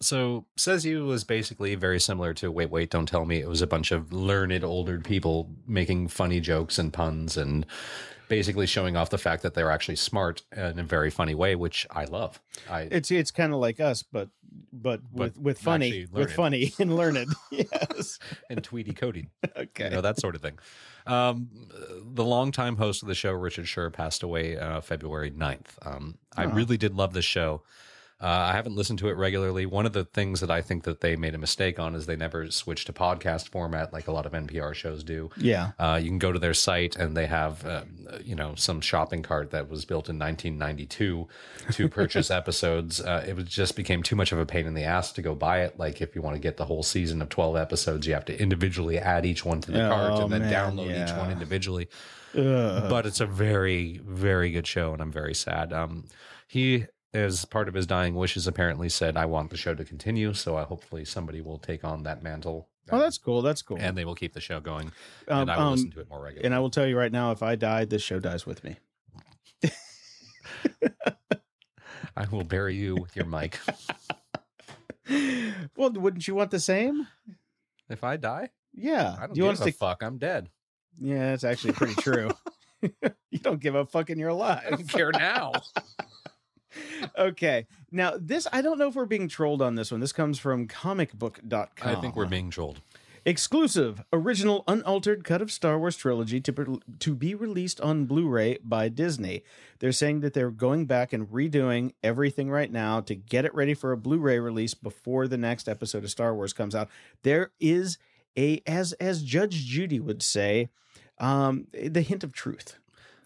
So 0.00 0.44
says 0.56 0.84
you 0.84 1.04
was 1.06 1.24
basically 1.24 1.74
very 1.74 1.98
similar 1.98 2.34
to 2.34 2.52
wait, 2.52 2.70
wait, 2.70 2.90
don't 2.90 3.06
tell 3.06 3.24
me. 3.24 3.40
It 3.40 3.48
was 3.48 3.62
a 3.62 3.66
bunch 3.66 3.92
of 3.92 4.12
learned 4.12 4.62
older 4.62 4.98
people 5.00 5.50
making 5.66 6.08
funny 6.08 6.38
jokes 6.40 6.78
and 6.78 6.92
puns 6.92 7.36
and 7.36 7.64
basically 8.28 8.66
showing 8.66 8.96
off 8.96 9.08
the 9.10 9.18
fact 9.18 9.42
that 9.42 9.54
they're 9.54 9.70
actually 9.70 9.96
smart 9.96 10.42
in 10.54 10.78
a 10.78 10.82
very 10.82 11.10
funny 11.10 11.34
way, 11.34 11.54
which 11.54 11.86
I 11.90 12.04
love. 12.04 12.40
I 12.68 12.82
It's 12.90 13.10
it's 13.10 13.30
kind 13.30 13.54
of 13.54 13.58
like 13.60 13.80
us, 13.80 14.02
but 14.02 14.28
but 14.72 15.00
with 15.12 15.38
with 15.38 15.58
funny 15.58 16.06
with 16.12 16.32
funny 16.32 16.74
and 16.78 16.94
learned. 16.94 17.28
yes. 17.50 18.18
and 18.50 18.62
Tweety 18.62 18.92
coding, 18.92 19.30
Okay. 19.56 19.84
you 19.84 19.90
know 19.90 20.02
that 20.02 20.20
sort 20.20 20.34
of 20.34 20.42
thing. 20.42 20.58
Um, 21.06 21.48
the 22.04 22.24
longtime 22.24 22.76
host 22.76 23.02
of 23.02 23.08
the 23.08 23.14
show, 23.14 23.32
Richard 23.32 23.66
Sher, 23.68 23.88
passed 23.90 24.22
away 24.22 24.58
uh, 24.58 24.80
February 24.82 25.30
9th. 25.30 25.68
Um, 25.86 26.18
I 26.36 26.44
Oh. 26.44 26.48
really 26.50 26.76
did 26.76 26.94
love 26.94 27.12
this 27.14 27.24
show. 27.24 27.62
Uh, 28.18 28.26
I 28.26 28.52
haven't 28.52 28.74
listened 28.74 28.98
to 29.00 29.08
it 29.08 29.16
regularly. 29.18 29.66
One 29.66 29.84
of 29.84 29.92
the 29.92 30.04
things 30.04 30.40
that 30.40 30.50
I 30.50 30.62
think 30.62 30.84
that 30.84 31.02
they 31.02 31.16
made 31.16 31.34
a 31.34 31.38
mistake 31.38 31.78
on 31.78 31.94
is 31.94 32.06
they 32.06 32.16
never 32.16 32.50
switched 32.50 32.86
to 32.86 32.94
podcast 32.94 33.48
format 33.50 33.92
like 33.92 34.08
a 34.08 34.12
lot 34.12 34.24
of 34.24 34.32
NPR 34.32 34.72
shows 34.72 35.04
do. 35.04 35.28
Yeah. 35.36 35.72
Uh, 35.78 36.00
you 36.02 36.08
can 36.08 36.18
go 36.18 36.32
to 36.32 36.38
their 36.38 36.54
site 36.54 36.96
and 36.96 37.14
they 37.14 37.26
have, 37.26 37.66
um, 37.66 38.08
you 38.24 38.34
know, 38.34 38.54
some 38.54 38.80
shopping 38.80 39.22
cart 39.22 39.50
that 39.50 39.68
was 39.68 39.84
built 39.84 40.08
in 40.08 40.18
1992 40.18 41.28
to 41.72 41.88
purchase 41.90 42.30
episodes. 42.30 43.02
Uh, 43.02 43.22
it 43.28 43.36
was 43.36 43.44
just 43.44 43.76
became 43.76 44.02
too 44.02 44.16
much 44.16 44.32
of 44.32 44.38
a 44.38 44.46
pain 44.46 44.66
in 44.66 44.72
the 44.72 44.84
ass 44.84 45.12
to 45.12 45.20
go 45.20 45.34
buy 45.34 45.60
it. 45.60 45.78
Like 45.78 46.00
if 46.00 46.16
you 46.16 46.22
want 46.22 46.36
to 46.36 46.40
get 46.40 46.56
the 46.56 46.64
whole 46.64 46.82
season 46.82 47.20
of 47.20 47.28
12 47.28 47.56
episodes, 47.56 48.06
you 48.06 48.14
have 48.14 48.24
to 48.26 48.40
individually 48.40 48.98
add 48.98 49.26
each 49.26 49.44
one 49.44 49.60
to 49.60 49.70
the 49.70 49.80
cart 49.90 50.12
Oh, 50.12 50.22
and 50.22 50.32
then 50.32 50.40
man, 50.42 50.52
download 50.52 51.04
each 51.04 51.14
one 51.14 51.30
individually. 51.30 51.88
Ugh. 52.34 52.88
But 52.88 53.04
it's 53.04 53.20
a 53.20 53.26
very, 53.26 54.00
very 54.04 54.50
good 54.52 54.66
show, 54.66 54.92
and 54.94 55.02
I'm 55.02 55.12
very 55.12 55.34
sad. 55.34 55.72
Um, 55.72 56.04
he, 56.48 56.86
as 57.14 57.44
part 57.44 57.68
of 57.68 57.74
his 57.74 57.86
dying 57.86 58.14
wishes, 58.14 58.46
apparently 58.46 58.88
said, 58.88 59.16
"I 59.16 59.24
want 59.26 59.50
the 59.50 59.56
show 59.56 59.74
to 59.74 59.84
continue." 59.84 60.32
So 60.34 60.56
I 60.56 60.64
hopefully 60.64 61.04
somebody 61.04 61.40
will 61.40 61.58
take 61.58 61.84
on 61.84 62.02
that 62.04 62.22
mantle. 62.22 62.68
oh, 62.90 62.98
that's 62.98 63.18
cool. 63.18 63.42
That's 63.42 63.62
cool. 63.62 63.78
and 63.80 63.96
they 63.98 64.04
will 64.04 64.14
keep 64.14 64.32
the 64.32 64.40
show 64.40 64.60
going, 64.60 64.92
Um, 65.28 65.42
and 65.42 65.50
I 65.50 65.56
will 65.58 65.64
um, 65.64 65.72
listen 65.72 65.90
to 65.92 66.00
it 66.00 66.08
more 66.08 66.20
regularly. 66.20 66.46
and 66.46 66.54
I 66.54 66.58
will 66.60 66.70
tell 66.70 66.86
you 66.86 66.96
right 66.98 67.10
now, 67.12 67.32
if 67.32 67.42
I 67.42 67.56
die, 67.56 67.84
this 67.84 68.02
show 68.02 68.18
dies 68.20 68.46
with 68.46 68.62
me. 68.64 68.76
I 72.16 72.26
will 72.30 72.44
bury 72.44 72.74
you 72.74 72.94
with 72.96 73.14
your 73.16 73.26
mic. 73.26 73.58
well, 75.76 75.90
wouldn't 75.92 76.26
you 76.26 76.34
want 76.34 76.50
the 76.50 76.60
same? 76.60 77.06
if 77.88 78.02
I 78.02 78.16
die, 78.16 78.48
Yeah. 78.74 79.14
I 79.18 79.26
don't 79.26 79.36
you 79.36 79.44
give 79.44 79.52
us 79.52 79.60
a 79.60 79.64
to? 79.66 79.72
fuck. 79.72 80.02
I'm 80.02 80.18
dead. 80.18 80.48
Yeah, 81.00 81.30
that's 81.30 81.44
actually 81.44 81.74
pretty 81.74 81.94
true. 81.94 82.30
you 82.82 83.38
don't 83.42 83.60
give 83.60 83.74
a 83.74 83.84
fuck 83.86 84.08
in 84.10 84.18
your 84.18 84.32
life. 84.32 84.64
I 84.66 84.70
don't 84.70 84.88
care 84.88 85.12
now. 85.12 85.52
Okay. 87.18 87.66
Now, 87.90 88.14
this, 88.18 88.46
I 88.52 88.62
don't 88.62 88.78
know 88.78 88.88
if 88.88 88.94
we're 88.94 89.06
being 89.06 89.28
trolled 89.28 89.62
on 89.62 89.74
this 89.74 89.90
one. 89.90 90.00
This 90.00 90.12
comes 90.12 90.38
from 90.38 90.68
comicbook.com. 90.68 91.88
I 91.88 92.00
think 92.00 92.16
we're 92.16 92.26
being 92.26 92.50
trolled. 92.50 92.80
Exclusive, 93.24 94.04
original, 94.12 94.62
unaltered 94.68 95.24
cut 95.24 95.42
of 95.42 95.50
Star 95.50 95.80
Wars 95.80 95.96
trilogy 95.96 96.40
to, 96.40 96.52
be- 96.52 96.78
to 97.00 97.14
be 97.14 97.34
released 97.34 97.80
on 97.80 98.06
Blu 98.06 98.28
ray 98.28 98.58
by 98.62 98.88
Disney. 98.88 99.42
They're 99.80 99.90
saying 99.90 100.20
that 100.20 100.32
they're 100.32 100.52
going 100.52 100.86
back 100.86 101.12
and 101.12 101.26
redoing 101.26 101.92
everything 102.04 102.50
right 102.50 102.70
now 102.70 103.00
to 103.00 103.16
get 103.16 103.44
it 103.44 103.52
ready 103.52 103.74
for 103.74 103.90
a 103.90 103.96
Blu 103.96 104.18
ray 104.18 104.38
release 104.38 104.74
before 104.74 105.26
the 105.26 105.36
next 105.36 105.68
episode 105.68 106.04
of 106.04 106.10
Star 106.10 106.36
Wars 106.36 106.52
comes 106.52 106.72
out. 106.72 106.88
There 107.24 107.50
is 107.58 107.98
a, 108.36 108.62
as, 108.64 108.92
as 108.94 109.24
Judge 109.24 109.64
Judy 109.64 109.98
would 109.98 110.22
say, 110.22 110.68
um, 111.18 111.66
the 111.72 112.02
hint 112.02 112.22
of 112.22 112.32
truth 112.32 112.78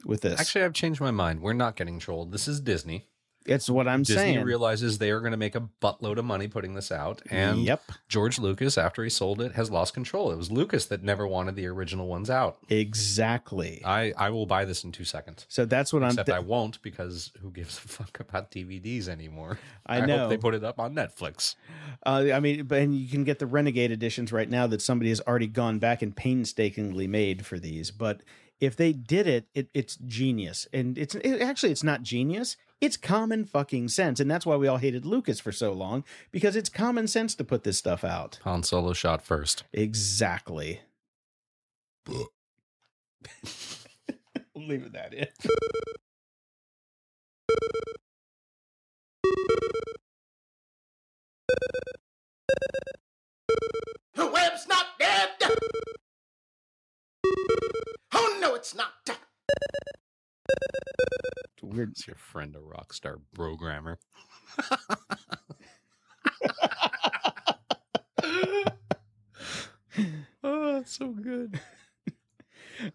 with 0.07 0.23
this. 0.23 0.41
Actually, 0.41 0.65
I've 0.65 0.73
changed 0.73 1.03
my 1.03 1.11
mind. 1.11 1.41
We're 1.41 1.53
not 1.53 1.77
getting 1.77 1.99
trolled. 1.99 2.33
This 2.33 2.49
is 2.49 2.63
Disney. 2.63 3.07
It's 3.47 3.71
what 3.71 3.89
I'm 3.89 4.05
saying. 4.05 4.19
Disney 4.19 4.35
saying. 4.35 4.45
realizes 4.45 4.99
they 4.99 5.11
are 5.11 5.21
going 5.21 5.33
to 5.33 5.37
make 5.37 5.55
a 5.55 5.63
buttload 5.83 6.19
of 6.19 6.25
money 6.25 6.47
putting 6.47 6.75
this 6.75 6.93
out, 6.93 7.23
and 7.31 7.59
yep, 7.61 7.83
George 8.09 8.39
Lucas, 8.39 8.77
after 8.77 9.03
he 9.03 9.11
sold 9.11 9.41
it, 9.41 9.53
has 9.53 9.71
lost 9.71 9.95
control. 9.95 10.31
It 10.31 10.37
was 10.37 10.51
Lucas 10.51 10.87
that 10.87 11.03
never 11.03 11.27
wanted 11.27 11.57
the 11.57 11.67
original 11.67 12.07
ones 12.07 12.29
out. 12.29 12.59
exactly. 12.69 13.83
I, 13.85 14.13
I 14.17 14.31
will 14.31 14.47
buy 14.47 14.65
this 14.65 14.85
in 14.85 14.93
two 14.93 15.05
seconds. 15.05 15.47
so 15.49 15.65
that's 15.65 15.93
what 15.93 16.03
Except 16.03 16.19
I'm. 16.19 16.23
Except 16.23 16.37
I 16.37 16.41
won't 16.41 16.83
because 16.83 17.31
who 17.41 17.51
gives 17.51 17.79
a 17.79 17.81
fuck 17.81 18.21
about 18.21 18.51
DVDs 18.51 19.09
anymore? 19.09 19.59
I 19.87 20.01
hope 20.01 20.09
know. 20.09 20.29
they 20.29 20.37
put 20.37 20.55
it 20.55 20.65
up 20.65 20.79
on 20.79 20.95
Netflix. 20.95 21.57
Uh, 22.05 22.27
I 22.33 22.41
mean, 22.41 22.65
but 22.65 22.81
and 22.81 22.95
you 22.95 23.09
can 23.09 23.25
get 23.25 23.39
the 23.39 23.47
Renegade 23.47 23.91
editions 23.91 24.33
right 24.33 24.49
now 24.49 24.67
that 24.67 24.83
somebody 24.83 25.09
has 25.11 25.21
already 25.23 25.47
gone 25.47 25.79
back 25.79 26.03
and 26.03 26.15
painstakingly 26.15 27.07
made 27.07 27.47
for 27.47 27.59
these. 27.59 27.91
But 27.91 28.23
if 28.61 28.77
they 28.77 28.93
did 28.93 29.27
it, 29.27 29.47
it 29.55 29.69
it's 29.75 29.97
genius, 29.97 30.69
and 30.73 30.97
it's 30.99 31.15
it, 31.15 31.41
actually 31.41 31.73
it's 31.73 31.85
not 31.85 32.03
genius. 32.03 32.57
It's 32.81 32.97
common 32.97 33.45
fucking 33.45 33.89
sense. 33.89 34.21
And 34.21 34.31
that's 34.31 34.47
why 34.47 34.57
we 34.57 34.67
all 34.67 34.79
hated 34.79 35.05
Lucas 35.05 35.39
for 35.39 35.53
so 35.53 35.73
long, 35.73 36.03
because 36.33 36.57
it's 36.57 36.71
common 36.71 37.07
sense 37.07 37.35
to 37.35 37.45
put 37.45 37.63
this 37.63 37.77
stuff 37.77 38.05
out. 38.05 38.39
Han 38.45 38.63
Solo 38.63 38.95
shot 38.95 39.23
first. 39.23 39.65
Exactly. 39.73 40.81
we'll 42.09 42.31
leave 44.57 44.83
it 44.85 44.93
that 44.95 45.13
in. 45.13 45.27
The 54.15 54.27
web's 54.27 54.67
not 54.69 54.87
dead! 54.99 55.29
Oh, 58.13 58.39
no, 58.41 58.55
it's 58.55 58.75
not. 58.75 58.93
It's 61.55 61.63
weird. 61.63 61.91
It's 61.91 62.07
your 62.07 62.17
friend, 62.17 62.57
a 62.57 62.61
rock 62.61 62.93
star 62.93 63.19
programmer. 63.35 63.99
oh, 70.43 70.73
that's 70.73 70.97
so 70.97 71.09
good. 71.09 71.61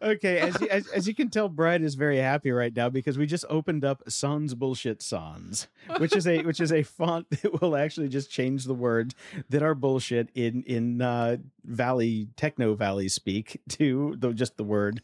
Okay, 0.01 0.39
as 0.39 0.59
you, 0.59 0.67
as, 0.69 0.87
as 0.87 1.07
you 1.07 1.13
can 1.13 1.29
tell, 1.29 1.47
Brian 1.49 1.83
is 1.83 1.95
very 1.95 2.17
happy 2.17 2.51
right 2.51 2.75
now 2.75 2.89
because 2.89 3.17
we 3.17 3.25
just 3.25 3.45
opened 3.49 3.85
up 3.85 4.01
Sans 4.07 4.53
Bullshit 4.53 5.01
Sans, 5.01 5.67
which 5.97 6.15
is 6.15 6.25
a 6.27 6.41
which 6.43 6.59
is 6.59 6.71
a 6.71 6.83
font 6.83 7.29
that 7.29 7.61
will 7.61 7.75
actually 7.75 8.09
just 8.09 8.31
change 8.31 8.63
the 8.65 8.73
words 8.73 9.15
that 9.49 9.61
are 9.61 9.75
bullshit 9.75 10.29
in 10.33 10.63
in 10.63 11.01
uh, 11.01 11.37
Valley 11.63 12.29
Techno 12.35 12.73
Valley 12.73 13.07
speak 13.07 13.61
to 13.69 14.15
the 14.17 14.33
just 14.33 14.57
the 14.57 14.63
word 14.63 15.01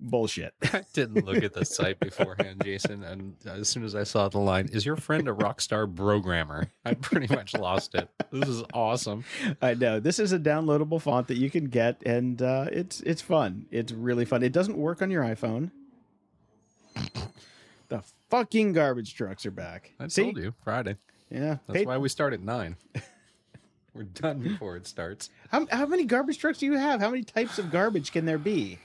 bullshit. 0.00 0.54
I 0.72 0.82
didn't 0.92 1.24
look 1.24 1.42
at 1.42 1.52
the 1.52 1.64
site 1.64 1.98
beforehand, 2.00 2.62
Jason, 2.64 3.02
and 3.04 3.34
as 3.46 3.68
soon 3.68 3.84
as 3.84 3.94
I 3.94 4.04
saw 4.04 4.28
the 4.28 4.38
line, 4.38 4.68
"Is 4.72 4.84
your 4.84 4.96
friend 4.96 5.28
a 5.28 5.32
rock 5.32 5.60
star 5.60 5.86
programmer?" 5.86 6.70
I 6.84 6.94
pretty 6.94 7.32
much 7.34 7.54
lost 7.54 7.94
it. 7.94 8.08
This 8.30 8.48
is 8.48 8.62
awesome. 8.72 9.24
I 9.62 9.74
know 9.74 10.00
this 10.00 10.18
is 10.18 10.32
a 10.32 10.38
downloadable 10.38 11.00
font 11.00 11.28
that 11.28 11.36
you 11.38 11.50
can 11.50 11.66
get, 11.66 12.02
and 12.04 12.40
uh, 12.42 12.66
it's 12.72 13.00
it's 13.02 13.22
fun. 13.22 13.66
It's 13.70 13.92
really 13.92 14.24
fun. 14.24 14.42
It 14.42 14.52
doesn't 14.52 14.76
work 14.76 15.02
on 15.02 15.10
your 15.10 15.22
iPhone. 15.22 15.70
the 17.88 18.02
fucking 18.30 18.72
garbage 18.72 19.14
trucks 19.14 19.46
are 19.46 19.50
back. 19.50 19.92
I 20.00 20.08
See? 20.08 20.22
told 20.24 20.38
you 20.38 20.54
Friday. 20.62 20.96
Yeah, 21.30 21.58
That's 21.66 21.80
pay- 21.80 21.86
why 21.86 21.98
we 21.98 22.08
start 22.08 22.32
at 22.32 22.40
nine. 22.40 22.76
We're 23.94 24.02
done 24.04 24.40
before 24.40 24.76
it 24.76 24.86
starts. 24.88 25.30
How 25.50 25.66
how 25.70 25.86
many 25.86 26.04
garbage 26.04 26.38
trucks 26.38 26.58
do 26.58 26.66
you 26.66 26.72
have? 26.74 27.00
How 27.00 27.10
many 27.10 27.22
types 27.22 27.58
of 27.60 27.70
garbage 27.70 28.10
can 28.10 28.24
there 28.24 28.38
be? 28.38 28.78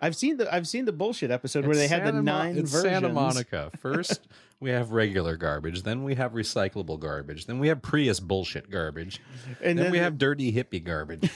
I've 0.00 0.16
seen 0.16 0.36
the 0.36 0.52
I've 0.52 0.66
seen 0.68 0.84
the 0.84 0.92
bullshit 0.92 1.30
episode 1.30 1.66
where 1.66 1.74
they 1.76 1.84
It's 1.84 1.92
had 1.92 2.02
the 2.02 2.06
Santa 2.08 2.22
Mo- 2.22 2.32
nine 2.38 2.58
it's 2.58 2.70
versions. 2.70 2.92
Santa 2.92 3.08
Monica. 3.08 3.70
First, 3.80 4.28
we 4.60 4.70
have 4.70 4.90
regular 4.92 5.36
garbage. 5.36 5.82
Then 5.82 6.04
we 6.04 6.14
have 6.16 6.32
recyclable 6.32 6.98
garbage. 6.98 7.46
Then 7.46 7.58
we 7.58 7.68
have 7.68 7.80
Prius 7.80 8.20
bullshit 8.20 8.70
garbage. 8.70 9.20
and 9.62 9.78
then, 9.78 9.84
then, 9.84 9.92
we 9.92 9.98
the- 9.98 10.04
have 10.04 10.18
dirty 10.18 10.52
hippie 10.52 10.82
garbage. 10.84 11.30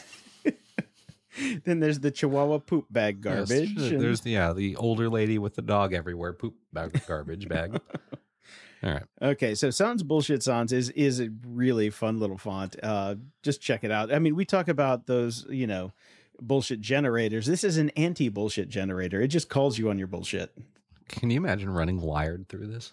then 1.64 1.80
there's 1.80 2.01
the 2.01 2.10
Chihuahua 2.10 2.59
poop 2.59 2.86
bag 2.90 3.20
garbage. 3.20 3.76
and- 3.76 4.01
there's 4.01 4.22
the 4.22 4.30
yeah 4.32 4.52
the 4.52 4.76
older 4.76 5.09
lady 5.09 5.39
with 5.39 5.55
the 5.55 5.62
dog 5.62 5.93
everywhere 5.94 6.32
poop 6.32 6.55
bag 6.72 7.01
garbage 7.06 7.48
bag. 7.48 7.80
All 8.80 8.90
right. 8.93 9.02
Okay, 9.20 9.56
so 9.56 9.70
Sans 9.70 10.01
Bullshit 10.05 10.40
Sans 10.43 10.72
is 10.72 10.90
is 10.90 11.20
a 11.20 11.30
really 11.44 11.90
fun 11.90 12.20
little 12.20 12.39
font. 12.39 12.76
Uh, 12.80 13.16
just 13.43 13.60
check 13.60 13.82
it 13.82 13.90
out. 13.90 14.12
I 14.14 14.20
mean, 14.20 14.36
we 14.36 14.44
talk 14.44 14.68
about 14.68 15.06
those, 15.06 15.44
you 15.51 15.66
know, 15.66 15.93
bullshit 16.40 16.81
generators. 16.81 17.47
This 17.47 17.65
is 17.65 17.77
an 17.77 17.90
anti 17.90 18.28
bullshit 18.28 18.69
generator. 18.69 19.20
It 19.20 19.28
just 19.28 19.48
calls 19.48 19.78
you 19.78 19.90
on 19.90 19.98
your 19.98 20.06
bullshit. 20.09 20.55
Can 21.09 21.31
you 21.31 21.39
imagine 21.39 21.70
running 21.70 22.01
Wired 22.01 22.48
through 22.48 22.66
this? 22.66 22.93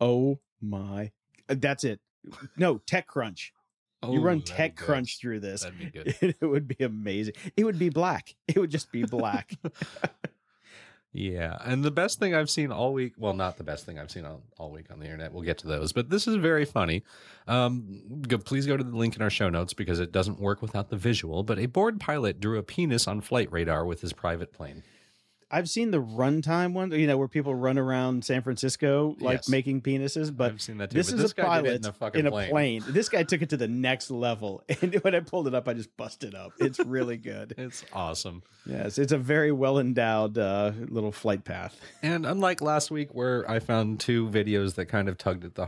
Oh 0.00 0.38
my, 0.60 1.12
uh, 1.48 1.54
that's 1.58 1.84
it. 1.84 2.00
No, 2.56 2.78
TechCrunch. 2.78 3.50
you 4.08 4.20
run 4.20 4.42
Oh, 4.44 4.50
that'd 4.50 4.74
be 4.74 4.76
good. 4.76 4.76
TechCrunch 4.76 5.20
through 5.20 5.40
this. 5.40 5.62
That'd 5.62 5.78
be 5.78 5.86
good. 5.86 6.14
It 6.40 6.46
would 6.46 6.66
be 6.66 6.82
amazing. 6.84 7.34
It 7.56 7.64
would 7.64 7.78
be 7.78 7.90
black. 7.90 8.34
It 8.48 8.58
would 8.58 8.70
just 8.70 8.90
be 8.90 9.04
black. 9.04 9.52
Yeah, 11.16 11.56
and 11.64 11.84
the 11.84 11.92
best 11.92 12.18
thing 12.18 12.34
I've 12.34 12.50
seen 12.50 12.72
all 12.72 12.92
week, 12.92 13.12
well, 13.16 13.34
not 13.34 13.56
the 13.56 13.62
best 13.62 13.86
thing 13.86 14.00
I've 14.00 14.10
seen 14.10 14.24
all, 14.24 14.42
all 14.58 14.72
week 14.72 14.86
on 14.90 14.98
the 14.98 15.04
internet. 15.04 15.32
We'll 15.32 15.44
get 15.44 15.58
to 15.58 15.68
those, 15.68 15.92
but 15.92 16.10
this 16.10 16.26
is 16.26 16.34
very 16.34 16.64
funny. 16.64 17.04
Um, 17.46 18.02
go, 18.26 18.36
please 18.36 18.66
go 18.66 18.76
to 18.76 18.82
the 18.82 18.96
link 18.96 19.14
in 19.14 19.22
our 19.22 19.30
show 19.30 19.48
notes 19.48 19.74
because 19.74 20.00
it 20.00 20.10
doesn't 20.10 20.40
work 20.40 20.60
without 20.60 20.90
the 20.90 20.96
visual. 20.96 21.44
But 21.44 21.60
a 21.60 21.66
bored 21.66 22.00
pilot 22.00 22.40
drew 22.40 22.58
a 22.58 22.64
penis 22.64 23.06
on 23.06 23.20
flight 23.20 23.52
radar 23.52 23.84
with 23.84 24.00
his 24.00 24.12
private 24.12 24.52
plane. 24.52 24.82
I've 25.54 25.70
seen 25.70 25.92
the 25.92 26.02
runtime 26.02 26.72
one, 26.72 26.90
you 26.90 27.06
know, 27.06 27.16
where 27.16 27.28
people 27.28 27.54
run 27.54 27.78
around 27.78 28.24
San 28.24 28.42
Francisco 28.42 29.14
like 29.20 29.38
Yes. 29.38 29.48
making 29.48 29.82
penises, 29.82 30.36
but 30.36 30.50
I've 30.52 30.60
seen 30.60 30.78
that 30.78 30.90
too. 30.90 30.96
this 30.98 31.10
but 31.10 31.14
is 31.16 31.22
this 31.22 31.30
a 31.32 31.34
guy 31.36 31.42
pilot 31.44 31.84
in 31.84 31.86
a 31.86 31.92
fucking 31.92 32.18
in 32.20 32.26
a 32.26 32.30
plane. 32.30 32.50
plane. 32.50 32.82
This 32.88 33.08
guy 33.08 33.22
took 33.22 33.40
it 33.42 33.50
to 33.50 33.56
the 33.56 33.68
next 33.68 34.10
level, 34.10 34.64
and 34.82 34.94
when 35.02 35.14
I 35.14 35.20
pulled 35.20 35.46
it 35.46 35.54
up, 35.54 35.68
I 35.68 35.74
just 35.74 35.96
busted 35.96 36.34
up. 36.34 36.52
It's 36.58 36.80
really 36.80 37.16
good. 37.16 37.54
It's 37.64 37.84
awesome. 37.92 38.42
yes, 38.66 38.98
it's 38.98 39.12
a 39.12 39.18
very 39.18 39.52
well 39.52 39.78
endowed 39.78 40.36
uh, 40.38 40.72
little 40.88 41.12
flight 41.12 41.44
path. 41.44 41.80
And 42.02 42.26
unlike 42.26 42.60
last 42.60 42.90
week, 42.90 43.14
where 43.14 43.48
I 43.50 43.60
found 43.60 44.00
two 44.00 44.28
videos 44.28 44.74
that 44.74 44.86
kind 44.86 45.08
of 45.08 45.16
tugged 45.16 45.44
at 45.44 45.54
the 45.54 45.66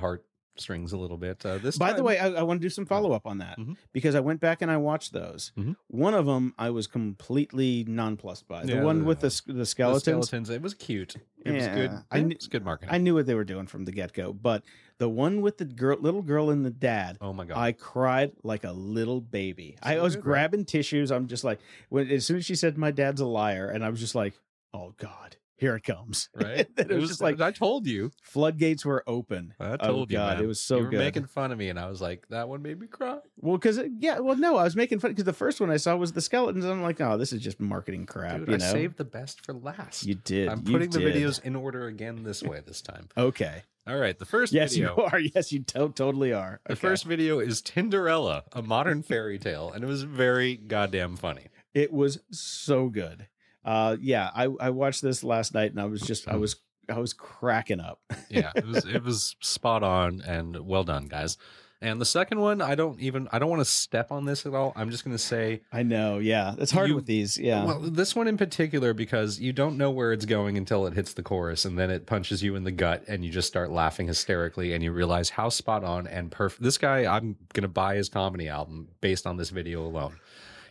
heartstrings 0.57 0.93
a 0.93 0.97
little 0.97 1.19
bit, 1.19 1.45
uh, 1.45 1.59
this 1.59 1.77
By 1.77 1.93
the 1.93 2.03
way, 2.03 2.19
I, 2.19 2.29
I 2.31 2.43
want 2.43 2.61
to 2.61 2.65
do 2.65 2.71
some 2.71 2.87
follow 2.87 3.13
up 3.13 3.27
on 3.27 3.39
that 3.39 3.59
Mhm. 3.59 3.77
because 3.93 4.15
I 4.15 4.21
went 4.21 4.41
back 4.41 4.63
and 4.63 4.71
I 4.71 4.79
watched 4.79 5.13
those. 5.13 5.53
Mhm. 5.57 5.77
One 5.89 6.15
of 6.15 6.25
them 6.27 6.55
I 6.59 6.71
was 6.71 6.87
completely 6.87 7.85
nonplussed 7.87 8.49
by. 8.49 8.65
The 8.65 8.75
Yeah, 8.77 8.83
one 8.83 9.05
with 9.05 9.21
the 9.21 9.29
the 9.47 9.53
the 9.53 9.67
skeletons. 9.67 10.03
skeletons, 10.29 10.51
it 10.51 10.63
was 10.63 10.73
cute. 10.75 11.17
It 11.45 11.53
was 11.53 11.67
good. 11.69 11.91
Yeah, 11.91 12.03
I 12.11 12.17
Yeah, 12.17 12.23
kn- 12.23 12.33
it's 12.33 12.47
good 12.49 12.65
marketing. 12.65 12.95
I 12.95 12.99
knew 12.99 13.15
what 13.15 13.27
they 13.27 13.35
were 13.35 13.45
doing 13.45 13.67
from 13.67 13.85
the 13.85 13.93
get 13.93 14.13
go, 14.15 14.33
but 14.33 14.65
the 14.99 15.09
one 15.11 15.43
with 15.43 15.59
the 15.59 15.65
girl, 15.67 15.99
little 16.01 16.23
girl 16.23 16.49
and 16.51 16.65
the 16.65 16.71
dad, 16.71 17.19
oh 17.21 17.33
my 17.35 17.45
god! 17.45 17.59
I 17.59 17.73
cried 17.73 18.33
like 18.43 18.65
a 18.65 18.73
little 18.73 19.21
baby. 19.21 19.77
I 19.83 19.99
was 20.01 20.17
good, 20.17 20.21
right? 20.25 20.25
grabbing 20.25 20.65
tissues. 20.65 21.13
I'm 21.13 21.27
just 21.27 21.45
like, 21.45 21.61
when 21.91 22.11
as 22.11 22.25
soon 22.25 22.39
as 22.39 22.47
she 22.47 22.55
said 22.55 22.79
my 22.79 22.91
dad's 22.91 23.21
a 23.21 23.27
liar, 23.27 23.69
and 23.69 23.85
I 23.85 23.91
was 23.91 24.01
just 24.01 24.15
like, 24.15 24.35
oh 24.73 24.95
god, 24.97 25.37
here 25.57 25.75
it 25.77 25.83
comes. 25.85 26.29
right? 26.35 26.67
Then 26.77 26.91
it 26.91 26.95
was 26.97 27.09
just 27.09 27.21
like 27.21 27.41
I 27.41 27.51
told 27.51 27.87
you. 27.87 28.11
floodgates 28.23 28.85
were 28.85 29.03
open. 29.07 29.55
I 29.59 29.73
Oh, 29.81 29.89
told 29.89 30.11
you, 30.11 30.19
God, 30.19 30.37
man. 30.37 30.45
it 30.45 30.47
was 30.47 30.61
so 30.61 30.77
you 30.79 30.85
were 30.85 30.91
good. 30.91 30.99
making 30.99 31.27
fun 31.27 31.53
of 31.53 31.59
me, 31.59 31.69
and 31.69 31.79
I 31.79 31.89
was 31.89 32.01
like, 32.01 32.27
that 32.29 32.49
one 32.49 32.63
made 32.63 32.79
me 32.81 32.87
cry. 32.87 33.19
Well, 33.39 33.57
because 33.57 33.81
yeah, 33.99 34.19
well, 34.19 34.37
no, 34.37 34.57
I 34.57 34.65
was 34.65 34.77
making 34.77 34.99
fun 35.01 35.11
because 35.13 35.25
the 35.25 35.33
first 35.33 35.61
one 35.61 35.71
I 35.71 35.77
saw 35.79 35.97
was 35.97 36.13
the 36.13 36.21
skeletons. 36.21 36.65
I'm 36.65 36.83
like, 36.83 37.01
oh, 37.01 37.17
this 37.17 37.33
is 37.33 37.41
just 37.41 37.59
marketing 37.61 38.07
crap. 38.07 38.39
Dude, 38.39 38.49
you 38.49 38.55
I 38.55 38.59
know, 38.59 38.73
saved 38.73 38.97
the 38.99 39.05
best 39.05 39.45
for 39.45 39.53
last. 39.55 40.05
you 40.07 40.15
did. 40.15 40.49
I'm 40.49 40.63
putting 40.63 40.91
the 40.91 40.99
videos 41.01 41.43
in 41.43 41.57
order 41.57 41.87
again 41.87 42.23
this 42.23 42.43
way 42.43 42.61
this 42.65 42.83
time. 42.83 43.09
Okay. 43.17 43.63
All 43.89 43.97
right, 43.97 44.19
the 44.19 44.25
first 44.25 44.53
Yes, 44.53 44.73
video. 44.75 44.97
you 44.97 45.03
are. 45.05 45.19
Yes, 45.35 45.53
you 45.53 45.63
to- 45.63 45.91
totally 45.95 46.33
are. 46.33 46.61
The 46.67 46.73
Okay. 46.73 46.81
first 46.81 47.05
video 47.05 47.39
is 47.39 47.63
Tinderella, 47.63 48.43
a 48.53 48.61
modern 48.61 49.03
fairy 49.05 49.39
tale, 49.39 49.71
and 49.73 49.85
it 49.85 49.87
was 49.87 50.03
very 50.03 50.57
goddamn 50.57 51.17
funny. 51.17 51.47
It 51.73 51.93
was 51.93 52.19
so 52.33 52.89
good. 52.89 53.29
Uh, 53.67 53.97
yeah, 54.01 54.31
I 54.35 54.45
I 54.61 54.71
watched 54.71 55.03
this 55.03 55.23
last 55.25 55.53
night 55.53 55.73
and 55.73 55.81
I 55.81 55.85
was 55.87 56.01
just 56.01 56.29
I 56.29 56.37
was 56.37 56.57
I 56.89 56.99
was 56.99 57.13
cracking 57.13 57.81
up. 57.81 58.01
Yeah, 58.31 58.51
it 58.57 58.67
was 58.67 58.85
it 58.87 59.03
was 59.05 59.37
spot 59.41 59.83
on 59.83 60.21
and 60.21 60.57
well 60.67 60.85
done, 60.85 61.07
guys. 61.09 61.37
And 61.83 62.01
the 62.01 62.07
second 62.07 62.41
one, 62.41 62.63
I 62.63 62.75
don't 62.75 62.99
even 63.01 63.29
I 63.33 63.39
don't 63.39 63.51
want 63.51 63.61
to 63.61 63.65
step 63.71 64.11
on 64.11 64.25
this 64.25 64.47
at 64.47 64.55
all. 64.55 64.73
I'm 64.75 64.91
just 64.91 65.05
going 65.05 65.15
to 65.15 65.23
say 65.23 65.61
I 65.71 65.83
know. 65.83 66.19
Yeah, 66.19 66.55
it's 66.59 66.73
hard 66.73 66.89
You- 66.89 66.95
with 66.97 67.05
these. 67.07 67.37
Yeah. 67.39 67.65
Well, 67.65 67.81
this 67.81 68.17
one 68.17 68.29
in 68.29 68.37
particular 68.39 68.95
because 68.95 69.39
you 69.39 69.53
don't 69.53 69.77
know 69.77 69.91
where 69.91 70.13
it's 70.13 70.25
going 70.25 70.57
until 70.57 70.87
it 70.87 70.95
hits 70.95 71.13
the 71.13 71.23
chorus, 71.23 71.65
and 71.67 71.79
then 71.79 71.91
it 71.91 72.07
punches 72.07 72.43
you 72.43 72.57
in 72.57 72.65
the 72.65 72.73
gut, 72.73 73.05
and 73.09 73.25
you 73.25 73.31
just 73.31 73.47
start 73.49 73.71
laughing 73.71 74.07
hysterically, 74.07 74.73
and 74.73 74.83
you 74.83 74.91
realize 74.91 75.29
how 75.31 75.51
spot 75.51 75.85
on 75.85 76.07
and 76.07 76.31
perfect. 76.33 76.63
This 76.63 76.79
guy, 76.79 77.05
I'm 77.15 77.37
gonna 77.53 77.69
buy 77.69 77.97
his 77.97 78.09
comedy 78.09 78.49
album 78.49 78.89
based 79.03 79.27
on 79.27 79.37
this 79.37 79.51
video 79.51 79.85
alone. 79.85 80.17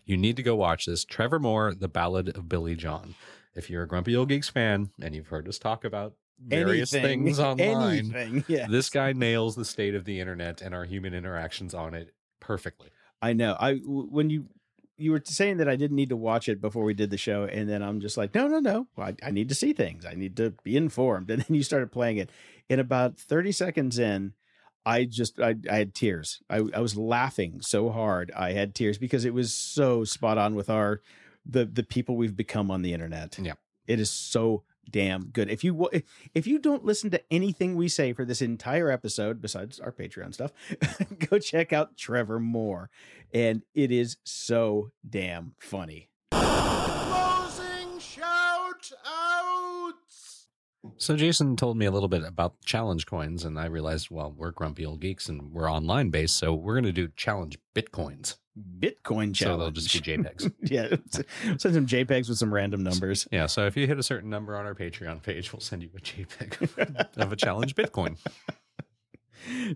You 0.06 0.18
need 0.18 0.36
to 0.38 0.44
go 0.44 0.56
watch 0.56 0.86
this. 0.86 1.03
Trevor 1.03 1.40
Moore, 1.40 1.73
The 1.73 1.88
Ballad 1.88 2.30
of 2.38 2.48
Billy 2.48 2.76
John. 2.76 3.15
If 3.56 3.69
you're 3.69 3.84
a 3.84 3.88
Grumpy 3.88 4.15
Old 4.15 4.30
Geeks 4.30 4.49
fan 4.49 4.90
and 5.02 5.15
you've 5.15 5.27
heard 5.27 5.48
us 5.48 5.57
talk 5.57 5.86
about 5.86 6.14
various 6.40 6.94
Anything, 6.94 7.23
things 7.26 7.40
online, 7.41 8.14
Anything. 8.15 8.44
Yeah. 8.48 8.68
this 8.69 8.90
guy 8.90 9.14
nails 9.14 9.56
the 9.56 9.65
state 9.65 9.95
of 9.95 10.06
the 10.06 10.19
internet 10.19 10.61
and 10.61 10.76
our 10.76 10.84
human 10.86 11.14
interactions 11.14 11.73
on 11.73 11.94
it 11.94 12.14
perfectly. 12.40 12.90
I 13.22 13.34
know. 13.34 13.56
I 13.60 13.76
when 13.86 14.30
you 14.30 14.45
you 14.98 15.11
were 15.11 15.22
saying 15.26 15.57
that 15.57 15.68
I 15.68 15.76
didn't 15.76 15.95
need 15.98 16.10
to 16.10 16.15
watch 16.15 16.48
it 16.48 16.61
before 16.61 16.84
we 16.84 16.94
did 16.94 17.10
the 17.10 17.18
show, 17.18 17.44
and 17.44 17.68
then 17.68 17.82
I'm 17.84 17.99
just 17.99 18.15
like, 18.15 18.34
no, 18.34 18.48
no, 18.48 18.60
no. 18.60 18.88
I, 18.98 19.14
I 19.23 19.32
need 19.32 19.49
to 19.49 19.56
see 19.56 19.73
things. 19.73 20.06
I 20.06 20.14
need 20.14 20.38
to 20.38 20.53
be 20.64 20.77
informed. 20.77 21.30
And 21.30 21.41
then 21.41 21.56
you 21.56 21.64
started 21.64 21.91
playing 21.91 22.18
it. 22.18 22.30
In 22.69 22.80
about 22.80 23.18
30 23.19 23.52
seconds 23.52 23.99
in, 23.99 24.34
I 24.85 25.05
just 25.05 25.39
I, 25.39 25.55
I 25.69 25.77
had 25.77 25.95
tears. 25.95 26.41
I, 26.49 26.61
I 26.73 26.79
was 26.79 26.95
laughing 26.95 27.59
so 27.61 27.89
hard. 27.89 28.31
I 28.35 28.51
had 28.51 28.75
tears 28.75 28.97
because 28.97 29.25
it 29.25 29.33
was 29.33 29.53
so 29.53 30.03
spot 30.03 30.37
on 30.37 30.55
with 30.55 30.69
our 30.69 31.01
the 31.45 31.65
the 31.65 31.83
people 31.83 32.15
we've 32.15 32.35
become 32.35 32.69
on 32.69 32.81
the 32.81 32.93
internet. 32.93 33.37
Yeah. 33.39 33.53
It 33.87 33.99
is 33.99 34.09
so 34.09 34.63
damn 34.89 35.27
good. 35.27 35.49
If 35.49 35.63
you 35.63 35.89
if 36.33 36.45
you 36.45 36.59
don't 36.59 36.85
listen 36.85 37.09
to 37.11 37.21
anything 37.31 37.75
we 37.75 37.87
say 37.87 38.13
for 38.13 38.25
this 38.25 38.41
entire 38.41 38.91
episode 38.91 39.41
besides 39.41 39.79
our 39.79 39.91
Patreon 39.91 40.33
stuff, 40.33 40.51
go 41.29 41.39
check 41.39 41.73
out 41.73 41.97
Trevor 41.97 42.39
Moore 42.39 42.89
and 43.33 43.63
it 43.73 43.91
is 43.91 44.17
so 44.23 44.91
damn 45.07 45.55
funny. 45.59 46.09
Closing 46.31 47.99
shout 47.99 48.91
outs. 49.05 49.24
So 50.97 51.15
Jason 51.15 51.55
told 51.55 51.77
me 51.77 51.85
a 51.85 51.91
little 51.91 52.09
bit 52.09 52.23
about 52.23 52.61
challenge 52.63 53.05
coins, 53.05 53.45
and 53.45 53.59
I 53.59 53.65
realized, 53.65 54.09
well, 54.09 54.33
we're 54.35 54.51
grumpy 54.51 54.85
old 54.85 55.01
geeks 55.01 55.29
and 55.29 55.51
we're 55.51 55.71
online 55.71 56.09
based, 56.09 56.37
so 56.37 56.53
we're 56.53 56.73
going 56.73 56.85
to 56.85 56.91
do 56.91 57.09
challenge 57.15 57.57
bitcoins. 57.73 58.37
Bitcoin 58.79 59.33
challenge. 59.33 59.37
So 59.39 59.57
they'll 59.57 59.71
just 59.71 59.93
be 59.93 59.99
JPEGs. 59.99 60.53
yeah, 60.63 60.87
send 61.57 61.75
some 61.75 61.85
JPEGs 61.85 62.29
with 62.29 62.37
some 62.37 62.53
random 62.53 62.83
numbers. 62.83 63.27
Yeah. 63.31 63.47
So 63.47 63.65
if 63.65 63.75
you 63.75 63.85
hit 63.85 63.99
a 63.99 64.03
certain 64.03 64.29
number 64.29 64.55
on 64.55 64.65
our 64.65 64.73
Patreon 64.73 65.21
page, 65.21 65.51
we'll 65.51 65.59
send 65.59 65.83
you 65.83 65.89
a 65.95 65.99
JPEG 65.99 67.17
of 67.17 67.31
a 67.31 67.35
challenge 67.35 67.75
Bitcoin. 67.75 68.17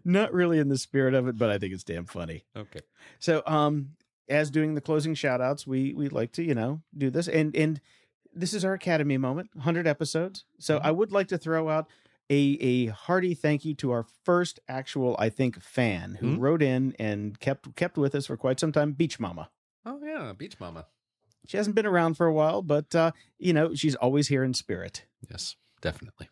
Not 0.05 0.33
really 0.33 0.59
in 0.59 0.69
the 0.69 0.77
spirit 0.77 1.13
of 1.13 1.27
it, 1.27 1.37
but 1.37 1.49
I 1.49 1.57
think 1.57 1.73
it's 1.73 1.83
damn 1.83 2.05
funny. 2.05 2.45
Okay. 2.55 2.79
So, 3.19 3.43
um, 3.45 3.89
as 4.29 4.49
doing 4.49 4.75
the 4.75 4.81
closing 4.81 5.13
shout 5.13 5.41
outs, 5.41 5.67
we 5.67 5.93
we 5.93 6.07
like 6.07 6.31
to, 6.33 6.43
you 6.43 6.55
know, 6.55 6.81
do 6.97 7.09
this. 7.09 7.27
And 7.27 7.55
and 7.55 7.81
this 8.33 8.53
is 8.53 8.63
our 8.65 8.73
Academy 8.73 9.17
moment, 9.17 9.49
100 9.53 9.87
episodes. 9.87 10.45
So 10.59 10.77
Mhm. 10.79 10.85
I 10.85 10.91
would 10.91 11.11
like 11.11 11.27
to 11.29 11.37
throw 11.37 11.69
out 11.69 11.87
a 12.29 12.57
a 12.61 12.85
hearty 12.87 13.33
thank 13.33 13.65
you 13.65 13.73
to 13.75 13.91
our 13.91 14.03
first 14.23 14.59
actual, 14.67 15.15
I 15.17 15.29
think, 15.29 15.61
fan 15.61 16.15
who 16.15 16.35
Mhm. 16.35 16.39
wrote 16.39 16.61
in 16.61 16.95
and 16.99 17.39
kept 17.39 17.75
kept 17.75 17.97
with 17.97 18.13
us 18.15 18.27
for 18.27 18.37
quite 18.37 18.59
some 18.59 18.71
time, 18.71 18.93
Beach 18.93 19.19
Mama. 19.19 19.49
Oh 19.85 19.99
yeah, 20.03 20.33
Beach 20.33 20.59
Mama. 20.59 20.85
She 21.47 21.57
hasn't 21.57 21.75
been 21.75 21.87
around 21.87 22.15
for 22.15 22.27
a 22.27 22.33
while, 22.33 22.61
but 22.61 22.93
uh, 22.93 23.11
you 23.39 23.53
know, 23.53 23.73
she's 23.73 23.95
always 23.95 24.27
here 24.27 24.43
in 24.43 24.53
spirit. 24.53 25.05
Yes, 25.29 25.55
definitely. 25.81 26.29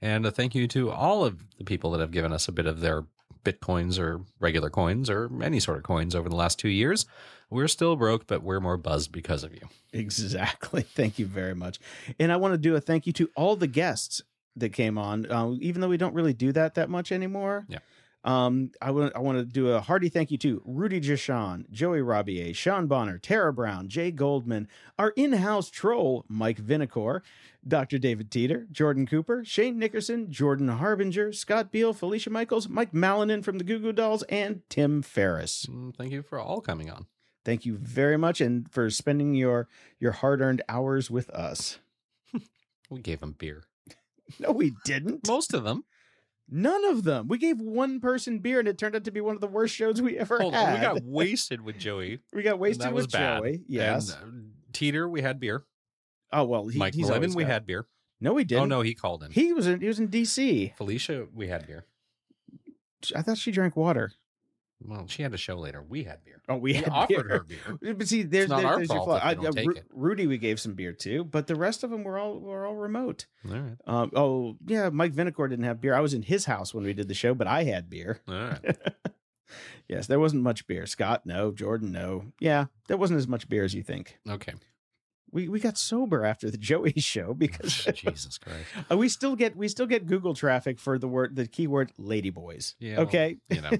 And 0.00 0.24
a 0.26 0.30
thank 0.30 0.54
you 0.54 0.68
to 0.68 0.90
all 0.90 1.24
of 1.24 1.44
the 1.58 1.64
people 1.64 1.90
that 1.92 2.00
have 2.00 2.10
given 2.12 2.32
us 2.32 2.46
a 2.46 2.52
bit 2.52 2.66
of 2.66 2.80
their 2.80 3.04
bitcoins 3.44 3.98
or 3.98 4.22
regular 4.40 4.70
coins 4.70 5.08
or 5.10 5.30
any 5.42 5.60
sort 5.60 5.78
of 5.78 5.84
coins 5.84 6.14
over 6.14 6.28
the 6.28 6.36
last 6.36 6.58
two 6.58 6.68
years. 6.68 7.06
We're 7.50 7.68
still 7.68 7.94
broke, 7.94 8.26
but 8.26 8.42
we're 8.42 8.60
more 8.60 8.76
buzzed 8.76 9.12
because 9.12 9.44
of 9.44 9.54
you. 9.54 9.68
Exactly. 9.92 10.82
Thank 10.94 11.18
you 11.18 11.26
very 11.26 11.54
much. 11.54 11.78
And 12.18 12.32
I 12.32 12.36
want 12.36 12.54
to 12.54 12.58
do 12.58 12.74
a 12.74 12.80
thank 12.80 13.06
you 13.06 13.12
to 13.14 13.30
all 13.36 13.54
the 13.54 13.66
guests 13.66 14.22
that 14.56 14.70
came 14.70 14.98
on, 14.98 15.30
uh, 15.30 15.52
even 15.60 15.80
though 15.80 15.88
we 15.88 15.96
don't 15.96 16.14
really 16.14 16.32
do 16.32 16.52
that 16.52 16.74
that 16.74 16.88
much 16.88 17.12
anymore. 17.12 17.66
Yeah. 17.68 17.78
Um, 18.24 18.70
I 18.80 18.90
want 18.90 19.12
I 19.14 19.18
want 19.18 19.36
to 19.38 19.44
do 19.44 19.68
a 19.68 19.80
hearty 19.80 20.08
thank 20.08 20.30
you 20.30 20.38
to 20.38 20.62
Rudy 20.64 20.98
Jahchan, 21.00 21.70
Joey 21.70 22.00
Robier, 22.00 22.54
Sean 22.54 22.86
Bonner, 22.86 23.18
Tara 23.18 23.52
Brown, 23.52 23.88
Jay 23.88 24.10
Goldman, 24.10 24.66
our 24.98 25.10
in-house 25.10 25.68
troll 25.68 26.24
Mike 26.26 26.58
Vinicor, 26.58 27.20
Dr. 27.68 27.98
David 27.98 28.30
Teeter, 28.30 28.66
Jordan 28.72 29.06
Cooper, 29.06 29.44
Shane 29.44 29.78
Nickerson, 29.78 30.30
Jordan 30.30 30.68
Harbinger, 30.68 31.32
Scott 31.34 31.70
Beale, 31.70 31.92
Felicia 31.92 32.30
Michaels, 32.30 32.66
Mike 32.66 32.92
Malinin 32.92 33.44
from 33.44 33.58
the 33.58 33.64
Goo 33.64 33.78
Goo 33.78 33.92
Dolls, 33.92 34.22
and 34.24 34.62
Tim 34.70 35.02
Ferriss. 35.02 35.66
Mm, 35.66 35.94
Thank 35.94 36.12
you 36.12 36.22
for 36.22 36.38
all 36.40 36.62
coming 36.62 36.88
on. 36.90 37.06
Thank 37.44 37.66
you 37.66 37.76
very 37.76 38.16
much 38.16 38.40
and 38.40 38.70
for 38.72 38.88
spending 38.88 39.34
your 39.34 39.68
your 40.00 40.12
hard-earned 40.12 40.62
hours 40.68 41.10
with 41.10 41.28
us. 41.30 41.78
We 42.90 43.00
gave 43.00 43.20
them 43.20 43.34
beer. 43.38 43.64
No, 44.38 44.52
we 44.52 44.72
didn't. 44.84 45.26
Most 45.26 45.52
of 45.54 45.64
them. 45.64 45.84
None 46.50 46.84
of 46.84 47.04
them. 47.04 47.26
We 47.28 47.38
gave 47.38 47.60
one 47.60 48.00
person 48.00 48.38
beer 48.38 48.58
and 48.58 48.68
it 48.68 48.76
turned 48.78 48.94
out 48.94 49.04
to 49.04 49.10
be 49.10 49.20
one 49.20 49.34
of 49.34 49.40
the 49.40 49.46
worst 49.46 49.74
shows 49.74 50.02
we 50.02 50.18
ever 50.18 50.38
Hold 50.38 50.54
had. 50.54 50.68
on, 50.68 50.74
we 50.74 50.80
got 50.80 51.02
wasted 51.04 51.60
with 51.62 51.78
Joey. 51.78 52.20
We 52.32 52.42
got 52.42 52.58
wasted 52.58 52.92
with 52.92 53.10
bad. 53.10 53.38
Joey. 53.40 53.62
Yes. 53.66 54.16
And, 54.22 54.50
uh, 54.52 54.54
Teeter, 54.72 55.08
we 55.08 55.22
had 55.22 55.40
beer. 55.40 55.64
oh 56.32 56.44
well, 56.44 56.66
he, 56.68 56.78
Mike 56.78 56.94
he's 56.94 57.08
Mullinan, 57.08 57.34
we 57.34 57.44
had 57.44 57.66
beer. 57.66 57.86
No, 58.20 58.32
we 58.34 58.44
didn't. 58.44 58.62
Oh 58.62 58.66
no, 58.66 58.80
he 58.82 58.94
called 58.94 59.22
in. 59.22 59.30
He 59.30 59.52
was 59.52 59.66
in 59.66 59.80
he 59.80 59.86
was 59.88 59.98
in 59.98 60.08
DC. 60.08 60.74
Felicia, 60.76 61.26
we 61.34 61.48
had 61.48 61.66
beer. 61.66 61.86
I 63.14 63.22
thought 63.22 63.38
she 63.38 63.50
drank 63.50 63.76
water. 63.76 64.12
Well, 64.86 65.06
she 65.08 65.22
had 65.22 65.32
a 65.32 65.38
show 65.38 65.56
later. 65.58 65.82
We 65.82 66.04
had 66.04 66.22
beer. 66.24 66.42
Oh, 66.48 66.56
we 66.56 66.72
We 66.72 66.74
had 66.74 66.88
offered 66.92 67.08
beer. 67.28 67.38
her 67.38 67.44
beer. 67.80 67.94
But 67.94 68.06
see, 68.08 68.22
there's, 68.22 68.48
not 68.50 68.58
there- 68.58 68.66
our 68.66 68.76
there's 68.76 68.88
your 68.90 68.96
fault 68.98 69.08
flaw. 69.22 69.28
I- 69.30 69.34
uh, 69.34 69.52
Ru-. 69.64 69.74
Rudy, 69.92 70.26
we 70.26 70.36
gave 70.38 70.60
some 70.60 70.74
beer 70.74 70.92
too, 70.92 71.24
but 71.24 71.46
the 71.46 71.56
rest 71.56 71.82
of 71.84 71.90
them 71.90 72.04
were 72.04 72.18
all 72.18 72.38
were 72.38 72.66
all 72.66 72.76
remote. 72.76 73.26
All 73.48 73.54
right. 73.56 73.76
Um, 73.86 74.10
oh 74.14 74.56
yeah, 74.66 74.90
Mike 74.90 75.12
Vinicor 75.14 75.48
didn't 75.48 75.64
have 75.64 75.80
beer. 75.80 75.94
I 75.94 76.00
was 76.00 76.12
in 76.14 76.22
his 76.22 76.44
house 76.44 76.74
when 76.74 76.84
we 76.84 76.92
did 76.92 77.08
the 77.08 77.14
show, 77.14 77.34
but 77.34 77.46
I 77.46 77.64
had 77.64 77.88
beer. 77.88 78.20
All 78.28 78.34
right. 78.34 78.76
yes, 79.88 80.06
there 80.06 80.20
wasn't 80.20 80.42
much 80.42 80.66
beer. 80.66 80.86
Scott, 80.86 81.24
no. 81.24 81.50
Jordan, 81.52 81.92
no. 81.92 82.32
Yeah, 82.40 82.66
there 82.88 82.96
wasn't 82.96 83.18
as 83.18 83.28
much 83.28 83.48
beer 83.48 83.64
as 83.64 83.74
you 83.74 83.82
think. 83.82 84.18
Okay. 84.28 84.52
We 85.30 85.48
we 85.48 85.58
got 85.58 85.76
sober 85.76 86.24
after 86.24 86.48
the 86.50 86.56
Joey 86.58 86.92
show 86.98 87.34
because 87.34 87.88
Jesus 87.94 88.38
Christ. 88.38 88.66
Uh, 88.90 88.96
we 88.96 89.08
still 89.08 89.34
get 89.34 89.56
we 89.56 89.66
still 89.66 89.86
get 89.86 90.06
Google 90.06 90.34
traffic 90.34 90.78
for 90.78 90.96
the 90.98 91.08
word 91.08 91.34
the 91.34 91.46
keyword 91.48 91.92
ladyboys. 91.98 92.74
Yeah, 92.78 92.98
well, 92.98 93.06
okay. 93.06 93.38
You 93.50 93.60
know, 93.62 93.70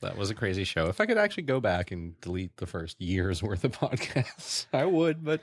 that 0.00 0.16
was 0.16 0.30
a 0.30 0.34
crazy 0.34 0.64
show. 0.64 0.86
If 0.86 1.00
I 1.00 1.06
could 1.06 1.18
actually 1.18 1.44
go 1.44 1.60
back 1.60 1.90
and 1.90 2.20
delete 2.20 2.56
the 2.56 2.66
first 2.66 3.00
year's 3.00 3.42
worth 3.42 3.64
of 3.64 3.72
podcasts, 3.72 4.66
I 4.72 4.84
would, 4.84 5.24
but 5.24 5.40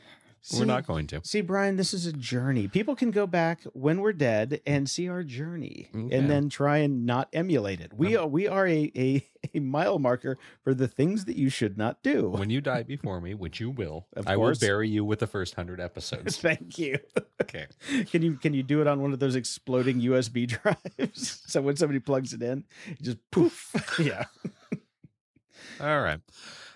See- 0.48 0.60
we're 0.60 0.66
not 0.66 0.86
going 0.86 1.08
to. 1.08 1.22
See, 1.24 1.42
Brian, 1.42 1.76
this 1.76 1.92
is 1.92 2.06
a 2.06 2.14
journey. 2.14 2.68
People 2.68 2.96
can 2.96 3.10
go 3.10 3.26
back 3.26 3.62
when 3.74 4.00
we're 4.00 4.14
dead 4.14 4.62
and 4.68 4.88
see 4.88 5.10
our 5.10 5.24
journey, 5.24 5.90
Okay. 5.96 6.16
and 6.16 6.30
then 6.30 6.50
try 6.50 6.78
and 6.78 7.04
not 7.04 7.30
emulate 7.34 7.82
it. 7.82 7.92
We 7.96 8.16
um, 8.16 8.26
are 8.26 8.28
we 8.28 8.48
are 8.48 8.68
a, 8.68 8.92
a 8.96 9.28
a 9.56 9.60
mile 9.60 9.98
marker 9.98 10.38
for 10.64 10.76
the 10.76 10.88
things 10.88 11.26
that 11.26 11.36
you 11.36 11.50
should 11.50 11.80
not 11.80 12.04
do. 12.04 12.30
When 12.30 12.52
you 12.52 12.62
die 12.62 12.84
before 12.84 13.20
me, 13.22 13.34
which 13.34 13.60
you 13.60 13.72
will, 13.72 14.06
Of 14.16 14.28
I 14.28 14.36
course. 14.36 14.62
will 14.62 14.68
bury 14.68 14.88
you 14.88 15.04
with 15.04 15.18
the 15.18 15.26
first 15.28 15.56
hundred 15.56 15.80
episodes. 15.82 16.38
Thank 16.42 16.78
you. 16.78 17.00
Okay. 17.42 17.66
Can 18.12 18.22
you 18.22 18.36
can 18.36 18.54
you 18.54 18.62
do 18.62 18.82
it 18.82 18.88
on 18.88 19.02
one 19.02 19.14
of 19.14 19.20
those 19.20 19.36
exploding 19.36 20.00
USB 20.02 20.48
drives? 20.48 21.42
so 21.48 21.60
when 21.60 21.76
somebody 21.76 22.00
plugs 22.00 22.34
it 22.34 22.44
in, 22.44 22.66
it 22.88 23.02
just 23.02 23.18
poof. 23.32 23.72
yeah. 24.00 24.26
All 25.82 26.02
right. 26.02 26.20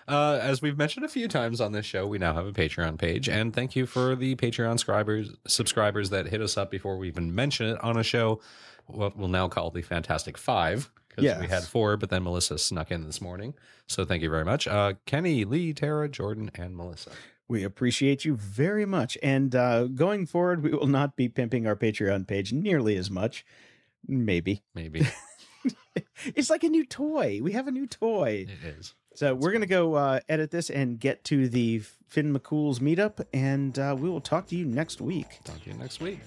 Uh, 0.08 0.38
as 0.42 0.60
we've 0.60 0.76
mentioned 0.78 1.04
a 1.04 1.08
few 1.08 1.28
times 1.28 1.60
on 1.60 1.72
this 1.72 1.86
show, 1.86 2.06
we 2.06 2.18
now 2.18 2.34
have 2.34 2.46
a 2.46 2.52
Patreon 2.52 2.98
page, 2.98 3.28
and 3.28 3.54
thank 3.54 3.76
you 3.76 3.86
for 3.86 4.16
the 4.16 4.34
Patreon 4.36 4.72
subscribers 4.72 5.30
subscribers 5.46 6.10
that 6.10 6.26
hit 6.26 6.40
us 6.40 6.56
up 6.56 6.70
before 6.70 6.96
we 6.96 7.08
even 7.08 7.34
mention 7.34 7.66
it 7.66 7.82
on 7.82 7.96
a 7.96 8.02
show. 8.02 8.40
What 8.86 9.16
we'll 9.16 9.28
now 9.28 9.48
call 9.48 9.70
the 9.70 9.82
Fantastic 9.82 10.36
Five 10.36 10.90
because 11.08 11.40
we 11.40 11.46
had 11.46 11.64
four, 11.64 11.96
but 11.96 12.10
then 12.10 12.22
Melissa 12.22 12.58
snuck 12.58 12.90
in 12.90 13.04
this 13.04 13.20
morning. 13.20 13.54
So 13.86 14.04
thank 14.04 14.22
you 14.22 14.30
very 14.30 14.44
much, 14.44 14.66
uh, 14.66 14.94
Kenny, 15.06 15.44
Lee, 15.44 15.72
Tara, 15.72 16.08
Jordan, 16.08 16.50
and 16.54 16.76
Melissa. 16.76 17.10
We 17.48 17.64
appreciate 17.64 18.24
you 18.24 18.36
very 18.36 18.86
much. 18.86 19.18
And 19.24 19.56
uh, 19.56 19.84
going 19.88 20.26
forward, 20.26 20.62
we 20.62 20.70
will 20.70 20.86
not 20.86 21.16
be 21.16 21.28
pimping 21.28 21.66
our 21.66 21.74
Patreon 21.74 22.28
page 22.28 22.52
nearly 22.52 22.96
as 22.96 23.10
much. 23.10 23.44
Maybe. 24.06 24.62
Maybe 24.72 25.06
It's 26.24 26.48
like 26.48 26.62
a 26.64 26.68
new 26.68 26.86
toy. 26.86 27.40
We 27.42 27.52
have 27.52 27.66
a 27.66 27.72
new 27.72 27.86
toy. 27.86 28.46
it 28.48 28.78
is. 28.78 28.94
So 29.20 29.34
we're 29.34 29.50
going 29.50 29.60
to 29.60 29.66
go 29.66 29.96
uh, 29.96 30.20
edit 30.30 30.50
this 30.50 30.70
and 30.70 30.98
get 30.98 31.24
to 31.24 31.46
the 31.46 31.80
Finn 32.08 32.34
McCool's 32.34 32.78
meetup. 32.78 33.22
And 33.34 33.78
uh, 33.78 33.94
we 33.98 34.08
will 34.08 34.22
talk 34.22 34.46
to 34.46 34.56
you 34.56 34.64
next 34.64 35.02
week. 35.02 35.40
Talk 35.44 35.62
to 35.62 35.70
you 35.70 35.76
next 35.76 36.00
week. 36.00 36.20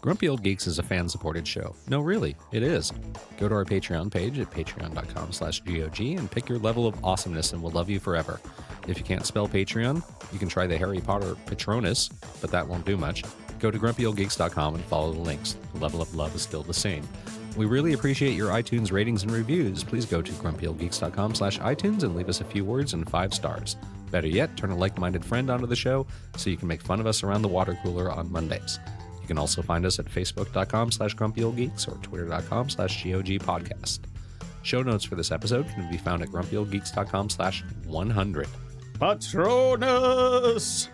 Grumpy 0.00 0.28
Old 0.28 0.44
Geeks 0.44 0.68
is 0.68 0.78
a 0.78 0.84
fan-supported 0.84 1.44
show. 1.44 1.74
No, 1.88 1.98
really, 1.98 2.36
it 2.52 2.62
is. 2.62 2.92
Go 3.36 3.48
to 3.48 3.54
our 3.56 3.64
Patreon 3.64 4.12
page 4.12 4.38
at 4.38 4.48
patreon.com 4.48 5.32
slash 5.32 5.58
GOG 5.58 6.00
and 6.00 6.30
pick 6.30 6.48
your 6.48 6.60
level 6.60 6.86
of 6.86 7.04
awesomeness 7.04 7.52
and 7.52 7.60
we'll 7.60 7.72
love 7.72 7.90
you 7.90 7.98
forever. 7.98 8.40
If 8.86 8.96
you 8.96 9.02
can't 9.02 9.26
spell 9.26 9.48
Patreon, 9.48 10.04
you 10.32 10.38
can 10.38 10.48
try 10.48 10.68
the 10.68 10.78
Harry 10.78 11.00
Potter 11.00 11.34
Patronus, 11.46 12.10
but 12.40 12.52
that 12.52 12.68
won't 12.68 12.86
do 12.86 12.96
much. 12.96 13.24
Go 13.58 13.72
to 13.72 13.78
grumpyoldgeeks.com 13.80 14.76
and 14.76 14.84
follow 14.84 15.12
the 15.12 15.18
links. 15.18 15.56
The 15.74 15.80
level 15.80 16.00
of 16.00 16.14
love 16.14 16.32
is 16.36 16.42
still 16.42 16.62
the 16.62 16.74
same. 16.74 17.08
We 17.56 17.66
really 17.66 17.92
appreciate 17.92 18.34
your 18.34 18.50
iTunes 18.50 18.92
ratings 18.92 19.22
and 19.22 19.30
reviews. 19.30 19.84
Please 19.84 20.06
go 20.06 20.22
to 20.22 20.32
grumpyoldgeeks.com 20.32 21.34
slash 21.34 21.58
iTunes 21.58 22.02
and 22.02 22.16
leave 22.16 22.28
us 22.28 22.40
a 22.40 22.44
few 22.44 22.64
words 22.64 22.94
and 22.94 23.08
five 23.08 23.34
stars. 23.34 23.76
Better 24.10 24.28
yet, 24.28 24.56
turn 24.56 24.70
a 24.70 24.76
like-minded 24.76 25.24
friend 25.24 25.50
onto 25.50 25.66
the 25.66 25.76
show 25.76 26.06
so 26.36 26.50
you 26.50 26.56
can 26.56 26.68
make 26.68 26.82
fun 26.82 27.00
of 27.00 27.06
us 27.06 27.22
around 27.22 27.42
the 27.42 27.48
water 27.48 27.78
cooler 27.82 28.10
on 28.10 28.32
Mondays. 28.32 28.78
You 29.20 29.26
can 29.26 29.38
also 29.38 29.62
find 29.62 29.84
us 29.84 29.98
at 29.98 30.06
facebook.com 30.06 30.92
slash 30.92 31.14
grumpyoldgeeks 31.14 31.88
or 31.88 31.98
twitter.com 32.02 32.70
slash 32.70 33.04
gogpodcast. 33.04 34.00
Show 34.62 34.82
notes 34.82 35.04
for 35.04 35.16
this 35.16 35.30
episode 35.30 35.66
can 35.68 35.90
be 35.90 35.98
found 35.98 36.22
at 36.22 36.28
grumpyoldgeeks.com 36.28 37.30
slash 37.30 37.64
100. 37.86 38.48
Patronus! 38.98 40.88